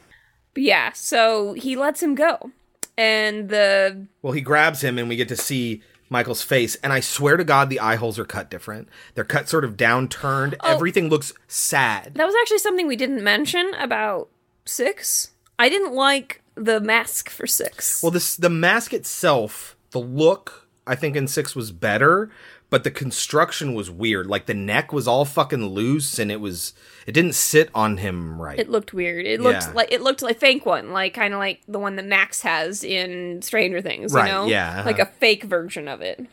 But 0.55 0.63
yeah, 0.63 0.93
so 0.93 1.53
he 1.55 1.77
lets 1.77 2.03
him 2.03 2.15
go. 2.15 2.51
And 2.99 3.49
the 3.49 4.07
Well, 4.21 4.33
he 4.33 4.41
grabs 4.41 4.83
him, 4.83 4.99
and 4.99 5.09
we 5.09 5.17
get 5.17 5.29
to 5.29 5.37
see 5.37 5.83
Michael's 6.11 6.43
face. 6.43 6.75
And 6.77 6.93
I 6.93 7.01
swear 7.01 7.37
to 7.37 7.45
God, 7.45 7.71
the 7.71 7.81
eye 7.81 7.95
holes 7.95 8.19
are 8.19 8.25
cut 8.25 8.51
different. 8.51 8.89
They're 9.15 9.25
cut 9.25 9.49
sort 9.49 9.65
of 9.65 9.77
downturned. 9.77 10.57
Oh. 10.61 10.75
Everything 10.75 11.09
looks 11.09 11.33
sad. 11.47 12.15
that 12.15 12.27
was 12.27 12.35
actually 12.43 12.59
something 12.59 12.89
we 12.89 12.97
didn't 12.97 13.23
mention 13.23 13.73
about 13.75 14.29
6. 14.65 15.31
I 15.59 15.69
didn't 15.69 15.95
like 15.95 16.43
the 16.57 16.81
mask 16.81 17.31
for 17.31 17.47
6. 17.47 18.03
Well, 18.03 18.11
this 18.11 18.37
the 18.37 18.51
mask 18.51 18.93
itself, 18.93 19.77
the 19.93 20.01
look, 20.01 20.69
I 20.87 20.97
think 20.97 21.15
in 21.15 21.29
six 21.29 21.55
was 21.55 21.71
better, 21.71 22.31
but 22.71 22.85
the 22.85 22.91
construction 22.91 23.73
was 23.75 23.91
weird. 23.91 24.27
Like 24.27 24.47
the 24.47 24.55
neck 24.55 24.93
was 24.93 25.09
all 25.09 25.25
fucking 25.25 25.67
loose, 25.67 26.19
and 26.19 26.31
it 26.31 26.41
was 26.41 26.75
it 27.07 27.13
didn't 27.13 27.35
sit 27.35 27.71
on 27.75 27.97
him 27.99 28.41
right. 28.41 28.59
It 28.59 28.69
looked 28.69 28.93
weird. 28.93 29.25
It 29.27 29.41
looked 29.41 29.63
Yeah. 29.63 29.73
like 29.73 29.93
it 29.93 30.03
looked 30.03 30.23
like 30.23 30.39
fake 30.39 30.67
one, 30.67 30.93
like 30.93 31.15
kind 31.15 31.33
of 31.35 31.39
like 31.39 31.61
the 31.67 31.79
one 31.79 31.97
that 31.97 32.05
Max 32.07 32.43
has 32.43 32.85
in 32.85 33.41
Stranger 33.43 33.81
Things, 33.81 34.13
Right, 34.13 34.27
you 34.27 34.33
know? 34.33 34.47
yeah, 34.47 34.71
uh-huh. 34.81 34.83
Like 34.87 34.99
a 34.99 35.07
fake 35.07 35.45
version 35.45 35.89
of 35.89 36.01
it. 36.03 36.27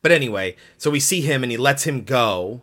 But 0.00 0.12
anyway, 0.12 0.54
so 0.76 0.90
we 0.90 1.00
see 1.00 1.22
him, 1.22 1.42
and 1.42 1.50
he 1.50 1.58
lets 1.58 1.82
him 1.84 2.04
go, 2.04 2.62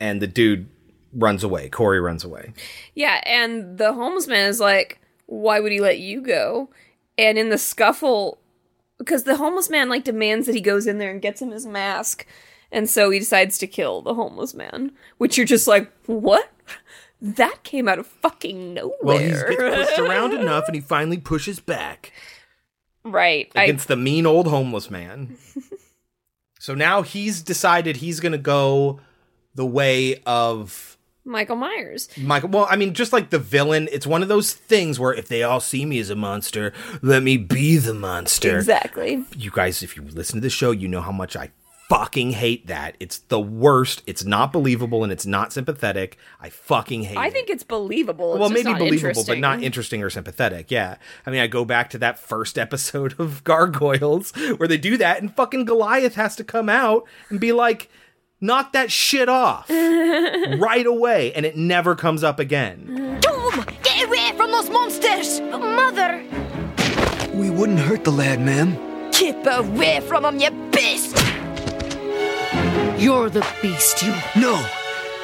and 0.00 0.20
the 0.20 0.26
dude 0.26 0.68
runs 1.12 1.44
away. 1.44 1.68
Corey 1.68 2.00
runs 2.00 2.24
away. 2.24 2.52
Yeah, 2.94 3.20
and 3.24 3.78
the 3.78 3.92
homeless 3.92 4.26
man 4.26 4.48
is 4.48 4.58
like, 4.60 4.98
"Why 5.26 5.60
would 5.60 5.70
he 5.72 5.80
let 5.80 5.98
you 6.00 6.20
go?" 6.20 6.68
And 7.16 7.38
in 7.38 7.48
the 7.48 7.58
scuffle, 7.58 8.38
because 8.98 9.24
the 9.24 9.36
homeless 9.36 9.70
man 9.70 9.88
like 9.88 10.04
demands 10.04 10.46
that 10.46 10.54
he 10.54 10.60
goes 10.60 10.86
in 10.86 10.98
there 10.98 11.10
and 11.10 11.22
gets 11.22 11.40
him 11.42 11.50
his 11.50 11.66
mask, 11.66 12.26
and 12.72 12.88
so 12.88 13.10
he 13.10 13.18
decides 13.18 13.58
to 13.58 13.66
kill 13.66 14.02
the 14.02 14.14
homeless 14.14 14.54
man. 14.54 14.92
Which 15.18 15.36
you're 15.36 15.46
just 15.46 15.66
like, 15.66 15.90
what? 16.06 16.50
That 17.20 17.62
came 17.62 17.88
out 17.88 17.98
of 17.98 18.06
fucking 18.06 18.74
nowhere. 18.74 18.96
Well, 19.02 19.18
he 19.18 19.28
gets 19.28 19.42
pushed 19.44 19.98
around 19.98 20.32
enough, 20.38 20.66
and 20.66 20.74
he 20.74 20.80
finally 20.80 21.18
pushes 21.18 21.60
back. 21.60 22.12
right. 23.04 23.50
I, 23.54 23.64
against 23.64 23.88
the 23.88 23.96
mean 23.96 24.26
old 24.26 24.48
homeless 24.48 24.90
man. 24.90 25.36
so 26.58 26.74
now 26.74 27.02
he's 27.02 27.42
decided 27.42 27.96
he's 27.96 28.20
going 28.20 28.32
to 28.32 28.38
go 28.38 29.00
the 29.54 29.66
way 29.66 30.22
of 30.26 30.95
Michael 31.26 31.56
Myers. 31.56 32.08
Michael. 32.16 32.48
Well, 32.50 32.66
I 32.70 32.76
mean, 32.76 32.94
just 32.94 33.12
like 33.12 33.30
the 33.30 33.38
villain, 33.38 33.88
it's 33.92 34.06
one 34.06 34.22
of 34.22 34.28
those 34.28 34.52
things 34.52 34.98
where 34.98 35.12
if 35.12 35.28
they 35.28 35.42
all 35.42 35.60
see 35.60 35.84
me 35.84 35.98
as 35.98 36.08
a 36.08 36.14
monster, 36.16 36.72
let 37.02 37.22
me 37.22 37.36
be 37.36 37.76
the 37.76 37.94
monster. 37.94 38.56
Exactly. 38.56 39.24
You 39.36 39.50
guys, 39.50 39.82
if 39.82 39.96
you 39.96 40.02
listen 40.02 40.36
to 40.36 40.40
the 40.40 40.50
show, 40.50 40.70
you 40.70 40.88
know 40.88 41.00
how 41.00 41.12
much 41.12 41.36
I 41.36 41.50
fucking 41.88 42.32
hate 42.32 42.66
that. 42.66 42.96
It's 42.98 43.18
the 43.18 43.40
worst. 43.40 44.02
It's 44.06 44.24
not 44.24 44.52
believable 44.52 45.02
and 45.02 45.12
it's 45.12 45.26
not 45.26 45.52
sympathetic. 45.52 46.18
I 46.40 46.50
fucking 46.50 47.02
hate 47.02 47.16
I 47.16 47.28
it. 47.28 47.32
think 47.32 47.50
it's 47.50 47.62
believable. 47.62 48.34
It's 48.34 48.40
well, 48.40 48.50
maybe 48.50 48.74
believable, 48.74 49.24
but 49.26 49.38
not 49.38 49.62
interesting 49.62 50.02
or 50.02 50.10
sympathetic. 50.10 50.70
Yeah. 50.70 50.96
I 51.24 51.30
mean, 51.30 51.40
I 51.40 51.46
go 51.46 51.64
back 51.64 51.90
to 51.90 51.98
that 51.98 52.18
first 52.18 52.58
episode 52.58 53.18
of 53.18 53.44
Gargoyles 53.44 54.32
where 54.56 54.68
they 54.68 54.78
do 54.78 54.96
that, 54.96 55.20
and 55.20 55.34
fucking 55.34 55.64
Goliath 55.64 56.14
has 56.16 56.36
to 56.36 56.44
come 56.44 56.68
out 56.68 57.04
and 57.28 57.38
be 57.40 57.52
like, 57.52 57.88
knock 58.40 58.72
that 58.72 58.90
shit 58.90 59.28
off 59.28 59.68
right 59.70 60.86
away. 60.86 61.32
And 61.32 61.46
it 61.46 61.56
never 61.56 61.94
comes 61.94 62.22
up 62.22 62.38
again. 62.38 63.20
Boom! 63.22 63.64
Get 63.82 64.06
away 64.06 64.32
from 64.36 64.50
those 64.50 64.70
monsters! 64.70 65.40
Mother! 65.40 66.24
We 67.34 67.50
wouldn't 67.50 67.80
hurt 67.80 68.04
the 68.04 68.12
lad, 68.12 68.40
ma'am. 68.40 69.10
Keep 69.12 69.46
away 69.46 70.00
from 70.00 70.24
him, 70.24 70.38
you 70.38 70.50
beast! 70.70 71.16
You're 72.98 73.28
the 73.28 73.46
beast, 73.60 74.02
you. 74.02 74.14
No. 74.40 74.64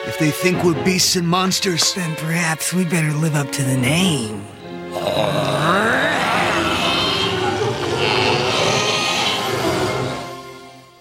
If 0.05 0.19
they 0.19 0.31
think 0.31 0.63
we're 0.65 0.83
beasts 0.85 1.17
and 1.17 1.27
monsters, 1.27 1.95
then 1.95 2.15
perhaps 2.17 2.73
we 2.73 2.85
better 2.85 3.13
live 3.13 3.35
up 3.35 3.51
to 3.53 3.63
the 3.63 3.77
name. 3.77 4.45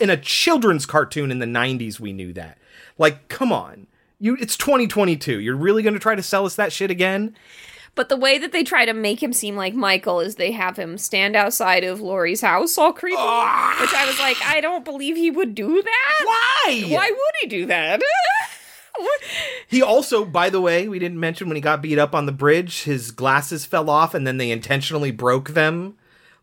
In 0.02 0.10
a 0.10 0.18
children's 0.18 0.86
cartoon 0.86 1.32
in 1.32 1.40
the 1.40 1.46
90s, 1.46 2.00
we 2.00 2.12
knew 2.12 2.34
that. 2.34 2.58
Like, 2.98 3.28
come 3.28 3.52
on. 3.52 3.88
You, 4.20 4.36
it's 4.40 4.58
2022. 4.58 5.40
You're 5.40 5.56
really 5.56 5.84
going 5.84 5.94
to 5.94 6.00
try 6.00 6.16
to 6.16 6.24
sell 6.24 6.46
us 6.46 6.56
that 6.56 6.74
shit 6.74 6.92
again? 6.92 7.36
But 7.94 8.10
the 8.10 8.18
way 8.18 8.38
that 8.38 8.52
they 8.52 8.64
try 8.64 8.86
to 8.86 8.94
make 8.94 9.22
him 9.22 9.34
seem 9.34 9.56
like 9.56 9.74
Michael 9.74 10.20
is 10.20 10.36
they 10.36 10.52
have 10.52 10.78
him 10.78 10.98
stand 10.98 11.36
outside 11.36 11.84
of 11.84 12.02
Laurie's 12.02 12.42
house 12.42 12.78
all 12.78 12.94
creepy. 12.94 13.18
Ah! 13.20 13.78
Which 13.82 13.94
I 13.94 14.06
was 14.08 14.18
like, 14.20 14.38
I 14.44 14.62
don't 14.62 14.86
believe 14.86 15.18
he 15.18 15.30
would 15.30 15.54
do 15.54 15.82
that. 15.82 16.22
Why? 16.24 16.84
Why 16.88 17.10
would 17.10 17.36
he 17.42 17.48
do 17.48 17.66
that? 17.68 18.02
He 19.68 19.82
also, 19.82 20.26
by 20.26 20.50
the 20.50 20.62
way, 20.62 20.88
we 20.88 21.00
didn't 21.00 21.20
mention 21.20 21.48
when 21.48 21.56
he 21.56 21.62
got 21.62 21.82
beat 21.82 21.98
up 21.98 22.14
on 22.14 22.26
the 22.26 22.32
bridge, 22.32 22.84
his 22.84 23.12
glasses 23.12 23.66
fell 23.66 23.90
off 23.90 24.14
and 24.14 24.28
then 24.28 24.38
they 24.38 24.52
intentionally 24.52 25.12
broke 25.12 25.52
them. 25.52 25.96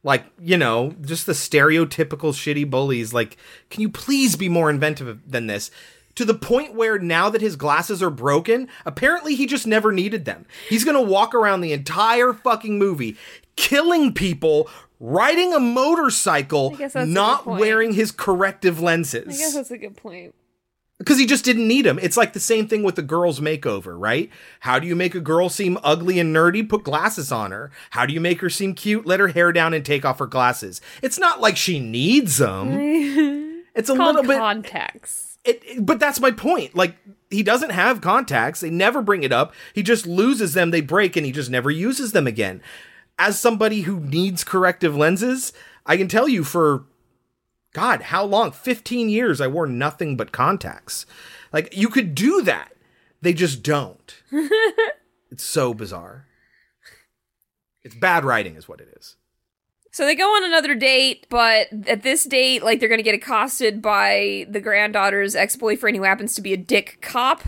Like, 0.05 0.25
you 0.41 0.57
know, 0.57 0.95
just 1.01 1.27
the 1.27 1.33
stereotypical 1.33 2.33
shitty 2.33 2.69
bullies. 2.71 3.13
Like, 3.13 3.37
can 3.71 3.81
you 3.81 3.89
please 3.89 4.37
be 4.37 4.49
more 4.49 4.71
inventive 4.71 5.21
than 5.31 5.47
this? 5.47 5.71
To 6.15 6.25
the 6.25 6.35
point 6.35 6.75
where 6.75 6.99
now 6.99 7.31
that 7.31 7.41
his 7.41 7.57
glasses 7.57 8.03
are 8.03 8.11
broken, 8.11 8.69
apparently 8.85 9.35
he 9.37 9.47
just 9.47 9.67
never 9.67 9.93
needed 9.93 10.25
them. 10.25 10.47
He's 10.69 10.85
gonna 10.85 11.03
walk 11.03 11.35
around 11.35 11.61
the 11.61 11.73
entire 11.73 12.33
fucking 12.33 12.79
movie 12.79 13.17
killing 13.59 14.15
people, 14.15 14.71
riding 15.01 15.53
a 15.53 15.61
motorcycle, 15.61 16.71
guess 16.71 16.93
that's 16.95 17.09
a 17.09 17.13
not 17.13 17.47
wearing 17.47 17.93
his 17.93 18.13
corrective 18.13 18.81
lenses. 18.81 19.27
I 19.27 19.39
guess 19.39 19.55
that's 19.55 19.71
a 19.71 19.79
good 19.79 19.97
point. 19.97 20.35
Because 20.99 21.19
he 21.19 21.27
just 21.27 21.45
didn't 21.45 21.67
need 21.69 21.85
them. 21.85 21.99
It's 22.03 22.17
like 22.17 22.33
the 22.33 22.41
same 22.41 22.67
thing 22.69 22.83
with 22.83 22.97
the 22.97 23.03
girl's 23.03 23.41
makeover, 23.41 23.95
right? 23.99 24.31
How 24.61 24.79
do 24.79 24.87
you 24.87 24.97
make 24.97 25.15
a 25.15 25.21
girl 25.21 25.49
seem 25.49 25.79
ugly 25.85 26.19
and 26.19 26.35
nerdy? 26.35 26.69
Put 26.69 26.85
glasses 26.85 27.31
on 27.33 27.51
her. 27.53 27.71
How 27.91 28.05
do 28.05 28.13
you 28.13 28.21
make 28.21 28.41
her 28.41 28.51
seem 28.51 28.75
cute? 28.75 29.07
Let 29.07 29.21
her 29.21 29.29
hair 29.29 29.53
down 29.53 29.75
and 29.75 29.85
take 29.85 30.05
off 30.05 30.19
her 30.19 30.27
glasses. 30.27 30.81
It's 31.03 31.19
not 31.19 31.41
like 31.41 31.57
she 31.57 31.79
needs 31.81 32.39
them. 32.39 33.55
It's 33.75 33.89
a 33.89 33.95
little 33.95 34.23
bit 34.25 34.39
contacts. 34.39 35.39
it, 35.45 35.63
it- 35.65 35.87
but 35.87 36.01
that's 36.01 36.19
my 36.19 36.33
point. 36.33 36.75
Like 36.75 36.97
he 37.31 37.45
doesn't 37.45 37.71
have 37.71 38.01
contacts. 38.01 38.59
They 38.59 38.71
never 38.71 39.03
bring 39.03 39.23
it 39.23 39.31
up. 39.31 39.55
He 39.73 39.85
just 39.85 40.05
loses 40.05 40.53
them. 40.55 40.73
They 40.73 40.81
break, 40.81 41.15
and 41.17 41.25
he 41.25 41.31
just 41.31 41.49
never 41.49 41.71
uses 41.71 42.11
them 42.11 42.27
again. 42.27 42.61
As 43.21 43.39
somebody 43.39 43.83
who 43.83 44.01
needs 44.01 44.43
corrective 44.43 44.97
lenses, 44.97 45.53
I 45.87 45.97
can 45.97 46.09
tell 46.09 46.29
you 46.29 46.43
for 46.43 46.87
God, 47.79 48.03
how 48.03 48.25
long? 48.25 48.51
Fifteen 48.51 49.09
years. 49.09 49.41
I 49.41 49.47
wore 49.47 49.69
nothing 49.69 50.17
but 50.17 50.33
contacts. 50.33 51.07
Like 51.53 51.77
you 51.77 51.89
could 51.89 52.13
do 52.13 52.43
that. 52.43 52.73
They 53.23 53.33
just 53.33 53.63
don't. 53.63 54.21
it's 55.31 55.45
so 55.45 55.75
bizarre. 55.75 56.27
It's 57.85 57.95
bad 57.95 58.25
writing, 58.25 58.57
is 58.57 58.69
what 58.69 58.81
it 58.81 58.89
is. 58.97 59.15
So 59.93 60.05
they 60.05 60.17
go 60.17 60.25
on 60.25 60.45
another 60.45 60.75
date, 60.75 61.29
but 61.31 61.69
at 61.87 62.03
this 62.03 62.25
date, 62.25 62.65
like 62.65 62.81
they're 62.81 62.89
gonna 62.89 63.05
get 63.05 63.15
accosted 63.15 63.81
by 63.81 64.49
the 64.51 64.61
granddaughter's 64.61 65.37
ex-boyfriend 65.37 65.97
who 65.97 66.03
happens 66.03 66.35
to 66.35 66.43
be 66.43 66.53
a 66.53 66.57
dick 66.57 66.99
cop. 67.01 67.45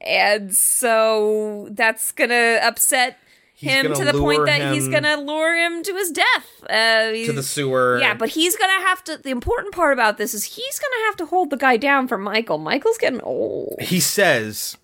And 0.00 0.54
so 0.54 1.68
that's 1.72 2.12
gonna 2.12 2.60
upset 2.62 3.18
He's 3.58 3.70
him 3.72 3.90
gonna 3.92 4.12
the 4.12 4.18
point 4.18 4.44
that 4.44 4.74
he's 4.74 4.86
gonna 4.86 5.16
lure 5.16 5.56
him 5.56 5.82
to 5.82 5.94
his 5.94 6.10
death. 6.10 6.62
Uh, 6.68 7.12
To 7.12 7.32
the 7.32 7.42
sewer. 7.42 7.98
Yeah, 7.98 8.12
but 8.12 8.28
he's 8.28 8.54
gonna 8.54 8.86
have 8.86 9.02
to. 9.04 9.16
The 9.16 9.30
important 9.30 9.72
part 9.74 9.94
about 9.94 10.18
this 10.18 10.34
is 10.34 10.44
he's 10.44 10.78
gonna 10.78 11.06
have 11.06 11.16
to 11.16 11.26
hold 11.26 11.48
the 11.48 11.56
guy 11.56 11.78
down 11.78 12.06
for 12.06 12.18
Michael. 12.18 12.58
Michael's 12.58 12.98
getting 12.98 13.22
old. 13.22 13.76
he 13.80 13.98
says 13.98 14.76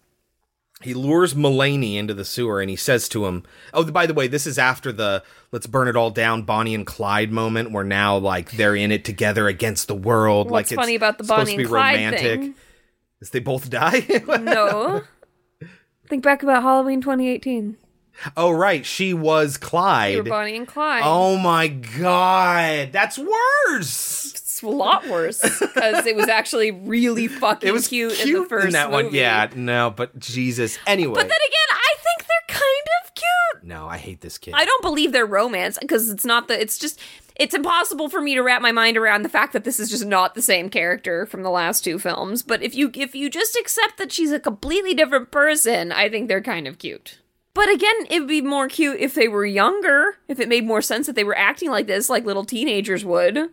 he 0.81 0.95
lures 0.95 1.35
Mulaney 1.35 1.97
into 1.97 2.15
the 2.15 2.25
sewer 2.25 2.61
and 2.63 2.71
he 2.71 2.75
says 2.77 3.11
to 3.11 3.27
him, 3.27 3.43
"Oh, 3.75 3.85
by 3.85 4.07
the 4.07 4.15
way, 4.15 4.27
this 4.27 4.47
is 4.47 4.59
after 4.59 4.91
the 4.91 5.23
let's 5.53 5.67
burn 5.67 5.87
it 5.87 5.95
all 5.95 6.11
down 6.11 6.43
Bonnie 6.43 6.75
and 6.75 6.87
Clyde 6.87 7.31
moment 7.31 7.73
where 7.73 7.85
now 7.85 8.17
like 8.17 8.53
they're 8.53 8.75
in 8.75 8.91
it 8.91 9.05
together 9.05 9.49
against 9.49 9.87
the 9.87 9.95
world 9.95 10.47
What's 10.51 10.71
like 10.71 10.73
it's 10.73 10.81
funny 10.81 10.95
about 10.95 11.19
the 11.19 11.25
supposed 11.25 11.41
Bonnie 11.41 11.53
to 11.53 11.57
be 11.59 11.63
and 11.65 11.69
Clyde 11.71 11.95
romantic. 11.97 12.41
thing? 12.41 12.55
Is 13.21 13.31
they 13.31 13.39
both 13.41 13.69
die? 13.69 14.07
No. 14.41 15.03
Think 16.09 16.25
back 16.25 16.43
about 16.43 16.63
Halloween 16.63 17.01
2018. 17.01 17.77
Oh 18.37 18.51
right, 18.51 18.85
she 18.87 19.15
was 19.15 19.59
They 19.59 19.65
were 19.67 19.69
Clyde. 19.71 20.25
Bonnie 20.29 20.57
and 20.57 20.67
Clyde. 20.69 21.03
Oh 21.05 21.37
my 21.39 21.69
god, 21.69 22.91
that's 22.93 23.19
worse. 23.19 24.33
It's 24.33 24.63
a 24.63 24.69
lot 24.69 25.09
worse 25.09 25.41
because 25.59 26.07
it 26.07 26.15
was 26.15 26.29
actually 26.29 26.71
really 26.71 27.27
fucking 27.27 27.69
It 27.69 27.73
was 27.73 27.89
cute, 27.89 28.13
cute, 28.15 28.37
in 28.37 28.43
the 28.43 28.49
first 28.49 28.73
that 28.73 28.91
one. 28.91 29.07
movie. 29.07 29.19
Yeah, 29.19 29.49
no, 29.55 29.91
but 29.95 30.17
Jesus. 30.19 30.79
Anyway, 30.87 31.15
But 31.15 31.23
then 31.23 31.31
again, 31.31 31.69
I 31.73 31.95
think 32.03 32.29
they're 32.29 32.57
kind 32.59 32.87
of 33.05 33.15
cute. 33.15 33.65
No, 33.65 33.87
I 33.89 33.97
hate 33.97 34.21
this 34.21 34.39
kid. 34.39 34.55
I 34.57 34.65
don't 34.65 34.83
believe 34.83 35.13
their 35.13 35.27
romance 35.27 35.79
because 35.81 36.11
it's 36.11 36.25
not 36.25 36.49
the. 36.49 36.61
It's 36.61 36.79
just. 36.79 37.01
It's 37.35 37.55
impossible 37.55 38.11
for 38.11 38.21
me 38.21 38.35
to 38.35 38.43
wrap 38.43 38.61
my 38.61 38.73
mind 38.73 38.99
around 38.99 39.23
the 39.23 39.29
fact 39.29 39.55
that 39.55 39.65
this 39.65 39.81
is 39.81 39.89
just 39.89 40.05
not 40.05 40.35
the 40.35 40.43
same 40.43 40.69
character 40.69 41.25
from 41.25 41.43
the 41.43 41.51
last 41.51 41.83
two 41.83 41.99
films. 41.99 42.43
But 42.43 42.63
if 42.63 42.75
you 42.75 42.91
if 42.95 43.15
you 43.15 43.31
just 43.31 43.57
accept 43.57 43.97
that 43.97 44.13
she's 44.13 44.31
a 44.33 44.39
completely 44.39 44.93
different 44.95 45.31
person, 45.31 45.93
I 45.93 46.09
think 46.11 46.29
they're 46.29 46.43
kind 46.43 46.69
of 46.69 46.79
cute. 46.79 47.19
But 47.55 47.69
again, 47.71 48.07
it 48.09 48.21
would 48.21 48.29
be 48.29 48.41
more 48.41 48.69
cute 48.69 49.01
if 49.01 49.15
they 49.15 49.29
were 49.29 49.45
younger. 49.45 50.17
If 50.27 50.41
it 50.41 50.49
made 50.49 50.65
more 50.65 50.83
sense 50.83 51.07
that 51.07 51.17
they 51.17 51.25
were 51.25 51.37
acting 51.37 51.71
like 51.71 51.87
this, 51.87 52.09
like 52.09 52.25
little 52.25 52.45
teenagers 52.45 53.05
would. 53.05 53.51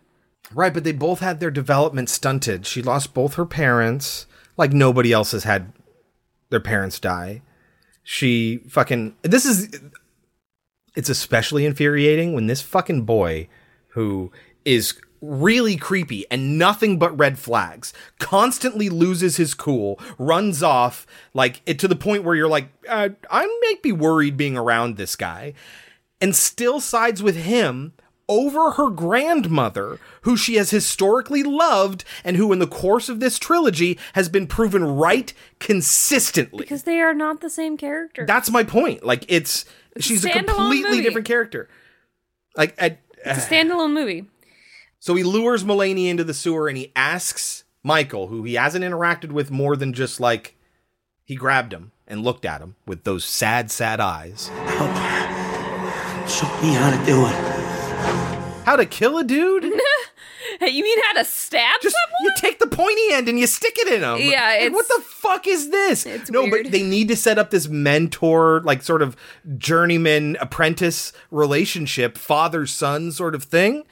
Right, 0.54 0.74
but 0.74 0.84
they 0.84 0.94
both 0.94 1.20
had 1.20 1.40
their 1.40 1.52
development 1.52 2.10
stunted. 2.10 2.66
She 2.66 2.82
lost 2.82 3.14
both 3.14 3.36
her 3.36 3.46
parents, 3.46 4.26
like 4.58 4.72
nobody 4.72 5.12
else 5.12 5.32
has 5.34 5.44
had 5.44 5.74
their 6.50 6.60
parents 6.60 7.00
die. 7.00 7.42
She 8.04 8.58
fucking. 8.70 9.16
This 9.22 9.46
is. 9.46 9.70
It's 10.96 11.10
especially 11.10 11.66
infuriating 11.66 12.34
when 12.34 12.48
this 12.48 12.62
fucking 12.62 13.04
boy, 13.04 13.48
who 13.90 14.32
is 14.66 15.00
really 15.22 15.76
creepy 15.76 16.26
and 16.32 16.58
nothing 16.58 16.98
but 16.98 17.18
red 17.18 17.38
flags, 17.38 17.94
constantly 18.20 18.90
loses 18.90 19.38
his 19.38 19.54
cool, 19.54 20.00
runs 20.18 20.64
off, 20.64 21.06
like 21.34 21.62
it 21.66 21.80
to 21.80 21.88
the 21.88 21.96
point 21.96 22.24
where 22.24 22.36
you're 22.36 22.48
like, 22.48 22.70
uh, 22.88 23.10
I 23.30 23.46
might 23.64 23.82
be 23.82 23.92
worried 23.92 24.38
being 24.38 24.58
around 24.58 24.98
this 24.98 25.16
guy, 25.16 25.54
and 26.22 26.36
still 26.36 26.80
sides 26.80 27.22
with 27.24 27.36
him 27.36 27.94
over 28.28 28.72
her 28.72 28.92
grandmother, 28.92 30.00
who 30.22 30.38
she 30.38 30.56
has 30.56 30.70
historically 30.70 31.42
loved 31.42 32.04
and 32.24 32.38
who, 32.38 32.54
in 32.54 32.60
the 32.60 32.68
course 32.68 33.10
of 33.10 33.20
this 33.20 33.40
trilogy, 33.40 33.98
has 34.14 34.30
been 34.30 34.46
proven 34.46 34.84
right 34.84 35.34
consistently. 35.60 36.60
Because 36.60 36.84
they 36.84 37.00
are 37.02 37.14
not 37.16 37.42
the 37.42 37.50
same 37.50 37.76
character. 37.76 38.26
That's 38.28 38.52
my 38.52 38.64
point. 38.64 39.04
Like, 39.04 39.26
it's, 39.28 39.66
It's 39.96 40.06
she's 40.06 40.24
a 40.24 40.30
standalone 40.30 40.46
completely 40.46 40.90
movie. 40.92 41.02
different 41.02 41.28
character. 41.28 41.70
Like, 42.56 42.80
I, 42.80 43.00
It's 43.26 43.46
a 43.46 43.50
standalone 43.50 43.94
movie. 43.94 44.26
So 45.00 45.16
he 45.16 45.24
lures 45.24 45.64
Mulaney 45.64 46.08
into 46.08 46.24
the 46.24 46.34
sewer 46.34 46.68
and 46.68 46.78
he 46.78 46.92
asks 46.96 47.64
Michael, 47.84 48.28
who 48.28 48.44
he 48.44 48.56
hasn't 48.56 48.84
interacted 48.86 49.32
with 49.32 49.50
more 49.52 49.76
than 49.76 49.94
just 49.94 50.20
like 50.20 50.56
he 51.24 51.36
grabbed 51.36 51.74
him 51.74 51.92
and 52.08 52.24
looked 52.24 52.46
at 52.46 52.62
him 52.62 52.76
with 52.86 53.04
those 53.04 53.24
sad, 53.24 53.72
sad 53.72 54.00
eyes. 54.00 54.48
Help. 54.48 54.96
Show 56.28 56.48
me 56.62 56.74
how 56.74 56.92
to 56.98 57.06
do 57.06 57.26
it. 57.26 58.66
How 58.66 58.76
to 58.76 58.86
kill 58.86 59.18
a 59.18 59.24
dude? 59.24 59.72
You 60.62 60.84
mean 60.84 61.00
how 61.06 61.14
to 61.14 61.26
stab 61.26 61.80
Just 61.82 61.96
you 62.22 62.32
take 62.38 62.60
the 62.60 62.68
pointy 62.68 63.02
end 63.12 63.30
and 63.30 63.40
you 63.40 63.48
stick 63.48 63.76
it 63.78 63.88
in 63.88 64.02
him. 64.02 64.30
Yeah, 64.30 64.58
Like, 64.62 64.74
what 64.74 64.88
the 64.88 65.02
fuck 65.06 65.48
is 65.48 65.70
this? 65.70 66.06
no, 66.30 66.42
weird. 66.42 66.64
but 66.64 66.72
they 66.72 66.84
need 66.84 67.08
to 67.10 67.16
set 67.16 67.38
up 67.38 67.50
this 67.50 67.68
mentor, 67.70 68.62
like 68.66 68.82
sort 68.82 69.02
of 69.02 69.16
journeyman 69.58 70.38
apprentice 70.42 71.14
relationship, 71.32 72.18
father 72.18 72.66
son 72.66 73.12
sort 73.12 73.36
of 73.36 73.44
thing. 73.44 73.84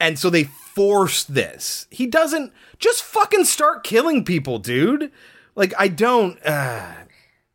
And 0.00 0.18
so 0.18 0.30
they 0.30 0.44
force 0.44 1.24
this. 1.24 1.86
He 1.90 2.06
doesn't 2.06 2.52
just 2.78 3.02
fucking 3.02 3.44
start 3.44 3.82
killing 3.84 4.24
people, 4.24 4.58
dude. 4.58 5.10
Like 5.54 5.72
I 5.78 5.88
don't. 5.88 6.38
Uh. 6.46 6.92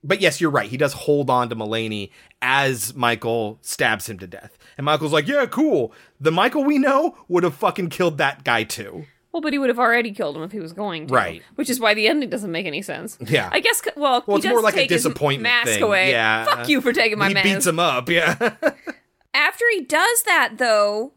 But 0.06 0.20
yes, 0.20 0.42
you're 0.42 0.52
right. 0.52 0.70
He 0.70 0.76
does 0.76 0.92
hold 0.92 1.30
on 1.30 1.48
to 1.50 1.56
Mulaney 1.56 2.10
as 2.42 2.94
Michael 2.94 3.58
stabs 3.62 4.10
him 4.10 4.20
to 4.20 4.28
death. 4.28 4.58
And 4.78 4.84
Michael's 4.84 5.14
like, 5.14 5.28
"Yeah, 5.30 5.46
cool. 5.46 5.94
The 6.20 6.32
Michael 6.32 6.66
we 6.66 6.78
know 6.78 7.18
would 7.30 7.44
have 7.46 7.56
fucking 7.56 7.88
killed 7.90 8.18
that 8.18 8.44
guy 8.44 8.64
too." 8.64 9.06
Well, 9.32 9.42
but 9.42 9.54
he 9.54 9.58
would 9.60 9.70
have 9.70 9.80
already 9.80 10.12
killed 10.12 10.36
him 10.36 10.44
if 10.44 10.52
he 10.52 10.60
was 10.60 10.74
going 10.74 11.08
to. 11.08 11.14
Right. 11.14 11.42
Which 11.56 11.70
is 11.70 11.80
why 11.80 11.94
the 11.96 12.08
ending 12.08 12.30
doesn't 12.30 12.52
make 12.52 12.66
any 12.68 12.82
sense. 12.84 13.18
Yeah. 13.26 13.50
I 13.52 13.62
guess. 13.62 13.82
Well, 13.96 14.24
Well, 14.28 14.38
he 14.38 14.44
it's 14.44 14.52
more 14.52 14.62
like 14.62 14.76
a 14.78 14.86
disappointment 14.86 15.44
mask 15.44 15.70
thing. 15.72 15.82
away. 15.84 16.12
Yeah. 16.12 16.44
Fuck 16.46 16.68
you 16.70 16.82
for 16.82 16.92
taking 16.94 17.18
my 17.18 17.30
he 17.30 17.34
mask. 17.34 17.44
beats 17.46 17.66
him 17.66 17.80
up. 17.80 18.10
Yeah. 18.10 18.36
After 19.34 19.66
he 19.74 19.82
does 19.86 20.24
that, 20.24 20.58
though, 20.58 21.14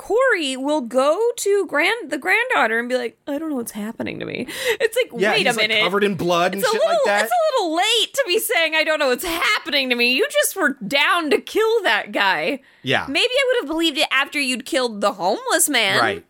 Corey 0.00 0.56
will 0.56 0.80
go 0.80 1.20
to 1.36 1.66
grand 1.66 2.10
the 2.10 2.16
granddaughter 2.16 2.78
and 2.78 2.88
be 2.88 2.96
like, 2.96 3.18
"I 3.26 3.38
don't 3.38 3.50
know 3.50 3.56
what's 3.56 3.72
happening 3.72 4.18
to 4.20 4.24
me." 4.24 4.46
It's 4.80 4.96
like, 4.96 5.20
yeah. 5.20 5.32
wait 5.32 5.46
a 5.46 5.50
like 5.50 5.56
minute. 5.68 5.82
covered 5.82 6.04
in 6.04 6.14
blood 6.14 6.54
and 6.54 6.62
it's 6.62 6.70
shit 6.70 6.80
little, 6.80 6.94
like 6.94 7.04
that. 7.04 7.24
it's 7.24 7.32
a 7.32 7.60
little 7.60 7.76
late 7.76 8.14
to 8.14 8.24
be 8.26 8.38
saying 8.38 8.74
I 8.74 8.82
don't 8.82 8.98
know 8.98 9.08
what's 9.08 9.26
happening 9.26 9.90
to 9.90 9.94
me. 9.94 10.14
You 10.14 10.26
just 10.30 10.56
were 10.56 10.78
down 10.88 11.28
to 11.28 11.38
kill 11.38 11.82
that 11.82 12.12
guy. 12.12 12.60
Yeah. 12.82 13.04
Maybe 13.10 13.28
I 13.30 13.44
would 13.46 13.62
have 13.64 13.68
believed 13.68 13.98
it 13.98 14.08
after 14.10 14.40
you'd 14.40 14.64
killed 14.64 15.02
the 15.02 15.12
homeless 15.12 15.68
man. 15.68 16.00
Right. 16.00 16.24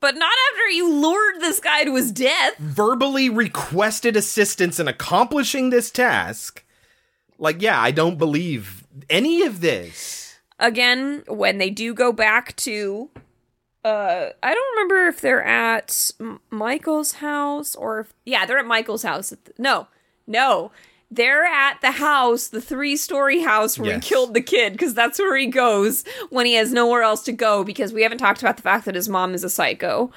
But 0.00 0.16
not 0.16 0.32
after 0.50 0.70
you 0.70 0.92
lured 0.92 1.40
this 1.40 1.60
guy 1.60 1.84
to 1.84 1.94
his 1.94 2.10
death. 2.10 2.58
Verbally 2.58 3.30
requested 3.30 4.16
assistance 4.16 4.80
in 4.80 4.88
accomplishing 4.88 5.70
this 5.70 5.92
task. 5.92 6.64
Like, 7.38 7.62
yeah, 7.62 7.80
I 7.80 7.92
don't 7.92 8.18
believe 8.18 8.84
any 9.08 9.42
of 9.42 9.60
this. 9.60 10.21
Again, 10.62 11.24
when 11.28 11.58
they 11.58 11.68
do 11.70 11.92
go 11.92 12.12
back 12.12 12.56
to 12.56 13.10
uh 13.84 14.28
I 14.42 14.54
don't 14.54 14.76
remember 14.76 15.08
if 15.08 15.20
they're 15.20 15.42
at 15.42 16.12
M- 16.20 16.40
Michael's 16.50 17.12
house 17.14 17.74
or 17.74 18.00
if 18.00 18.14
yeah, 18.24 18.46
they're 18.46 18.58
at 18.58 18.66
Michael's 18.66 19.02
house. 19.02 19.30
the- 19.30 19.38
no. 19.58 19.88
No. 20.26 20.70
They're 21.10 21.44
at 21.44 21.80
the 21.82 21.90
house, 21.90 22.46
the 22.48 22.60
three-story 22.62 23.42
house 23.42 23.78
where 23.78 23.90
Yes. 23.90 24.04
he 24.04 24.08
killed 24.08 24.32
the 24.34 24.40
kid 24.40 24.72
because 24.72 24.94
that's 24.94 25.18
where 25.18 25.36
he 25.36 25.46
goes 25.46 26.04
when 26.30 26.46
he 26.46 26.54
has 26.54 26.72
nowhere 26.72 27.02
else 27.02 27.22
to 27.24 27.32
go 27.32 27.64
because 27.64 27.92
we 27.92 28.02
haven't 28.02 28.16
talked 28.18 28.40
about 28.40 28.56
the 28.56 28.62
fact 28.62 28.86
that 28.86 28.94
his 28.94 29.08
mom 29.10 29.34
is 29.34 29.44
a 29.44 29.50
psycho 29.50 30.10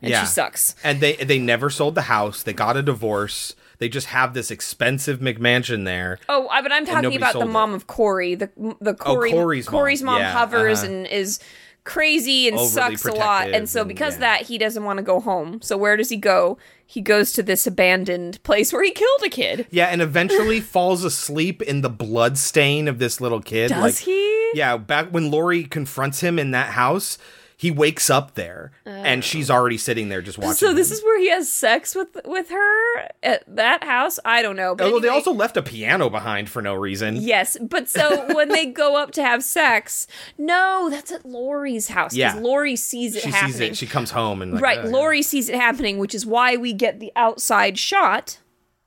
and 0.00 0.10
yeah. 0.10 0.22
she 0.22 0.26
sucks. 0.26 0.74
And 0.82 1.00
they 1.00 1.14
they 1.16 1.38
never 1.38 1.70
sold 1.70 1.94
the 1.94 2.02
house. 2.02 2.42
They 2.42 2.52
got 2.54 2.76
a 2.76 2.82
divorce. 2.82 3.54
They 3.82 3.88
just 3.88 4.06
have 4.06 4.32
this 4.32 4.52
expensive 4.52 5.18
McMansion 5.18 5.84
there. 5.84 6.20
Oh, 6.28 6.46
I- 6.46 6.62
but 6.62 6.70
I'm 6.70 6.86
talking 6.86 7.16
about 7.16 7.32
the 7.32 7.40
sold 7.40 7.46
it. 7.46 7.52
mom 7.52 7.74
of 7.74 7.88
Corey. 7.88 8.36
The 8.36 8.48
the 8.80 8.94
Corey 8.94 9.32
oh, 9.32 9.64
Corey's 9.64 10.04
mom. 10.04 10.14
mom, 10.14 10.20
Yeah, 10.20 10.30
hovers 10.30 10.84
uh-huh. 10.84 10.92
and 10.92 11.06
is 11.08 11.40
crazy 11.82 12.46
and 12.46 12.56
Overly 12.58 12.96
sucks 12.96 13.04
a 13.04 13.10
lot. 13.10 13.48
And 13.48 13.68
so 13.68 13.80
and- 13.80 13.88
because 13.88 14.12
yeah. 14.12 14.18
of 14.18 14.20
that, 14.20 14.42
he 14.42 14.56
doesn't 14.56 14.84
want 14.84 14.98
to 14.98 15.02
go 15.02 15.18
home. 15.18 15.60
So 15.62 15.76
where 15.76 15.96
does 15.96 16.10
he 16.10 16.16
go? 16.16 16.58
He 16.86 17.00
goes 17.00 17.32
to 17.32 17.42
this 17.42 17.66
abandoned 17.66 18.40
place 18.44 18.72
where 18.72 18.84
he 18.84 18.92
killed 18.92 19.22
a 19.24 19.28
kid. 19.28 19.66
Yeah, 19.70 19.86
and 19.86 20.00
eventually 20.00 20.60
falls 20.76 21.02
asleep 21.02 21.60
in 21.60 21.80
the 21.80 21.90
blood 21.90 22.38
stain 22.38 22.86
of 22.86 23.00
this 23.00 23.20
little 23.20 23.40
kid. 23.40 23.70
Does 23.70 23.82
like, 23.82 23.94
he? 23.96 24.50
Yeah, 24.54 24.76
back 24.76 25.08
when 25.08 25.32
Laurie 25.32 25.64
confronts 25.64 26.20
him 26.20 26.38
in 26.38 26.52
that 26.52 26.68
house, 26.68 27.18
he 27.62 27.70
wakes 27.70 28.10
up 28.10 28.34
there 28.34 28.72
and 28.84 29.22
she's 29.22 29.48
already 29.48 29.78
sitting 29.78 30.08
there 30.08 30.20
just 30.20 30.36
watching. 30.36 30.50
Oh. 30.50 30.52
So 30.54 30.74
this 30.74 30.90
him. 30.90 30.94
is 30.94 31.04
where 31.04 31.20
he 31.20 31.30
has 31.30 31.48
sex 31.48 31.94
with 31.94 32.08
with 32.24 32.50
her 32.50 33.08
at 33.22 33.44
that 33.46 33.84
house. 33.84 34.18
I 34.24 34.42
don't 34.42 34.56
know. 34.56 34.74
But 34.74 34.86
Although 34.86 34.98
they 34.98 35.06
also 35.06 35.32
left 35.32 35.56
a 35.56 35.62
piano 35.62 36.10
behind 36.10 36.50
for 36.50 36.60
no 36.60 36.74
reason. 36.74 37.14
Yes, 37.14 37.56
but 37.60 37.88
so 37.88 38.26
when 38.34 38.48
they 38.48 38.66
go 38.66 38.96
up 38.96 39.12
to 39.12 39.22
have 39.22 39.44
sex, 39.44 40.08
no, 40.36 40.88
that's 40.90 41.12
at 41.12 41.24
Laurie's 41.24 41.86
house. 41.86 42.16
Yeah. 42.16 42.32
because 42.32 42.42
Laurie 42.42 42.74
sees 42.74 43.14
it 43.14 43.22
she 43.22 43.30
happening. 43.30 43.52
sees 43.52 43.60
it. 43.60 43.76
She 43.76 43.86
comes 43.86 44.10
home 44.10 44.42
and 44.42 44.54
like, 44.54 44.60
right, 44.60 44.78
uh, 44.80 44.88
Laurie 44.88 45.22
sees 45.22 45.48
it 45.48 45.54
happening, 45.54 45.98
which 45.98 46.16
is 46.16 46.26
why 46.26 46.56
we 46.56 46.72
get 46.72 46.98
the 46.98 47.12
outside 47.14 47.78
shot, 47.78 48.38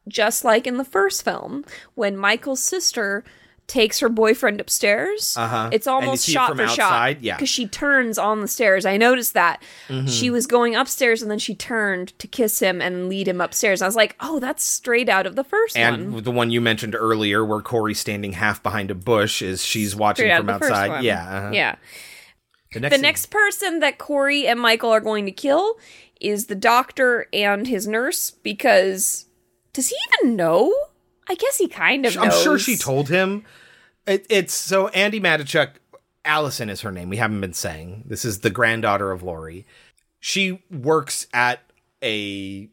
just 0.06 0.44
like 0.44 0.68
in 0.68 0.76
the 0.76 0.84
first 0.84 1.24
film, 1.24 1.64
when 1.94 2.18
Michael's 2.18 2.62
sister 2.62 3.24
takes 3.68 4.00
her 4.00 4.10
boyfriend 4.10 4.62
upstairs. 4.62 5.36
Uh-huh. 5.38 5.70
It's 5.72 5.88
And 5.88 5.96
almost 5.96 6.28
it 6.28 6.32
shot 6.32 6.50
from 6.50 6.58
for 6.58 6.64
outside? 6.66 7.18
shot. 7.18 7.24
Yeah. 7.24 7.36
Because 7.36 7.50
she 7.50 7.68
turns 7.68 8.18
on 8.20 8.42
the 8.42 8.48
stairs. 8.48 8.86
I 8.86 8.96
noticed 8.98 9.34
that. 9.34 9.64
Mhm. 9.90 10.08
She 10.08 10.30
was 10.30 10.46
going 10.46 10.76
upstairs 10.76 11.22
and 11.24 11.32
then 11.32 11.40
she 11.40 11.56
turned 11.56 12.18
to 12.20 12.28
kiss 12.28 12.60
him 12.60 12.80
and 12.82 13.10
lead 13.10 13.28
him 13.28 13.42
upstairs. 13.42 13.82
I 13.82 13.88
was 13.88 13.96
like, 13.96 14.16
oh, 14.20 14.40
that's 14.40 14.64
straight 14.64 15.10
out 15.10 15.26
of 15.26 15.36
the 15.36 15.44
first 15.44 15.76
And 15.76 16.14
one. 16.14 16.24
the 16.24 16.32
one 16.32 16.52
you 16.52 16.62
mentioned 16.62 16.96
earlier, 16.96 17.44
where 17.44 17.62
Corey's 17.62 18.00
standing 18.00 18.34
half 18.34 18.62
behind 18.62 18.92
a 18.92 18.96
bush, 18.96 19.42
is 19.42 19.64
she's 19.66 19.96
watching 19.96 20.26
Straight 20.26 20.32
out 20.32 20.38
from 20.38 20.48
the 20.48 20.60
first 20.60 20.72
outside. 20.72 21.04
Yeah, 21.04 21.24
uh-huh. 21.38 21.50
Yeah. 21.54 21.76
The 22.74 22.80
the 22.82 22.90
next, 22.90 23.02
next 23.02 23.26
person 23.32 23.80
that 23.80 23.98
Corey 23.98 24.46
and 24.48 24.60
Michael 24.60 24.92
are 24.92 25.00
going 25.00 25.26
to 25.26 25.32
kill 25.32 25.80
is 26.22 26.46
the 26.48 26.56
doctor 26.56 27.28
and 27.34 27.66
his 27.68 27.88
nurse 27.88 28.32
because 28.32 29.26
does 29.74 29.90
he 29.90 29.96
even 30.20 30.36
know? 30.36 30.74
I 31.28 31.36
guess 31.36 31.58
he 31.58 31.68
kind 31.68 32.06
of 32.06 32.18
I'm 32.18 32.30
knows. 32.30 32.42
sure 32.44 32.60
she 32.60 32.78
told 32.78 33.10
him. 33.10 33.44
It, 34.06 34.26
it's 34.30 34.54
so 34.54 34.90
Andi 34.90 35.20
Matichak, 35.22 35.72
Allyson 36.24 36.70
is 36.70 36.82
her 36.82 36.92
name. 36.92 37.10
We 37.10 37.18
haven't 37.18 37.42
been 37.42 37.54
saying 37.54 38.04
this 38.08 38.24
is 38.26 38.40
the 38.42 38.50
granddaughter 38.52 39.12
of 39.12 39.24
Laurie. 39.24 39.66
She 40.20 40.64
works 40.72 41.28
at 41.34 41.62
a 42.04 42.70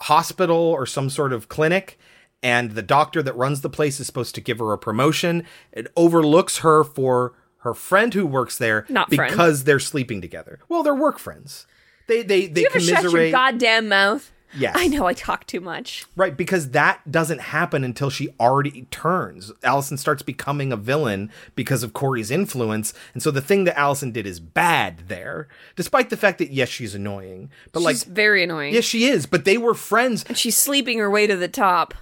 hospital 0.00 0.56
or 0.56 0.86
some 0.86 1.10
sort 1.10 1.32
of 1.32 1.48
clinic, 1.48 1.98
and 2.42 2.72
the 2.72 2.82
doctor 2.82 3.22
that 3.22 3.36
runs 3.36 3.60
the 3.60 3.70
place 3.70 4.00
is 4.00 4.06
supposed 4.06 4.34
to 4.34 4.40
give 4.40 4.58
her 4.58 4.72
a 4.72 4.78
promotion. 4.78 5.44
It 5.72 5.88
overlooks 5.96 6.58
her 6.58 6.84
for 6.84 7.34
her 7.58 7.74
friend 7.74 8.12
who 8.14 8.26
works 8.26 8.58
there 8.58 8.84
Not 8.88 9.12
friend. 9.14 9.30
because 9.30 9.64
they're 9.64 9.78
sleeping 9.78 10.20
together. 10.20 10.58
Well, 10.68 10.82
they're 10.82 10.94
work 10.94 11.18
friends. 11.18 11.66
They 12.08 12.22
they 12.22 12.46
they 12.48 12.62
you 12.62 12.66
ever 12.66 12.80
shut 12.80 12.88
your 12.88 12.96
commiserate. 13.10 13.32
goddamn 13.32 13.88
mouth? 13.88 14.31
Yes. 14.54 14.74
I 14.76 14.86
know 14.88 15.06
I 15.06 15.14
talk 15.14 15.46
too 15.46 15.60
much. 15.60 16.04
Right, 16.16 16.36
because 16.36 16.70
that 16.70 17.10
doesn't 17.10 17.40
happen 17.40 17.84
until 17.84 18.10
she 18.10 18.28
already 18.38 18.86
turns. 18.90 19.50
Allyson 19.62 19.96
starts 19.96 20.22
becoming 20.22 20.72
a 20.72 20.76
villain 20.76 21.30
because 21.54 21.82
of 21.82 21.92
Corey's 21.92 22.30
influence. 22.30 22.92
And 23.14 23.22
so 23.22 23.30
the 23.30 23.40
thing 23.40 23.64
that 23.64 23.78
Allyson 23.78 24.12
did 24.12 24.26
is 24.26 24.40
bad 24.40 25.08
there, 25.08 25.48
despite 25.76 26.10
the 26.10 26.16
fact 26.16 26.38
that, 26.38 26.50
yes, 26.50 26.68
she's 26.68 26.94
annoying. 26.94 27.50
But 27.72 27.80
She's 27.80 28.06
like, 28.06 28.14
very 28.14 28.42
annoying. 28.42 28.74
yes, 28.74 28.84
she 28.84 29.04
is, 29.06 29.26
but 29.26 29.44
they 29.44 29.56
were 29.58 29.74
friends. 29.74 30.24
And 30.24 30.36
she's 30.36 30.56
sleeping 30.56 30.98
her 30.98 31.10
way 31.10 31.26
to 31.26 31.36
the 31.36 31.48
top. 31.48 31.94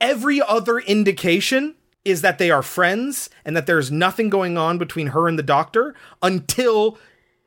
Every 0.00 0.40
other 0.42 0.78
indication 0.80 1.76
is 2.04 2.20
that 2.20 2.38
they 2.38 2.50
are 2.50 2.62
friends 2.62 3.30
and 3.44 3.56
that 3.56 3.66
there's 3.66 3.90
nothing 3.90 4.28
going 4.28 4.58
on 4.58 4.76
between 4.76 5.08
her 5.08 5.26
and 5.28 5.38
the 5.38 5.42
doctor 5.42 5.94
until 6.22 6.98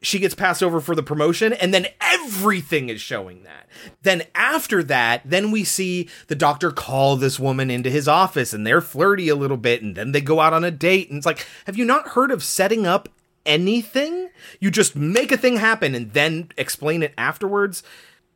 she 0.02 0.20
gets 0.20 0.36
passed 0.36 0.62
over 0.62 0.80
for 0.80 0.96
the 0.96 1.04
promotion 1.04 1.54
and 1.54 1.74
then 1.74 1.88
everything 2.00 2.90
is 2.90 3.02
showing 3.02 3.44
that. 3.44 3.68
Then 4.04 4.24
after 4.36 4.84
that, 4.84 5.22
then 5.26 5.50
we 5.50 5.64
see 5.64 6.08
the 6.28 6.36
doctor 6.36 6.72
call 6.72 7.16
this 7.16 7.40
woman 7.40 7.72
into 7.72 7.90
his 7.90 8.08
office 8.08 8.54
and 8.54 8.66
they're 8.66 8.82
flirty 8.82 9.28
a 9.28 9.36
little 9.36 9.58
bit 9.58 9.82
and 9.82 9.96
then 9.96 10.12
they 10.12 10.22
go 10.22 10.40
out 10.40 10.54
on 10.54 10.64
a 10.64 10.72
date 10.72 11.10
and 11.10 11.18
it's 11.18 11.26
like, 11.26 11.46
have 11.66 11.78
you 11.78 11.86
not 11.86 12.10
heard 12.10 12.32
of 12.32 12.44
setting 12.44 12.86
up 12.86 13.10
anything? 13.46 14.30
You 14.60 14.70
just 14.70 14.96
make 14.96 15.32
a 15.32 15.38
thing 15.38 15.58
happen 15.58 15.96
and 15.96 16.14
then 16.14 16.50
explain 16.58 17.02
it 17.02 17.14
afterwards. 17.18 17.82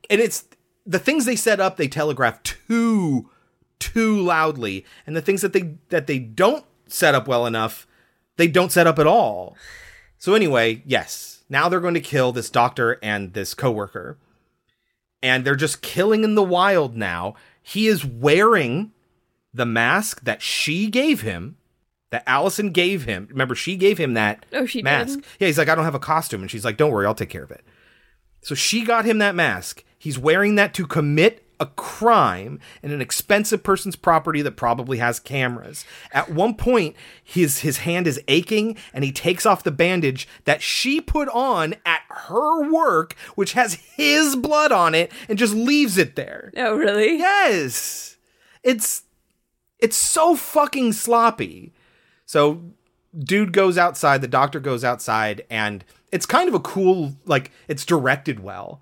And 0.09 0.19
it's 0.19 0.45
the 0.85 0.99
things 0.99 1.25
they 1.25 1.35
set 1.35 1.59
up, 1.59 1.77
they 1.77 1.87
telegraph 1.87 2.41
too 2.43 3.29
too 3.79 4.21
loudly 4.21 4.85
and 5.07 5.15
the 5.15 5.21
things 5.23 5.41
that 5.41 5.53
they 5.53 5.75
that 5.89 6.05
they 6.05 6.19
don't 6.19 6.65
set 6.87 7.15
up 7.15 7.27
well 7.27 7.45
enough, 7.45 7.87
they 8.37 8.47
don't 8.47 8.71
set 8.71 8.87
up 8.87 8.99
at 8.99 9.07
all. 9.07 9.55
So 10.17 10.35
anyway, 10.35 10.83
yes, 10.85 11.40
now 11.51 11.69
they're 11.69 11.79
going 11.79 11.93
to 11.93 11.99
kill 12.01 12.31
this 12.31 12.49
doctor 12.49 12.97
and 13.03 13.33
this 13.33 13.53
coworker. 13.53 14.17
And 15.21 15.45
they're 15.45 15.55
just 15.55 15.81
killing 15.83 16.23
in 16.23 16.33
the 16.35 16.41
wild 16.41 16.95
now. 16.97 17.35
He 17.61 17.85
is 17.87 18.03
wearing 18.03 18.91
the 19.53 19.65
mask 19.67 20.23
that 20.23 20.41
she 20.41 20.87
gave 20.87 21.21
him, 21.21 21.57
that 22.09 22.23
Allyson 22.25 22.71
gave 22.71 23.03
him. 23.03 23.27
Remember, 23.29 23.53
she 23.53 23.75
gave 23.75 23.97
him 23.99 24.15
that 24.15 24.45
Oh, 24.53 24.65
she 24.65 24.81
mask. 24.81 25.19
did? 25.19 25.25
Yeah, 25.39 25.47
he's 25.47 25.57
like, 25.57 25.69
I 25.69 25.75
don't 25.75 25.83
have 25.85 25.93
a 25.93 25.99
costume. 25.99 26.41
And 26.41 26.49
she's 26.49 26.65
like, 26.65 26.77
Don't 26.77 26.91
worry, 26.91 27.05
I'll 27.05 27.13
take 27.13 27.29
care 27.29 27.43
of 27.43 27.51
it. 27.51 27.63
So 28.41 28.55
she 28.55 28.83
got 28.83 29.05
him 29.05 29.19
that 29.19 29.35
mask. 29.35 29.83
He's 29.99 30.17
wearing 30.17 30.55
that 30.55 30.73
to 30.75 30.87
commit 30.87 31.45
a 31.61 31.67
crime 31.67 32.59
in 32.81 32.91
an 32.91 32.99
expensive 32.99 33.63
person's 33.63 33.95
property 33.95 34.41
that 34.41 34.57
probably 34.57 34.97
has 34.97 35.19
cameras. 35.19 35.85
At 36.11 36.29
one 36.29 36.55
point, 36.55 36.95
his 37.23 37.59
his 37.59 37.77
hand 37.77 38.07
is 38.07 38.19
aching 38.27 38.75
and 38.93 39.03
he 39.05 39.11
takes 39.11 39.45
off 39.45 39.63
the 39.63 39.71
bandage 39.71 40.27
that 40.45 40.61
she 40.61 40.99
put 40.99 41.29
on 41.29 41.75
at 41.85 42.01
her 42.09 42.69
work, 42.69 43.15
which 43.35 43.53
has 43.53 43.75
his 43.75 44.35
blood 44.35 44.71
on 44.71 44.95
it, 44.95 45.11
and 45.29 45.37
just 45.37 45.53
leaves 45.53 45.97
it 45.97 46.15
there. 46.15 46.51
Oh, 46.57 46.75
really? 46.75 47.17
Yes. 47.17 48.17
It's 48.63 49.03
it's 49.79 49.95
so 49.95 50.35
fucking 50.35 50.93
sloppy. 50.93 51.73
So 52.25 52.73
dude 53.17 53.53
goes 53.53 53.77
outside, 53.77 54.21
the 54.21 54.27
doctor 54.27 54.59
goes 54.59 54.83
outside, 54.83 55.45
and 55.49 55.83
it's 56.11 56.25
kind 56.25 56.47
of 56.47 56.55
a 56.55 56.59
cool, 56.59 57.15
like, 57.25 57.51
it's 57.67 57.85
directed 57.85 58.41
well. 58.41 58.81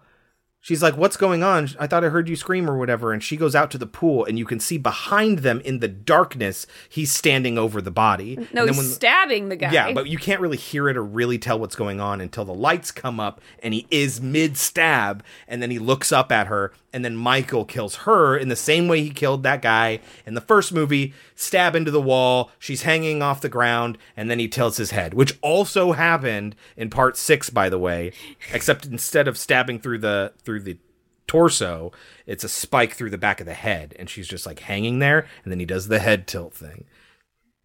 She's 0.61 0.83
like, 0.83 0.97
What's 0.97 1.15
going 1.17 1.41
on? 1.41 1.69
I 1.79 1.87
thought 1.87 2.03
I 2.03 2.09
heard 2.09 2.27
you 2.27 2.35
scream 2.35 2.69
or 2.69 2.77
whatever. 2.77 3.13
And 3.13 3.23
she 3.23 3.37
goes 3.37 3.55
out 3.55 3.71
to 3.71 3.77
the 3.77 3.85
pool, 3.87 4.25
and 4.25 4.37
you 4.37 4.45
can 4.45 4.59
see 4.59 4.77
behind 4.77 5.39
them 5.39 5.61
in 5.61 5.79
the 5.79 5.87
darkness, 5.87 6.67
he's 6.89 7.11
standing 7.11 7.57
over 7.57 7.81
the 7.81 7.91
body. 7.91 8.47
No, 8.53 8.65
and 8.65 8.75
he's 8.75 8.95
stabbing 8.95 9.49
the 9.49 9.55
guy. 9.55 9.71
yeah, 9.71 9.93
but 9.93 10.07
you 10.07 10.17
can't 10.17 10.41
really 10.41 10.57
hear 10.57 10.89
it 10.89 10.97
or 10.97 11.03
really 11.03 11.37
tell 11.37 11.59
what's 11.59 11.75
going 11.75 12.01
on 12.01 12.19
until 12.19 12.43
the 12.45 12.53
lights 12.53 12.91
come 12.91 13.19
up 13.19 13.39
and 13.63 13.73
he 13.73 13.87
is 13.89 14.19
mid 14.21 14.57
stab 14.57 15.23
and 15.47 15.61
then 15.61 15.71
he 15.71 15.79
looks 15.79 16.11
up 16.11 16.31
at 16.31 16.47
her 16.47 16.73
and 16.93 17.05
then 17.05 17.15
Michael 17.15 17.65
kills 17.65 17.97
her 17.97 18.37
in 18.37 18.49
the 18.49 18.55
same 18.55 18.87
way 18.87 19.01
he 19.01 19.09
killed 19.09 19.43
that 19.43 19.61
guy 19.61 19.99
in 20.25 20.33
the 20.33 20.41
first 20.41 20.73
movie, 20.73 21.13
stab 21.35 21.75
into 21.75 21.91
the 21.91 22.01
wall, 22.01 22.51
she's 22.59 22.83
hanging 22.83 23.21
off 23.21 23.41
the 23.41 23.49
ground 23.49 23.97
and 24.15 24.29
then 24.29 24.39
he 24.39 24.47
tilts 24.47 24.77
his 24.77 24.91
head, 24.91 25.13
which 25.13 25.37
also 25.41 25.93
happened 25.93 26.55
in 26.75 26.89
part 26.89 27.17
6 27.17 27.49
by 27.51 27.69
the 27.69 27.79
way, 27.79 28.11
except 28.53 28.85
instead 28.85 29.27
of 29.27 29.37
stabbing 29.37 29.79
through 29.79 29.99
the 29.99 30.33
through 30.43 30.61
the 30.61 30.77
torso, 31.27 31.91
it's 32.25 32.43
a 32.43 32.49
spike 32.49 32.93
through 32.93 33.11
the 33.11 33.17
back 33.17 33.39
of 33.39 33.45
the 33.45 33.53
head 33.53 33.95
and 33.99 34.09
she's 34.09 34.27
just 34.27 34.45
like 34.45 34.59
hanging 34.59 34.99
there 34.99 35.27
and 35.43 35.51
then 35.51 35.59
he 35.59 35.65
does 35.65 35.87
the 35.87 35.99
head 35.99 36.27
tilt 36.27 36.53
thing. 36.53 36.85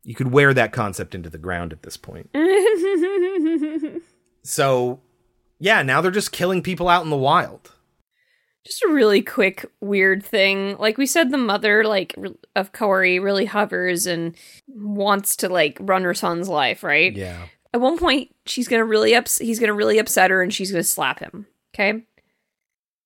You 0.03 0.15
could 0.15 0.33
wear 0.33 0.53
that 0.53 0.73
concept 0.73 1.15
into 1.15 1.31
the 1.31 1.39
ground 1.39 1.73
at 1.73 1.83
this 1.83 1.97
point. 1.97 2.29
So, 4.45 5.01
yeah, 5.59 5.83
now 5.83 6.01
they're 6.01 6.11
just 6.11 6.31
killing 6.31 6.63
people 6.63 6.89
out 6.89 7.03
in 7.03 7.11
the 7.11 7.17
wild. 7.17 7.73
Just 8.67 8.83
a 8.83 8.89
really 8.89 9.21
quick 9.21 9.67
weird 9.81 10.25
thing. 10.25 10.77
Like 10.79 10.97
we 10.97 11.07
said, 11.07 11.31
the 11.31 11.37
mother 11.39 11.85
like 11.85 12.17
of 12.57 12.73
Corey 12.73 13.19
really 13.19 13.45
hovers 13.45 14.07
and 14.07 14.35
wants 14.67 15.37
to 15.37 15.49
like 15.49 15.77
run 15.81 16.03
her 16.05 16.15
son's 16.15 16.49
life, 16.49 16.83
right? 16.83 17.15
Yeah. 17.15 17.47
At 17.75 17.81
one 17.81 17.99
point, 17.99 18.35
she's 18.47 18.69
gonna 18.69 18.85
really 18.85 19.15
ups- 19.15 19.39
he's 19.39 19.59
gonna 19.61 19.75
really 19.75 19.99
upset 19.99 20.31
her, 20.31 20.43
and 20.43 20.53
she's 20.55 20.71
gonna 20.71 20.85
slap 20.85 21.19
him. 21.19 21.47
Okay. 21.75 22.05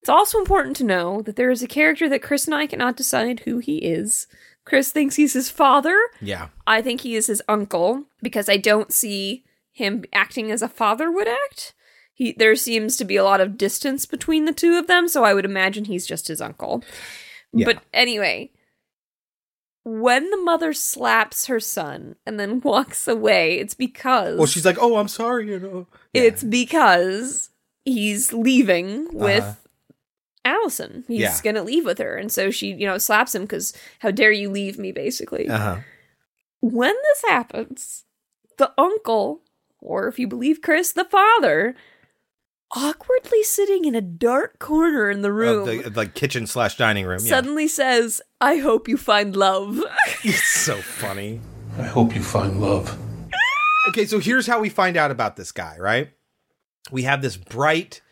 It's 0.00 0.08
also 0.08 0.38
important 0.38 0.76
to 0.76 0.84
know 0.84 1.22
that 1.22 1.36
there 1.36 1.50
is 1.50 1.62
a 1.62 1.66
character 1.66 2.08
that 2.08 2.22
Chris 2.22 2.46
and 2.46 2.54
I 2.54 2.66
cannot 2.66 2.96
decide 2.96 3.40
who 3.40 3.58
he 3.58 3.78
is. 3.78 4.26
Chris 4.64 4.92
thinks 4.92 5.16
he's 5.16 5.32
his 5.32 5.50
father. 5.50 5.98
Yeah. 6.20 6.48
I 6.66 6.82
think 6.82 7.00
he 7.00 7.16
is 7.16 7.26
his 7.26 7.42
uncle 7.48 8.04
because 8.22 8.48
I 8.48 8.58
don't 8.58 8.92
see 8.92 9.44
him 9.72 10.04
acting 10.12 10.50
as 10.52 10.62
a 10.62 10.68
father 10.68 11.10
would 11.10 11.26
act. 11.26 11.74
He 12.18 12.32
there 12.32 12.56
seems 12.56 12.96
to 12.96 13.04
be 13.04 13.14
a 13.14 13.22
lot 13.22 13.40
of 13.40 13.56
distance 13.56 14.04
between 14.04 14.44
the 14.44 14.52
two 14.52 14.76
of 14.76 14.88
them, 14.88 15.06
so 15.06 15.22
I 15.22 15.34
would 15.34 15.44
imagine 15.44 15.84
he's 15.84 16.04
just 16.04 16.26
his 16.26 16.40
uncle. 16.40 16.82
Yeah. 17.52 17.64
But 17.66 17.82
anyway, 17.94 18.50
when 19.84 20.28
the 20.30 20.36
mother 20.36 20.72
slaps 20.72 21.46
her 21.46 21.60
son 21.60 22.16
and 22.26 22.38
then 22.40 22.60
walks 22.64 23.06
away, 23.06 23.58
it's 23.60 23.74
because 23.74 24.36
Well, 24.36 24.46
she's 24.48 24.64
like, 24.64 24.78
"Oh, 24.80 24.96
I'm 24.96 25.06
sorry," 25.06 25.48
you 25.48 25.60
know. 25.60 25.86
it's 26.12 26.42
because 26.42 27.50
he's 27.84 28.32
leaving 28.32 29.06
with 29.14 29.44
Uh-huh. 29.44 29.54
Allyson. 30.44 31.04
He's 31.06 31.20
Yeah. 31.20 31.38
gonna 31.44 31.62
leave 31.62 31.84
with 31.84 31.98
her, 31.98 32.16
and 32.16 32.32
so 32.32 32.50
she, 32.50 32.72
you 32.72 32.86
know, 32.86 32.98
slaps 32.98 33.32
him 33.34 33.42
because 33.42 33.72
how 34.00 34.10
dare 34.10 34.32
you 34.32 34.50
leave 34.50 34.76
me, 34.76 34.90
basically 34.90 35.48
Uh 35.48 35.58
huh. 35.58 35.76
when 36.60 36.94
this 36.94 37.22
happens, 37.30 38.04
the 38.56 38.72
uncle, 38.76 39.42
or 39.80 40.08
if 40.08 40.18
you 40.18 40.26
believe 40.26 40.62
Chris, 40.62 40.90
the 40.92 41.04
father, 41.04 41.76
awkwardly 42.76 43.42
sitting 43.42 43.84
in 43.84 43.94
a 43.94 44.00
dark 44.00 44.58
corner 44.58 45.10
in 45.10 45.22
the 45.22 45.32
room, 45.32 45.64
the 45.64 45.90
like 45.90 46.14
kitchen 46.14 46.46
slash 46.46 46.76
dining 46.76 47.06
room. 47.06 47.20
Yeah. 47.22 47.28
suddenly 47.28 47.68
says, 47.68 48.20
I 48.40 48.56
hope 48.56 48.88
you 48.88 48.96
find 48.96 49.36
love. 49.36 49.82
it's 50.22 50.44
so 50.44 50.76
funny. 50.76 51.40
I 51.78 51.82
hope 51.82 52.14
you 52.14 52.22
find 52.22 52.60
love. 52.60 52.98
Okay, 53.88 54.04
so 54.04 54.18
here's 54.18 54.46
how 54.46 54.60
we 54.60 54.68
find 54.68 54.96
out 54.96 55.10
about 55.10 55.36
this 55.36 55.52
guy, 55.52 55.76
right? 55.78 56.10
We 56.90 57.04
have 57.04 57.22
this 57.22 57.36
bright 57.36 58.02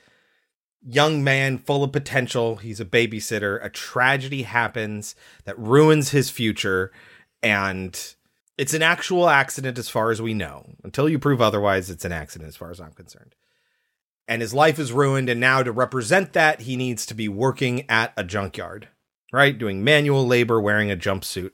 young 0.82 1.22
man 1.22 1.58
full 1.58 1.84
of 1.84 1.92
potential. 1.92 2.56
He's 2.56 2.80
a 2.80 2.84
babysitter. 2.84 3.62
A 3.62 3.68
tragedy 3.68 4.42
happens 4.42 5.14
that 5.44 5.58
ruins 5.58 6.10
his 6.10 6.30
future, 6.30 6.92
and 7.42 8.14
it's 8.56 8.72
an 8.72 8.82
actual 8.82 9.28
accident 9.28 9.78
as 9.78 9.88
far 9.88 10.10
as 10.10 10.22
we 10.22 10.32
know. 10.32 10.64
Until 10.82 11.08
you 11.08 11.18
prove 11.18 11.42
otherwise, 11.42 11.90
it's 11.90 12.04
an 12.04 12.12
accident 12.12 12.48
as 12.48 12.56
far 12.56 12.70
as 12.70 12.80
I'm 12.80 12.92
concerned. 12.92 13.34
And 14.28 14.42
his 14.42 14.54
life 14.54 14.78
is 14.78 14.92
ruined, 14.92 15.28
and 15.28 15.40
now 15.40 15.62
to 15.62 15.70
represent 15.70 16.32
that, 16.32 16.62
he 16.62 16.76
needs 16.76 17.06
to 17.06 17.14
be 17.14 17.28
working 17.28 17.88
at 17.88 18.12
a 18.16 18.24
junkyard, 18.24 18.88
right? 19.32 19.56
Doing 19.56 19.84
manual 19.84 20.26
labor, 20.26 20.60
wearing 20.60 20.90
a 20.90 20.96
jumpsuit. 20.96 21.52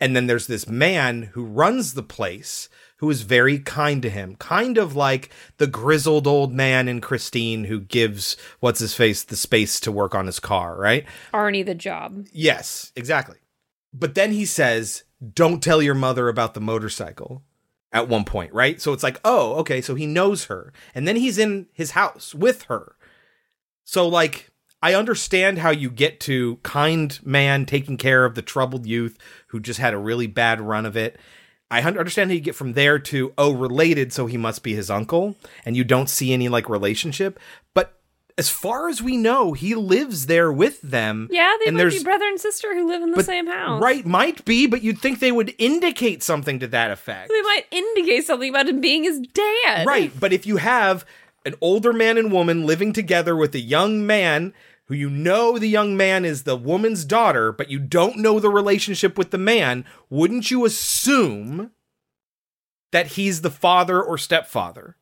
And 0.00 0.14
then 0.14 0.26
there's 0.26 0.46
this 0.46 0.68
man 0.68 1.30
who 1.32 1.44
runs 1.44 1.94
the 1.94 2.02
place 2.02 2.68
who 2.98 3.10
is 3.10 3.22
very 3.22 3.58
kind 3.58 4.00
to 4.02 4.10
him, 4.10 4.36
kind 4.36 4.78
of 4.78 4.94
like 4.94 5.30
the 5.58 5.66
grizzled 5.66 6.26
old 6.26 6.52
man 6.52 6.88
in 6.88 7.00
Christine 7.00 7.64
who 7.64 7.80
gives 7.80 8.36
what's 8.60 8.80
his 8.80 8.94
face 8.94 9.24
the 9.24 9.36
space 9.36 9.80
to 9.80 9.92
work 9.92 10.14
on 10.14 10.26
his 10.26 10.40
car, 10.40 10.76
right? 10.76 11.04
Arnie 11.32 11.66
the 11.66 11.74
job. 11.74 12.26
Yes, 12.32 12.92
exactly. 12.96 13.36
But 13.92 14.14
then 14.14 14.32
he 14.32 14.46
says, 14.46 15.04
Don't 15.34 15.62
tell 15.62 15.82
your 15.82 15.94
mother 15.94 16.28
about 16.28 16.54
the 16.54 16.60
motorcycle 16.60 17.42
at 17.94 18.08
one 18.08 18.24
point, 18.24 18.52
right? 18.52 18.82
So 18.82 18.92
it's 18.92 19.04
like, 19.04 19.20
oh, 19.24 19.54
okay, 19.60 19.80
so 19.80 19.94
he 19.94 20.04
knows 20.04 20.46
her. 20.46 20.72
And 20.94 21.08
then 21.08 21.16
he's 21.16 21.38
in 21.38 21.68
his 21.72 21.92
house 21.92 22.34
with 22.34 22.64
her. 22.64 22.96
So, 23.84 24.06
like, 24.06 24.50
I 24.82 24.94
understand 24.94 25.58
how 25.58 25.70
you 25.70 25.88
get 25.88 26.20
to 26.20 26.56
kind 26.56 27.18
man 27.24 27.64
taking 27.64 27.96
care 27.96 28.24
of 28.24 28.34
the 28.34 28.42
troubled 28.42 28.84
youth 28.84 29.16
who 29.46 29.60
just 29.60 29.78
had 29.78 29.94
a 29.94 29.98
really 29.98 30.26
bad 30.26 30.60
run 30.60 30.84
of 30.84 30.96
it. 30.96 31.18
I 31.70 31.80
understand 31.80 32.30
how 32.30 32.34
you 32.34 32.40
get 32.40 32.54
from 32.54 32.74
there 32.74 32.98
to, 32.98 33.32
oh, 33.38 33.52
related, 33.52 34.12
so 34.12 34.26
he 34.26 34.36
must 34.36 34.62
be 34.62 34.74
his 34.74 34.90
uncle, 34.90 35.36
and 35.64 35.76
you 35.76 35.84
don't 35.84 36.10
see 36.10 36.32
any 36.32 36.48
like 36.48 36.68
relationship. 36.68 37.38
But 37.74 37.98
as 38.36 38.48
far 38.48 38.88
as 38.88 39.00
we 39.00 39.16
know, 39.16 39.52
he 39.52 39.74
lives 39.74 40.26
there 40.26 40.50
with 40.52 40.80
them. 40.82 41.28
Yeah, 41.30 41.54
they 41.60 41.66
and 41.68 41.76
might 41.76 41.82
there's 41.82 41.98
be 41.98 42.04
brother 42.04 42.26
and 42.26 42.40
sister 42.40 42.74
who 42.74 42.88
live 42.88 43.02
in 43.02 43.10
the 43.10 43.16
but- 43.16 43.26
same 43.26 43.46
house. 43.46 43.80
Right, 43.80 44.04
might 44.04 44.44
be, 44.44 44.66
but 44.66 44.82
you'd 44.82 44.98
think 44.98 45.20
they 45.20 45.32
would 45.32 45.54
indicate 45.58 46.22
something 46.22 46.58
to 46.58 46.66
that 46.68 46.90
effect. 46.90 47.28
They 47.28 47.42
might 47.42 47.66
indicate 47.70 48.26
something 48.26 48.50
about 48.50 48.68
him 48.68 48.80
being 48.80 49.04
his 49.04 49.20
dad. 49.20 49.86
Right, 49.86 50.12
but 50.18 50.32
if 50.32 50.46
you 50.46 50.56
have 50.56 51.04
an 51.46 51.54
older 51.60 51.92
man 51.92 52.18
and 52.18 52.32
woman 52.32 52.66
living 52.66 52.92
together 52.92 53.36
with 53.36 53.54
a 53.54 53.60
young 53.60 54.06
man 54.06 54.52
who 54.86 54.94
you 54.94 55.08
know 55.08 55.58
the 55.58 55.68
young 55.68 55.96
man 55.96 56.24
is 56.24 56.42
the 56.42 56.56
woman's 56.56 57.04
daughter, 57.04 57.52
but 57.52 57.70
you 57.70 57.78
don't 57.78 58.18
know 58.18 58.40
the 58.40 58.50
relationship 58.50 59.16
with 59.16 59.30
the 59.30 59.38
man, 59.38 59.84
wouldn't 60.10 60.50
you 60.50 60.64
assume 60.64 61.70
that 62.92 63.08
he's 63.08 63.40
the 63.42 63.50
father 63.50 64.02
or 64.02 64.18
stepfather? 64.18 64.96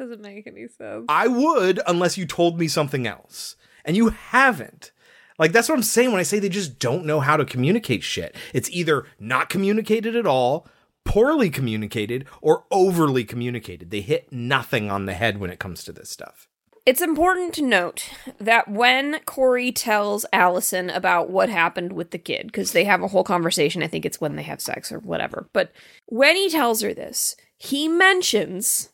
Doesn't 0.00 0.22
make 0.22 0.46
any 0.46 0.66
sense. 0.66 1.04
I 1.10 1.28
would, 1.28 1.78
unless 1.86 2.16
you 2.16 2.24
told 2.24 2.58
me 2.58 2.68
something 2.68 3.06
else. 3.06 3.56
And 3.84 3.98
you 3.98 4.08
haven't. 4.08 4.92
Like 5.38 5.52
that's 5.52 5.68
what 5.68 5.74
I'm 5.74 5.82
saying 5.82 6.10
when 6.10 6.20
I 6.20 6.22
say 6.22 6.38
they 6.38 6.48
just 6.48 6.78
don't 6.78 7.04
know 7.04 7.20
how 7.20 7.36
to 7.36 7.44
communicate 7.44 8.02
shit. 8.02 8.34
It's 8.54 8.70
either 8.70 9.04
not 9.18 9.50
communicated 9.50 10.16
at 10.16 10.26
all, 10.26 10.66
poorly 11.04 11.50
communicated, 11.50 12.24
or 12.40 12.64
overly 12.70 13.24
communicated. 13.24 13.90
They 13.90 14.00
hit 14.00 14.32
nothing 14.32 14.90
on 14.90 15.04
the 15.04 15.12
head 15.12 15.36
when 15.36 15.50
it 15.50 15.58
comes 15.58 15.84
to 15.84 15.92
this 15.92 16.08
stuff. 16.08 16.48
It's 16.86 17.02
important 17.02 17.52
to 17.54 17.62
note 17.62 18.08
that 18.38 18.68
when 18.68 19.20
Corey 19.26 19.70
tells 19.70 20.24
Allyson 20.32 20.88
about 20.88 21.28
what 21.28 21.50
happened 21.50 21.92
with 21.92 22.10
the 22.10 22.18
kid, 22.18 22.46
because 22.46 22.72
they 22.72 22.84
have 22.84 23.02
a 23.02 23.08
whole 23.08 23.22
conversation, 23.22 23.82
I 23.82 23.86
think 23.86 24.06
it's 24.06 24.20
when 24.20 24.36
they 24.36 24.44
have 24.44 24.62
sex 24.62 24.90
or 24.90 24.98
whatever, 24.98 25.46
but 25.52 25.72
when 26.06 26.36
he 26.36 26.48
tells 26.48 26.80
her 26.80 26.94
this, 26.94 27.36
he 27.58 27.86
mentions 27.86 28.88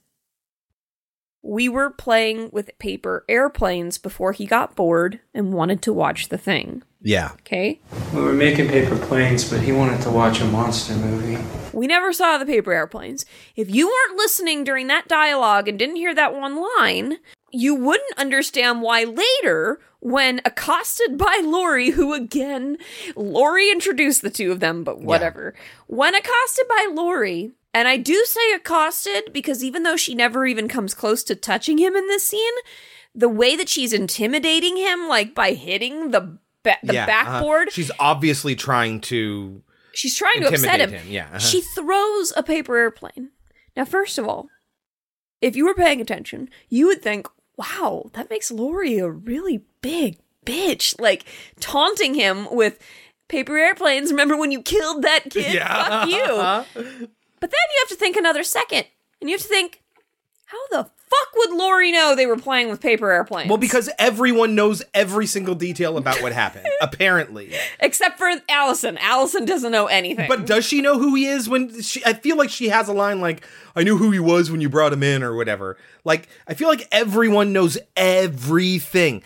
we 1.46 1.68
were 1.68 1.90
playing 1.90 2.50
with 2.52 2.76
paper 2.78 3.24
airplanes 3.28 3.98
before 3.98 4.32
he 4.32 4.46
got 4.46 4.74
bored 4.74 5.20
and 5.32 5.52
wanted 5.52 5.80
to 5.82 5.92
watch 5.92 6.28
the 6.28 6.36
thing. 6.36 6.82
Yeah. 7.00 7.32
Okay? 7.40 7.80
We 8.12 8.20
were 8.20 8.32
making 8.32 8.68
paper 8.68 8.96
planes, 8.96 9.48
but 9.48 9.60
he 9.60 9.70
wanted 9.70 10.02
to 10.02 10.10
watch 10.10 10.40
a 10.40 10.44
monster 10.44 10.94
movie. 10.94 11.40
We 11.72 11.86
never 11.86 12.12
saw 12.12 12.36
the 12.36 12.46
paper 12.46 12.72
airplanes. 12.72 13.24
If 13.54 13.70
you 13.70 13.86
weren't 13.86 14.18
listening 14.18 14.64
during 14.64 14.88
that 14.88 15.06
dialogue 15.06 15.68
and 15.68 15.78
didn't 15.78 15.96
hear 15.96 16.14
that 16.16 16.34
one 16.34 16.60
line, 16.78 17.18
you 17.52 17.76
wouldn't 17.76 18.18
understand 18.18 18.82
why 18.82 19.04
later, 19.04 19.78
when 20.00 20.40
accosted 20.44 21.16
by 21.18 21.40
Laurie, 21.44 21.90
who 21.90 22.12
again, 22.12 22.76
Laurie 23.14 23.70
introduced 23.70 24.22
the 24.22 24.30
two 24.30 24.50
of 24.50 24.58
them, 24.58 24.82
but 24.82 25.00
whatever. 25.00 25.54
When 25.86 26.16
accosted 26.16 26.66
by 26.68 26.90
Laurie, 26.92 27.52
and 27.76 27.86
I 27.88 27.98
do 27.98 28.24
say 28.24 28.52
accosted 28.54 29.34
because 29.34 29.62
even 29.62 29.82
though 29.82 29.96
she 29.96 30.14
never 30.14 30.46
even 30.46 30.66
comes 30.66 30.94
close 30.94 31.22
to 31.24 31.34
touching 31.34 31.76
him 31.76 31.94
in 31.94 32.06
this 32.08 32.26
scene, 32.26 32.54
the 33.14 33.28
way 33.28 33.54
that 33.54 33.68
she's 33.68 33.92
intimidating 33.92 34.78
him, 34.78 35.08
like 35.08 35.34
by 35.34 35.52
hitting 35.52 36.10
the 36.10 36.38
ba- 36.62 36.78
the 36.82 36.94
Yeah, 36.94 37.04
uh-huh. 37.04 37.06
backboard, 37.06 37.72
She's 37.72 37.90
obviously 38.00 38.54
trying 38.54 39.02
to. 39.02 39.62
She's 39.92 40.16
trying 40.16 40.40
to 40.40 40.48
upset 40.48 40.80
him. 40.80 40.90
Him, 40.90 41.06
yeah, 41.06 41.26
uh-huh. 41.26 41.38
She 41.38 41.60
throws 41.60 42.32
a 42.34 42.42
paper 42.42 42.78
airplane. 42.78 43.32
Now, 43.76 43.84
first 43.84 44.16
of 44.16 44.26
all, 44.26 44.48
if 45.42 45.54
you 45.54 45.66
were 45.66 45.74
paying 45.74 46.00
attention, 46.00 46.48
you 46.70 46.86
would 46.86 47.02
think, 47.02 47.28
wow, 47.58 48.10
that 48.14 48.30
makes 48.30 48.50
Laurie 48.50 48.98
a 48.98 49.10
really 49.10 49.66
big 49.82 50.18
bitch. 50.46 50.98
Like 50.98 51.26
taunting 51.60 52.14
him 52.14 52.48
with 52.50 52.78
paper 53.28 53.58
airplanes. 53.58 54.10
Remember 54.10 54.36
when 54.36 54.50
you 54.50 54.62
killed 54.62 55.02
that 55.02 55.30
kid? 55.30 55.60
Fuck 55.62 56.08
you. 56.08 57.08
But 57.40 57.50
then 57.50 57.58
you 57.72 57.76
have 57.82 57.88
to 57.90 57.96
think 57.96 58.16
another 58.16 58.42
second. 58.42 58.86
And 59.20 59.30
you 59.30 59.34
have 59.34 59.42
to 59.42 59.48
think, 59.48 59.82
how 60.46 60.58
the 60.70 60.84
fuck 60.84 61.34
would 61.36 61.56
Laurie 61.56 61.92
know 61.92 62.14
they 62.14 62.26
were 62.26 62.36
playing 62.36 62.68
with 62.68 62.80
paper 62.80 63.10
airplanes? 63.10 63.48
Well, 63.48 63.58
because 63.58 63.90
everyone 63.98 64.54
knows 64.54 64.82
every 64.94 65.26
single 65.26 65.54
detail 65.54 65.96
about 65.96 66.22
what 66.22 66.32
happened, 66.32 66.66
apparently. 66.80 67.52
Except 67.80 68.18
for 68.18 68.30
Allyson. 68.48 68.98
Allyson 68.98 69.44
doesn't 69.44 69.72
know 69.72 69.86
anything. 69.86 70.28
But 70.28 70.46
does 70.46 70.64
she 70.64 70.80
know 70.80 70.98
who 70.98 71.14
he 71.14 71.26
is 71.26 71.48
when 71.48 71.80
she 71.82 72.04
I 72.04 72.12
feel 72.12 72.36
like 72.36 72.50
she 72.50 72.68
has 72.68 72.88
a 72.88 72.92
line 72.92 73.20
like 73.20 73.46
I 73.74 73.82
knew 73.82 73.96
who 73.96 74.10
he 74.10 74.20
was 74.20 74.50
when 74.50 74.60
you 74.60 74.68
brought 74.68 74.92
him 74.92 75.02
in 75.02 75.22
or 75.22 75.34
whatever. 75.34 75.76
Like 76.04 76.28
I 76.46 76.54
feel 76.54 76.68
like 76.68 76.86
everyone 76.92 77.52
knows 77.52 77.78
everything. 77.96 79.22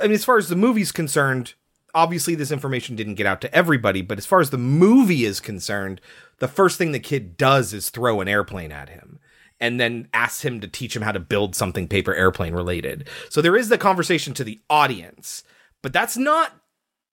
I 0.00 0.04
mean 0.04 0.12
as 0.12 0.24
far 0.24 0.38
as 0.38 0.48
the 0.48 0.56
movie's 0.56 0.92
concerned, 0.92 1.54
obviously 1.94 2.34
this 2.34 2.50
information 2.50 2.96
didn't 2.96 3.14
get 3.14 3.26
out 3.26 3.40
to 3.42 3.54
everybody, 3.54 4.02
but 4.02 4.18
as 4.18 4.26
far 4.26 4.40
as 4.40 4.50
the 4.50 4.58
movie 4.58 5.24
is 5.24 5.40
concerned, 5.40 6.00
the 6.38 6.48
first 6.48 6.78
thing 6.78 6.92
the 6.92 7.00
kid 7.00 7.36
does 7.36 7.72
is 7.72 7.90
throw 7.90 8.20
an 8.20 8.28
airplane 8.28 8.72
at 8.72 8.88
him 8.88 9.18
and 9.60 9.80
then 9.80 10.08
asks 10.14 10.42
him 10.42 10.60
to 10.60 10.68
teach 10.68 10.94
him 10.94 11.02
how 11.02 11.12
to 11.12 11.20
build 11.20 11.54
something 11.54 11.88
paper 11.88 12.14
airplane 12.14 12.54
related. 12.54 13.08
So 13.28 13.42
there 13.42 13.56
is 13.56 13.68
the 13.68 13.78
conversation 13.78 14.34
to 14.34 14.44
the 14.44 14.60
audience, 14.70 15.42
but 15.82 15.92
that's 15.92 16.16
not 16.16 16.52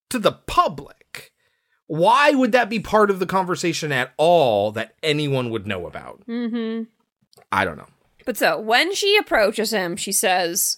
to 0.09 0.19
the 0.19 0.31
public. 0.31 1.31
Why 1.87 2.31
would 2.31 2.51
that 2.51 2.69
be 2.69 2.79
part 2.79 3.09
of 3.09 3.19
the 3.19 3.25
conversation 3.25 3.91
at 3.91 4.13
all 4.17 4.71
that 4.73 4.95
anyone 5.03 5.49
would 5.49 5.67
know 5.67 5.87
about? 5.87 6.23
Mm-hmm. 6.27 6.83
I 7.51 7.65
don't 7.65 7.77
know. 7.77 7.87
But 8.25 8.37
so 8.37 8.59
when 8.59 8.93
she 8.93 9.17
approaches 9.17 9.71
him, 9.71 9.95
she 9.95 10.11
says, 10.11 10.77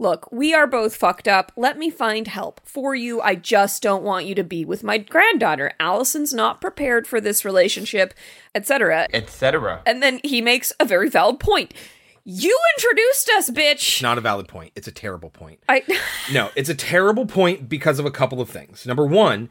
Look, 0.00 0.30
we 0.30 0.54
are 0.54 0.68
both 0.68 0.94
fucked 0.94 1.26
up. 1.26 1.50
Let 1.56 1.76
me 1.76 1.90
find 1.90 2.28
help 2.28 2.60
for 2.64 2.94
you. 2.94 3.20
I 3.20 3.34
just 3.34 3.82
don't 3.82 4.04
want 4.04 4.26
you 4.26 4.34
to 4.36 4.44
be 4.44 4.64
with 4.64 4.84
my 4.84 4.98
granddaughter. 4.98 5.72
Allyson's 5.80 6.32
not 6.32 6.60
prepared 6.60 7.06
for 7.08 7.20
this 7.20 7.44
relationship, 7.44 8.14
etc. 8.54 9.08
Etc. 9.12 9.82
And 9.84 10.00
then 10.00 10.20
he 10.22 10.40
makes 10.40 10.72
a 10.78 10.84
very 10.84 11.08
valid 11.08 11.40
point. 11.40 11.74
You 12.22 12.56
introduced 12.76 13.30
us, 13.30 13.50
bitch. 13.50 14.00
Not 14.00 14.18
a 14.18 14.20
valid 14.20 14.46
point. 14.46 14.72
It's 14.76 14.86
a 14.86 14.92
terrible 14.92 15.30
point. 15.30 15.60
I 15.68 15.82
No, 16.32 16.50
it's 16.54 16.68
a 16.68 16.74
terrible 16.74 17.26
point 17.26 17.68
because 17.68 17.98
of 17.98 18.06
a 18.06 18.10
couple 18.12 18.40
of 18.40 18.48
things. 18.48 18.86
Number 18.86 19.06
one, 19.06 19.48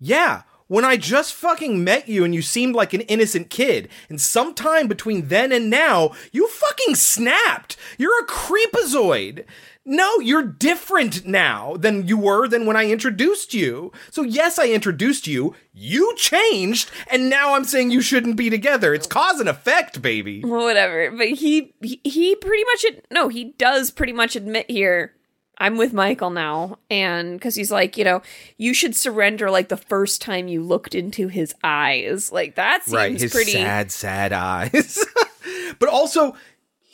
yeah, 0.00 0.42
when 0.68 0.84
I 0.84 0.96
just 0.98 1.32
fucking 1.32 1.82
met 1.82 2.08
you 2.08 2.24
and 2.24 2.34
you 2.34 2.42
seemed 2.42 2.74
like 2.74 2.92
an 2.92 3.00
innocent 3.02 3.48
kid, 3.48 3.88
and 4.10 4.20
sometime 4.20 4.86
between 4.86 5.28
then 5.28 5.50
and 5.50 5.70
now, 5.70 6.10
you 6.30 6.46
fucking 6.46 6.94
snapped. 6.94 7.76
You're 7.96 8.20
a 8.20 8.26
creepazoid. 8.26 9.44
No, 9.90 10.20
you're 10.20 10.42
different 10.42 11.24
now 11.24 11.74
than 11.78 12.06
you 12.06 12.18
were 12.18 12.46
than 12.46 12.66
when 12.66 12.76
I 12.76 12.90
introduced 12.90 13.54
you. 13.54 13.90
So 14.10 14.20
yes, 14.22 14.58
I 14.58 14.68
introduced 14.68 15.26
you. 15.26 15.54
You 15.72 16.14
changed, 16.14 16.90
and 17.10 17.30
now 17.30 17.54
I'm 17.54 17.64
saying 17.64 17.90
you 17.90 18.02
shouldn't 18.02 18.36
be 18.36 18.50
together. 18.50 18.92
It's 18.92 19.06
cause 19.06 19.40
and 19.40 19.48
effect, 19.48 20.02
baby. 20.02 20.44
Well, 20.44 20.64
whatever. 20.64 21.10
But 21.10 21.28
he 21.28 21.72
he, 21.80 22.02
he 22.04 22.34
pretty 22.34 22.64
much 22.64 22.84
ad- 22.84 23.02
no, 23.10 23.28
he 23.28 23.54
does 23.56 23.90
pretty 23.90 24.12
much 24.12 24.36
admit 24.36 24.70
here. 24.70 25.14
I'm 25.56 25.78
with 25.78 25.94
Michael 25.94 26.30
now, 26.30 26.78
and 26.90 27.38
because 27.38 27.54
he's 27.54 27.70
like, 27.70 27.96
you 27.96 28.04
know, 28.04 28.20
you 28.58 28.74
should 28.74 28.94
surrender 28.94 29.50
like 29.50 29.70
the 29.70 29.78
first 29.78 30.20
time 30.20 30.48
you 30.48 30.62
looked 30.62 30.94
into 30.94 31.28
his 31.28 31.54
eyes. 31.64 32.30
Like 32.30 32.56
that 32.56 32.84
seems 32.84 32.94
right, 32.94 33.18
his 33.18 33.32
pretty. 33.32 33.52
sad, 33.52 33.90
sad 33.90 34.34
eyes. 34.34 35.02
but 35.78 35.88
also, 35.88 36.36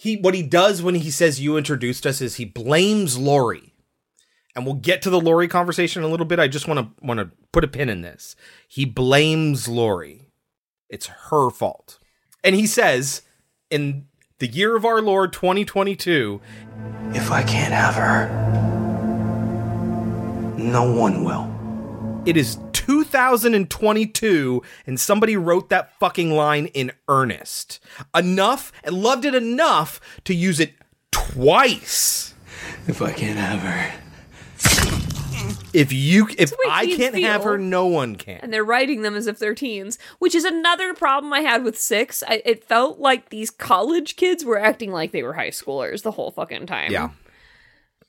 he 0.05 0.16
what 0.18 0.35
he 0.35 0.43
does 0.43 0.82
when 0.82 0.97
he 0.97 1.10
says 1.10 1.40
you 1.40 1.56
introduced 1.56 2.05
us 2.05 2.20
is 2.20 2.35
he 2.35 2.44
blames 2.44 3.16
Laurie. 3.16 3.72
And 4.55 4.66
we'll 4.66 4.74
get 4.74 5.01
to 5.02 5.10
the 5.10 5.18
Laurie 5.18 5.48
conversation 5.48 6.02
in 6.02 6.06
a 6.06 6.10
little 6.10 6.26
bit. 6.26 6.39
I 6.39 6.47
just 6.47 6.68
want 6.68 6.78
to 6.78 7.06
want 7.06 7.20
to 7.20 7.31
put 7.52 7.64
a 7.64 7.68
pin 7.68 7.89
in 7.89 8.02
this. 8.02 8.36
He 8.68 8.85
blames 8.85 9.66
Laurie. 9.66 10.28
It's 10.90 11.06
her 11.06 11.48
fault. 11.48 11.98
And 12.44 12.55
he 12.55 12.66
says 12.66 13.22
in 13.70 14.05
the 14.40 14.47
year 14.47 14.76
of 14.76 14.85
our 14.85 15.01
Lord 15.01 15.32
2022, 15.32 16.39
If 17.14 17.31
I 17.31 17.43
can't 17.43 17.72
have 17.72 17.94
her, 17.94 18.28
no 20.59 20.93
one 20.93 21.24
will. 21.24 21.51
It 22.26 22.36
is 22.36 22.59
2022 22.86 24.62
and 24.86 25.01
somebody 25.01 25.36
wrote 25.36 25.69
that 25.70 25.94
fucking 25.98 26.32
line 26.32 26.66
in 26.66 26.93
earnest. 27.09 27.81
Enough 28.15 28.73
and 28.82 28.97
loved 28.97 29.24
it 29.24 29.35
enough 29.35 30.01
to 30.24 30.35
use 30.35 30.61
it 30.61 30.74
twice. 31.11 32.35
If 32.86 33.02
I 33.02 33.12
can't 33.12 33.39
have 33.39 33.61
her. 33.61 34.01
If 35.73 35.93
you 35.93 36.28
if 36.39 36.52
I 36.70 36.86
can't 36.86 37.16
have 37.16 37.43
her, 37.43 37.59
no 37.59 37.86
one 37.86 38.15
can. 38.15 38.39
and 38.43 38.52
they're 38.52 38.65
writing 38.65 39.02
them 39.02 39.16
as 39.16 39.27
if 39.27 39.40
they're 39.40 39.56
teens, 39.56 39.98
which 40.20 40.35
is 40.35 40.44
another 40.44 40.94
problem 40.94 41.32
I 41.32 41.40
had 41.40 41.65
with 41.65 41.78
six. 41.78 42.23
I, 42.28 42.43
it 42.44 42.65
felt 42.65 43.01
like 43.01 43.31
these 43.31 43.51
college 43.51 44.15
kids 44.15 44.44
were 44.44 44.59
acting 44.59 44.93
like 44.93 45.11
they 45.11 45.24
were 45.24 45.32
high 45.32 45.51
schoolers 45.51 46.02
the 46.02 46.12
whole 46.12 46.31
fucking 46.31 46.66
time. 46.66 46.93
Yeah. 46.93 47.11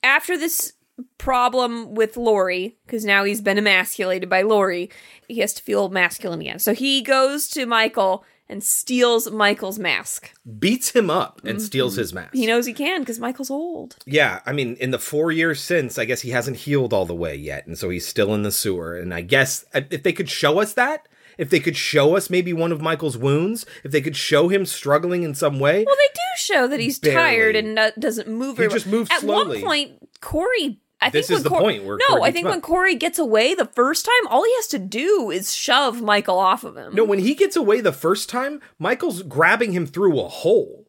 After 0.03 0.37
this 0.37 0.73
problem 1.17 1.95
with 1.95 2.17
Laurie, 2.17 2.77
because 2.85 3.05
now 3.05 3.23
he's 3.23 3.41
been 3.41 3.57
emasculated 3.57 4.29
by 4.29 4.41
Laurie, 4.41 4.89
he 5.27 5.39
has 5.39 5.53
to 5.53 5.63
feel 5.63 5.89
masculine 5.89 6.41
again. 6.41 6.59
So 6.59 6.73
he 6.73 7.01
goes 7.01 7.47
to 7.49 7.65
Michael 7.65 8.23
and 8.47 8.63
steals 8.63 9.29
Michael's 9.31 9.79
mask. 9.79 10.31
Beats 10.59 10.91
him 10.91 11.09
up 11.09 11.41
and 11.43 11.59
steals 11.59 11.95
his 11.95 12.13
mask. 12.13 12.33
He 12.35 12.45
knows 12.45 12.67
he 12.67 12.73
can 12.73 13.01
because 13.01 13.19
Michael's 13.19 13.49
old. 13.49 13.95
Yeah, 14.05 14.41
I 14.45 14.53
mean, 14.53 14.75
in 14.79 14.91
the 14.91 14.99
four 14.99 15.31
years 15.31 15.59
since, 15.59 15.97
I 15.97 16.05
guess 16.05 16.21
he 16.21 16.29
hasn't 16.29 16.57
healed 16.57 16.93
all 16.93 17.05
the 17.07 17.15
way 17.15 17.35
yet, 17.35 17.65
and 17.65 17.75
so 17.77 17.89
he's 17.89 18.07
still 18.07 18.35
in 18.35 18.43
the 18.43 18.51
sewer. 18.51 18.95
And 18.97 19.13
I 19.15 19.21
guess 19.21 19.65
uh, 19.73 19.81
if 19.89 20.03
they 20.03 20.13
could 20.13 20.29
show 20.29 20.59
us 20.59 20.73
that, 20.73 21.07
if 21.39 21.49
they 21.49 21.59
could 21.59 21.75
show 21.75 22.15
us 22.15 22.29
maybe 22.29 22.53
one 22.53 22.71
of 22.71 22.81
Michael's 22.81 23.17
wounds, 23.17 23.65
if 23.83 23.91
they 23.91 23.99
could 24.01 24.15
show 24.15 24.47
him 24.47 24.63
struggling 24.65 25.23
in 25.23 25.33
some 25.33 25.59
way, 25.59 25.83
Well, 25.83 25.95
they 25.95 26.13
do 26.13 26.21
show 26.37 26.67
that 26.67 26.79
he's 26.79 26.99
Barely. 26.99 27.15
tired 27.15 27.55
and 27.55 27.73
not, 27.75 27.99
doesn't 27.99 28.27
move. 28.27 28.59
He 28.59 28.67
just 28.67 28.85
moves 28.87 29.09
At 29.11 29.21
slowly. 29.21 29.57
one 29.63 29.67
point, 29.67 30.09
Corey. 30.21 30.79
I 31.01 31.09
This 31.09 31.27
think 31.27 31.39
is 31.39 31.43
when 31.43 31.43
the 31.43 31.49
Cor- 31.49 31.61
point 31.61 31.83
where 31.83 31.97
no, 32.09 32.15
Corey 32.15 32.21
I 32.23 32.31
think 32.31 32.47
when. 32.47 32.61
Corey 32.61 32.95
gets 32.95 33.19
away 33.19 33.53
the 33.53 33.65
first 33.65 34.05
time, 34.05 34.27
all 34.29 34.43
he 34.43 34.55
has 34.55 34.67
to 34.67 34.79
do 34.79 35.29
is 35.29 35.53
shove 35.53 36.01
Michael 36.01 36.39
off 36.39 36.63
of 36.63 36.77
him. 36.77 36.95
No, 36.95 37.03
when 37.03 37.19
he 37.19 37.35
gets 37.35 37.55
away 37.55 37.81
the 37.81 37.91
first 37.91 38.29
time, 38.29 38.61
Michael's 38.79 39.21
grabbing 39.21 39.73
him 39.73 39.85
through 39.85 40.19
a 40.19 40.27
hole. 40.27 40.87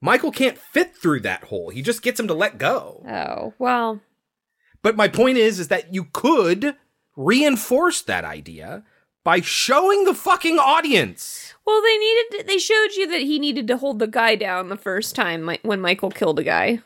Michael 0.00 0.30
can't 0.30 0.56
fit 0.56 0.96
through 0.96 1.20
that 1.20 1.44
hole. 1.44 1.70
He 1.70 1.82
just 1.82 2.02
gets 2.02 2.20
him 2.20 2.28
to 2.28 2.34
let 2.34 2.56
go. 2.58 3.04
Oh 3.08 3.52
well. 3.58 4.00
But 4.80 4.96
my 4.96 5.08
point 5.08 5.38
is, 5.38 5.58
is 5.58 5.68
that 5.68 5.92
you 5.92 6.04
could 6.04 6.76
reinforce 7.16 8.00
that 8.02 8.24
idea 8.24 8.84
by 9.24 9.40
showing 9.40 10.04
the 10.04 10.14
fucking 10.14 10.58
audience. 10.58 11.52
Well, 11.66 11.82
they 11.82 11.98
needed. 11.98 12.46
They 12.46 12.58
showed 12.58 12.92
you 12.96 13.08
that 13.08 13.20
he 13.22 13.38
needed 13.40 13.66
to 13.68 13.76
hold 13.76 13.98
the 13.98 14.06
guy 14.06 14.36
down 14.36 14.68
the 14.68 14.76
first 14.76 15.16
time 15.16 15.50
when 15.62 15.80
Michael 15.80 16.10
killed 16.10 16.38
a 16.38 16.44
guy. 16.44 16.80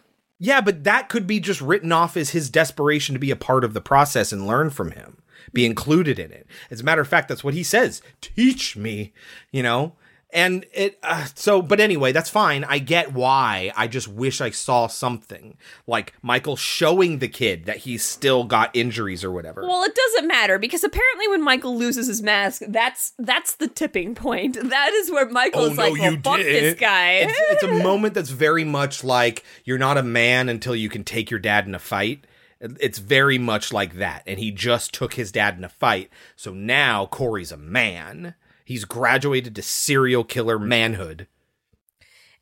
Yeah, 0.45 0.61
but 0.61 0.83
that 0.83 1.09
could 1.09 1.29
be 1.29 1.39
just 1.39 1.61
written 1.61 1.93
off 1.93 2.17
as 2.17 2.31
his 2.31 2.51
desperation 2.51 3.13
to 3.13 3.21
be 3.21 3.31
a 3.31 3.37
part 3.37 3.63
of 3.63 3.75
the 3.75 3.81
process 3.81 4.33
and 4.33 4.45
learn 4.45 4.71
from 4.71 4.91
him, 4.91 5.19
be 5.53 5.65
included 5.65 6.19
in 6.19 6.33
it. 6.33 6.49
As 6.69 6.81
a 6.81 6.85
matter 6.85 7.01
of 7.01 7.07
fact, 7.07 7.29
that's 7.29 7.45
what 7.45 7.55
he 7.55 7.63
says. 7.63 8.03
Teach 8.21 8.77
me, 8.77 9.13
you 9.53 9.63
know? 9.63 9.93
And 10.35 10.65
it, 10.73 10.99
uh, 11.03 11.27
so, 11.35 11.61
but 11.61 11.79
anyway, 11.79 12.13
that's 12.13 12.31
fine. 12.31 12.65
I 12.65 12.79
get 12.79 13.13
why. 13.13 13.71
I 13.77 13.87
just 13.87 14.09
wish 14.09 14.41
I 14.41 14.49
saw 14.49 14.87
something 14.87 15.59
like 15.87 16.15
Michael 16.23 16.57
showing 16.57 17.19
the 17.19 17.29
kid 17.29 17.67
that 17.67 17.79
he's 17.79 18.03
still 18.03 18.45
got 18.45 18.75
injuries 18.75 19.25
or 19.25 19.31
whatever. 19.31 19.61
Well, 19.61 19.85
it 19.85 19.95
doesn't 19.95 20.27
matter 20.27 20.59
because 20.59 20.85
apparently 20.85 21.29
when 21.29 21.45
Michael 21.45 21.77
loses 21.77 22.07
his 22.07 22.23
mask, 22.23 22.63
that's 22.69 23.13
that's 23.19 23.57
the 23.57 23.69
tipping 23.69 24.15
point. 24.15 24.57
That 24.71 24.93
is 24.95 25.11
where 25.11 25.29
Michael 25.29 25.67
is 25.67 25.77
like, 25.77 25.93
well, 25.93 26.17
fuck 26.25 26.39
this 26.39 26.81
guy. 26.81 27.13
It's, 27.13 27.39
it's 27.51 27.63
a 27.65 27.83
moment 27.83 28.15
that's 28.15 28.31
very 28.31 28.65
much 28.65 29.05
like 29.05 29.45
you're 29.65 29.77
not 29.77 29.99
a 29.99 30.03
man 30.03 30.49
until 30.49 30.75
you 30.75 30.89
can 30.89 31.05
take 31.05 31.31
your 31.31 31.41
dad 31.41 31.67
in 31.67 31.75
a 31.75 31.79
fight. 31.79 32.27
It's 32.59 32.99
very 32.99 33.39
much 33.39 33.73
like 33.73 33.95
that. 33.97 34.23
And 34.27 34.39
he 34.39 34.51
just 34.51 34.95
took 34.95 35.15
his 35.15 35.31
dad 35.33 35.59
in 35.59 35.65
a 35.65 35.69
fight. 35.69 36.11
So 36.37 36.55
now 36.55 37.07
Corey's 37.07 37.53
a 37.53 37.57
man. 37.57 38.35
He's 38.73 38.87
graduated 38.87 39.55
to 39.57 39.63
serial 39.63 40.25
killer 40.25 40.59
manhood. 40.59 41.27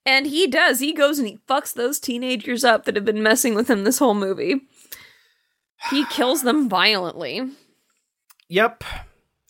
And 0.07 0.28
he 0.28 0.47
does. 0.47 0.78
He 0.78 0.93
goes 0.93 1.19
and 1.19 1.27
he 1.27 1.40
fucks 1.48 1.74
those 1.74 1.98
teenagers 1.98 2.62
up 2.62 2.85
that 2.85 2.94
have 2.94 3.05
been 3.05 3.20
messing 3.20 3.57
with 3.57 3.69
him 3.69 3.82
this 3.82 3.98
whole 3.98 4.15
movie. 4.15 4.61
He 5.90 6.05
kills 6.11 6.43
them 6.43 6.69
violently. 6.69 7.51
Yep. 8.47 8.85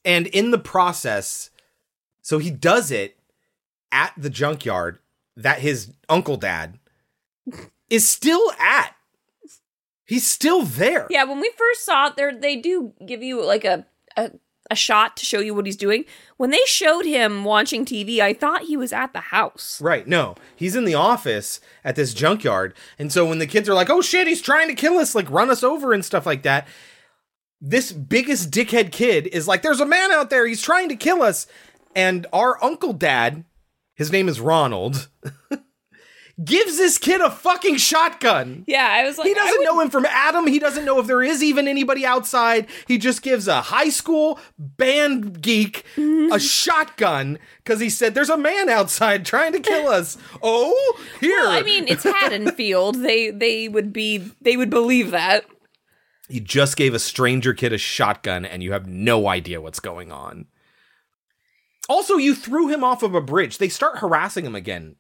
And 0.07 0.27
in 0.29 0.53
the 0.53 0.59
process, 0.59 1.51
so 2.23 2.39
he 2.39 2.51
does 2.51 2.91
it 2.91 3.19
at 3.93 4.15
the 4.17 4.31
junkyard 4.31 5.01
that 5.37 5.59
his 5.59 5.93
uncle 6.09 6.39
dad 6.39 6.79
is 7.91 8.09
still 8.09 8.53
at. 8.59 8.95
He's 10.07 10.27
still 10.27 10.63
there. 10.63 11.07
Yeah, 11.11 11.25
when 11.25 11.41
we 11.41 11.53
first 11.59 11.85
saw 11.85 12.07
it, 12.07 12.17
there 12.17 12.35
they 12.35 12.57
do 12.57 12.95
give 13.05 13.23
you 13.23 13.45
like 13.45 13.67
a, 13.67 13.85
a 14.17 14.31
a 14.71 14.77
shot 14.77 15.17
to 15.17 15.27
show 15.27 15.41
you 15.41 15.55
what 15.55 15.67
he's 15.67 15.77
doing. 15.77 16.05
When 16.37 16.51
they 16.51 16.61
showed 16.65 17.05
him 17.05 17.45
watching 17.45 17.85
TV, 17.85 18.21
I 18.21 18.33
thought 18.33 18.63
he 18.63 18.77
was 18.77 18.93
at 18.93 19.13
the 19.13 19.21
house. 19.21 19.81
Right. 19.81 20.07
No, 20.07 20.37
he's 20.57 20.77
in 20.77 20.85
the 20.85 20.95
office 20.95 21.61
at 21.85 21.97
this 21.97 22.15
junkyard. 22.15 22.75
And 22.99 23.13
so 23.13 23.27
when 23.27 23.39
the 23.39 23.47
kids 23.47 23.69
are 23.69 23.75
like, 23.75 23.91
oh 23.91 24.01
shit, 24.01 24.29
he's 24.29 24.41
trying 24.43 24.69
to 24.69 24.75
kill 24.75 24.99
us, 24.99 25.15
like 25.15 25.31
run 25.31 25.51
us 25.51 25.63
over 25.65 25.93
and 25.93 26.05
stuff 26.05 26.25
like 26.25 26.43
that, 26.45 26.67
this 27.61 27.93
biggest 27.93 28.51
dickhead 28.51 28.93
kid 28.93 29.27
is 29.27 29.47
like, 29.47 29.63
there's 29.63 29.81
a 29.81 29.87
man 29.87 30.13
out 30.13 30.31
there, 30.31 30.47
he's 30.47 30.63
trying 30.63 30.89
to 30.89 30.97
kill 30.97 31.23
us. 31.23 31.47
And 31.95 32.27
our 32.33 32.63
uncle 32.63 32.93
dad, 32.93 33.45
his 33.95 34.13
name 34.13 34.29
is 34.29 34.41
Ronald. 34.41 35.09
gives 36.45 36.77
this 36.79 36.97
kid 36.99 37.21
a 37.21 37.31
fucking 37.31 37.77
shotgun. 37.77 38.65
Yeah, 38.67 38.87
I 38.89 39.05
was 39.05 39.19
like, 39.19 39.27
he 39.29 39.35
doesn't 39.35 39.63
know 39.65 39.81
him 39.81 39.91
from 39.91 40.07
Adam. 40.07 40.47
He 40.47 40.59
doesn't 40.59 40.85
know 40.85 40.99
if 40.99 41.07
there 41.07 41.23
is 41.23 41.43
even 41.43 41.69
anybody 41.69 42.07
outside. 42.07 42.67
He 42.87 42.99
just 42.99 43.23
gives 43.23 43.47
a 43.49 43.61
high 43.61 43.91
school 43.91 44.39
band 44.59 45.43
geek 45.43 45.85
Mm-hmm. 45.97 46.33
a 46.33 46.39
shotgun 46.41 47.39
because 47.65 47.81
he 47.81 47.91
said, 47.91 48.15
"There's 48.15 48.31
a 48.31 48.37
man 48.37 48.69
outside 48.69 49.25
trying 49.27 49.53
to 49.53 49.61
kill 49.61 49.89
us." 49.99 50.17
oh, 50.43 50.99
here. 51.21 51.41
Well, 51.43 51.51
I 51.51 51.63
mean, 51.63 51.89
it's 51.89 52.05
Haddonfield. 52.05 52.97
they 53.03 53.31
they 53.31 53.69
would 53.69 53.93
be 53.93 54.31
they 54.41 54.57
would 54.57 54.71
believe 54.71 55.11
that. 55.11 55.45
you 56.29 56.41
just 56.41 56.77
gave 56.77 56.95
a 56.95 56.99
stranger 56.99 57.53
kid 57.55 57.73
a 57.73 57.79
shotgun, 57.79 58.45
and 58.45 58.63
you 58.63 58.73
have 58.73 58.87
no 58.87 59.27
idea 59.29 59.61
what's 59.61 59.81
going 59.81 60.13
on. 60.13 60.47
Also, 61.89 62.17
you 62.17 62.35
threw 62.35 62.69
him 62.69 62.85
off 62.85 63.03
of 63.03 63.15
a 63.15 63.21
bridge. 63.21 63.59
They 63.59 63.69
start 63.69 63.99
harassing 63.99 64.47
him 64.47 64.55
again 64.55 64.95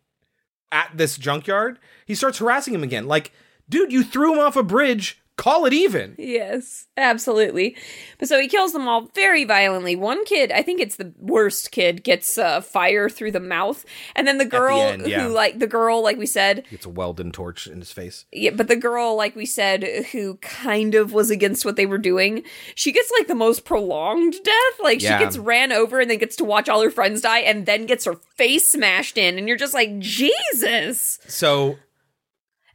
at 0.72 0.90
this 0.94 1.16
junkyard. 1.16 1.78
He 2.06 2.14
starts 2.14 2.38
harassing 2.38 2.74
him 2.74 2.82
again. 2.82 3.06
Like, 3.06 3.32
dude, 3.68 3.92
you 3.92 4.02
threw 4.02 4.32
him 4.32 4.38
off 4.38 4.56
a 4.56 4.62
bridge. 4.62 5.19
Call 5.40 5.64
it 5.64 5.72
even. 5.72 6.16
Yes, 6.18 6.86
absolutely. 6.98 7.74
But 8.18 8.28
so 8.28 8.38
he 8.38 8.46
kills 8.46 8.74
them 8.74 8.86
all 8.86 9.08
very 9.14 9.44
violently. 9.44 9.96
One 9.96 10.22
kid, 10.26 10.52
I 10.52 10.60
think 10.60 10.82
it's 10.82 10.96
the 10.96 11.14
worst 11.18 11.72
kid, 11.72 12.04
gets 12.04 12.36
uh, 12.36 12.60
fire 12.60 13.08
through 13.08 13.32
the 13.32 13.40
mouth, 13.40 13.86
and 14.14 14.28
then 14.28 14.36
the 14.36 14.44
girl 14.44 14.78
end, 14.82 15.06
yeah. 15.06 15.22
who, 15.22 15.32
like 15.32 15.58
the 15.58 15.66
girl, 15.66 16.02
like 16.02 16.18
we 16.18 16.26
said, 16.26 16.64
Gets 16.70 16.84
a 16.84 16.90
welding 16.90 17.32
torch 17.32 17.66
in 17.66 17.78
his 17.78 17.90
face. 17.90 18.26
yeah, 18.30 18.50
but 18.54 18.68
the 18.68 18.76
girl, 18.76 19.16
like 19.16 19.34
we 19.34 19.46
said, 19.46 19.82
who 20.12 20.34
kind 20.42 20.94
of 20.94 21.14
was 21.14 21.30
against 21.30 21.64
what 21.64 21.76
they 21.76 21.86
were 21.86 21.96
doing, 21.96 22.42
she 22.74 22.92
gets 22.92 23.10
like 23.18 23.26
the 23.26 23.34
most 23.34 23.64
prolonged 23.64 24.34
death. 24.44 24.80
Like 24.82 25.00
Yeah. 25.00 25.16
she 25.16 25.24
gets 25.24 25.38
ran 25.38 25.72
over 25.72 26.00
and 26.00 26.10
then 26.10 26.18
gets 26.18 26.36
to 26.36 26.44
watch 26.44 26.68
all 26.68 26.82
her 26.82 26.90
friends 26.90 27.22
die, 27.22 27.38
and 27.38 27.64
then 27.64 27.86
gets 27.86 28.04
her 28.04 28.16
face 28.36 28.68
smashed 28.68 29.16
in, 29.16 29.38
and 29.38 29.48
you're 29.48 29.56
just 29.56 29.72
like, 29.72 29.98
Jesus. 30.00 31.18
So 31.28 31.78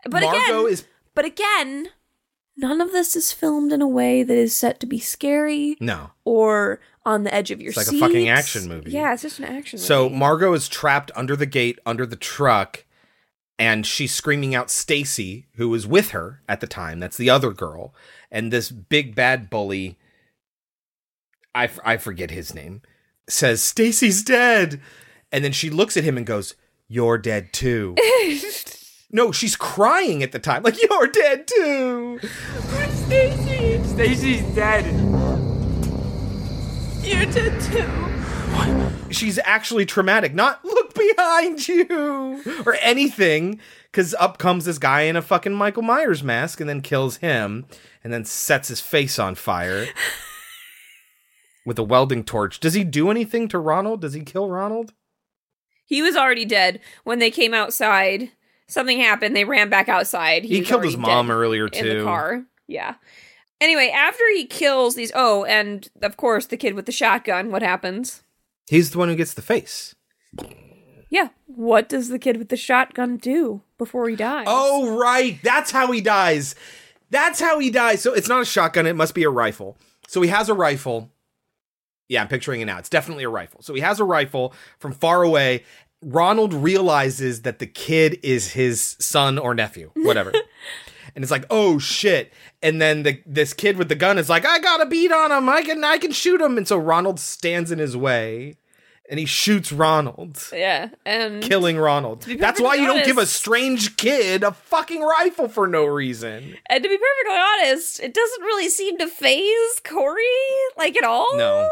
But 0.04 0.24
Margot 0.24 0.62
again, 0.64 0.74
is 0.74 0.86
but 1.14 1.26
again, 1.26 1.90
none 2.58 2.82
of 2.82 2.92
this 2.92 3.16
is 3.16 3.32
filmed 3.32 3.72
in 3.72 3.82
a 3.82 3.88
way 3.88 4.24
that 4.24 4.38
is 4.38 4.56
set 4.56 4.80
to 4.80 4.86
be 4.86 5.00
scary 5.00 5.76
no. 5.80 6.12
or 6.24 6.80
on 7.06 7.24
the 7.24 7.34
edge 7.34 7.52
of 7.52 7.62
your 7.62 7.70
It's 7.70 7.78
like 7.78 7.88
a 7.88 8.00
fucking 8.00 8.30
action 8.30 8.68
movie. 8.68 8.92
Yeah, 8.92 9.14
it's 9.14 9.22
just 9.22 9.40
an 9.40 9.46
action 9.46 9.78
movie. 9.78 9.88
So 9.88 10.04
movie. 10.06 10.16
Margot 10.16 10.54
is 10.54 10.68
trapped 10.68 11.12
under 11.16 11.36
the 11.36 11.46
gate, 11.46 11.80
under 11.86 12.06
the 12.06 12.16
truck, 12.16 12.86
and 13.60 13.86
she's 13.86 14.14
screaming 14.14 14.56
out 14.56 14.70
Stacy, 14.70 15.48
who 15.56 15.70
was 15.70 15.86
with 15.86 16.10
her 16.12 16.42
at 16.50 16.62
the 16.62 16.68
time. 16.68 17.00
That's 17.00 17.18
the 17.18 17.30
other 17.30 17.52
girl. 17.52 17.94
And 18.32 18.52
this 18.52 18.72
big 18.72 19.16
bad 19.16 19.50
bully, 19.50 19.98
I, 21.54 21.66
f- 21.66 21.80
I 21.86 21.98
forget 21.98 22.32
his 22.32 22.54
name, 22.54 22.82
says, 23.30 23.64
Stacy's 23.64 24.24
dead. 24.24 24.82
And 25.32 25.44
then 25.44 25.52
she 25.52 25.70
looks 25.70 25.96
at 25.96 26.04
him 26.04 26.18
and 26.18 26.26
goes, 26.26 26.56
You're 26.88 27.18
dead 27.18 27.54
too. 27.54 27.96
no, 29.16 29.32
she's 29.32 29.56
crying 29.56 30.22
at 30.22 30.34
the 30.34 30.40
time, 30.40 30.62
like, 30.62 30.76
You're 30.82 31.08
dead 31.08 31.48
too. 31.48 32.20
Stacy, 32.92 33.82
Stacy's 33.84 34.42
dead. 34.54 34.84
you're 37.02 37.26
dead 37.26 37.62
too. 37.62 39.12
she's 39.12 39.40
actually 39.46 39.86
traumatic. 39.86 40.34
Not 40.34 40.66
look 40.66 40.94
behind 40.94 41.66
you 41.68 42.44
or 42.66 42.76
anything. 42.82 43.60
Because 43.92 44.14
up 44.16 44.38
comes 44.38 44.66
this 44.66 44.78
guy 44.78 45.02
in 45.04 45.16
a 45.16 45.22
fucking 45.22 45.54
Michael 45.54 45.84
Myers 45.84 46.22
mask 46.22 46.60
and 46.60 46.68
then 46.70 46.82
kills 46.82 47.18
him 47.18 47.66
and 48.04 48.12
then 48.12 48.26
sets 48.26 48.68
his 48.68 48.82
face 48.82 49.18
on 49.18 49.36
fire 49.36 49.88
with 51.66 51.80
a 51.80 51.84
welding 51.84 52.26
torch. 52.26 52.60
Does 52.60 52.74
he 52.74 52.84
do 52.84 53.10
anything 53.10 53.48
to 53.48 53.60
Ronald? 53.60 54.02
Does 54.02 54.14
he 54.14 54.22
kill 54.22 54.50
Ronald? 54.50 54.94
He 55.86 56.02
was 56.02 56.18
already 56.18 56.44
dead 56.44 56.82
when 57.06 57.20
they 57.20 57.32
came 57.32 57.54
outside. 57.54 58.32
Something 58.68 59.00
happened. 59.00 59.36
They 59.36 59.46
ran 59.46 59.70
back 59.70 59.90
outside. 59.90 60.44
He 60.44 60.60
was 60.60 60.68
killed 60.68 60.84
his 60.84 60.98
mom 60.98 61.30
earlier, 61.30 61.68
in 61.68 61.86
the 61.86 61.94
too. 61.96 62.04
car. 62.04 62.44
Yeah. 62.68 62.96
Anyway, 63.62 63.90
after 63.90 64.24
he 64.34 64.46
kills 64.46 64.96
these, 64.96 65.12
oh, 65.16 65.46
and 65.46 65.88
of 66.02 66.18
course 66.18 66.48
the 66.48 66.58
kid 66.58 66.74
with 66.74 66.86
the 66.86 66.92
shotgun. 66.92 67.52
What 67.52 67.62
happens? 67.62 68.24
He's 68.68 68.92
the 68.92 68.98
one 68.98 69.10
who 69.10 69.16
gets 69.16 69.34
the 69.34 69.42
face. 69.42 69.96
Yeah. 71.10 71.30
What 71.46 71.88
does 71.88 72.10
the 72.10 72.20
kid 72.20 72.38
with 72.38 72.50
the 72.50 72.58
shotgun 72.58 73.18
do 73.18 73.62
before 73.78 74.10
he 74.10 74.16
dies? 74.16 74.46
Oh, 74.50 74.98
right. 74.98 75.40
That's 75.44 75.72
how 75.72 75.92
he 75.92 76.02
dies. 76.02 76.56
That's 77.12 77.40
how 77.40 77.60
he 77.60 77.70
dies. 77.70 78.02
So 78.02 78.14
it's 78.14 78.28
not 78.28 78.42
a 78.42 78.46
shotgun. 78.46 78.88
It 78.88 78.96
must 78.96 79.14
be 79.14 79.24
a 79.24 79.30
rifle. 79.30 79.78
So 80.08 80.22
he 80.22 80.30
has 80.30 80.50
a 80.50 80.54
rifle. 80.54 81.12
Yeah, 82.10 82.22
I'm 82.22 82.28
picturing 82.28 82.62
it 82.62 82.66
now. 82.66 82.78
It's 82.78 82.90
definitely 82.90 83.24
a 83.24 83.30
rifle. 83.30 83.62
So 83.62 83.74
he 83.74 83.82
has 83.82 84.00
a 84.00 84.04
rifle 84.04 84.54
from 84.80 84.92
far 84.92 85.24
away. 85.24 85.64
Ronald 86.06 86.54
realizes 86.54 87.42
that 87.42 87.60
the 87.60 87.66
kid 87.66 88.20
is 88.22 88.54
his 88.54 88.96
son 89.00 89.38
or 89.40 89.56
nephew, 89.56 89.92
whatever. 89.96 90.32
and 91.16 91.24
it's 91.24 91.32
like, 91.32 91.46
oh 91.50 91.80
shit. 91.80 92.32
And 92.62 92.80
then 92.80 93.04
the 93.04 93.22
this 93.26 93.54
kid 93.54 93.78
with 93.78 93.90
the 93.90 93.96
gun 93.96 94.18
is 94.20 94.30
like, 94.30 94.46
I 94.46 94.60
got 94.60 94.82
a 94.82 94.86
beat 94.86 95.12
on 95.12 95.32
him. 95.32 95.50
I 95.50 95.64
can 95.64 95.84
I 95.84 95.98
can 95.98 96.12
shoot 96.12 96.40
him. 96.40 96.58
And 96.58 96.68
so 96.68 96.78
Ronald 96.78 97.20
stands 97.20 97.72
in 97.72 97.80
his 97.80 97.98
way 97.98 98.56
and 99.10 99.20
he 99.20 99.26
shoots 99.26 99.72
Ronald. 99.72 100.42
Yeah, 100.54 100.90
and 101.06 101.42
Killing 101.42 101.78
Ronald. 101.78 102.24
That's 102.24 102.62
why 102.62 102.76
you 102.76 102.86
don't 102.86 103.06
give 103.06 103.18
a 103.18 103.26
strange 103.26 103.98
kid 103.98 104.44
a 104.44 104.52
fucking 104.52 105.02
rifle 105.02 105.48
for 105.48 105.68
no 105.68 105.86
reason. 105.86 106.56
And 106.70 106.84
to 106.84 106.90
be 106.90 106.98
perfectly 106.98 107.38
honest, 107.38 108.00
it 108.00 108.14
doesn't 108.14 108.42
really 108.42 108.70
seem 108.70 108.98
to 108.98 109.08
phase 109.08 109.82
Corey 109.84 110.24
like 110.78 110.98
at 110.98 111.04
all. 111.04 111.38
No. 111.38 111.70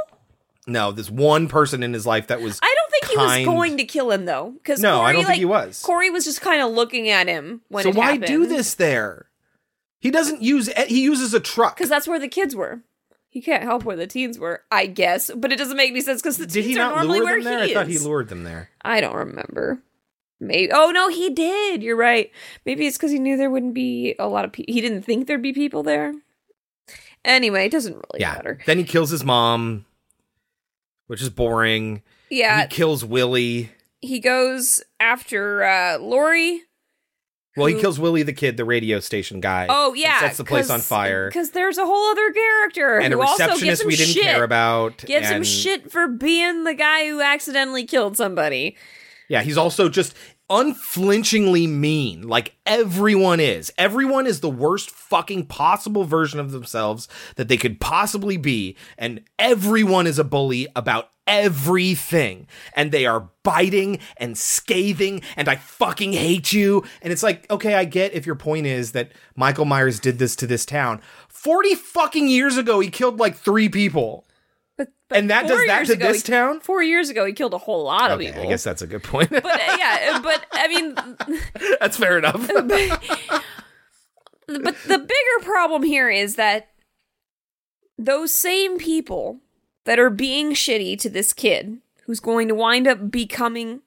No, 0.65 0.91
this 0.91 1.09
one 1.09 1.47
person 1.47 1.83
in 1.83 1.93
his 1.93 2.05
life 2.05 2.27
that 2.27 2.41
was 2.41 2.59
I 2.61 2.73
don't 2.75 2.91
think 2.91 3.11
he 3.11 3.17
was 3.17 3.45
going 3.45 3.77
to 3.77 3.83
kill 3.83 4.11
him 4.11 4.25
though, 4.25 4.51
because 4.51 4.79
No, 4.79 5.01
I 5.01 5.11
don't 5.11 5.25
think 5.25 5.37
he 5.37 5.45
was. 5.45 5.81
Corey 5.81 6.09
was 6.09 6.25
just 6.25 6.41
kind 6.41 6.61
of 6.61 6.71
looking 6.71 7.09
at 7.09 7.27
him 7.27 7.61
when. 7.69 7.83
So 7.83 7.91
why 7.91 8.17
do 8.17 8.45
this 8.45 8.73
there? 8.75 9.27
He 9.99 10.11
doesn't 10.11 10.41
use 10.41 10.69
eh, 10.75 10.85
he 10.85 11.01
uses 11.01 11.33
a 11.33 11.39
truck. 11.39 11.77
Because 11.77 11.89
that's 11.89 12.07
where 12.07 12.19
the 12.19 12.27
kids 12.27 12.55
were. 12.55 12.81
He 13.29 13.41
can't 13.41 13.63
help 13.63 13.83
where 13.83 13.95
the 13.95 14.05
teens 14.05 14.37
were, 14.37 14.61
I 14.71 14.85
guess, 14.85 15.31
but 15.35 15.51
it 15.51 15.57
doesn't 15.57 15.75
make 15.75 15.89
any 15.89 16.01
sense 16.01 16.21
because 16.21 16.37
the 16.37 16.45
Did 16.45 16.65
teens 16.65 16.75
he 16.75 16.79
are 16.79 16.95
normally 16.95 17.19
lure 17.19 17.25
where 17.25 17.35
them 17.35 17.43
there? 17.45 17.65
he 17.65 17.71
I 17.71 17.73
thought 17.73 17.87
he 17.87 17.97
lured 17.97 18.29
them 18.29 18.43
there. 18.43 18.69
I 18.83 19.01
don't 19.01 19.15
remember. 19.15 19.81
Maybe. 20.39 20.71
Oh 20.71 20.91
no, 20.91 21.09
he 21.09 21.29
did. 21.29 21.81
You're 21.81 21.95
right. 21.95 22.31
Maybe 22.65 22.85
it's 22.85 22.97
because 22.97 23.11
he 23.11 23.19
knew 23.19 23.37
there 23.37 23.49
wouldn't 23.49 23.73
be 23.73 24.15
a 24.19 24.27
lot 24.27 24.45
of 24.45 24.51
people. 24.51 24.73
He 24.73 24.81
didn't 24.81 25.03
think 25.03 25.25
there'd 25.25 25.41
be 25.41 25.53
people 25.53 25.83
there. 25.83 26.13
Anyway, 27.25 27.65
it 27.65 27.71
doesn't 27.71 27.93
really 27.93 28.19
yeah. 28.19 28.33
matter. 28.33 28.59
Then 28.65 28.77
he 28.77 28.83
kills 28.83 29.09
his 29.09 29.23
mom, 29.23 29.85
which 31.13 31.21
is 31.21 31.29
boring. 31.29 32.01
Yeah, 32.31 32.63
He 32.63 32.67
kills 32.69 33.05
Willie. 33.05 33.69
he 34.01 34.19
goes 34.19 34.81
after 34.99 35.63
uh 35.63 35.99
Laurie 35.99 36.61
Well, 37.55 37.67
he 37.67 37.79
kills 37.79 37.99
Willie 37.99 38.23
the 38.23 38.33
kid, 38.33 38.57
the 38.57 38.65
radio 38.65 38.99
station 38.99 39.39
guy. 39.39 39.67
Oh 39.69 39.93
yeah, 39.93 40.19
sets 40.19 40.37
the 40.37 40.43
place 40.43 40.71
on 40.71 40.79
fire. 40.79 41.27
Because 41.29 41.51
there's 41.51 41.77
a 41.77 41.85
whole 41.85 42.09
other 42.11 42.31
character 42.31 42.97
And 42.97 43.13
a 43.13 43.17
who 43.17 43.21
also 43.21 43.45
gives 43.59 43.61
receptionist 43.61 43.81
him 43.83 43.87
we 43.89 43.95
didn't 43.95 44.13
shit. 44.15 44.23
care 44.23 44.43
about. 44.43 44.97
Gives 45.05 45.29
him 45.29 45.43
shit 45.43 45.91
for 45.91 46.07
being 46.07 46.63
the 46.63 46.73
guy 46.73 47.07
who 47.07 47.21
accidentally 47.21 47.85
killed 47.85 48.17
somebody. 48.17 48.75
Yeah, 49.29 49.43
he's 49.43 49.57
also 49.57 49.87
just 49.87 50.15
unflinchingly 50.49 51.67
mean, 51.67 52.27
like 52.27 52.55
everyone 52.65 53.39
is. 53.39 53.71
Everyone 53.77 54.27
is 54.27 54.39
the 54.39 54.49
worst 54.49 54.91
fucking 54.91 55.45
possible 55.45 56.03
version 56.03 56.39
of 56.39 56.51
themselves 56.51 57.07
that 57.35 57.47
they 57.47 57.57
could 57.57 57.79
possibly 57.79 58.37
be, 58.37 58.75
and 58.97 59.21
everyone 59.39 60.07
is 60.07 60.19
a 60.19 60.23
bully 60.23 60.67
about 60.75 61.09
everything. 61.25 62.47
And 62.75 62.91
they 62.91 63.05
are 63.05 63.29
biting 63.43 63.99
and 64.17 64.37
scathing, 64.37 65.21
and 65.35 65.47
I 65.47 65.55
fucking 65.55 66.13
hate 66.13 66.53
you. 66.53 66.83
And 67.01 67.11
it's 67.13 67.23
like, 67.23 67.49
okay, 67.49 67.75
I 67.75 67.85
get 67.85 68.13
if 68.13 68.25
your 68.25 68.35
point 68.35 68.65
is 68.65 68.91
that 68.91 69.11
Michael 69.35 69.65
Myers 69.65 69.99
did 69.99 70.19
this 70.19 70.35
to 70.37 70.47
this 70.47 70.65
town. 70.65 71.01
40 71.29 71.75
fucking 71.75 72.27
years 72.27 72.57
ago, 72.57 72.79
he 72.79 72.89
killed 72.89 73.19
like 73.19 73.35
three 73.35 73.69
people. 73.69 74.25
And 75.09 75.29
that 75.29 75.47
does 75.47 75.65
that 75.67 75.85
to 75.87 75.93
ago, 75.93 76.07
this 76.07 76.25
he- 76.25 76.31
town? 76.31 76.59
Four 76.59 76.81
years 76.83 77.09
ago, 77.09 77.25
he 77.25 77.33
killed 77.33 77.53
a 77.53 77.59
whole 77.59 77.83
lot 77.83 78.11
of 78.11 78.19
people. 78.19 78.41
I 78.41 78.47
guess 78.47 78.63
that's 78.63 78.81
a 78.81 78.87
good 78.87 79.03
point. 79.03 79.29
But 79.29 79.45
uh, 79.45 79.75
yeah, 79.77 80.19
but 80.23 80.45
I 80.51 80.67
mean, 80.67 80.95
that's 81.79 81.97
fair 81.97 82.17
enough. 82.17 82.47
but 82.47 82.69
the 84.47 84.97
bigger 84.97 85.43
problem 85.43 85.83
here 85.83 86.09
is 86.09 86.35
that 86.35 86.69
those 87.97 88.33
same 88.33 88.77
people 88.77 89.39
that 89.85 89.99
are 89.99 90.09
being 90.09 90.53
shitty 90.53 90.97
to 90.99 91.09
this 91.09 91.33
kid 91.33 91.77
who's 92.05 92.19
going 92.19 92.47
to 92.47 92.55
wind 92.55 92.87
up 92.87 93.11
becoming 93.11 93.81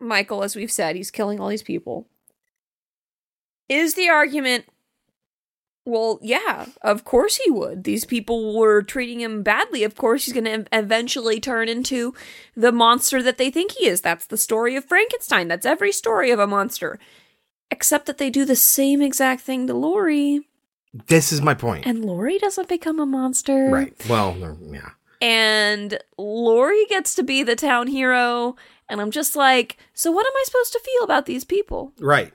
Michael, 0.00 0.42
as 0.42 0.54
we've 0.54 0.70
said, 0.70 0.96
he's 0.96 1.10
killing 1.10 1.40
all 1.40 1.48
these 1.48 1.62
people, 1.62 2.06
is 3.68 3.94
the 3.94 4.08
argument. 4.08 4.64
Well, 5.88 6.18
yeah, 6.20 6.66
of 6.82 7.04
course 7.04 7.36
he 7.38 7.50
would. 7.50 7.84
These 7.84 8.04
people 8.04 8.54
were 8.54 8.82
treating 8.82 9.20
him 9.22 9.42
badly. 9.42 9.84
Of 9.84 9.96
course 9.96 10.26
he's 10.26 10.34
going 10.34 10.44
to 10.44 10.66
eventually 10.70 11.40
turn 11.40 11.66
into 11.66 12.12
the 12.54 12.72
monster 12.72 13.22
that 13.22 13.38
they 13.38 13.50
think 13.50 13.72
he 13.72 13.86
is. 13.86 14.02
That's 14.02 14.26
the 14.26 14.36
story 14.36 14.76
of 14.76 14.84
Frankenstein. 14.84 15.48
That's 15.48 15.64
every 15.64 15.92
story 15.92 16.30
of 16.30 16.38
a 16.38 16.46
monster. 16.46 16.98
Except 17.70 18.04
that 18.04 18.18
they 18.18 18.28
do 18.28 18.44
the 18.44 18.54
same 18.54 19.00
exact 19.00 19.40
thing 19.40 19.66
to 19.66 19.72
Laurie, 19.72 20.42
this 21.06 21.32
is 21.32 21.40
my 21.40 21.54
point. 21.54 21.86
and 21.86 22.04
Laurie 22.04 22.38
doesn't 22.38 22.68
become 22.68 23.00
a 23.00 23.06
monster. 23.06 23.68
Right. 23.70 23.94
Well, 24.10 24.58
yeah. 24.70 24.90
And 25.22 25.98
Laurie 26.18 26.84
gets 26.90 27.14
to 27.14 27.22
be 27.22 27.42
the 27.42 27.56
town 27.56 27.86
hero. 27.86 28.56
And 28.90 29.00
I'm 29.00 29.10
just 29.10 29.36
like, 29.36 29.78
so 29.94 30.10
what 30.12 30.26
am 30.26 30.32
I 30.36 30.42
supposed 30.44 30.72
to 30.72 30.80
feel 30.80 31.04
about 31.04 31.24
these 31.24 31.44
people? 31.44 31.92
Right. 31.98 32.32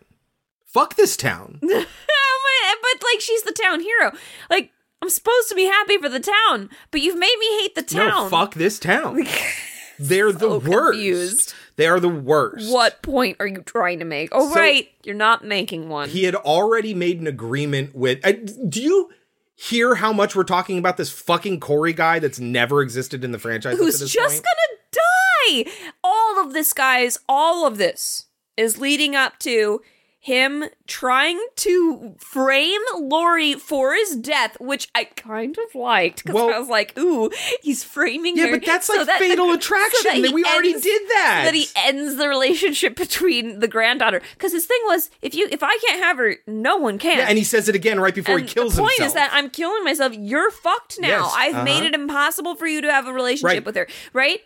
Fuck 0.73 0.95
this 0.95 1.15
town. 1.15 1.59
but 1.61 1.69
like, 1.71 3.19
she's 3.21 3.43
the 3.43 3.51
town 3.51 3.79
hero. 3.81 4.11
Like, 4.49 4.71
I'm 5.01 5.09
supposed 5.09 5.49
to 5.49 5.55
be 5.55 5.65
happy 5.65 5.97
for 5.97 6.09
the 6.09 6.19
town, 6.19 6.69
but 6.91 7.01
you've 7.01 7.17
made 7.17 7.35
me 7.39 7.61
hate 7.61 7.75
the 7.75 7.81
town. 7.83 8.07
No, 8.07 8.29
fuck 8.29 8.55
this 8.55 8.79
town. 8.79 9.25
They're 9.99 10.31
the 10.31 10.57
worst. 10.59 10.93
confused. 10.93 11.53
They 11.75 11.87
are 11.87 11.99
the 11.99 12.09
worst. 12.09 12.71
What 12.71 13.01
point 13.01 13.37
are 13.39 13.47
you 13.47 13.61
trying 13.61 13.99
to 13.99 14.05
make? 14.05 14.29
Oh, 14.31 14.49
So- 14.49 14.55
right. 14.59 14.89
You're 15.03 15.15
not 15.15 15.43
making 15.45 15.89
one. 15.89 16.09
He 16.09 16.23
had 16.23 16.35
already 16.35 16.93
made 16.93 17.19
an 17.21 17.27
agreement 17.27 17.93
with. 17.95 18.19
I, 18.23 18.31
do 18.33 18.81
you 18.81 19.09
hear 19.55 19.95
how 19.95 20.11
much 20.13 20.35
we're 20.35 20.43
talking 20.43 20.77
about 20.77 20.97
this 20.97 21.11
fucking 21.11 21.59
Corey 21.59 21.93
guy 21.93 22.19
that's 22.19 22.39
never 22.39 22.81
existed 22.81 23.23
in 23.23 23.31
the 23.31 23.39
franchise? 23.39 23.77
who's 23.77 23.99
just 24.11 24.43
point? 24.43 24.45
gonna 24.45 25.65
die. 25.65 25.71
All 26.03 26.41
of 26.43 26.53
this, 26.53 26.73
guys, 26.73 27.17
all 27.29 27.67
of 27.67 27.77
this 27.77 28.25
is 28.57 28.79
leading 28.79 29.15
up 29.15 29.37
to 29.39 29.81
him 30.25 30.63
trying 30.87 31.37
to 31.57 32.15
frame 32.17 32.79
Laurie 32.97 33.55
for 33.55 33.93
his 33.93 34.15
death, 34.15 34.55
which 34.61 34.87
I 34.95 35.03
kind 35.03 35.57
of 35.57 35.75
liked 35.75 36.23
because 36.23 36.53
I 36.53 36.57
was 36.59 36.69
like, 36.69 36.97
"Ooh, 36.97 37.29
he's 37.61 37.83
framing 37.83 38.37
Yeah, 38.37 38.45
her." 38.45 38.51
but 38.51 38.65
that's 38.65 38.87
so 38.87 38.95
like 38.95 39.07
that- 39.07 39.19
Fatal 39.19 39.47
so 39.47 39.53
Attraction, 39.53 40.11
he 40.13 40.21
that 40.21 40.31
we 40.31 40.45
already 40.45 40.79
did 40.79 41.01
that. 41.09 41.41
So 41.45 41.51
that 41.51 41.53
he 41.57 41.67
ends 41.75 42.15
the 42.15 42.29
relationship 42.29 42.95
between 43.05 43.59
the 43.59 43.67
granddaughter. 43.67 44.21
Because 44.33 44.53
his 44.53 44.65
thing 44.65 44.79
was, 44.85 45.09
if 45.21 45.35
you, 45.35 45.49
if 45.51 45.61
I 45.61 45.77
can't 45.85 46.01
have 46.01 46.17
her, 46.19 46.37
no 46.47 46.77
one 46.77 46.97
can. 46.99 47.17
Yeah, 47.17 47.25
and 47.27 47.37
he 47.37 47.43
says 47.43 47.67
it 47.67 47.75
again 47.75 47.99
right 47.99 48.15
before 48.15 48.37
he 48.37 48.43
And 48.43 48.49
kills 48.49 48.75
the 48.75 48.81
point 48.81 48.93
himself. 48.93 49.07
is 49.09 49.13
that 49.15 49.29
I'm 49.33 49.49
killing 49.49 49.83
myself. 49.83 50.13
You're 50.15 50.51
fucked 50.51 51.01
now. 51.01 51.07
Yes, 51.25 51.33
I've 51.35 51.63
made 51.65 51.79
uh-huh. 51.79 51.85
it 51.87 51.95
impossible 51.95 52.55
for 52.55 52.65
you 52.65 52.79
to 52.81 52.89
have 52.91 53.07
a 53.07 53.13
relationship 53.13 53.43
Right. 53.57 53.65
with 53.65 53.75
her, 53.75 53.87
right? 54.13 54.39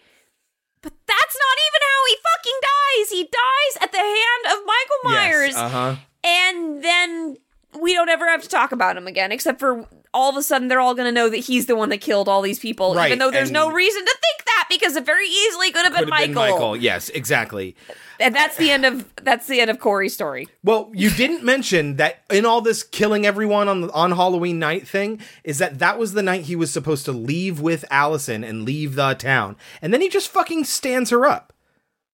But 0.87 0.93
that's 1.05 1.35
not 1.35 1.57
even 1.67 1.81
how 1.83 2.01
he 2.07 2.15
fucking 2.29 2.59
dies. 2.61 3.09
He 3.09 3.23
dies 3.23 3.83
at 3.83 3.91
the 3.91 3.97
hand 3.97 4.57
of 4.57 4.65
Michael 4.65 5.01
Myers, 5.03 5.53
Yes, 5.53 5.57
uh-huh. 5.57 5.95
and 6.23 6.81
then 6.81 7.37
we 7.81 7.93
don't 7.93 8.07
ever 8.07 8.25
have 8.25 8.41
to 8.43 8.47
talk 8.47 8.71
about 8.71 8.95
him 8.95 9.05
again, 9.05 9.33
except 9.33 9.59
for 9.59 9.85
all 10.13 10.29
of 10.29 10.37
a 10.37 10.41
sudden 10.43 10.69
they're 10.69 10.79
all 10.79 10.95
going 10.95 11.05
to 11.07 11.11
know 11.11 11.27
that 11.29 11.39
he's 11.39 11.65
the 11.65 11.75
one 11.75 11.89
that 11.89 11.97
killed 11.97 12.29
all 12.29 12.41
these 12.41 12.57
people, 12.57 12.95
Right, 12.95 13.07
even 13.07 13.19
though 13.19 13.31
there's 13.31 13.51
no 13.51 13.69
reason 13.69 14.05
to 14.05 14.11
think 14.21 14.36
because 14.69 14.95
it 14.95 15.05
very 15.05 15.27
easily 15.27 15.71
could 15.71 15.85
have 15.85 15.93
been, 15.93 16.09
Michael. 16.09 16.27
been 16.27 16.35
Michael. 16.35 16.75
Yes, 16.75 17.09
exactly. 17.09 17.75
And 18.19 18.35
that's 18.35 18.57
the 18.57 18.71
end 18.71 18.85
of 18.85 19.13
that's 19.21 19.47
the 19.47 19.59
end 19.59 19.69
of 19.69 19.79
Corey's 19.79 20.13
story. 20.13 20.47
Well, 20.63 20.91
you 20.93 21.09
didn't 21.09 21.43
mention 21.43 21.97
that 21.97 22.23
in 22.31 22.45
all 22.45 22.61
this 22.61 22.83
killing 22.83 23.25
everyone 23.25 23.67
on 23.67 23.89
on 23.91 24.11
Halloween 24.11 24.59
night 24.59 24.87
thing 24.87 25.21
is 25.43 25.59
that 25.59 25.79
that 25.79 25.99
was 25.99 26.13
the 26.13 26.23
night 26.23 26.43
he 26.43 26.55
was 26.55 26.71
supposed 26.71 27.05
to 27.05 27.11
leave 27.11 27.59
with 27.59 27.85
Allyson 27.91 28.43
and 28.43 28.63
leave 28.63 28.95
the 28.95 29.13
town, 29.13 29.55
and 29.81 29.93
then 29.93 30.01
he 30.01 30.09
just 30.09 30.29
fucking 30.29 30.63
stands 30.63 31.09
her 31.11 31.25
up. 31.25 31.53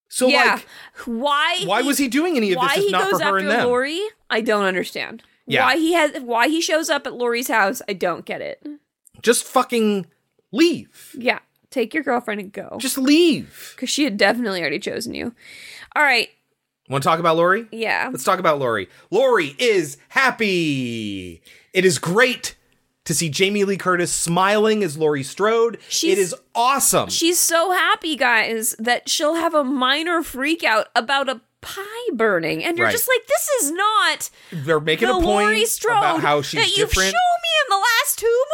So 0.08 0.28
yeah, 0.28 0.54
like, 0.54 0.66
why? 1.06 1.62
why 1.64 1.82
was 1.82 1.98
he 1.98 2.08
doing 2.08 2.36
any 2.36 2.52
of 2.52 2.58
why 2.58 2.68
this 2.68 2.78
if 2.78 2.84
he 2.84 2.92
not 2.92 3.10
goes 3.10 3.20
for 3.20 3.40
her 3.40 3.50
after? 3.50 3.66
Laurie? 3.66 4.02
I 4.30 4.42
don't 4.42 4.64
understand. 4.64 5.22
Yeah. 5.46 5.64
Why 5.64 5.76
he 5.76 5.92
has 5.94 6.20
why 6.20 6.48
he 6.48 6.60
shows 6.60 6.88
up 6.88 7.06
at 7.06 7.14
Laurie's 7.14 7.48
house? 7.48 7.82
I 7.88 7.94
don't 7.94 8.24
get 8.24 8.40
it. 8.40 8.64
Just 9.22 9.44
fucking 9.44 10.06
leave. 10.52 11.16
Yeah, 11.18 11.40
take 11.74 11.92
your 11.94 12.02
girlfriend 12.02 12.40
and 12.40 12.52
go. 12.52 12.76
Just 12.78 12.96
leave. 12.98 13.72
because 13.74 13.90
she 13.90 14.04
had 14.04 14.16
definitely 14.16 14.60
already 14.60 14.78
chosen 14.78 15.14
you. 15.14 15.34
All 15.96 16.02
right, 16.02 16.28
Want 16.88 17.02
to 17.02 17.08
talk 17.08 17.18
about 17.18 17.36
Laurie? 17.36 17.66
yeah. 17.72 18.08
Let's 18.12 18.24
talk 18.24 18.38
about 18.38 18.58
Laurie. 18.58 18.88
Laurie 19.10 19.54
is 19.58 19.96
happy. 20.10 21.42
It 21.72 21.84
is 21.84 21.98
great 21.98 22.56
to 23.04 23.14
see 23.14 23.28
Jamie 23.28 23.64
Lee 23.64 23.76
Curtis 23.76 24.12
smiling 24.12 24.82
as 24.82 24.96
Laurie 24.96 25.22
Strode. 25.22 25.76
it 25.76 26.18
is 26.18 26.34
awesome. 26.54 27.08
She's 27.10 27.38
so 27.38 27.70
happy, 27.72 28.16
guys, 28.16 28.74
that 28.78 29.08
she'll 29.08 29.34
have 29.34 29.54
a 29.54 29.64
minor 29.64 30.22
freak 30.22 30.64
out 30.64 30.88
about 30.94 31.28
a 31.28 31.40
pie 31.64 32.14
burning, 32.14 32.62
and 32.64 32.76
you're 32.78 32.86
Right. 32.86 32.92
just 32.92 33.08
like, 33.08 33.26
this 33.26 33.48
is 33.62 33.70
not 33.72 34.30
They're 34.52 34.78
making 34.80 35.08
the 35.08 35.14
a 35.14 35.20
point 35.20 35.26
Laurie 35.46 35.64
Strode 35.66 35.96
about 35.98 36.20
how 36.20 36.42
she's 36.42 36.60
that 36.60 36.68
you've 36.76 36.88
different. 36.90 37.10
shown 37.10 37.38
me 37.42 37.50
in 37.64 37.70
the 37.70 37.76
last 37.82 38.18
two 38.18 38.44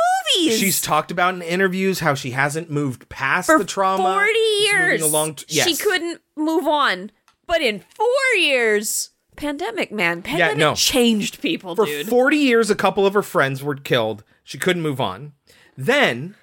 movies. 0.45 0.59
She's 0.59 0.81
talked 0.81 1.11
about 1.11 1.35
in 1.35 1.43
interviews 1.43 2.01
how 2.01 2.15
she 2.15 2.31
hasn't 2.31 2.71
moved 2.71 3.09
past 3.09 3.47
for 3.47 3.59
the 3.59 3.65
trauma. 3.65 4.03
40 4.15 4.31
It's 4.31 4.73
moving 4.73 4.89
years. 4.91 5.03
along 5.03 5.35
t- 5.35 5.61
She 5.61 5.77
couldn't 5.77 6.21
move 6.37 6.67
on. 6.67 7.11
But 7.47 7.61
in 7.63 7.81
four 7.97 8.07
years, 8.39 9.11
pandemic, 9.37 9.91
man. 9.91 10.23
Pandemic 10.23 10.57
no. 10.59 10.75
changed 10.75 11.43
people, 11.43 11.75
For 11.75 11.85
dude. 11.87 12.07
40 12.09 12.37
years, 12.37 12.71
a 12.71 12.77
couple 12.77 13.05
of 13.07 13.15
her 13.15 13.23
friends 13.23 13.63
were 13.63 13.75
killed. 13.75 14.23
She 14.45 14.57
couldn't 14.59 14.83
move 14.83 15.01
on. 15.01 15.33
Then, 15.77 16.37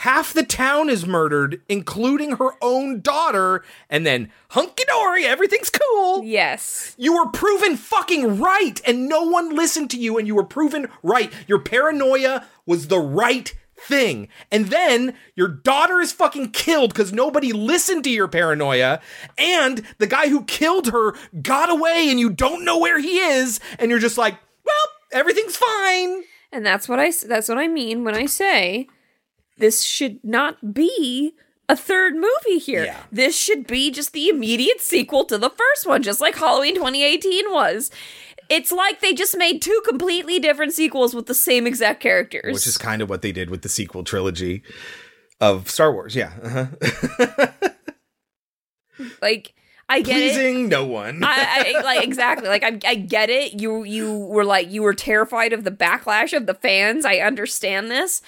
half 0.00 0.32
the 0.32 0.42
town 0.42 0.88
is 0.88 1.04
murdered, 1.06 1.60
including 1.68 2.36
her 2.36 2.52
own 2.62 3.02
daughter. 3.02 3.62
And 3.90 4.06
then, 4.06 4.32
hunky 4.50 4.84
dory, 4.88 5.26
everything's 5.26 5.70
cool. 5.70 6.24
Yes. 6.24 6.94
You 6.96 7.14
were 7.14 7.30
proven 7.30 7.76
fucking 7.76 8.38
right, 8.38 8.80
and 8.86 9.08
no 9.10 9.24
one 9.24 9.54
listened 9.54 9.90
to 9.90 9.98
you, 9.98 10.16
and 10.16 10.26
you 10.26 10.34
were 10.34 10.44
proven 10.44 10.88
right. 11.02 11.30
Your 11.46 11.58
paranoia 11.58 12.46
was 12.64 12.88
the 12.88 12.98
right 12.98 13.54
thing. 13.78 14.28
And 14.50 14.68
then 14.68 15.14
your 15.34 15.48
daughter 15.48 16.00
is 16.00 16.12
fucking 16.12 16.52
killed 16.52 16.94
because 16.94 17.12
nobody 17.12 17.52
listened 17.52 18.04
to 18.04 18.10
your 18.10 18.28
paranoia, 18.28 19.00
and 19.36 19.82
the 19.98 20.06
guy 20.06 20.28
who 20.28 20.44
killed 20.44 20.88
her 20.88 21.14
got 21.42 21.68
away, 21.68 22.06
and 22.08 22.18
you 22.18 22.30
don't 22.30 22.64
know 22.64 22.78
where 22.78 23.00
he 23.00 23.18
is, 23.18 23.60
and 23.78 23.90
you're 23.90 23.98
just 23.98 24.16
like, 24.16 24.38
well, 24.64 24.86
everything's 25.12 25.56
fine. 25.56 26.22
And 26.52 26.64
that's 26.64 26.88
what 26.88 26.98
I 26.98 27.12
that's 27.26 27.50
what 27.50 27.58
I 27.58 27.68
mean 27.68 28.02
when 28.02 28.14
I 28.14 28.24
say 28.24 28.88
this 29.60 29.82
should 29.82 30.22
not 30.24 30.74
be 30.74 31.34
a 31.68 31.76
third 31.76 32.14
movie 32.16 32.58
here. 32.58 32.96
This 33.12 33.38
should 33.38 33.66
be 33.66 33.90
just 33.90 34.12
the 34.12 34.28
immediate 34.28 34.80
sequel 34.80 35.24
to 35.26 35.38
the 35.38 35.50
first 35.50 35.86
one, 35.86 36.02
just 36.02 36.20
like 36.20 36.34
Halloween 36.34 36.74
2018 36.74 37.52
was. 37.52 37.90
It's 38.48 38.72
like 38.72 39.00
they 39.00 39.12
just 39.12 39.38
made 39.38 39.62
two 39.62 39.80
completely 39.86 40.40
different 40.40 40.72
sequels 40.72 41.14
with 41.14 41.26
the 41.26 41.34
same 41.34 41.68
exact 41.68 42.00
characters. 42.00 42.52
Which 42.52 42.66
is 42.66 42.76
kind 42.76 43.00
of 43.00 43.08
what 43.08 43.22
they 43.22 43.30
did 43.30 43.48
with 43.48 43.62
the 43.62 43.68
sequel 43.68 44.02
trilogy 44.02 44.64
of 45.40 45.70
Star 45.70 45.92
Wars. 45.92 46.16
Yeah. 46.16 46.32
Uh-huh. 46.42 47.46
like 49.22 49.54
I 49.88 50.02
get 50.02 50.36
it. 50.36 50.68
No 50.68 50.86
one. 50.86 51.22
I, 51.24 51.74
I 51.76 51.80
like 51.82 52.04
exactly 52.04 52.48
like 52.48 52.62
I, 52.62 52.78
I 52.86 52.94
get 52.94 53.28
it. 53.30 53.60
You 53.60 53.84
you 53.84 54.18
were 54.18 54.44
like 54.44 54.70
you 54.70 54.82
were 54.82 54.94
terrified 54.94 55.52
of 55.52 55.64
the 55.64 55.70
backlash 55.70 56.32
of 56.32 56.46
the 56.46 56.54
fans. 56.54 57.04
I 57.04 57.16
understand 57.16 57.90
this, 57.90 58.22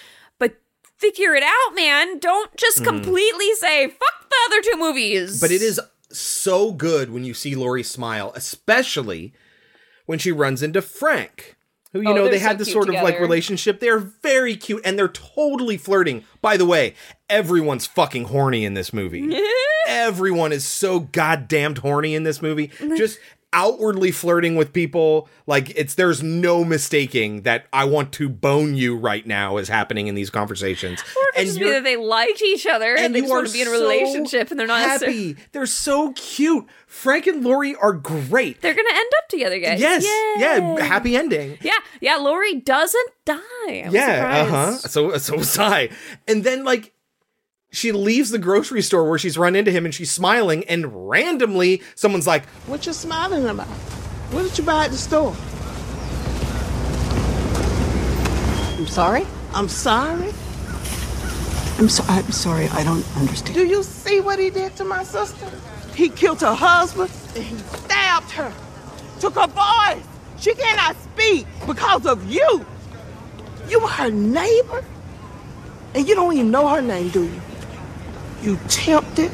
figure 1.02 1.34
it 1.34 1.42
out, 1.42 1.74
man. 1.74 2.18
Don't 2.18 2.56
just 2.56 2.78
Mhm. 2.80 2.84
completely 2.84 3.52
say 3.54 3.88
fuck 3.88 4.28
the 4.30 4.36
other 4.46 4.62
two 4.62 4.76
movies. 4.78 5.40
But 5.40 5.50
it 5.50 5.60
is 5.60 5.80
so 6.10 6.72
good 6.72 7.10
when 7.10 7.24
you 7.24 7.34
see 7.34 7.54
Laurie 7.54 7.82
smile, 7.82 8.32
especially 8.34 9.32
when 10.06 10.18
she 10.18 10.32
runs 10.32 10.62
into 10.62 10.80
Frank. 10.80 11.56
Who 11.92 12.00
you 12.00 12.08
Oh, 12.08 12.14
know 12.14 12.24
they're 12.28 12.38
so 12.40 12.46
had 12.46 12.58
this 12.58 12.72
sort 12.72 12.88
of 12.88 12.94
like 12.94 13.20
relationship. 13.20 13.78
They're 13.80 13.98
very 13.98 14.56
cute 14.56 14.80
and 14.82 14.98
they're 14.98 15.08
totally 15.08 15.76
flirting. 15.76 16.24
By 16.40 16.56
the 16.56 16.64
way, 16.64 16.94
everyone's 17.28 17.84
fucking 17.86 18.24
horny 18.24 18.64
in 18.64 18.72
this 18.72 18.94
movie. 18.94 19.28
Everyone 19.86 20.52
is 20.52 20.64
so 20.66 21.00
goddamned 21.00 21.78
horny 21.78 22.14
in 22.14 22.22
this 22.22 22.40
movie. 22.40 22.70
Just 22.96 23.18
outwardly 23.52 24.10
flirting 24.10 24.56
with 24.56 24.72
people 24.72 25.28
like 25.46 25.70
it's 25.76 25.94
there's 25.94 26.22
no 26.22 26.64
mistaking 26.64 27.42
that 27.42 27.66
I 27.72 27.84
want 27.84 28.12
to 28.14 28.28
bone 28.28 28.74
you 28.74 28.96
right 28.96 29.26
now 29.26 29.58
is 29.58 29.68
happening 29.68 30.06
in 30.06 30.14
these 30.14 30.30
conversations. 30.30 31.02
Or 31.22 31.28
it 31.28 31.34
could 31.36 31.46
just 31.46 31.58
be 31.60 31.70
that 31.70 31.84
they 31.84 31.96
like 31.96 32.42
each 32.42 32.66
other 32.66 32.96
and, 32.96 33.14
they 33.14 33.18
you 33.18 33.24
just 33.24 33.32
want 33.32 33.46
to 33.46 33.52
be 33.52 33.62
in 33.62 33.68
a 33.68 33.70
so 33.70 33.80
relationship 33.80 34.50
and 34.50 34.58
they're 34.58 34.66
not 34.66 34.80
happy. 34.80 35.36
They're 35.52 35.66
so 35.66 36.12
cute. 36.12 36.66
Frank 36.86 37.26
and 37.26 37.44
Laurie 37.44 37.74
are 37.76 37.92
great. 37.92 38.60
They're 38.60 38.74
gonna 38.74 38.88
end 38.92 39.10
up 39.18 39.28
together, 39.28 39.58
guys. 39.58 39.80
Yes, 39.80 40.04
Yay. 40.04 40.42
yeah, 40.42 40.82
happy 40.82 41.16
ending. 41.16 41.58
Yeah, 41.62 41.72
yeah. 42.00 42.16
Laurie 42.16 42.60
doesn't 42.60 43.10
die. 43.24 43.36
Yeah, 43.90 44.46
uh-huh 44.46 44.72
So 44.72 45.16
so 45.18 45.36
was 45.36 45.58
I. 45.58 45.90
And 46.26 46.44
then 46.44 46.64
like 46.64 46.92
she 47.72 47.90
leaves 47.90 48.30
the 48.30 48.38
grocery 48.38 48.82
store 48.82 49.08
where 49.08 49.18
she's 49.18 49.38
run 49.38 49.56
into 49.56 49.70
him 49.70 49.84
and 49.86 49.94
she's 49.94 50.10
smiling, 50.10 50.62
and 50.64 51.08
randomly 51.08 51.82
someone's 51.94 52.26
like, 52.26 52.44
What 52.66 52.86
you 52.86 52.92
smiling 52.92 53.46
about? 53.48 53.66
What 54.30 54.42
did 54.42 54.56
you 54.58 54.64
buy 54.64 54.84
at 54.84 54.90
the 54.90 54.96
store? 54.98 55.34
I'm 58.78 58.86
sorry? 58.86 59.26
I'm 59.54 59.68
sorry. 59.68 60.32
I'm, 61.78 61.88
so- 61.88 62.04
I'm 62.08 62.30
sorry, 62.30 62.68
I 62.68 62.84
don't 62.84 63.04
understand. 63.16 63.54
Do 63.54 63.66
you 63.66 63.82
see 63.82 64.20
what 64.20 64.38
he 64.38 64.50
did 64.50 64.76
to 64.76 64.84
my 64.84 65.02
sister? 65.02 65.50
He 65.94 66.08
killed 66.08 66.40
her 66.42 66.54
husband 66.54 67.10
and 67.34 67.44
he 67.44 67.56
stabbed 67.56 68.30
her. 68.32 68.52
Took 69.20 69.34
her 69.34 69.46
voice. 69.46 70.04
She 70.38 70.54
cannot 70.54 70.96
speak 70.96 71.46
because 71.66 72.06
of 72.06 72.28
you. 72.30 72.66
You 73.68 73.80
were 73.80 73.88
her 73.88 74.10
neighbor. 74.10 74.84
And 75.94 76.08
you 76.08 76.14
don't 76.14 76.32
even 76.34 76.50
know 76.50 76.68
her 76.68 76.80
name, 76.82 77.10
do 77.10 77.24
you? 77.24 77.40
You 78.42 78.58
tempted 78.68 79.30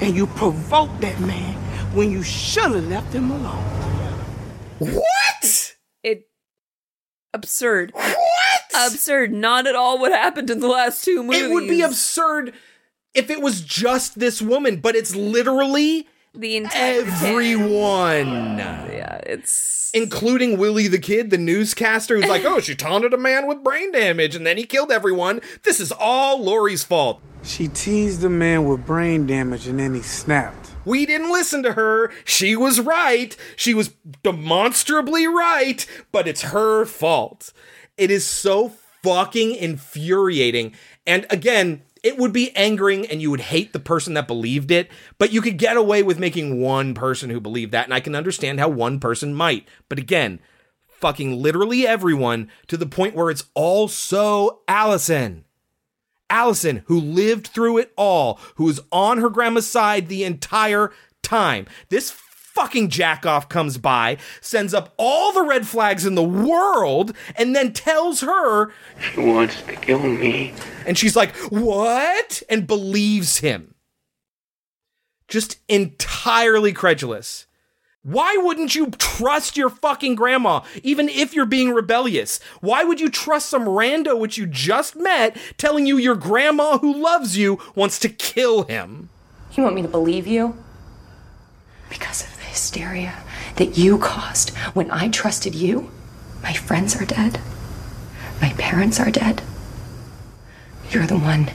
and 0.00 0.16
you 0.16 0.26
provoked 0.26 1.00
that 1.02 1.20
man 1.20 1.54
when 1.94 2.10
you 2.10 2.22
should 2.22 2.72
have 2.72 2.88
left 2.88 3.12
him 3.12 3.30
alone. 3.30 3.64
What? 4.78 5.76
It 6.02 6.28
absurd. 7.32 7.92
What? 7.94 8.62
Absurd. 8.74 9.32
Not 9.32 9.66
at 9.66 9.76
all 9.76 9.98
what 9.98 10.12
happened 10.12 10.50
in 10.50 10.58
the 10.60 10.68
last 10.68 11.04
two 11.04 11.22
movies. 11.22 11.42
It 11.42 11.50
would 11.50 11.68
be 11.68 11.82
absurd 11.82 12.54
if 13.14 13.30
it 13.30 13.40
was 13.40 13.60
just 13.60 14.18
this 14.18 14.42
woman, 14.42 14.80
but 14.80 14.96
it's 14.96 15.14
literally 15.14 16.08
the 16.34 16.56
entire 16.56 17.00
everyone. 17.00 18.58
Yeah, 18.58 19.20
it's 19.26 19.90
including 19.92 20.58
Willie 20.58 20.88
the 20.88 20.98
Kid, 20.98 21.30
the 21.30 21.38
newscaster, 21.38 22.16
who's 22.16 22.28
like, 22.28 22.44
"Oh, 22.46 22.60
she 22.60 22.74
taunted 22.74 23.12
a 23.12 23.18
man 23.18 23.46
with 23.46 23.64
brain 23.64 23.92
damage, 23.92 24.34
and 24.34 24.46
then 24.46 24.56
he 24.56 24.64
killed 24.64 24.92
everyone. 24.92 25.40
This 25.62 25.80
is 25.80 25.92
all 25.92 26.42
Laurie's 26.42 26.84
fault." 26.84 27.20
She 27.42 27.68
teased 27.68 28.22
a 28.22 28.28
man 28.30 28.64
with 28.64 28.84
brain 28.84 29.26
damage 29.26 29.66
and 29.66 29.78
then 29.78 29.94
he 29.94 30.02
snapped. 30.02 30.70
We 30.84 31.06
didn't 31.06 31.32
listen 31.32 31.62
to 31.62 31.72
her. 31.72 32.12
She 32.24 32.54
was 32.54 32.80
right. 32.80 33.36
She 33.56 33.74
was 33.74 33.94
demonstrably 34.22 35.26
right, 35.26 35.86
but 36.12 36.28
it's 36.28 36.42
her 36.42 36.84
fault. 36.84 37.52
It 37.96 38.10
is 38.10 38.26
so 38.26 38.72
fucking 39.02 39.54
infuriating. 39.54 40.74
And 41.06 41.26
again, 41.30 41.82
it 42.02 42.18
would 42.18 42.32
be 42.32 42.54
angering 42.56 43.06
and 43.06 43.20
you 43.20 43.30
would 43.30 43.40
hate 43.40 43.72
the 43.72 43.80
person 43.80 44.14
that 44.14 44.26
believed 44.26 44.70
it, 44.70 44.90
but 45.18 45.32
you 45.32 45.40
could 45.40 45.58
get 45.58 45.76
away 45.76 46.02
with 46.02 46.18
making 46.18 46.60
one 46.60 46.94
person 46.94 47.30
who 47.30 47.40
believed 47.40 47.72
that. 47.72 47.84
And 47.84 47.94
I 47.94 48.00
can 48.00 48.14
understand 48.14 48.60
how 48.60 48.68
one 48.68 49.00
person 49.00 49.34
might. 49.34 49.66
But 49.88 49.98
again, 49.98 50.40
fucking 50.88 51.40
literally 51.40 51.86
everyone 51.86 52.50
to 52.68 52.76
the 52.76 52.86
point 52.86 53.14
where 53.14 53.30
it's 53.30 53.44
all 53.54 53.88
so 53.88 54.60
Allyson. 54.68 55.44
Allyson, 56.28 56.82
who 56.86 57.00
lived 57.00 57.48
through 57.48 57.78
it 57.78 57.92
all, 57.96 58.38
who 58.54 58.64
was 58.64 58.80
on 58.92 59.18
her 59.18 59.30
grandma's 59.30 59.66
side 59.66 60.06
the 60.06 60.24
entire 60.24 60.92
time. 61.22 61.66
This 61.88 62.10
fucking 62.54 62.88
jackoff 62.90 63.48
comes 63.48 63.78
by, 63.78 64.16
sends 64.40 64.74
up 64.74 64.92
all 64.96 65.32
the 65.32 65.42
red 65.42 65.66
flags 65.66 66.04
in 66.04 66.14
the 66.14 66.22
world, 66.22 67.14
and 67.36 67.54
then 67.54 67.72
tells 67.72 68.20
her 68.20 68.72
She 69.00 69.20
wants 69.20 69.62
to 69.62 69.76
kill 69.76 70.00
me. 70.00 70.52
and 70.86 70.96
she's 70.98 71.16
like, 71.16 71.34
What? 71.50 72.42
And 72.48 72.66
believes 72.66 73.38
him. 73.38 73.74
Just 75.28 75.58
entirely 75.68 76.72
credulous. 76.72 77.46
Why 78.02 78.34
wouldn't 78.38 78.74
you 78.74 78.90
trust 78.92 79.58
your 79.58 79.68
fucking 79.68 80.14
grandma, 80.14 80.62
even 80.82 81.08
if 81.10 81.34
you're 81.34 81.44
being 81.44 81.70
rebellious? 81.72 82.40
Why 82.62 82.82
would 82.82 82.98
you 82.98 83.10
trust 83.10 83.50
some 83.50 83.66
rando 83.66 84.18
which 84.18 84.38
you 84.38 84.46
just 84.46 84.96
met 84.96 85.36
telling 85.58 85.86
you 85.86 85.98
your 85.98 86.16
grandma 86.16 86.78
who 86.78 86.94
loves 87.00 87.36
you 87.36 87.58
wants 87.74 87.98
to 87.98 88.08
kill 88.08 88.62
him? 88.62 89.10
You 89.52 89.62
want 89.64 89.74
me 89.74 89.82
to 89.82 89.88
believe 89.88 90.26
you? 90.26 90.56
Because 91.90 92.22
of 92.24 92.34
the 92.38 92.39
hysteria 92.50 93.14
that 93.56 93.78
you 93.78 93.98
caused 93.98 94.50
when 94.74 94.90
I 94.90 95.08
trusted 95.08 95.54
you, 95.54 95.90
my 96.42 96.52
friends 96.52 96.96
are 97.00 97.04
dead. 97.06 97.40
My 98.40 98.50
parents 98.58 98.98
are 98.98 99.10
dead. 99.10 99.42
You're 100.90 101.06
the 101.06 101.18
one 101.18 101.50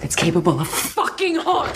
that's 0.00 0.16
capable 0.16 0.60
of 0.60 0.68
fucking 0.68 1.36
harm. 1.36 1.72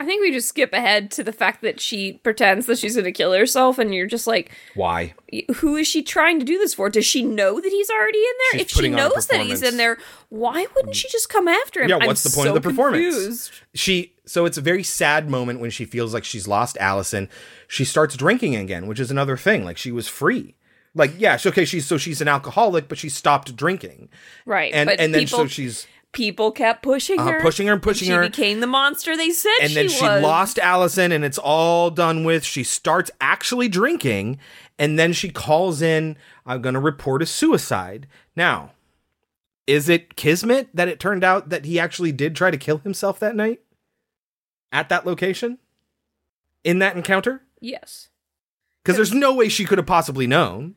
I 0.00 0.04
think 0.04 0.22
we 0.22 0.30
just 0.30 0.48
skip 0.48 0.72
ahead 0.72 1.10
to 1.12 1.24
the 1.24 1.32
fact 1.32 1.60
that 1.62 1.80
she 1.80 2.14
pretends 2.22 2.66
that 2.66 2.78
she's 2.78 2.94
going 2.94 3.04
to 3.04 3.12
kill 3.12 3.32
herself, 3.32 3.78
and 3.78 3.92
you're 3.94 4.06
just 4.06 4.26
like, 4.26 4.52
Why? 4.74 5.12
who 5.56 5.76
is 5.76 5.86
she 5.88 6.02
trying 6.02 6.38
to 6.38 6.46
do 6.46 6.56
this 6.56 6.72
for? 6.72 6.88
Does 6.88 7.04
she 7.04 7.22
know 7.24 7.60
that 7.60 7.68
he's 7.70 7.90
already 7.90 8.18
in 8.18 8.24
there? 8.24 8.52
She's 8.52 8.60
if 8.62 8.70
she 8.70 8.76
putting 8.76 8.94
on 8.94 9.00
a 9.00 9.08
knows 9.08 9.26
that 9.26 9.40
he's 9.44 9.62
in 9.62 9.76
there, 9.76 9.98
why 10.30 10.66
wouldn't 10.76 10.94
she 10.96 11.08
just 11.08 11.28
come 11.28 11.48
after 11.48 11.82
him? 11.82 11.90
Yeah, 11.90 11.98
I'm 12.00 12.06
what's 12.06 12.22
the 12.22 12.30
point 12.30 12.46
so 12.46 12.56
of 12.56 12.62
the 12.62 12.68
performance? 12.70 13.14
confused. 13.16 13.52
She 13.74 14.14
so 14.28 14.44
it's 14.44 14.58
a 14.58 14.62
very 14.62 14.82
sad 14.82 15.28
moment 15.30 15.60
when 15.60 15.70
she 15.70 15.84
feels 15.84 16.12
like 16.14 16.24
she's 16.24 16.46
lost 16.46 16.76
Allyson. 16.78 17.28
She 17.66 17.84
starts 17.84 18.16
drinking 18.16 18.56
again, 18.56 18.86
which 18.86 19.00
is 19.00 19.10
another 19.10 19.36
thing. 19.36 19.64
Like 19.64 19.78
she 19.78 19.90
was 19.92 20.08
free. 20.08 20.54
Like 20.94 21.12
yeah, 21.18 21.38
okay, 21.44 21.64
she's 21.64 21.86
so 21.86 21.98
she's 21.98 22.20
an 22.20 22.28
alcoholic, 22.28 22.88
but 22.88 22.98
she 22.98 23.08
stopped 23.08 23.54
drinking. 23.56 24.08
Right, 24.46 24.72
And 24.74 24.88
but 24.88 25.00
and 25.00 25.14
then 25.14 25.22
people, 25.22 25.38
so 25.40 25.46
she's 25.46 25.86
people 26.12 26.50
kept 26.50 26.82
pushing 26.82 27.20
Uh, 27.20 27.26
her, 27.26 27.40
pushing 27.40 27.66
her 27.66 27.74
and 27.74 27.82
pushing 27.82 28.06
she 28.06 28.12
her. 28.14 28.24
She 28.24 28.30
became 28.30 28.60
the 28.60 28.66
monster 28.66 29.16
they 29.16 29.30
said 29.30 29.50
she 29.58 29.62
was. 29.64 29.70
and 29.70 29.76
then 29.76 29.88
she, 29.88 29.96
she 29.98 30.04
was. 30.04 30.22
lost 30.22 30.58
Allyson 30.58 31.12
and 31.12 31.24
it's 31.24 31.38
all 31.38 31.90
done 31.90 32.24
with. 32.24 32.44
She 32.44 32.64
starts 32.64 33.10
actually 33.20 33.68
drinking 33.68 34.38
and 34.78 34.98
then 34.98 35.12
she 35.12 35.28
calls 35.28 35.82
in, 35.82 36.16
I'm 36.46 36.62
going 36.62 36.74
to 36.74 36.80
report 36.80 37.20
a 37.22 37.26
suicide. 37.26 38.06
Now, 38.34 38.72
is 39.66 39.88
it 39.88 40.16
kismet 40.16 40.68
that 40.72 40.88
it 40.88 40.98
turned 40.98 41.22
out 41.24 41.50
that 41.50 41.66
he 41.66 41.78
actually 41.78 42.12
did 42.12 42.34
try 42.34 42.50
to 42.50 42.56
kill 42.56 42.78
himself 42.78 43.18
that 43.20 43.36
night? 43.36 43.60
At 44.72 44.88
that 44.90 45.06
location? 45.06 45.58
In 46.64 46.78
that 46.80 46.96
encounter? 46.96 47.42
Yes. 47.60 48.08
Because 48.82 48.96
there's 48.96 49.14
no 49.14 49.34
way 49.34 49.48
she 49.48 49.64
could 49.64 49.78
have 49.78 49.86
possibly 49.86 50.26
known. 50.26 50.74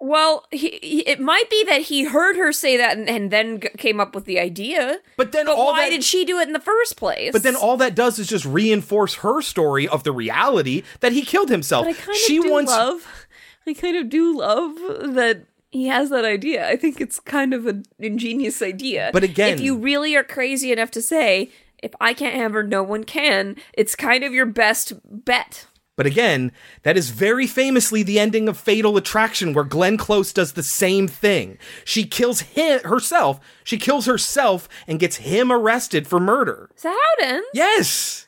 Well, 0.00 0.44
he, 0.52 0.78
he- 0.80 1.08
it 1.08 1.18
might 1.18 1.50
be 1.50 1.64
that 1.64 1.82
he 1.82 2.04
heard 2.04 2.36
her 2.36 2.52
say 2.52 2.76
that 2.76 2.96
and, 2.96 3.08
and 3.08 3.30
then 3.32 3.60
g- 3.60 3.68
came 3.76 3.98
up 3.98 4.14
with 4.14 4.26
the 4.26 4.38
idea. 4.38 4.98
But 5.16 5.32
then 5.32 5.48
all 5.48 5.72
why 5.72 5.86
that- 5.86 5.90
did 5.90 6.04
she 6.04 6.24
do 6.24 6.38
it 6.38 6.46
in 6.46 6.52
the 6.52 6.60
first 6.60 6.96
place? 6.96 7.32
But 7.32 7.42
then 7.42 7.56
all 7.56 7.76
that 7.78 7.96
does 7.96 8.18
is 8.20 8.28
just 8.28 8.44
reinforce 8.44 9.14
her 9.16 9.42
story 9.42 9.88
of 9.88 10.04
the 10.04 10.12
reality 10.12 10.84
that 11.00 11.10
he 11.12 11.22
killed 11.22 11.48
himself. 11.50 11.86
But 11.86 11.96
I 11.96 11.98
kind 11.98 12.10
of 12.10 12.16
she 12.16 12.38
do 12.40 12.52
wants 12.52 12.70
love. 12.70 13.26
I 13.66 13.74
kind 13.74 13.96
of 13.96 14.08
do 14.08 14.38
love 14.38 14.76
that 15.14 15.46
he 15.70 15.88
has 15.88 16.10
that 16.10 16.24
idea. 16.24 16.68
I 16.68 16.76
think 16.76 17.00
it's 17.00 17.18
kind 17.18 17.52
of 17.52 17.66
an 17.66 17.82
ingenious 17.98 18.62
idea. 18.62 19.10
But 19.12 19.24
again- 19.24 19.54
if 19.54 19.60
you 19.60 19.76
really 19.76 20.14
are 20.14 20.24
crazy 20.24 20.70
enough 20.70 20.92
to 20.92 21.02
say, 21.02 21.50
"If 21.82 21.92
I 22.00 22.14
can't 22.14 22.36
have 22.36 22.52
her, 22.52 22.62
no 22.62 22.82
one 22.82 23.04
can," 23.04 23.56
it's 23.72 23.94
kind 23.94 24.24
of 24.24 24.32
your 24.32 24.46
best 24.46 24.92
bet. 25.04 25.66
But 25.96 26.06
again, 26.06 26.52
that 26.84 26.96
is 26.96 27.10
very 27.10 27.48
famously 27.48 28.04
the 28.04 28.20
ending 28.20 28.48
of 28.48 28.56
Fatal 28.56 28.96
Attraction, 28.96 29.52
where 29.52 29.64
Glenn 29.64 29.96
Close 29.96 30.32
does 30.32 30.52
the 30.52 30.62
same 30.62 31.08
thing. 31.08 31.58
She 31.84 32.04
kills 32.04 32.40
him 32.42 32.80
herself. 32.84 33.40
She 33.64 33.78
kills 33.78 34.06
herself 34.06 34.68
and 34.86 35.00
gets 35.00 35.16
him 35.16 35.50
arrested 35.50 36.06
for 36.06 36.20
murder. 36.20 36.70
Is 36.76 36.82
that 36.84 36.90
how 36.90 37.24
it 37.24 37.32
ends? 37.32 37.48
Yes. 37.52 38.26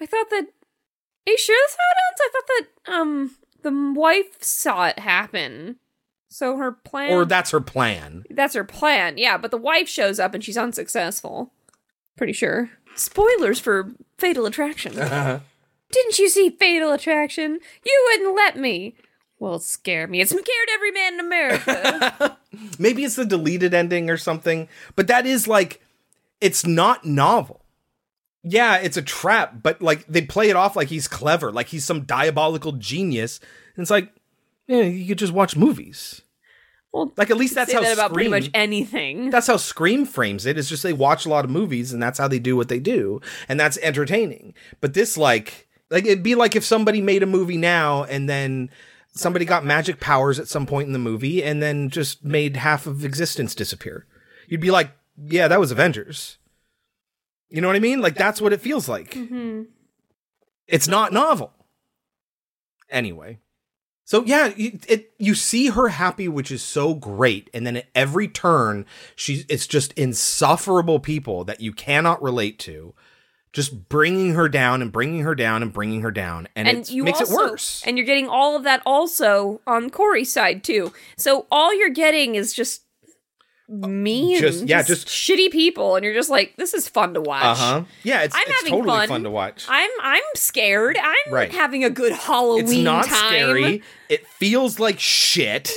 I 0.00 0.06
thought 0.06 0.30
that. 0.30 0.44
Are 1.26 1.30
you 1.32 1.38
sure 1.38 1.56
that's 1.60 1.76
how 1.76 1.90
it 1.90 1.98
ends? 2.08 2.20
I 2.20 2.30
thought 2.32 2.48
that 2.86 2.92
um 2.94 3.36
the 3.62 4.00
wife 4.00 4.42
saw 4.42 4.86
it 4.86 5.00
happen. 5.00 5.76
So 6.28 6.56
her 6.56 6.70
plan 6.72 7.12
Or 7.12 7.24
that's 7.24 7.50
her 7.50 7.60
plan. 7.60 8.22
That's 8.30 8.54
her 8.54 8.64
plan, 8.64 9.18
yeah, 9.18 9.38
but 9.38 9.50
the 9.50 9.56
wife 9.56 9.88
shows 9.88 10.20
up 10.20 10.34
and 10.34 10.44
she's 10.44 10.56
unsuccessful. 10.56 11.52
Pretty 12.16 12.32
sure. 12.32 12.70
Spoilers 12.98 13.60
for 13.60 13.92
Fatal 14.18 14.46
Attraction. 14.46 14.98
Uh-huh. 14.98 15.40
Didn't 15.90 16.18
you 16.18 16.28
see 16.28 16.50
Fatal 16.50 16.92
Attraction? 16.92 17.60
You 17.84 18.06
wouldn't 18.10 18.36
let 18.36 18.58
me. 18.58 18.94
Well, 19.38 19.54
it 19.54 19.62
scared 19.62 20.10
me. 20.10 20.20
It 20.20 20.28
scared 20.28 20.44
every 20.74 20.90
man 20.90 21.14
in 21.14 21.20
America. 21.20 22.36
Maybe 22.78 23.04
it's 23.04 23.16
the 23.16 23.24
deleted 23.24 23.72
ending 23.72 24.10
or 24.10 24.18
something, 24.18 24.68
but 24.96 25.06
that 25.06 25.24
is 25.24 25.48
like, 25.48 25.80
it's 26.42 26.66
not 26.66 27.06
novel. 27.06 27.64
Yeah, 28.42 28.76
it's 28.76 28.98
a 28.98 29.02
trap, 29.02 29.62
but 29.62 29.80
like 29.80 30.06
they 30.06 30.22
play 30.22 30.50
it 30.50 30.56
off 30.56 30.76
like 30.76 30.88
he's 30.88 31.08
clever, 31.08 31.50
like 31.52 31.68
he's 31.68 31.84
some 31.86 32.02
diabolical 32.02 32.72
genius. 32.72 33.40
And 33.74 33.82
it's 33.82 33.90
like, 33.90 34.12
Yeah, 34.66 34.82
you 34.82 35.06
could 35.06 35.18
just 35.18 35.32
watch 35.32 35.56
movies. 35.56 36.20
Well, 36.92 37.12
like 37.16 37.30
at 37.30 37.36
least 37.36 37.54
that's 37.54 37.72
how 37.72 37.82
that 37.82 37.92
about 37.92 38.14
pretty 38.14 38.30
much 38.30 38.50
anything. 38.54 39.30
That's 39.30 39.46
how 39.46 39.58
Scream 39.58 40.06
frames 40.06 40.46
it. 40.46 40.56
It's 40.58 40.68
just 40.70 40.82
they 40.82 40.92
watch 40.94 41.26
a 41.26 41.28
lot 41.28 41.44
of 41.44 41.50
movies 41.50 41.92
and 41.92 42.02
that's 42.02 42.18
how 42.18 42.28
they 42.28 42.38
do 42.38 42.56
what 42.56 42.68
they 42.68 42.78
do, 42.80 43.20
and 43.48 43.60
that's 43.60 43.76
entertaining. 43.78 44.54
But 44.80 44.94
this, 44.94 45.16
like, 45.18 45.68
like 45.90 46.06
it'd 46.06 46.22
be 46.22 46.34
like 46.34 46.56
if 46.56 46.64
somebody 46.64 47.00
made 47.02 47.22
a 47.22 47.26
movie 47.26 47.58
now 47.58 48.04
and 48.04 48.28
then 48.28 48.70
somebody 49.12 49.44
got 49.44 49.64
magic 49.64 50.00
powers 50.00 50.38
at 50.38 50.48
some 50.48 50.64
point 50.64 50.86
in 50.86 50.92
the 50.92 50.98
movie 50.98 51.42
and 51.44 51.62
then 51.62 51.90
just 51.90 52.24
made 52.24 52.56
half 52.56 52.86
of 52.86 53.04
existence 53.04 53.54
disappear. 53.54 54.06
You'd 54.46 54.60
be 54.60 54.70
like, 54.70 54.90
yeah, 55.16 55.48
that 55.48 55.60
was 55.60 55.70
Avengers. 55.70 56.38
You 57.50 57.60
know 57.60 57.66
what 57.66 57.76
I 57.76 57.80
mean? 57.80 58.00
Like 58.00 58.14
that's 58.14 58.40
what 58.40 58.52
it 58.52 58.60
feels 58.60 58.88
like. 58.88 59.14
hmm 59.14 59.62
It's 60.66 60.88
not 60.88 61.12
novel. 61.12 61.52
Anyway. 62.90 63.38
So 64.08 64.24
yeah, 64.24 64.54
you, 64.56 64.78
it 64.88 65.12
you 65.18 65.34
see 65.34 65.66
her 65.68 65.88
happy, 65.88 66.28
which 66.28 66.50
is 66.50 66.62
so 66.62 66.94
great, 66.94 67.50
and 67.52 67.66
then 67.66 67.76
at 67.76 67.88
every 67.94 68.26
turn, 68.26 68.86
she's 69.14 69.44
it's 69.50 69.66
just 69.66 69.92
insufferable 69.98 70.98
people 70.98 71.44
that 71.44 71.60
you 71.60 71.74
cannot 71.74 72.22
relate 72.22 72.58
to, 72.60 72.94
just 73.52 73.90
bringing 73.90 74.32
her 74.32 74.48
down 74.48 74.80
and 74.80 74.90
bringing 74.90 75.24
her 75.24 75.34
down 75.34 75.62
and 75.62 75.74
bringing 75.74 76.00
her 76.00 76.10
down, 76.10 76.48
and, 76.56 76.68
it 76.68 76.90
makes 76.90 77.20
also, 77.20 77.34
it 77.34 77.36
worse. 77.36 77.82
And 77.84 77.98
you're 77.98 78.06
getting 78.06 78.28
all 78.28 78.56
of 78.56 78.64
that 78.64 78.80
also 78.86 79.60
on 79.66 79.90
Corey's 79.90 80.32
side 80.32 80.64
too. 80.64 80.90
So 81.18 81.46
all 81.50 81.78
you're 81.78 81.90
getting 81.90 82.34
is 82.34 82.54
just 82.54 82.84
mean, 83.70 84.38
just- 84.40 84.66
yeah, 84.66 84.82
just- 84.82 85.08
shitty 85.08 85.50
people, 85.50 85.94
and 85.96 86.04
you're 86.04 86.14
just 86.14 86.30
like, 86.30 86.54
this 86.56 86.72
is 86.74 86.88
fun 86.88 87.14
to 87.14 87.20
watch. 87.20 87.44
Uh 87.44 87.54
huh. 87.54 87.84
Yeah, 88.02 88.22
it's, 88.22 88.34
I'm 88.34 88.42
it's 88.46 88.56
having 88.60 88.72
totally 88.72 88.98
fun. 88.98 89.08
fun. 89.08 89.22
to 89.24 89.30
watch. 89.30 89.66
I'm 89.68 89.90
I'm 90.02 90.22
scared. 90.34 90.96
I'm 90.96 91.32
Right. 91.32 91.52
having 91.52 91.84
a 91.84 91.90
good 91.90 92.12
Halloween 92.12 92.64
It's 92.64 92.74
not 92.78 93.04
time. 93.06 93.28
scary. 93.28 93.82
It 94.08 94.26
feels 94.26 94.78
like 94.80 94.98
shit. 94.98 95.70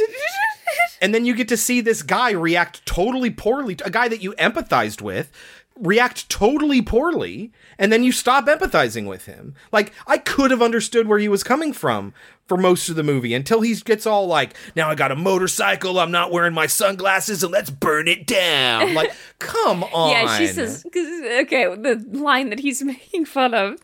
and 1.02 1.14
then 1.14 1.26
you 1.26 1.36
get 1.36 1.50
to 1.50 1.58
see 1.58 1.82
this 1.82 2.02
guy 2.02 2.32
react 2.32 2.86
totally 2.86 3.30
poorly, 3.30 3.76
to 3.76 3.86
a 3.86 3.90
guy 3.90 4.08
that 4.08 4.22
you 4.22 4.34
empathized 4.34 5.02
with 5.02 5.32
react 5.80 6.30
totally 6.30 6.82
poorly, 6.82 7.52
and 7.80 7.92
then 7.92 8.04
you 8.04 8.12
stop 8.12 8.46
empathizing 8.48 9.08
with 9.08 9.26
him. 9.26 9.56
Like 9.72 9.94
I 10.08 10.18
could 10.18 10.52
have 10.52 10.62
understood 10.62 11.08
where 11.08 11.20
he 11.20 11.28
was 11.30 11.44
coming 11.44 11.74
from 11.74 12.14
for 12.48 12.58
most 12.58 12.90
of 12.90 12.96
the 12.98 13.04
movie 13.04 13.34
until 13.34 13.62
he 13.62 13.74
gets 13.76 14.06
all 14.06 14.28
like, 14.28 14.54
"Now 14.76 14.90
I 14.90 14.96
got 14.96 15.12
a 15.12 15.16
motorcycle, 15.16 16.00
I'm 16.00 16.12
not 16.12 16.32
wearing 16.32 16.54
my 16.54 16.68
sunglasses, 16.68 17.42
and 17.44 17.52
let's 17.52 17.70
burn 17.70 18.08
it 18.08 18.28
down." 18.28 18.94
Like, 19.02 19.14
come 19.40 19.84
on. 19.86 20.12
Yeah, 20.12 20.38
she 20.38 20.48
says, 20.48 20.84
'cause- 20.92 21.22
okay, 21.44 21.64
the 21.76 22.04
line 22.12 22.50
that 22.50 22.60
he's 22.60 22.84
making 22.84 23.26
fun 23.26 23.54
of. 23.54 23.80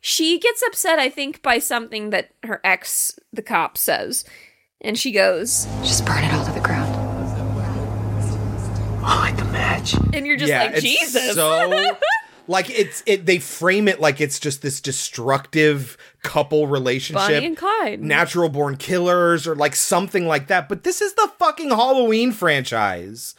She 0.00 0.38
gets 0.38 0.62
upset, 0.66 0.98
I 0.98 1.08
think, 1.10 1.42
by 1.42 1.58
something 1.58 2.10
that 2.10 2.30
her 2.44 2.60
ex, 2.64 3.18
the 3.32 3.42
cop, 3.42 3.76
says. 3.78 4.24
And 4.80 4.98
she 4.98 5.12
goes, 5.12 5.66
Just 5.82 6.04
burn 6.06 6.24
it 6.24 6.32
all 6.34 6.44
to 6.44 6.50
the 6.52 6.60
ground. 6.60 6.81
Oh, 9.04 9.18
like 9.20 9.36
the 9.36 9.44
match. 9.46 9.94
and 10.12 10.26
you're 10.26 10.36
just 10.36 10.52
like, 10.52 10.72
it's 10.72 10.82
Jesus. 10.82 11.34
So 11.34 11.96
like 12.48 12.70
it's 12.70 13.02
it 13.06 13.26
they 13.26 13.38
frame 13.38 13.88
it 13.88 14.00
like 14.00 14.20
it's 14.20 14.38
just 14.38 14.62
this 14.62 14.80
destructive 14.80 15.96
couple 16.22 16.66
relationship. 16.66 17.28
Bonnie 17.28 17.46
and 17.46 17.56
Clyde. 17.56 18.00
Natural 18.00 18.48
born 18.48 18.76
killers 18.76 19.46
or 19.46 19.54
like 19.56 19.74
something 19.74 20.26
like 20.26 20.46
that. 20.48 20.68
But 20.68 20.84
this 20.84 21.00
is 21.00 21.14
the 21.14 21.30
fucking 21.38 21.70
Halloween 21.70 22.32
franchise. 22.32 23.34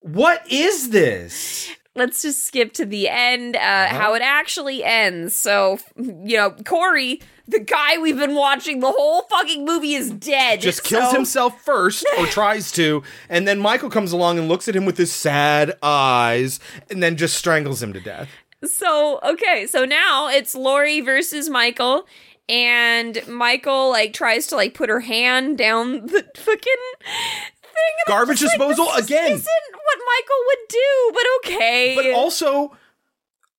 What 0.00 0.44
is 0.50 0.90
this? 0.90 1.70
Let's 1.94 2.22
just 2.22 2.44
skip 2.46 2.72
to 2.74 2.86
the 2.86 3.08
end, 3.08 3.54
uh, 3.54 3.58
Uh-huh. 3.60 3.94
how 3.96 4.14
it 4.14 4.22
actually 4.22 4.82
ends. 4.82 5.34
So, 5.36 5.78
you 5.96 6.36
know, 6.38 6.50
Corey, 6.64 7.20
the 7.48 7.58
guy 7.60 7.98
we've 7.98 8.16
been 8.18 8.34
watching 8.34 8.80
the 8.80 8.90
whole 8.90 9.22
fucking 9.22 9.64
movie, 9.64 9.94
is 9.94 10.10
dead. 10.10 10.60
Just 10.60 10.84
kills 10.84 11.10
So- 11.10 11.16
himself 11.16 11.60
first 11.62 12.06
or 12.18 12.26
tries 12.28 12.72
to, 12.72 13.02
and 13.28 13.46
then 13.46 13.58
Michael 13.58 13.90
comes 13.90 14.12
along 14.12 14.38
and 14.38 14.48
looks 14.48 14.68
at 14.68 14.76
him 14.76 14.84
with 14.84 14.96
his 14.96 15.12
sad 15.12 15.76
eyes 15.82 16.60
and 16.90 17.02
then 17.02 17.16
just 17.16 17.36
strangles 17.36 17.82
him 17.82 17.92
to 17.92 18.00
death. 18.00 18.28
So, 18.64 19.18
okay, 19.24 19.66
so 19.66 19.84
now 19.84 20.28
it's 20.28 20.54
Laurie 20.54 21.00
versus 21.00 21.48
Michael. 21.50 22.06
And 22.48 23.20
Michael 23.28 23.90
like 23.90 24.12
tries 24.12 24.46
to 24.48 24.56
like 24.56 24.74
put 24.74 24.88
her 24.88 25.00
hand 25.00 25.56
down 25.58 26.06
the 26.06 26.24
fucking 26.36 26.74
thing. 27.02 27.94
Garbage 28.08 28.42
like, 28.42 28.50
disposal 28.52 28.86
this 28.96 29.06
again. 29.06 29.32
Isn't 29.32 29.44
what 29.72 29.98
Michael 29.98 30.36
would 30.46 30.68
do, 30.68 31.12
but 31.14 31.22
okay. 31.56 31.94
But 31.96 32.10
also, 32.12 32.76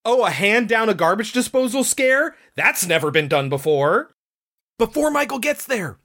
oh, 0.05 0.25
a 0.25 0.29
hand 0.29 0.67
down 0.69 0.89
a 0.89 0.93
garbage 0.93 1.31
disposal 1.31 1.83
scare? 1.83 2.35
That's 2.55 2.85
never 2.85 3.11
been 3.11 3.27
done 3.27 3.49
before. 3.49 4.11
Before 4.77 5.11
Michael 5.11 5.39
gets 5.39 5.65
there, 5.65 5.97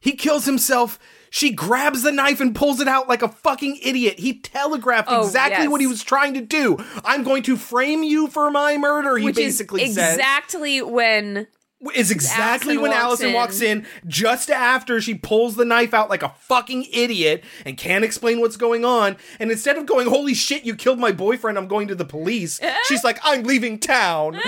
he 0.00 0.12
kills 0.12 0.44
himself. 0.46 0.98
She 1.30 1.52
grabs 1.52 2.02
the 2.02 2.10
knife 2.10 2.40
and 2.40 2.54
pulls 2.54 2.80
it 2.80 2.88
out 2.88 3.08
like 3.08 3.22
a 3.22 3.28
fucking 3.28 3.78
idiot. 3.82 4.18
He 4.18 4.40
telegraphed 4.40 5.08
Oh, 5.10 5.24
exactly 5.24 5.64
yes. 5.64 5.70
what 5.70 5.80
he 5.80 5.86
was 5.86 6.02
trying 6.02 6.34
to 6.34 6.40
do. 6.40 6.76
I'm 7.04 7.22
going 7.22 7.44
to 7.44 7.56
frame 7.56 8.02
you 8.02 8.26
for 8.26 8.50
my 8.50 8.76
murder, 8.76 9.16
he 9.16 9.26
which 9.26 9.36
basically 9.36 9.82
is 9.84 9.94
says. 9.94 10.14
exactly 10.16 10.82
when 10.82 11.46
is 11.94 12.10
exactly 12.10 12.74
Allyson 12.76 12.82
when 12.82 12.90
walks 12.90 13.02
Allyson 13.04 13.28
in. 13.28 13.34
walks 13.34 13.60
in, 13.62 13.86
just 14.06 14.50
after 14.50 15.00
she 15.00 15.14
pulls 15.14 15.56
the 15.56 15.64
knife 15.64 15.94
out 15.94 16.10
like 16.10 16.22
a 16.22 16.28
fucking 16.40 16.86
idiot 16.92 17.42
and 17.64 17.76
can't 17.78 18.04
explain 18.04 18.40
what's 18.40 18.56
going 18.56 18.84
on. 18.84 19.16
And 19.38 19.50
instead 19.50 19.78
of 19.78 19.86
going, 19.86 20.06
Holy 20.08 20.34
shit, 20.34 20.64
you 20.64 20.74
killed 20.76 20.98
my 20.98 21.12
boyfriend, 21.12 21.56
I'm 21.56 21.68
going 21.68 21.88
to 21.88 21.94
the 21.94 22.04
police, 22.04 22.60
she's 22.86 23.02
like, 23.04 23.18
I'm 23.22 23.44
leaving 23.44 23.78
town. 23.78 24.38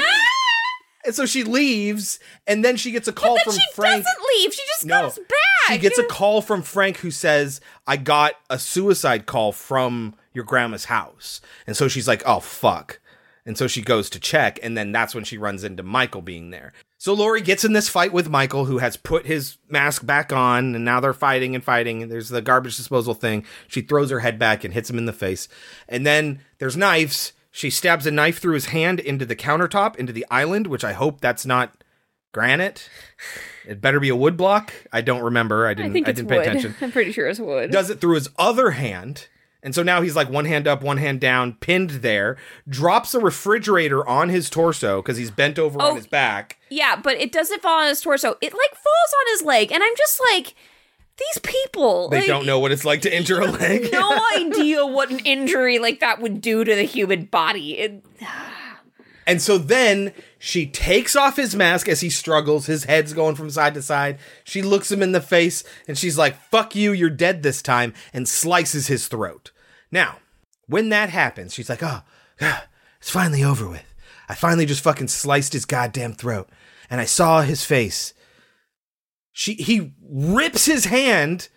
and 1.05 1.15
so 1.15 1.25
she 1.27 1.43
leaves, 1.43 2.19
and 2.47 2.65
then 2.65 2.77
she 2.77 2.91
gets 2.93 3.09
a 3.09 3.13
call 3.13 3.39
from 3.41 3.55
she 3.55 3.63
Frank. 3.75 4.05
doesn't 4.05 4.23
leave. 4.37 4.53
She 4.55 4.63
just 4.67 4.87
No. 4.87 5.01
comes 5.03 5.19
back. 5.19 5.29
She 5.69 5.79
gets 5.79 5.99
a 5.99 6.05
call 6.05 6.43
from 6.43 6.61
Frank 6.63 6.99
who 6.99 7.11
says, 7.11 7.61
I 7.87 7.97
got 7.97 8.35
a 8.51 8.59
suicide 8.59 9.27
call 9.27 9.53
from 9.53 10.15
your 10.35 10.45
grandma's 10.45 10.87
house. 10.87 11.41
And 11.67 11.77
so 11.77 11.89
she's 11.89 12.09
like, 12.09 12.23
oh, 12.27 12.41
fuck. 12.41 13.01
And 13.45 13.59
so 13.59 13.67
she 13.67 13.83
goes 13.83 14.09
to 14.11 14.21
check, 14.21 14.61
and 14.63 14.77
then 14.77 14.93
that's 14.93 15.15
when 15.15 15.25
she 15.25 15.37
runs 15.39 15.65
into 15.65 15.83
Michael 15.83 16.23
being 16.23 16.51
there. 16.51 16.73
So 17.03 17.15
Laurie 17.15 17.41
gets 17.41 17.65
in 17.65 17.73
this 17.73 17.89
fight 17.89 18.13
with 18.13 18.29
Michael, 18.29 18.67
who 18.67 18.79
has 18.79 18.97
put 18.97 19.27
his 19.27 19.59
mask 19.69 20.07
back 20.07 20.33
on, 20.33 20.77
and 20.77 20.85
now 20.85 21.01
they're 21.01 21.13
fighting 21.13 21.57
and 21.57 21.65
fighting. 21.65 22.01
And 22.01 22.13
there's 22.13 22.29
the 22.29 22.41
garbage 22.41 22.77
disposal 22.77 23.13
thing. 23.13 23.45
She 23.67 23.81
throws 23.81 24.11
her 24.11 24.21
head 24.21 24.39
back 24.39 24.63
and 24.63 24.73
hits 24.73 24.89
him 24.89 24.99
in 24.99 25.07
the 25.07 25.13
face. 25.13 25.49
And 25.89 26.07
then 26.07 26.43
there's 26.59 26.77
knives. 26.77 27.33
She 27.51 27.71
stabs 27.71 28.07
a 28.07 28.13
knife 28.13 28.39
through 28.39 28.55
his 28.55 28.67
hand 28.67 29.01
into 29.01 29.27
the 29.27 29.35
countertop, 29.35 29.97
into 29.97 30.13
the 30.13 30.25
island, 30.31 30.69
which 30.69 30.85
I 30.85 30.93
hope 30.93 31.21
that's 31.21 31.45
not 31.45 31.83
granite. 32.31 32.89
It 33.67 33.81
better 33.81 33.99
be 33.99 34.09
a 34.09 34.15
wood 34.15 34.37
block. 34.37 34.73
I 34.93 35.01
don't 35.01 35.23
remember. 35.23 35.67
I 35.67 35.71
I 35.71 35.75
didn't. 35.75 35.95
think 35.95 36.07
I, 36.07 36.13
didn't 36.13 36.31
wood. 36.31 36.45
pay 36.45 36.49
attention. 36.49 36.77
I'm 36.81 36.93
pretty 36.93 37.11
sure 37.11 37.27
it's 37.27 37.41
wood. 37.41 37.73
Does 37.73 37.91
it 37.91 38.01
through 38.01 38.15
his 38.15 38.29
other 38.39 38.71
hand, 38.71 39.27
and 39.63 39.75
so 39.75 39.83
now 39.83 40.01
he's 40.03 40.17
like 40.17 40.29
one 40.29 40.45
hand 40.45 40.67
up, 40.67 40.83
one 40.83 40.97
hand 40.97 41.21
down, 41.21 41.55
pinned 41.55 41.91
there. 41.91 42.37
Drops 42.69 43.15
a 43.15 43.21
refrigerator 43.21 44.07
on 44.09 44.29
his 44.29 44.51
torso 44.51 45.01
because 45.03 45.17
he's 45.17 45.31
bent 45.31 45.59
over 45.59 45.79
Oh. 45.81 45.91
on 45.91 45.97
his 45.97 46.07
back. 46.07 46.59
Yeah, 46.69 46.97
but 46.97 47.15
it 47.19 47.33
doesn't 47.33 47.63
fall 47.63 47.81
on 47.83 47.89
his 47.89 48.01
torso. 48.01 48.37
It 48.41 48.53
like 48.53 48.71
falls 48.75 49.13
on 49.21 49.33
his 49.35 49.43
leg, 49.43 49.71
and 49.73 49.83
I'm 49.83 49.95
just 49.97 50.21
like, 50.33 50.55
these 51.19 51.39
people. 51.43 52.09
They 52.09 52.19
like, 52.21 52.27
don't 52.27 52.47
know 52.47 52.59
what 52.59 52.73
it's 52.73 52.85
like 52.85 53.03
to 53.03 53.15
injure 53.17 53.41
a 53.41 53.47
leg. 53.47 53.89
no 53.93 54.19
idea 54.37 54.85
what 54.87 55.11
an 55.11 55.21
injury 55.21 55.79
like 55.79 56.01
that 56.01 56.21
would 56.21 56.41
do 56.41 56.65
to 56.65 56.75
the 56.75 56.83
human 56.85 57.25
body. 57.27 57.79
It, 57.79 58.05
And 59.25 59.41
so 59.41 59.57
then 59.57 60.13
she 60.41 60.67
takes 60.67 61.15
off 61.15 61.37
his 61.37 61.55
mask 61.55 61.89
as 61.89 62.01
he 62.01 62.11
struggles, 62.11 62.67
his 62.67 62.85
head's 62.85 63.13
going 63.13 63.37
from 63.37 63.51
side 63.51 63.73
to 63.75 63.81
side. 63.83 64.19
She 64.43 64.63
looks 64.63 64.91
him 64.91 65.01
in 65.01 65.13
the 65.13 65.21
face 65.21 65.63
and 65.87 65.97
she's 65.97 66.19
like, 66.19 66.35
fuck 66.51 66.75
you, 66.75 66.91
you're 66.93 67.09
dead 67.09 67.45
this 67.45 67.63
time, 67.63 67.95
and 68.13 68.27
slices 68.27 68.89
his 68.89 69.07
throat. 69.07 69.52
Now, 69.93 70.17
when 70.67 70.89
that 70.89 71.11
happens, 71.11 71.55
she's 71.55 71.69
like, 71.69 71.83
oh, 71.83 72.01
it's 72.41 73.11
finally 73.11 73.45
over 73.45 73.69
with. 73.69 73.95
I 74.29 74.35
finally 74.35 74.67
just 74.67 74.83
fucking 74.83 75.09
sliced 75.09 75.53
his 75.53 75.67
goddamn 75.67 76.15
throat. 76.15 76.49
And 76.91 77.01
I 77.01 77.05
saw 77.05 77.43
his 77.43 77.65
face. 77.65 78.15
She 79.33 79.55
he 79.55 79.93
rips 80.03 80.67
his 80.67 80.87
hand 80.87 81.49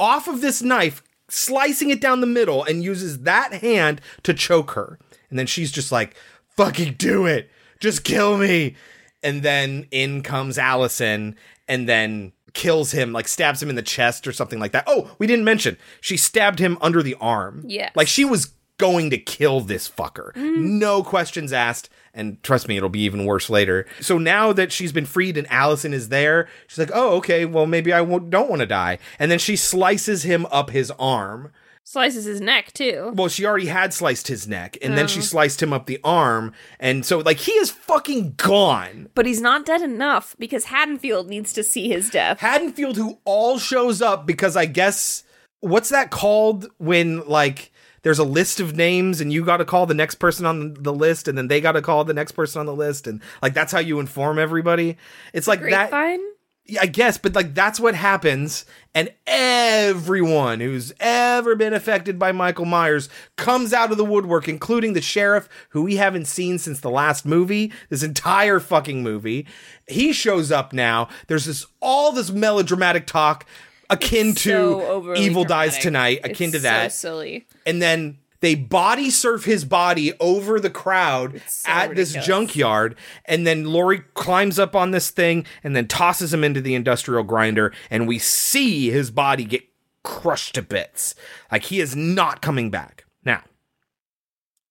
off 0.00 0.28
of 0.28 0.40
this 0.40 0.62
knife, 0.62 1.02
slicing 1.28 1.90
it 1.90 2.00
down 2.00 2.20
the 2.20 2.26
middle, 2.26 2.64
and 2.64 2.82
uses 2.82 3.20
that 3.20 3.54
hand 3.54 4.00
to 4.22 4.34
choke 4.34 4.72
her. 4.72 4.98
And 5.30 5.38
then 5.38 5.46
she's 5.46 5.72
just 5.72 5.92
like, 5.92 6.14
fucking 6.56 6.94
do 6.94 7.26
it. 7.26 7.50
Just 7.80 8.04
kill 8.04 8.36
me. 8.36 8.76
And 9.22 9.42
then 9.42 9.86
in 9.90 10.22
comes 10.22 10.58
Allyson 10.58 11.36
and 11.68 11.88
then 11.88 12.32
kills 12.54 12.92
him, 12.92 13.12
like 13.12 13.28
stabs 13.28 13.62
him 13.62 13.70
in 13.70 13.76
the 13.76 13.82
chest 13.82 14.26
or 14.26 14.32
something 14.32 14.58
like 14.58 14.72
that. 14.72 14.84
Oh, 14.86 15.10
we 15.18 15.26
didn't 15.26 15.44
mention. 15.44 15.76
She 16.00 16.16
stabbed 16.16 16.58
him 16.58 16.78
under 16.80 17.02
the 17.02 17.16
arm. 17.20 17.64
Yeah, 17.66 17.90
Like 17.94 18.08
she 18.08 18.24
was 18.24 18.52
going 18.78 19.10
to 19.10 19.18
kill 19.18 19.60
this 19.60 19.88
fucker. 19.88 20.32
Mm-hmm. 20.34 20.78
No 20.78 21.02
questions 21.02 21.52
asked. 21.52 21.88
And 22.14 22.42
trust 22.42 22.68
me, 22.68 22.76
it'll 22.76 22.88
be 22.88 23.00
even 23.02 23.24
worse 23.24 23.48
later. 23.48 23.86
So 24.00 24.18
now 24.18 24.52
that 24.52 24.72
she's 24.72 24.92
been 24.92 25.06
freed 25.06 25.36
and 25.38 25.50
Allyson 25.50 25.94
is 25.94 26.08
there, 26.08 26.48
she's 26.66 26.78
like, 26.78 26.90
oh, 26.92 27.16
okay, 27.16 27.44
well, 27.46 27.64
maybe 27.66 27.92
I 27.92 28.00
won't, 28.00 28.28
don't 28.28 28.50
want 28.50 28.60
to 28.60 28.66
die. 28.66 28.98
And 29.18 29.30
then 29.30 29.38
she 29.38 29.56
slices 29.56 30.24
him 30.24 30.46
up 30.50 30.70
his 30.70 30.90
arm 30.98 31.52
Slices 31.84 32.24
his 32.24 32.40
neck 32.40 32.72
too. 32.72 33.12
Well, 33.14 33.28
she 33.28 33.44
already 33.44 33.66
had 33.66 33.92
sliced 33.92 34.28
his 34.28 34.46
neck, 34.46 34.78
and 34.80 34.96
then 34.96 35.08
she 35.08 35.18
Oh. 35.18 35.22
sliced 35.22 35.62
him 35.62 35.72
up 35.72 35.86
the 35.86 35.98
arm, 36.04 36.52
and 36.78 37.04
so 37.04 37.18
like 37.18 37.38
he 37.38 37.52
is 37.52 37.70
fucking 37.70 38.34
gone. 38.36 39.08
But 39.14 39.26
he's 39.26 39.40
not 39.40 39.66
dead 39.66 39.82
enough 39.82 40.36
because 40.38 40.66
Haddonfield 40.66 41.28
needs 41.28 41.52
to 41.54 41.62
see 41.62 41.88
his 41.88 42.08
death. 42.08 42.38
Haddonfield, 42.40 42.96
who 42.96 43.18
all 43.24 43.58
shows 43.58 44.00
up 44.00 44.26
because 44.26 44.56
I 44.56 44.66
guess 44.66 45.24
what's 45.60 45.88
that 45.90 46.10
called 46.10 46.66
when 46.78 47.26
like 47.28 47.70
there's 48.02 48.18
a 48.18 48.24
list 48.24 48.58
of 48.58 48.74
names 48.76 49.20
and 49.20 49.32
you 49.32 49.44
got 49.44 49.58
to 49.58 49.64
call 49.64 49.86
the 49.86 49.94
next 49.94 50.16
person 50.16 50.44
on 50.46 50.74
the 50.74 50.92
list 50.92 51.28
and 51.28 51.36
then 51.38 51.46
they 51.48 51.60
got 51.60 51.72
to 51.72 51.82
call 51.82 52.04
the 52.04 52.12
next 52.14 52.32
person 52.32 52.58
on 52.58 52.66
the 52.66 52.74
list 52.74 53.06
and 53.06 53.20
like 53.42 53.54
that's 53.54 53.70
how 53.72 53.78
you 53.78 54.00
inform 54.00 54.38
everybody. 54.40 54.96
It's 55.32 55.46
like 55.46 55.60
that. 55.62 55.90
Grapevine? 55.90 56.18
Yeah, 56.20 56.31
I 56.80 56.86
guess, 56.86 57.18
but 57.18 57.34
like 57.34 57.54
that's 57.54 57.78
what 57.80 57.94
happens, 57.94 58.64
and 58.94 59.12
everyone 59.26 60.60
who's 60.60 60.92
ever 61.00 61.54
been 61.54 61.74
affected 61.74 62.18
by 62.18 62.32
Michael 62.32 62.64
Myers 62.64 63.08
comes 63.36 63.72
out 63.72 63.90
of 63.90 63.96
the 63.98 64.04
woodwork, 64.04 64.48
including 64.48 64.92
the 64.92 65.00
sheriff, 65.00 65.48
who 65.70 65.82
we 65.82 65.96
haven't 65.96 66.26
seen 66.26 66.58
since 66.58 66.80
the 66.80 66.90
last 66.90 67.24
movie, 67.26 67.72
this 67.88 68.02
entire 68.02 68.60
fucking 68.60 69.02
movie. 69.02 69.46
He 69.86 70.12
shows 70.12 70.50
up 70.52 70.72
now. 70.72 71.08
There's 71.26 71.46
this 71.46 71.66
all 71.80 72.12
this 72.12 72.30
melodramatic 72.30 73.06
talk 73.06 73.46
akin 73.90 74.34
so 74.34 75.02
to 75.12 75.14
Evil 75.14 75.44
Dies. 75.44 75.78
Tonight, 75.78 76.20
akin 76.24 76.48
It's 76.48 76.52
to 76.52 76.58
that 76.60 76.92
So 76.92 77.08
silly. 77.08 77.46
and 77.66 77.80
then 77.82 78.18
they 78.42 78.54
body 78.56 79.08
surf 79.08 79.44
his 79.44 79.64
body 79.64 80.12
over 80.20 80.60
the 80.60 80.68
crowd 80.68 81.40
at 81.64 81.94
this 81.94 82.12
junkyard 82.12 82.96
and 83.24 83.46
then 83.46 83.64
Laurie 83.64 84.02
climbs 84.14 84.58
up 84.58 84.76
on 84.76 84.90
this 84.90 85.10
thing 85.10 85.46
and 85.64 85.74
then 85.74 85.88
tosses 85.88 86.34
him 86.34 86.44
into 86.44 86.60
the 86.60 86.74
industrial 86.74 87.22
grinder 87.22 87.72
and 87.88 88.06
we 88.06 88.18
see 88.18 88.90
his 88.90 89.10
body 89.10 89.44
get 89.44 89.62
crushed 90.02 90.56
to 90.56 90.62
bits. 90.62 91.14
Like 91.50 91.64
he 91.64 91.80
is 91.80 91.96
not 91.96 92.42
coming 92.42 92.68
back. 92.68 93.06
Now 93.24 93.42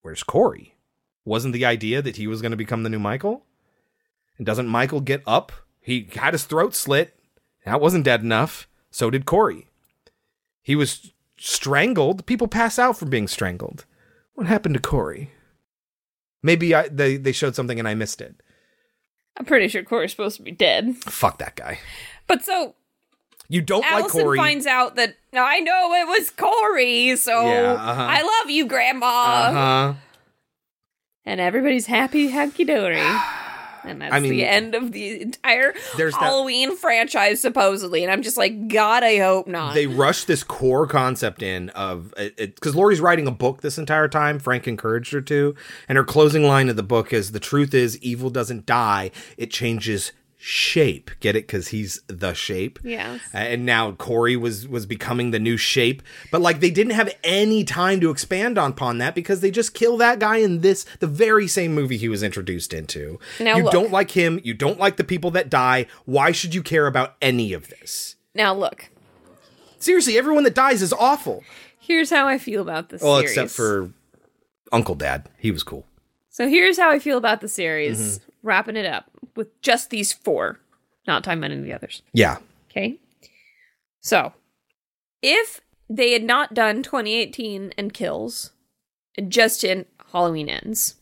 where's 0.02 0.22
Corey? 0.22 0.76
Wasn't 1.24 1.54
the 1.54 1.64
idea 1.64 2.02
that 2.02 2.16
he 2.16 2.26
was 2.26 2.42
going 2.42 2.50
to 2.50 2.56
become 2.56 2.82
the 2.82 2.90
new 2.90 2.98
Michael? 2.98 3.46
And 4.36 4.46
doesn't 4.46 4.68
Michael 4.68 5.00
get 5.00 5.22
up? 5.26 5.50
He 5.80 6.08
had 6.14 6.34
his 6.34 6.44
throat 6.44 6.74
slit. 6.74 7.18
That 7.64 7.80
wasn't 7.80 8.04
dead 8.04 8.22
enough. 8.22 8.68
So 8.90 9.08
did 9.08 9.24
Corey. 9.24 9.68
He 10.62 10.76
was 10.76 11.12
strangled. 11.42 12.24
People 12.26 12.48
pass 12.48 12.78
out 12.78 12.96
from 12.98 13.10
being 13.10 13.28
strangled. 13.28 13.84
What 14.34 14.46
happened 14.46 14.74
to 14.74 14.80
Corey? 14.80 15.32
Maybe 16.42 16.74
I, 16.74 16.88
they 16.88 17.16
they 17.16 17.32
showed 17.32 17.54
something 17.54 17.78
and 17.78 17.86
I 17.88 17.94
missed 17.94 18.20
it. 18.20 18.36
I'm 19.36 19.44
pretty 19.44 19.68
sure 19.68 19.82
Corey's 19.82 20.10
supposed 20.10 20.36
to 20.36 20.42
be 20.42 20.50
dead. 20.52 20.96
Fuck 20.96 21.38
that 21.38 21.56
guy. 21.56 21.78
But 22.26 22.44
so 22.44 22.74
You 23.48 23.60
don't 23.60 23.80
like 23.82 23.92
Allyson 23.92 24.22
Corey. 24.22 24.38
finds 24.38 24.66
out 24.66 24.96
that 24.96 25.16
I 25.32 25.60
know 25.60 25.92
it 25.94 26.06
was 26.06 26.30
Corey, 26.30 27.16
so 27.16 27.32
Yeah, 27.46 27.72
uh-huh. 27.72 28.06
I 28.08 28.22
love 28.22 28.50
you, 28.50 28.66
Grandma. 28.66 29.06
uh 29.06 29.52
huh. 29.52 29.94
And 31.24 31.40
everybody's 31.40 31.86
happy, 31.86 32.28
happy 32.28 32.64
dory. 32.64 33.00
And 33.84 34.00
that's 34.00 34.14
I 34.14 34.20
mean, 34.20 34.30
the 34.30 34.44
end 34.44 34.74
of 34.74 34.92
the 34.92 35.20
entire 35.22 35.74
there's 35.96 36.14
that- 36.14 36.20
Halloween 36.20 36.76
franchise, 36.76 37.40
supposedly. 37.40 38.02
And 38.02 38.12
I'm 38.12 38.22
just 38.22 38.36
like, 38.36 38.68
God, 38.68 39.02
I 39.02 39.18
hope 39.18 39.46
not. 39.46 39.74
They 39.74 39.86
rushed 39.86 40.26
this 40.26 40.42
core 40.44 40.86
concept 40.86 41.42
in 41.42 41.70
of 41.70 42.14
it 42.16 42.54
because 42.54 42.74
Laurie's 42.74 43.00
writing 43.00 43.26
a 43.26 43.32
book 43.32 43.60
this 43.60 43.78
entire 43.78 44.08
time. 44.08 44.38
Frank 44.38 44.68
encouraged 44.68 45.12
her 45.12 45.20
to, 45.22 45.54
and 45.88 45.98
her 45.98 46.04
closing 46.04 46.44
line 46.44 46.68
of 46.68 46.76
the 46.76 46.82
book 46.82 47.12
is: 47.12 47.32
"The 47.32 47.40
truth 47.40 47.74
is, 47.74 47.98
evil 47.98 48.30
doesn't 48.30 48.66
die; 48.66 49.10
it 49.36 49.50
changes 49.50 50.12
shape." 50.42 51.10
Get 51.20 51.36
it? 51.36 51.46
Because 51.46 51.68
he's 51.68 52.00
the 52.08 52.34
shape. 52.34 52.78
Yes. 52.82 53.20
and 53.32 53.64
now 53.64 53.92
Corey 53.92 54.36
was 54.36 54.66
was 54.66 54.84
becoming 54.86 55.30
the 55.30 55.38
new 55.38 55.56
shape. 55.56 56.02
But 56.30 56.40
like 56.40 56.60
they 56.60 56.70
didn't 56.70 56.92
have 56.94 57.14
any 57.22 57.64
time 57.64 58.00
to 58.00 58.10
expand 58.10 58.58
on 58.58 58.72
upon 58.72 58.98
that 58.98 59.14
because 59.14 59.40
they 59.40 59.50
just 59.50 59.72
kill 59.74 59.96
that 59.98 60.18
guy 60.18 60.38
in 60.38 60.60
this 60.60 60.84
the 60.98 61.06
very 61.06 61.46
same 61.46 61.74
movie 61.74 61.96
he 61.96 62.08
was 62.08 62.22
introduced 62.22 62.74
into. 62.74 63.18
Now 63.40 63.56
you 63.56 63.62
look. 63.64 63.72
don't 63.72 63.92
like 63.92 64.10
him. 64.12 64.40
You 64.42 64.54
don't 64.54 64.78
like 64.78 64.96
the 64.96 65.04
people 65.04 65.30
that 65.32 65.48
die. 65.48 65.86
Why 66.04 66.32
should 66.32 66.54
you 66.54 66.62
care 66.62 66.86
about 66.86 67.14
any 67.22 67.52
of 67.52 67.68
this? 67.68 68.16
now, 68.34 68.54
look, 68.54 68.88
Seriously, 69.78 70.16
everyone 70.16 70.44
that 70.44 70.54
dies 70.54 70.80
is 70.80 70.92
awful. 70.92 71.42
here's 71.78 72.08
how 72.10 72.26
I 72.28 72.38
feel 72.38 72.62
about 72.62 72.88
this 72.88 73.02
Well, 73.02 73.16
series. 73.16 73.30
except 73.32 73.50
for 73.50 73.90
Uncle 74.70 74.94
Dad. 74.94 75.28
He 75.38 75.50
was 75.50 75.62
cool. 75.62 75.86
So 76.30 76.48
here's 76.48 76.78
how 76.78 76.88
I 76.90 76.98
feel 76.98 77.18
about 77.18 77.40
the 77.40 77.48
series. 77.48 78.18
Mm-hmm. 78.18 78.28
Wrapping 78.44 78.76
it 78.76 78.86
up 78.86 79.10
with 79.34 79.60
just 79.62 79.90
these 79.90 80.12
four, 80.12 80.60
not 81.06 81.24
time 81.24 81.38
about 81.38 81.50
any 81.50 81.60
of 81.60 81.66
the 81.66 81.72
others. 81.72 82.02
Yeah. 82.12 82.38
Okay. 82.70 82.98
So, 84.00 84.32
if 85.20 85.60
they 85.88 86.12
had 86.12 86.24
not 86.24 86.54
done 86.54 86.82
2018 86.82 87.74
and 87.76 87.92
kills, 87.92 88.52
and 89.16 89.30
just 89.30 89.62
in 89.62 89.86
Halloween 90.12 90.48
ends, 90.48 90.96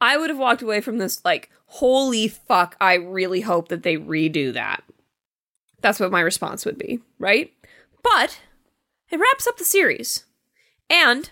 I 0.00 0.16
would 0.16 0.30
have 0.30 0.38
walked 0.38 0.62
away 0.62 0.80
from 0.80 0.98
this 0.98 1.24
like, 1.24 1.50
holy 1.66 2.28
fuck, 2.28 2.76
I 2.80 2.94
really 2.94 3.42
hope 3.42 3.68
that 3.68 3.82
they 3.82 3.96
redo 3.96 4.52
that. 4.52 4.82
That's 5.80 6.00
what 6.00 6.12
my 6.12 6.20
response 6.20 6.64
would 6.64 6.78
be, 6.78 7.00
right? 7.18 7.52
But 8.02 8.40
it 9.10 9.18
wraps 9.18 9.46
up 9.46 9.56
the 9.58 9.64
series. 9.64 10.24
And 10.88 11.30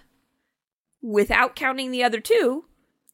without 1.03 1.57
counting 1.57 1.91
the 1.91 2.03
other 2.05 2.21
two, 2.21 2.65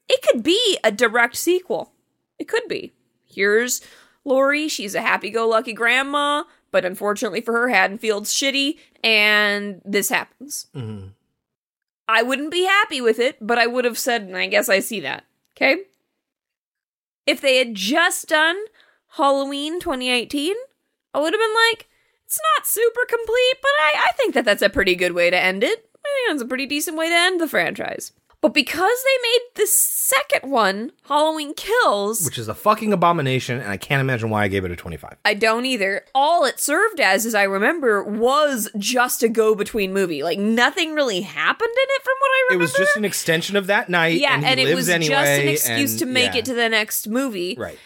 it 0.08 0.22
could 0.22 0.42
be 0.42 0.78
a 0.82 0.92
direct 0.92 1.36
sequel. 1.36 1.92
It 2.38 2.48
could 2.48 2.68
be. 2.68 2.92
Here's 3.24 3.80
Laurie, 4.24 4.68
she's 4.68 4.94
a 4.94 5.00
happy 5.00 5.30
go 5.30 5.48
lucky 5.48 5.72
grandma, 5.72 6.44
but 6.70 6.84
unfortunately 6.84 7.40
for 7.40 7.52
her, 7.52 7.68
Haddonfield's 7.68 8.32
shitty, 8.32 8.78
and 9.02 9.80
this 9.84 10.08
happens. 10.08 10.66
Mm-hmm. 10.74 11.08
I 12.08 12.22
wouldn't 12.22 12.50
be 12.50 12.64
happy 12.64 13.00
with 13.00 13.18
it, 13.18 13.36
but 13.40 13.58
I 13.58 13.66
would 13.66 13.84
have 13.84 13.98
said, 13.98 14.32
I 14.34 14.46
guess 14.46 14.68
I 14.68 14.80
see 14.80 15.00
that. 15.00 15.24
Okay? 15.56 15.82
If 17.26 17.40
they 17.40 17.58
had 17.58 17.74
just 17.74 18.28
done 18.28 18.56
Halloween 19.10 19.80
2018, 19.80 20.54
I 21.14 21.20
would 21.20 21.32
have 21.32 21.40
been 21.40 21.54
like, 21.70 21.88
it's 22.24 22.40
not 22.56 22.66
super 22.66 23.00
complete, 23.08 23.54
but 23.62 23.68
I, 23.68 24.08
I 24.08 24.12
think 24.16 24.34
that 24.34 24.44
that's 24.44 24.62
a 24.62 24.68
pretty 24.68 24.94
good 24.94 25.12
way 25.12 25.30
to 25.30 25.38
end 25.38 25.64
it. 25.64 25.88
I 25.94 26.08
think 26.08 26.28
that's 26.28 26.42
a 26.42 26.48
pretty 26.48 26.66
decent 26.66 26.96
way 26.96 27.08
to 27.08 27.14
end 27.14 27.40
the 27.40 27.48
franchise. 27.48 28.12
But 28.46 28.54
because 28.54 29.02
they 29.02 29.28
made 29.28 29.40
the 29.56 29.66
second 29.66 30.48
one, 30.48 30.92
Halloween 31.08 31.52
Kills, 31.52 32.24
Which 32.24 32.38
is 32.38 32.46
a 32.46 32.54
fucking 32.54 32.92
abomination, 32.92 33.58
and 33.58 33.68
I 33.68 33.76
can't 33.76 34.00
imagine 34.00 34.30
why 34.30 34.44
I 34.44 34.46
gave 34.46 34.64
it 34.64 34.70
a 34.70 34.76
25. 34.76 35.16
I 35.24 35.34
don't 35.34 35.66
either. 35.66 36.04
All 36.14 36.44
it 36.44 36.60
served 36.60 37.00
as, 37.00 37.26
as 37.26 37.34
I 37.34 37.42
remember, 37.42 38.04
was 38.04 38.70
just 38.78 39.24
a 39.24 39.28
go 39.28 39.56
between 39.56 39.92
movie. 39.92 40.22
Like 40.22 40.38
nothing 40.38 40.94
really 40.94 41.22
happened 41.22 41.72
in 41.72 41.86
it 41.88 42.02
from 42.04 42.14
what 42.20 42.28
I 42.28 42.46
remember. 42.50 42.62
It 42.62 42.66
was 42.66 42.74
just 42.74 42.96
an 42.96 43.04
extension 43.04 43.56
of 43.56 43.66
that 43.66 43.88
night. 43.88 44.20
yeah, 44.20 44.36
and, 44.36 44.44
and, 44.44 44.60
it 44.60 44.76
was 44.76 44.88
anyway, 44.88 45.08
just 45.08 45.40
an 45.40 45.48
excuse 45.48 45.90
and- 45.94 45.98
to 45.98 46.06
make 46.06 46.34
yeah. 46.34 46.38
it 46.38 46.44
to 46.44 46.54
the 46.54 46.68
next 46.68 47.08
movie. 47.08 47.56
Right. 47.58 47.80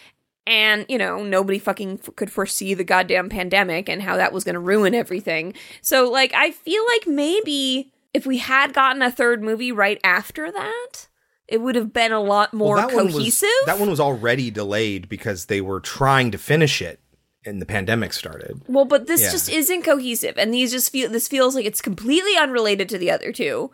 And, 0.45 0.85
you 0.87 0.99
know, 0.99 1.23
nobody 1.23 1.57
fucking 1.57 2.01
f- 2.03 2.15
could 2.15 2.31
foresee 2.31 2.75
the 2.75 2.83
goddamn 2.83 3.29
pandemic 3.29 3.89
and 3.89 3.99
how 3.99 4.17
that 4.17 4.31
was 4.31 4.43
going 4.43 4.53
to 4.53 4.59
ruin 4.59 4.93
everything. 4.93 5.55
So, 5.81 6.11
like, 6.11 6.35
I 6.35 6.51
feel 6.51 6.85
like 6.85 7.07
maybe 7.07 7.90
if 8.13 8.25
we 8.25 8.37
had 8.37 8.73
gotten 8.73 9.01
a 9.01 9.11
third 9.11 9.41
movie 9.43 9.71
right 9.71 9.99
after 10.03 10.51
that, 10.51 11.07
it 11.47 11.61
would 11.61 11.75
have 11.75 11.91
been 11.93 12.11
a 12.11 12.21
lot 12.21 12.53
more 12.53 12.75
Well, 12.77 12.87
that 12.87 12.95
one 12.95 13.05
was- 13.05 13.15
cohesive. 13.15 13.49
that 13.65 13.79
one 13.79 13.89
was 13.89 13.99
already 13.99 14.49
delayed 14.51 15.09
because 15.09 15.45
they 15.45 15.61
were 15.61 15.79
trying 15.79 16.31
to 16.31 16.37
finish 16.37 16.81
it, 16.81 16.99
and 17.45 17.61
the 17.61 17.65
pandemic 17.65 18.13
started. 18.13 18.61
Well, 18.67 18.85
but 18.85 19.07
this 19.07 19.21
Yeah. 19.21 19.31
just 19.31 19.49
isn't 19.49 19.83
cohesive, 19.83 20.37
and 20.37 20.53
these 20.53 20.71
just 20.71 20.91
feel 20.91 21.09
this 21.09 21.27
feels 21.27 21.55
like 21.55 21.65
it's 21.65 21.81
completely 21.81 22.35
unrelated 22.37 22.87
to 22.89 22.97
the 22.97 23.11
other 23.11 23.31
two. 23.31 23.71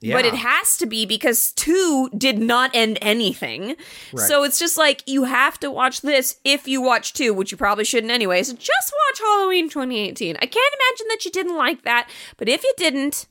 But 0.00 0.24
it 0.24 0.34
has 0.34 0.76
to 0.76 0.86
be 0.86 1.06
because 1.06 1.50
two 1.50 2.08
did 2.16 2.38
not 2.38 2.70
end 2.72 2.98
anything. 3.02 3.74
Right. 4.12 4.28
So 4.28 4.44
it's 4.44 4.56
just 4.56 4.78
like 4.78 5.02
you 5.06 5.24
have 5.24 5.58
to 5.58 5.72
watch 5.72 6.02
this 6.02 6.36
if 6.44 6.68
you 6.68 6.80
watch 6.80 7.14
two, 7.14 7.34
which 7.34 7.50
you 7.50 7.58
probably 7.58 7.82
shouldn't 7.84 8.12
anyway. 8.12 8.44
So 8.44 8.52
just 8.52 8.92
watch 9.10 9.18
Halloween 9.18 9.68
2018. 9.68 10.36
I 10.36 10.46
can't 10.46 10.54
imagine 10.54 11.06
that 11.08 11.24
you 11.24 11.32
didn't 11.32 11.56
like 11.56 11.82
that, 11.82 12.08
but 12.36 12.48
if 12.48 12.62
you 12.62 12.72
didn't, 12.76 13.26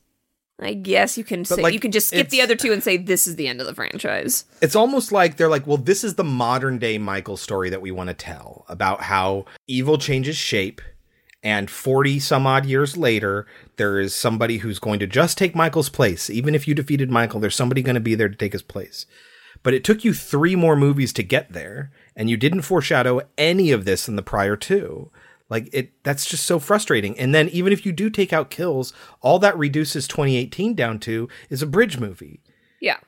I 0.60 0.74
guess 0.74 1.16
you 1.16 1.24
can 1.24 1.40
But, 1.42 1.48
say 1.48 1.62
like, 1.62 1.74
you 1.74 1.80
can 1.80 1.92
just 1.92 2.08
skip 2.08 2.30
the 2.30 2.40
other 2.40 2.56
two 2.56 2.72
and 2.72 2.82
say 2.82 2.96
this 2.96 3.26
is 3.26 3.36
the 3.36 3.46
end 3.46 3.60
of 3.60 3.66
the 3.66 3.74
franchise. 3.74 4.44
It's 4.60 4.74
almost 4.74 5.12
like 5.12 5.36
they're 5.36 5.48
like, 5.48 5.66
well, 5.66 5.76
this 5.76 6.02
is 6.02 6.14
the 6.14 6.24
modern 6.24 6.78
day 6.78 6.98
Michael 6.98 7.36
story 7.36 7.70
that 7.70 7.82
we 7.82 7.92
want 7.92 8.08
to 8.08 8.14
tell 8.14 8.64
about 8.68 9.02
how 9.02 9.44
evil 9.68 9.98
changes 9.98 10.36
shape. 10.36 10.80
And 11.44 11.70
40 11.70 12.18
some 12.18 12.46
odd 12.46 12.66
years 12.66 12.96
later, 12.96 13.46
there 13.76 14.00
is 14.00 14.14
somebody 14.14 14.58
who's 14.58 14.80
going 14.80 14.98
to 14.98 15.06
just 15.06 15.38
take 15.38 15.54
Michael's 15.54 15.88
place. 15.88 16.28
Even 16.28 16.56
if 16.56 16.66
you 16.66 16.74
defeated 16.74 17.10
Michael, 17.10 17.38
there's 17.38 17.54
somebody 17.54 17.80
going 17.80 17.94
to 17.94 18.00
be 18.00 18.16
there 18.16 18.28
to 18.28 18.34
take 18.34 18.52
his 18.52 18.62
place. 18.62 19.06
But 19.62 19.74
it 19.74 19.84
took 19.84 20.04
you 20.04 20.12
three 20.12 20.56
more 20.56 20.74
movies 20.76 21.12
to 21.14 21.22
get 21.22 21.52
there, 21.52 21.92
and 22.16 22.28
you 22.28 22.36
didn't 22.36 22.62
foreshadow 22.62 23.20
any 23.36 23.70
of 23.70 23.84
this 23.84 24.08
in 24.08 24.16
the 24.16 24.22
prior 24.22 24.56
two. 24.56 25.10
Like 25.50 25.70
it 25.72 25.92
that's 26.04 26.26
just 26.26 26.44
so 26.44 26.58
frustrating. 26.58 27.18
And 27.18 27.34
then 27.34 27.48
even 27.48 27.72
if 27.72 27.86
you 27.86 27.92
do 27.92 28.10
take 28.10 28.32
out 28.32 28.50
kills, 28.50 28.92
all 29.20 29.38
that 29.38 29.56
reduces 29.56 30.06
2018 30.08 30.74
down 30.74 30.98
to 31.00 31.28
is 31.48 31.62
a 31.62 31.66
bridge 31.66 31.98
movie. 31.98 32.42
Yeah. 32.80 32.98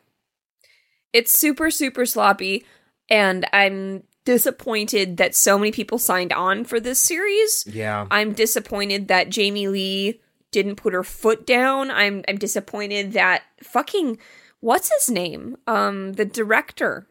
It's 1.12 1.36
super, 1.36 1.70
super 1.70 2.06
sloppy, 2.06 2.64
and 3.08 3.44
I'm 3.52 4.04
disappointed 4.24 5.16
that 5.16 5.34
so 5.34 5.58
many 5.58 5.72
people 5.72 5.98
signed 5.98 6.32
on 6.32 6.64
for 6.64 6.78
this 6.78 7.00
series. 7.00 7.64
Yeah. 7.66 8.06
I'm 8.10 8.32
disappointed 8.32 9.08
that 9.08 9.28
Jamie 9.28 9.66
Lee 9.68 10.20
didn't 10.52 10.76
put 10.76 10.92
her 10.92 11.02
foot 11.04 11.46
down. 11.46 11.90
I'm 11.90 12.24
I'm 12.28 12.36
disappointed 12.36 13.12
that 13.12 13.42
fucking 13.62 14.18
what's 14.60 14.90
his 14.92 15.10
name? 15.10 15.56
Um 15.66 16.12
the 16.14 16.24
director. 16.24 17.06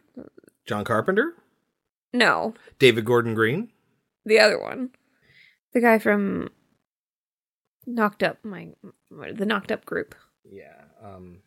John 0.66 0.84
Carpenter, 0.84 1.34
No, 2.12 2.54
David 2.78 3.04
Gordon 3.04 3.34
Green. 3.34 3.70
the 4.24 4.38
other 4.38 4.58
one. 4.60 4.90
The 5.72 5.80
guy 5.80 5.98
from 5.98 6.50
Knocked 7.86 8.22
Up 8.22 8.38
my 8.44 8.68
the 9.10 9.46
Knocked 9.46 9.72
Up 9.72 9.84
group. 9.84 10.14
Yeah. 10.50 10.82
Um, 11.02 11.38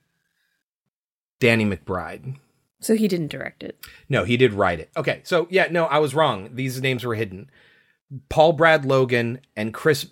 Danny 1.39 1.65
McBride. 1.65 2.37
So 2.79 2.95
he 2.95 3.07
didn't 3.07 3.31
direct 3.31 3.63
it. 3.63 3.79
No, 4.09 4.23
he 4.23 4.37
did 4.37 4.53
write 4.53 4.79
it. 4.79 4.89
Okay, 4.97 5.21
so 5.23 5.47
yeah, 5.49 5.67
no, 5.71 5.85
I 5.85 5.99
was 5.99 6.13
wrong. 6.13 6.49
These 6.53 6.81
names 6.81 7.03
were 7.05 7.15
hidden. 7.15 7.49
Paul 8.29 8.53
Brad 8.53 8.85
Logan 8.85 9.39
and 9.55 9.73
Chris 9.73 10.05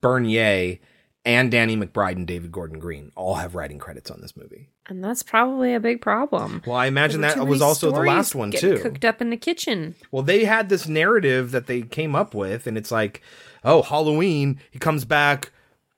Bernier 0.00 0.78
and 1.24 1.50
Danny 1.50 1.76
McBride 1.76 2.16
and 2.16 2.26
David 2.26 2.50
Gordon 2.50 2.78
Green 2.78 3.12
all 3.14 3.34
have 3.34 3.54
writing 3.54 3.78
credits 3.78 4.10
on 4.10 4.20
this 4.20 4.36
movie. 4.36 4.70
And 4.88 5.02
that's 5.02 5.22
probably 5.22 5.74
a 5.74 5.80
big 5.80 6.00
problem. 6.00 6.62
Well, 6.66 6.76
I 6.76 6.86
imagine 6.86 7.20
that 7.20 7.46
was 7.46 7.62
also 7.62 7.92
the 7.92 8.00
last 8.00 8.34
one 8.34 8.50
too. 8.50 8.78
Cooked 8.78 9.04
up 9.04 9.20
in 9.20 9.30
the 9.30 9.36
kitchen. 9.36 9.94
Well, 10.10 10.22
they 10.22 10.44
had 10.44 10.68
this 10.68 10.88
narrative 10.88 11.52
that 11.52 11.66
they 11.66 11.82
came 11.82 12.16
up 12.16 12.34
with, 12.34 12.66
and 12.66 12.76
it's 12.76 12.90
like, 12.90 13.22
oh, 13.64 13.82
Halloween, 13.82 14.60
he 14.70 14.78
comes 14.78 15.04
back, 15.04 15.52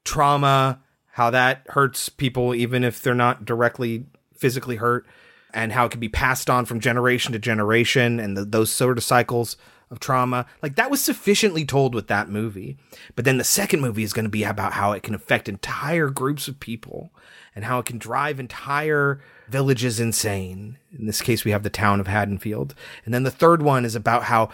trauma, 0.05 0.81
how 1.13 1.31
that 1.31 1.67
hurts 1.71 2.09
people, 2.09 2.55
even 2.55 2.85
if 2.85 3.03
they're 3.03 3.15
not 3.15 3.45
directly 3.45 4.07
physically 4.33 4.77
hurt, 4.77 5.07
and 5.53 5.73
how 5.73 5.87
it 5.87 5.91
can 5.91 6.01
be 6.01 6.09
passed 6.09 6.51
on 6.51 6.65
from 6.65 6.81
generation 6.81 7.33
to 7.33 7.39
generation, 7.39 8.19
and 8.19 8.37
the, 8.37 8.45
those 8.45 8.73
sort 8.73 8.99
of 8.99 9.05
cycles 9.05 9.57
of 9.91 10.01
trauma. 10.01 10.47
Like, 10.63 10.77
that 10.77 10.91
was 10.91 11.03
sufficiently 11.03 11.65
told 11.65 11.95
with 11.95 12.09
that 12.09 12.29
movie. 12.29 12.77
But 13.15 13.25
then 13.25 13.39
the 13.39 13.45
second 13.45 13.81
movie 13.81 14.03
is 14.03 14.13
going 14.13 14.25
to 14.25 14.31
be 14.31 14.45
about 14.45 14.73
how 14.73 14.93
it 14.93 15.03
can 15.03 15.15
affect 15.15 15.49
entire 15.49 16.11
groups 16.11 16.49
of 16.49 16.59
people 16.59 17.11
and 17.55 17.65
how 17.65 17.79
it 17.79 17.87
can 17.87 17.99
drive 17.99 18.41
entire 18.41 19.21
villages 19.49 20.01
insane. 20.01 20.79
In 20.99 21.07
this 21.07 21.21
case, 21.21 21.45
we 21.45 21.53
have 21.53 21.63
the 21.63 21.71
town 21.71 22.01
of 22.01 22.07
Haddonfield. 22.07 22.75
And 23.05 23.15
then 23.15 23.23
the 23.23 23.31
third 23.31 23.63
one 23.63 23.85
is 23.85 23.95
about 23.95 24.25
how 24.25 24.51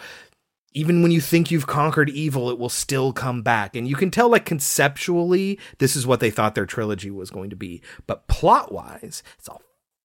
even 0.73 1.01
when 1.01 1.11
you 1.11 1.19
think 1.21 1.51
you've 1.51 1.67
conquered 1.67 2.09
evil, 2.09 2.49
it 2.49 2.57
will 2.57 2.69
still 2.69 3.11
come 3.11 3.41
back. 3.41 3.75
And 3.75 3.87
you 3.87 3.95
can 3.95 4.09
tell, 4.11 4.29
like, 4.29 4.45
conceptually, 4.45 5.59
this 5.79 5.95
is 5.95 6.07
what 6.07 6.19
they 6.21 6.31
thought 6.31 6.55
their 6.55 6.65
trilogy 6.65 7.11
was 7.11 7.29
going 7.29 7.49
to 7.49 7.55
be. 7.55 7.81
But 8.07 8.27
plot 8.27 8.71
wise, 8.71 9.21
it's 9.37 9.47
a 9.49 9.57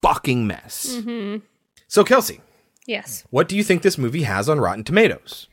fucking 0.02 0.47
mess. 0.47 0.97
Mm-hmm. 0.97 1.44
So, 1.88 2.02
Kelsey, 2.05 2.40
Yes. 2.86 3.24
what 3.30 3.48
do 3.48 3.56
you 3.56 3.62
think 3.62 3.82
this 3.82 3.98
movie 3.98 4.22
has 4.24 4.48
on 4.48 4.59
Rotten 4.60 4.82
Tomatoes? 4.84 5.48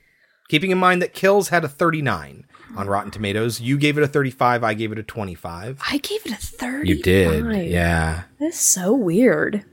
Keeping 0.50 0.72
in 0.72 0.78
mind 0.78 1.02
that 1.02 1.14
Kills 1.14 1.50
had 1.50 1.64
a 1.64 1.70
39 1.70 2.46
on 2.76 2.88
Rotten 2.88 3.12
Tomatoes. 3.12 3.62
You 3.62 3.78
gave 3.78 3.98
it 3.98 4.04
a 4.04 4.08
35, 4.08 4.64
I 4.64 4.74
gave 4.74 4.92
it 4.92 5.00
a 5.00 5.04
25. 5.04 5.80
I 5.90 5.98
gave 6.00 6.26
it 6.26 6.32
a 6.32 6.36
30. 6.36 6.90
You 6.90 7.02
did. 7.02 7.70
Yeah. 7.70 8.24
That's 8.40 8.60
so 8.60 8.94
weird. 8.94 9.64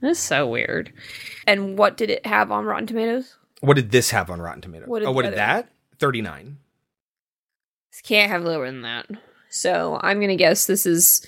That's 0.00 0.18
so 0.20 0.46
weird. 0.48 0.92
And 1.46 1.78
what 1.78 1.96
did 1.96 2.10
it 2.10 2.26
have 2.26 2.50
on 2.50 2.64
Rotten 2.64 2.86
Tomatoes? 2.86 3.36
What 3.60 3.74
did 3.74 3.90
this 3.90 4.10
have 4.10 4.30
on 4.30 4.40
Rotten 4.40 4.62
Tomatoes? 4.62 4.88
What 4.88 5.00
did 5.00 5.08
oh, 5.08 5.12
what 5.12 5.24
did 5.24 5.34
that? 5.34 5.68
39. 5.98 6.58
This 7.90 8.00
can't 8.00 8.30
have 8.30 8.42
lower 8.42 8.66
than 8.66 8.82
that. 8.82 9.06
So 9.50 9.98
I'm 10.02 10.18
going 10.18 10.28
to 10.28 10.36
guess 10.36 10.66
this 10.66 10.86
is 10.86 11.26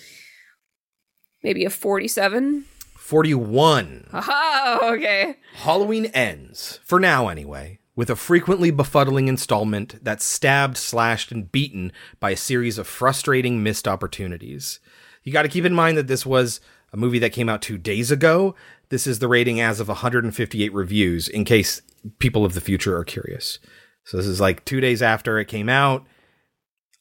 maybe 1.43 1.65
a 1.65 1.71
47. 1.71 2.65
41. 2.97 4.09
Oh, 4.13 4.95
okay. 4.95 5.37
Halloween 5.55 6.07
ends, 6.07 6.81
for 6.85 6.99
now 6.99 7.29
anyway, 7.29 7.79
with 7.95 8.09
a 8.09 8.17
frequently 8.17 8.73
befuddling 8.73 9.29
installment 9.29 10.03
that's 10.03 10.25
stabbed, 10.25 10.79
slashed, 10.79 11.31
and 11.31 11.53
beaten 11.53 11.93
by 12.21 12.31
a 12.31 12.37
series 12.37 12.79
of 12.79 12.87
frustrating 12.87 13.63
missed 13.63 13.87
opportunities. 13.87 14.81
You 15.25 15.33
got 15.33 15.43
to 15.43 15.49
keep 15.49 15.65
in 15.65 15.75
mind 15.75 15.99
that 15.99 16.07
this 16.07 16.25
was 16.25 16.61
a 16.93 16.97
movie 16.97 17.19
that 17.19 17.33
came 17.33 17.49
out 17.49 17.61
two 17.61 17.77
days 17.77 18.11
ago. 18.11 18.55
This 18.89 19.07
is 19.07 19.19
the 19.19 19.29
rating 19.29 19.61
as 19.61 19.81
of 19.81 19.89
158 19.89 20.73
reviews, 20.73 21.29
in 21.29 21.45
case 21.45 21.83
people 22.19 22.45
of 22.45 22.55
the 22.55 22.61
future 22.61 22.97
are 22.97 23.05
curious. 23.05 23.59
So 24.05 24.17
this 24.17 24.27
is 24.27 24.41
like 24.41 24.65
two 24.65 24.81
days 24.81 25.03
after 25.03 25.39
it 25.39 25.47
came 25.47 25.69
out. 25.69 26.07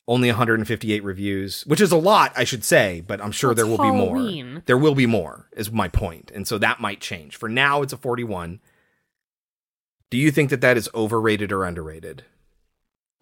Only 0.08 0.30
158 0.30 1.04
reviews, 1.04 1.64
which 1.68 1.80
is 1.80 1.92
a 1.92 1.98
lot, 1.98 2.34
I 2.36 2.44
should 2.44 2.66
say, 2.66 3.02
but 3.06 3.22
I'm 3.22 3.32
sure 3.32 3.50
Well, 3.50 3.56
there 3.56 3.66
it's 3.66 3.78
will 3.78 3.92
be 3.92 3.98
more. 3.98 4.62
There 4.66 4.78
will 4.78 4.96
be 4.96 5.06
more, 5.06 5.48
is 5.56 5.72
my 5.72 5.88
point, 5.88 6.32
and 6.34 6.48
so 6.48 6.58
that 6.58 6.82
might 6.82 7.00
change. 7.00 7.38
For 7.38 7.48
now, 7.48 7.82
it's 7.82 7.94
a 7.94 7.98
41. 7.98 8.60
Do 10.10 10.18
you 10.18 10.32
think 10.32 10.50
that 10.50 10.60
that 10.62 10.76
is 10.76 10.90
overrated 10.94 11.52
or 11.52 11.64
underrated? 11.64 12.26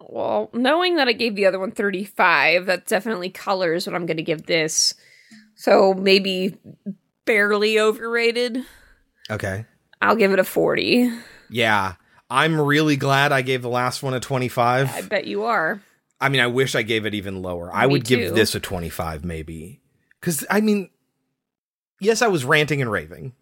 Well, 0.00 0.50
knowing 0.52 0.96
that 0.96 1.06
I 1.06 1.12
gave 1.12 1.36
the 1.36 1.46
other 1.46 1.60
one 1.60 1.70
35, 1.70 2.66
that 2.66 2.86
definitely 2.86 3.30
colors 3.30 3.86
what 3.86 3.94
I'm 3.94 4.06
going 4.06 4.16
to 4.16 4.22
give 4.24 4.46
this. 4.46 4.94
So 5.54 5.94
maybe 5.94 6.56
barely 7.26 7.78
overrated. 7.78 8.64
Okay. 9.30 9.66
I'll 10.02 10.16
give 10.16 10.32
it 10.32 10.38
a 10.40 10.44
40. 10.44 11.12
Yeah, 11.50 11.94
I'm 12.30 12.60
really 12.60 12.96
glad 12.96 13.32
I 13.32 13.42
gave 13.42 13.62
the 13.62 13.68
last 13.68 14.02
one 14.02 14.14
a 14.14 14.20
25. 14.20 14.94
I 14.94 15.02
bet 15.02 15.26
you 15.26 15.44
are. 15.44 15.82
I 16.20 16.28
mean, 16.28 16.40
I 16.40 16.46
wish 16.46 16.74
I 16.74 16.82
gave 16.82 17.06
it 17.06 17.14
even 17.14 17.42
lower. 17.42 17.74
I 17.74 17.86
would 17.86 18.04
too. 18.04 18.16
give 18.16 18.34
this 18.34 18.54
a 18.54 18.60
25 18.60 19.24
maybe. 19.24 19.80
Cuz 20.20 20.44
I 20.50 20.60
mean, 20.60 20.90
yes, 21.98 22.22
I 22.22 22.28
was 22.28 22.44
ranting 22.44 22.80
and 22.80 22.90
raving. 22.90 23.32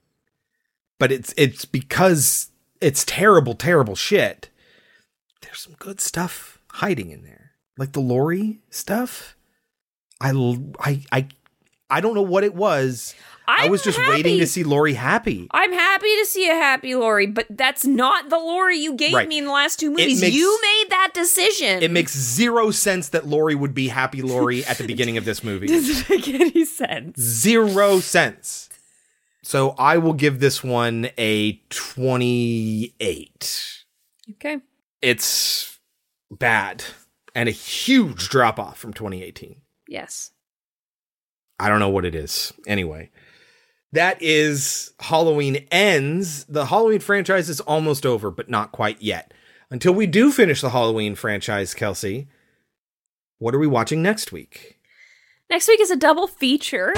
But 0.98 1.12
it's 1.12 1.34
it's 1.36 1.64
because 1.64 2.50
it's 2.80 3.04
terrible 3.04 3.54
terrible 3.54 3.94
shit. 3.94 4.48
There's 5.42 5.60
some 5.60 5.74
good 5.78 6.00
stuff 6.00 6.58
hiding 6.72 7.10
in 7.10 7.22
there. 7.22 7.52
Like 7.76 7.92
the 7.92 8.00
Laurie 8.00 8.60
stuff. 8.70 9.36
I 10.20 10.30
I 10.80 11.02
I 11.12 11.28
I 11.90 12.00
don't 12.00 12.14
know 12.14 12.22
what 12.22 12.44
it 12.44 12.54
was. 12.54 13.14
I 13.50 13.68
was 13.68 13.82
just 13.82 13.98
waiting 13.98 14.38
to 14.38 14.46
see 14.46 14.62
Laurie 14.62 14.92
happy. 14.94 15.48
I'm 15.52 15.72
happy 15.72 16.14
to 16.18 16.26
see 16.26 16.48
a 16.50 16.54
happy 16.54 16.94
Laurie, 16.94 17.26
but 17.26 17.46
that's 17.48 17.86
not 17.86 18.28
the 18.28 18.36
Laurie 18.38 18.76
you 18.78 18.94
gave 18.94 19.14
Right. 19.14 19.26
me 19.26 19.38
in 19.38 19.46
the 19.46 19.50
last 19.50 19.80
two 19.80 19.90
movies. 19.90 20.20
makes- 20.20 20.36
you 20.36 20.60
made 20.60 20.84
that 20.90 21.12
decision. 21.14 21.82
It 21.82 21.90
makes 21.90 22.14
zero 22.16 22.70
sense 22.70 23.08
that 23.08 23.26
Laurie 23.26 23.54
would 23.54 23.74
be 23.74 23.88
happy 23.88 24.20
Laurie 24.22 24.64
at 24.66 24.76
the 24.78 24.86
beginning 24.86 25.16
of 25.16 25.24
this 25.24 25.42
movie. 25.42 25.66
doesn't 25.66 26.08
make 26.10 26.28
any 26.28 26.64
sense. 26.66 27.18
Zero 27.20 28.00
sense. 28.00 28.68
So 29.42 29.70
I 29.78 29.96
will 29.96 30.12
give 30.12 30.40
this 30.40 30.62
one 30.62 31.08
a 31.16 31.54
28. 31.70 33.84
Okay. 34.32 34.58
It's 35.00 35.78
bad 36.30 36.84
and 37.34 37.48
a 37.48 37.52
huge 37.52 38.28
drop 38.28 38.58
off 38.58 38.78
from 38.78 38.92
2018. 38.92 39.60
Yes. 39.86 40.32
I 41.58 41.68
don't 41.68 41.80
know 41.80 41.88
what 41.88 42.04
it 42.04 42.14
is. 42.14 42.52
Anyway, 42.66 43.10
that 43.92 44.20
is 44.20 44.92
Halloween 45.00 45.66
ends. 45.70 46.44
The 46.44 46.66
Halloween 46.66 47.00
franchise 47.00 47.48
is 47.48 47.60
almost 47.60 48.04
over, 48.04 48.30
but 48.30 48.50
not 48.50 48.72
quite 48.72 49.00
yet. 49.00 49.32
Until 49.70 49.92
we 49.92 50.06
do 50.06 50.32
finish 50.32 50.60
the 50.60 50.70
Halloween 50.70 51.14
franchise, 51.14 51.74
Kelsey, 51.74 52.28
what 53.38 53.54
are 53.54 53.58
we 53.58 53.66
watching 53.66 54.02
next 54.02 54.32
week? 54.32 54.78
Next 55.50 55.68
week 55.68 55.80
is 55.80 55.90
a 55.90 55.96
double 55.96 56.26
feature. 56.26 56.92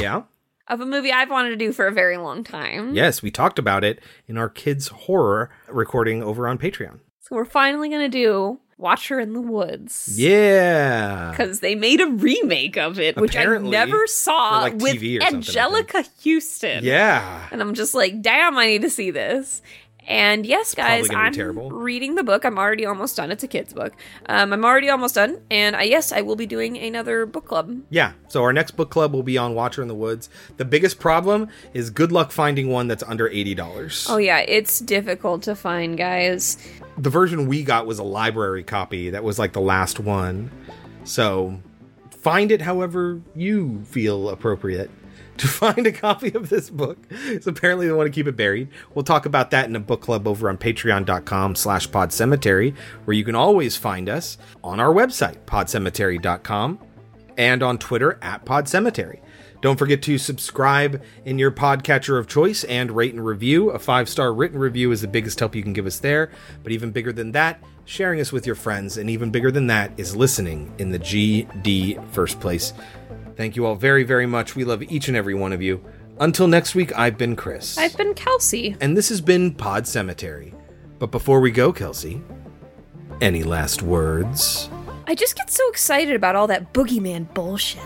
Yeah. 0.00 0.22
Of 0.68 0.80
a 0.80 0.86
movie 0.86 1.12
I've 1.12 1.30
wanted 1.30 1.50
to 1.50 1.56
do 1.56 1.72
for 1.72 1.86
a 1.86 1.92
very 1.92 2.16
long 2.16 2.42
time. 2.44 2.94
Yes, 2.94 3.22
we 3.22 3.30
talked 3.30 3.58
about 3.58 3.84
it 3.84 4.00
in 4.26 4.36
our 4.38 4.48
kids' 4.48 4.88
horror 4.88 5.50
recording 5.68 6.22
over 6.22 6.48
on 6.48 6.58
Patreon. 6.58 7.00
So 7.20 7.36
we're 7.36 7.44
finally 7.44 7.88
going 7.88 8.00
to 8.00 8.08
do 8.08 8.58
Watcher 8.78 9.20
in 9.20 9.32
the 9.32 9.40
Woods. 9.40 10.08
Yeah. 10.18 11.30
Because 11.30 11.60
they 11.60 11.74
made 11.74 12.00
a 12.00 12.06
remake 12.06 12.76
of 12.76 12.98
it, 12.98 13.16
which 13.16 13.36
I 13.36 13.44
never 13.58 14.06
saw 14.06 14.60
like, 14.60 14.74
with 14.74 14.96
TV 14.96 15.18
or 15.18 15.20
something, 15.22 15.58
I 15.60 15.82
think. 15.82 15.88
Anjelica 15.88 16.08
Huston. 16.24 16.84
Yeah. 16.84 17.48
And 17.52 17.60
I'm 17.60 17.74
just 17.74 17.94
like, 17.94 18.20
damn, 18.22 18.58
I 18.58 18.66
need 18.66 18.82
to 18.82 18.90
see 18.90 19.10
this. 19.10 19.62
And 20.08 20.44
yes, 20.44 20.74
guys, 20.74 21.06
probably 21.06 21.08
gonna 21.08 21.20
be 21.22 21.26
I'm 21.26 21.32
terrible. 21.32 21.70
reading 21.70 22.14
the 22.16 22.24
book. 22.24 22.44
I'm 22.44 22.58
already 22.58 22.84
almost 22.84 23.16
done. 23.16 23.30
It's 23.30 23.44
a 23.44 23.48
kid's 23.48 23.72
book. 23.72 23.92
Um, 24.26 24.52
I'm 24.52 24.64
already 24.64 24.90
almost 24.90 25.14
done. 25.14 25.40
And 25.50 25.76
I, 25.76 25.82
yes, 25.84 26.10
I 26.12 26.22
will 26.22 26.34
be 26.36 26.46
doing 26.46 26.76
another 26.76 27.24
book 27.24 27.46
club. 27.46 27.82
Yeah. 27.90 28.12
So 28.28 28.42
our 28.42 28.52
next 28.52 28.72
book 28.72 28.90
club 28.90 29.12
will 29.12 29.22
be 29.22 29.38
on 29.38 29.54
Watcher 29.54 29.80
in 29.80 29.88
the 29.88 29.94
Woods. 29.94 30.28
The 30.56 30.64
biggest 30.64 30.98
problem 30.98 31.48
is 31.72 31.90
good 31.90 32.10
luck 32.10 32.32
finding 32.32 32.68
one 32.68 32.88
that's 32.88 33.04
under 33.04 33.28
$80. 33.28 34.06
Oh, 34.10 34.16
yeah, 34.16 34.38
it's 34.38 34.80
difficult 34.80 35.42
to 35.44 35.54
find, 35.54 35.96
guys. 35.96 36.56
the 36.98 37.10
version 37.10 37.46
we 37.46 37.62
got 37.62 37.86
was 37.86 37.98
a 37.98 38.04
library 38.04 38.64
copy 38.64 39.10
that 39.10 39.22
was 39.22 39.38
like 39.38 39.52
the 39.52 39.60
last 39.60 40.00
one. 40.00 40.50
So 41.04 41.60
find 42.10 42.50
it 42.52 42.60
however 42.60 43.20
you 43.34 43.82
feel 43.84 44.28
appropriate 44.28 44.90
to 45.42 45.48
find 45.48 45.86
a 45.86 45.92
copy 45.92 46.32
of 46.34 46.48
this 46.48 46.70
book. 46.70 46.98
So 47.40 47.50
apparently 47.50 47.86
they 47.86 47.92
want 47.92 48.06
to 48.06 48.12
keep 48.12 48.26
it 48.26 48.36
buried. 48.36 48.68
We'll 48.94 49.04
talk 49.04 49.26
about 49.26 49.50
that 49.50 49.68
in 49.68 49.76
a 49.76 49.80
book 49.80 50.00
club 50.00 50.26
over 50.26 50.48
on 50.48 50.56
patreon.com 50.56 51.56
slash 51.56 51.90
pod 51.90 52.12
cemetery, 52.12 52.74
where 53.04 53.16
you 53.16 53.24
can 53.24 53.34
always 53.34 53.76
find 53.76 54.08
us 54.08 54.38
on 54.62 54.80
our 54.80 54.94
website, 54.94 55.38
podcemetery.com, 55.46 56.78
and 57.36 57.62
on 57.62 57.78
Twitter 57.78 58.18
at 58.22 58.44
Pod 58.44 58.68
Cemetery. 58.68 59.20
Don't 59.62 59.78
forget 59.78 60.02
to 60.02 60.18
subscribe 60.18 61.02
in 61.24 61.38
your 61.38 61.52
podcatcher 61.52 62.18
of 62.18 62.26
choice 62.26 62.64
and 62.64 62.90
rate 62.90 63.14
and 63.14 63.24
review. 63.24 63.70
A 63.70 63.78
five 63.78 64.08
star 64.08 64.34
written 64.34 64.58
review 64.58 64.90
is 64.90 65.00
the 65.00 65.08
biggest 65.08 65.38
help 65.38 65.54
you 65.54 65.62
can 65.62 65.72
give 65.72 65.86
us 65.86 66.00
there. 66.00 66.30
But 66.62 66.72
even 66.72 66.90
bigger 66.90 67.12
than 67.12 67.32
that, 67.32 67.62
sharing 67.84 68.20
us 68.20 68.32
with 68.32 68.44
your 68.44 68.56
friends. 68.56 68.96
And 68.96 69.08
even 69.08 69.30
bigger 69.30 69.52
than 69.52 69.68
that 69.68 69.92
is 69.96 70.16
listening 70.16 70.72
in 70.78 70.90
the 70.90 70.98
GD 70.98 72.12
first 72.12 72.40
place. 72.40 72.72
Thank 73.42 73.56
you 73.56 73.66
all 73.66 73.74
very, 73.74 74.04
very 74.04 74.24
much. 74.24 74.54
We 74.54 74.62
love 74.62 74.84
each 74.84 75.08
and 75.08 75.16
every 75.16 75.34
one 75.34 75.52
of 75.52 75.60
you. 75.60 75.84
Until 76.20 76.46
next 76.46 76.76
week, 76.76 76.96
I've 76.96 77.18
been 77.18 77.34
Chris. 77.34 77.76
I've 77.76 77.96
been 77.96 78.14
Kelsey. 78.14 78.76
And 78.80 78.96
this 78.96 79.08
has 79.08 79.20
been 79.20 79.52
Pod 79.52 79.84
Cemetery. 79.88 80.54
But 81.00 81.10
before 81.10 81.40
we 81.40 81.50
go, 81.50 81.72
Kelsey, 81.72 82.22
any 83.20 83.42
last 83.42 83.82
words? 83.82 84.70
I 85.08 85.16
just 85.16 85.36
get 85.36 85.50
so 85.50 85.68
excited 85.70 86.14
about 86.14 86.36
all 86.36 86.46
that 86.46 86.72
boogeyman 86.72 87.34
bullshit. 87.34 87.82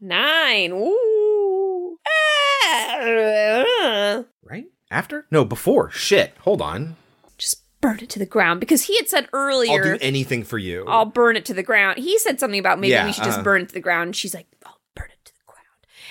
Nine. 0.00 0.72
Ooh. 0.72 1.98
Right? 4.42 4.66
After? 4.90 5.26
No, 5.30 5.44
before. 5.44 5.90
Shit. 5.90 6.34
Hold 6.40 6.62
on. 6.62 6.96
Just 7.38 7.62
burn 7.80 7.98
it 8.00 8.08
to 8.10 8.18
the 8.18 8.26
ground 8.26 8.60
because 8.60 8.82
he 8.84 8.96
had 8.96 9.08
said 9.08 9.28
earlier. 9.32 9.72
I'll 9.72 9.98
do 9.98 9.98
anything 10.00 10.44
for 10.44 10.58
you. 10.58 10.84
I'll 10.86 11.04
burn 11.04 11.36
it 11.36 11.44
to 11.46 11.54
the 11.54 11.62
ground. 11.62 11.98
He 11.98 12.18
said 12.18 12.38
something 12.40 12.60
about 12.60 12.78
maybe 12.78 12.92
Yeah, 12.92 13.06
we 13.06 13.12
should 13.12 13.24
just 13.24 13.38
uh-huh. 13.38 13.44
burn 13.44 13.62
it 13.62 13.68
to 13.68 13.74
the 13.74 13.80
ground. 13.80 14.08
And 14.08 14.16
she's 14.16 14.34
like, 14.34 14.46
I'll 14.64 14.78
burn 14.94 15.08
it 15.10 15.24
to 15.24 15.32
the 15.32 15.44
ground. 15.46 15.66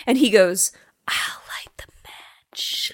And 0.05 0.17
he 0.17 0.30
goes, 0.30 0.71
I'll 1.07 1.41
light 1.47 1.71
the 1.77 1.85
match. 2.03 2.91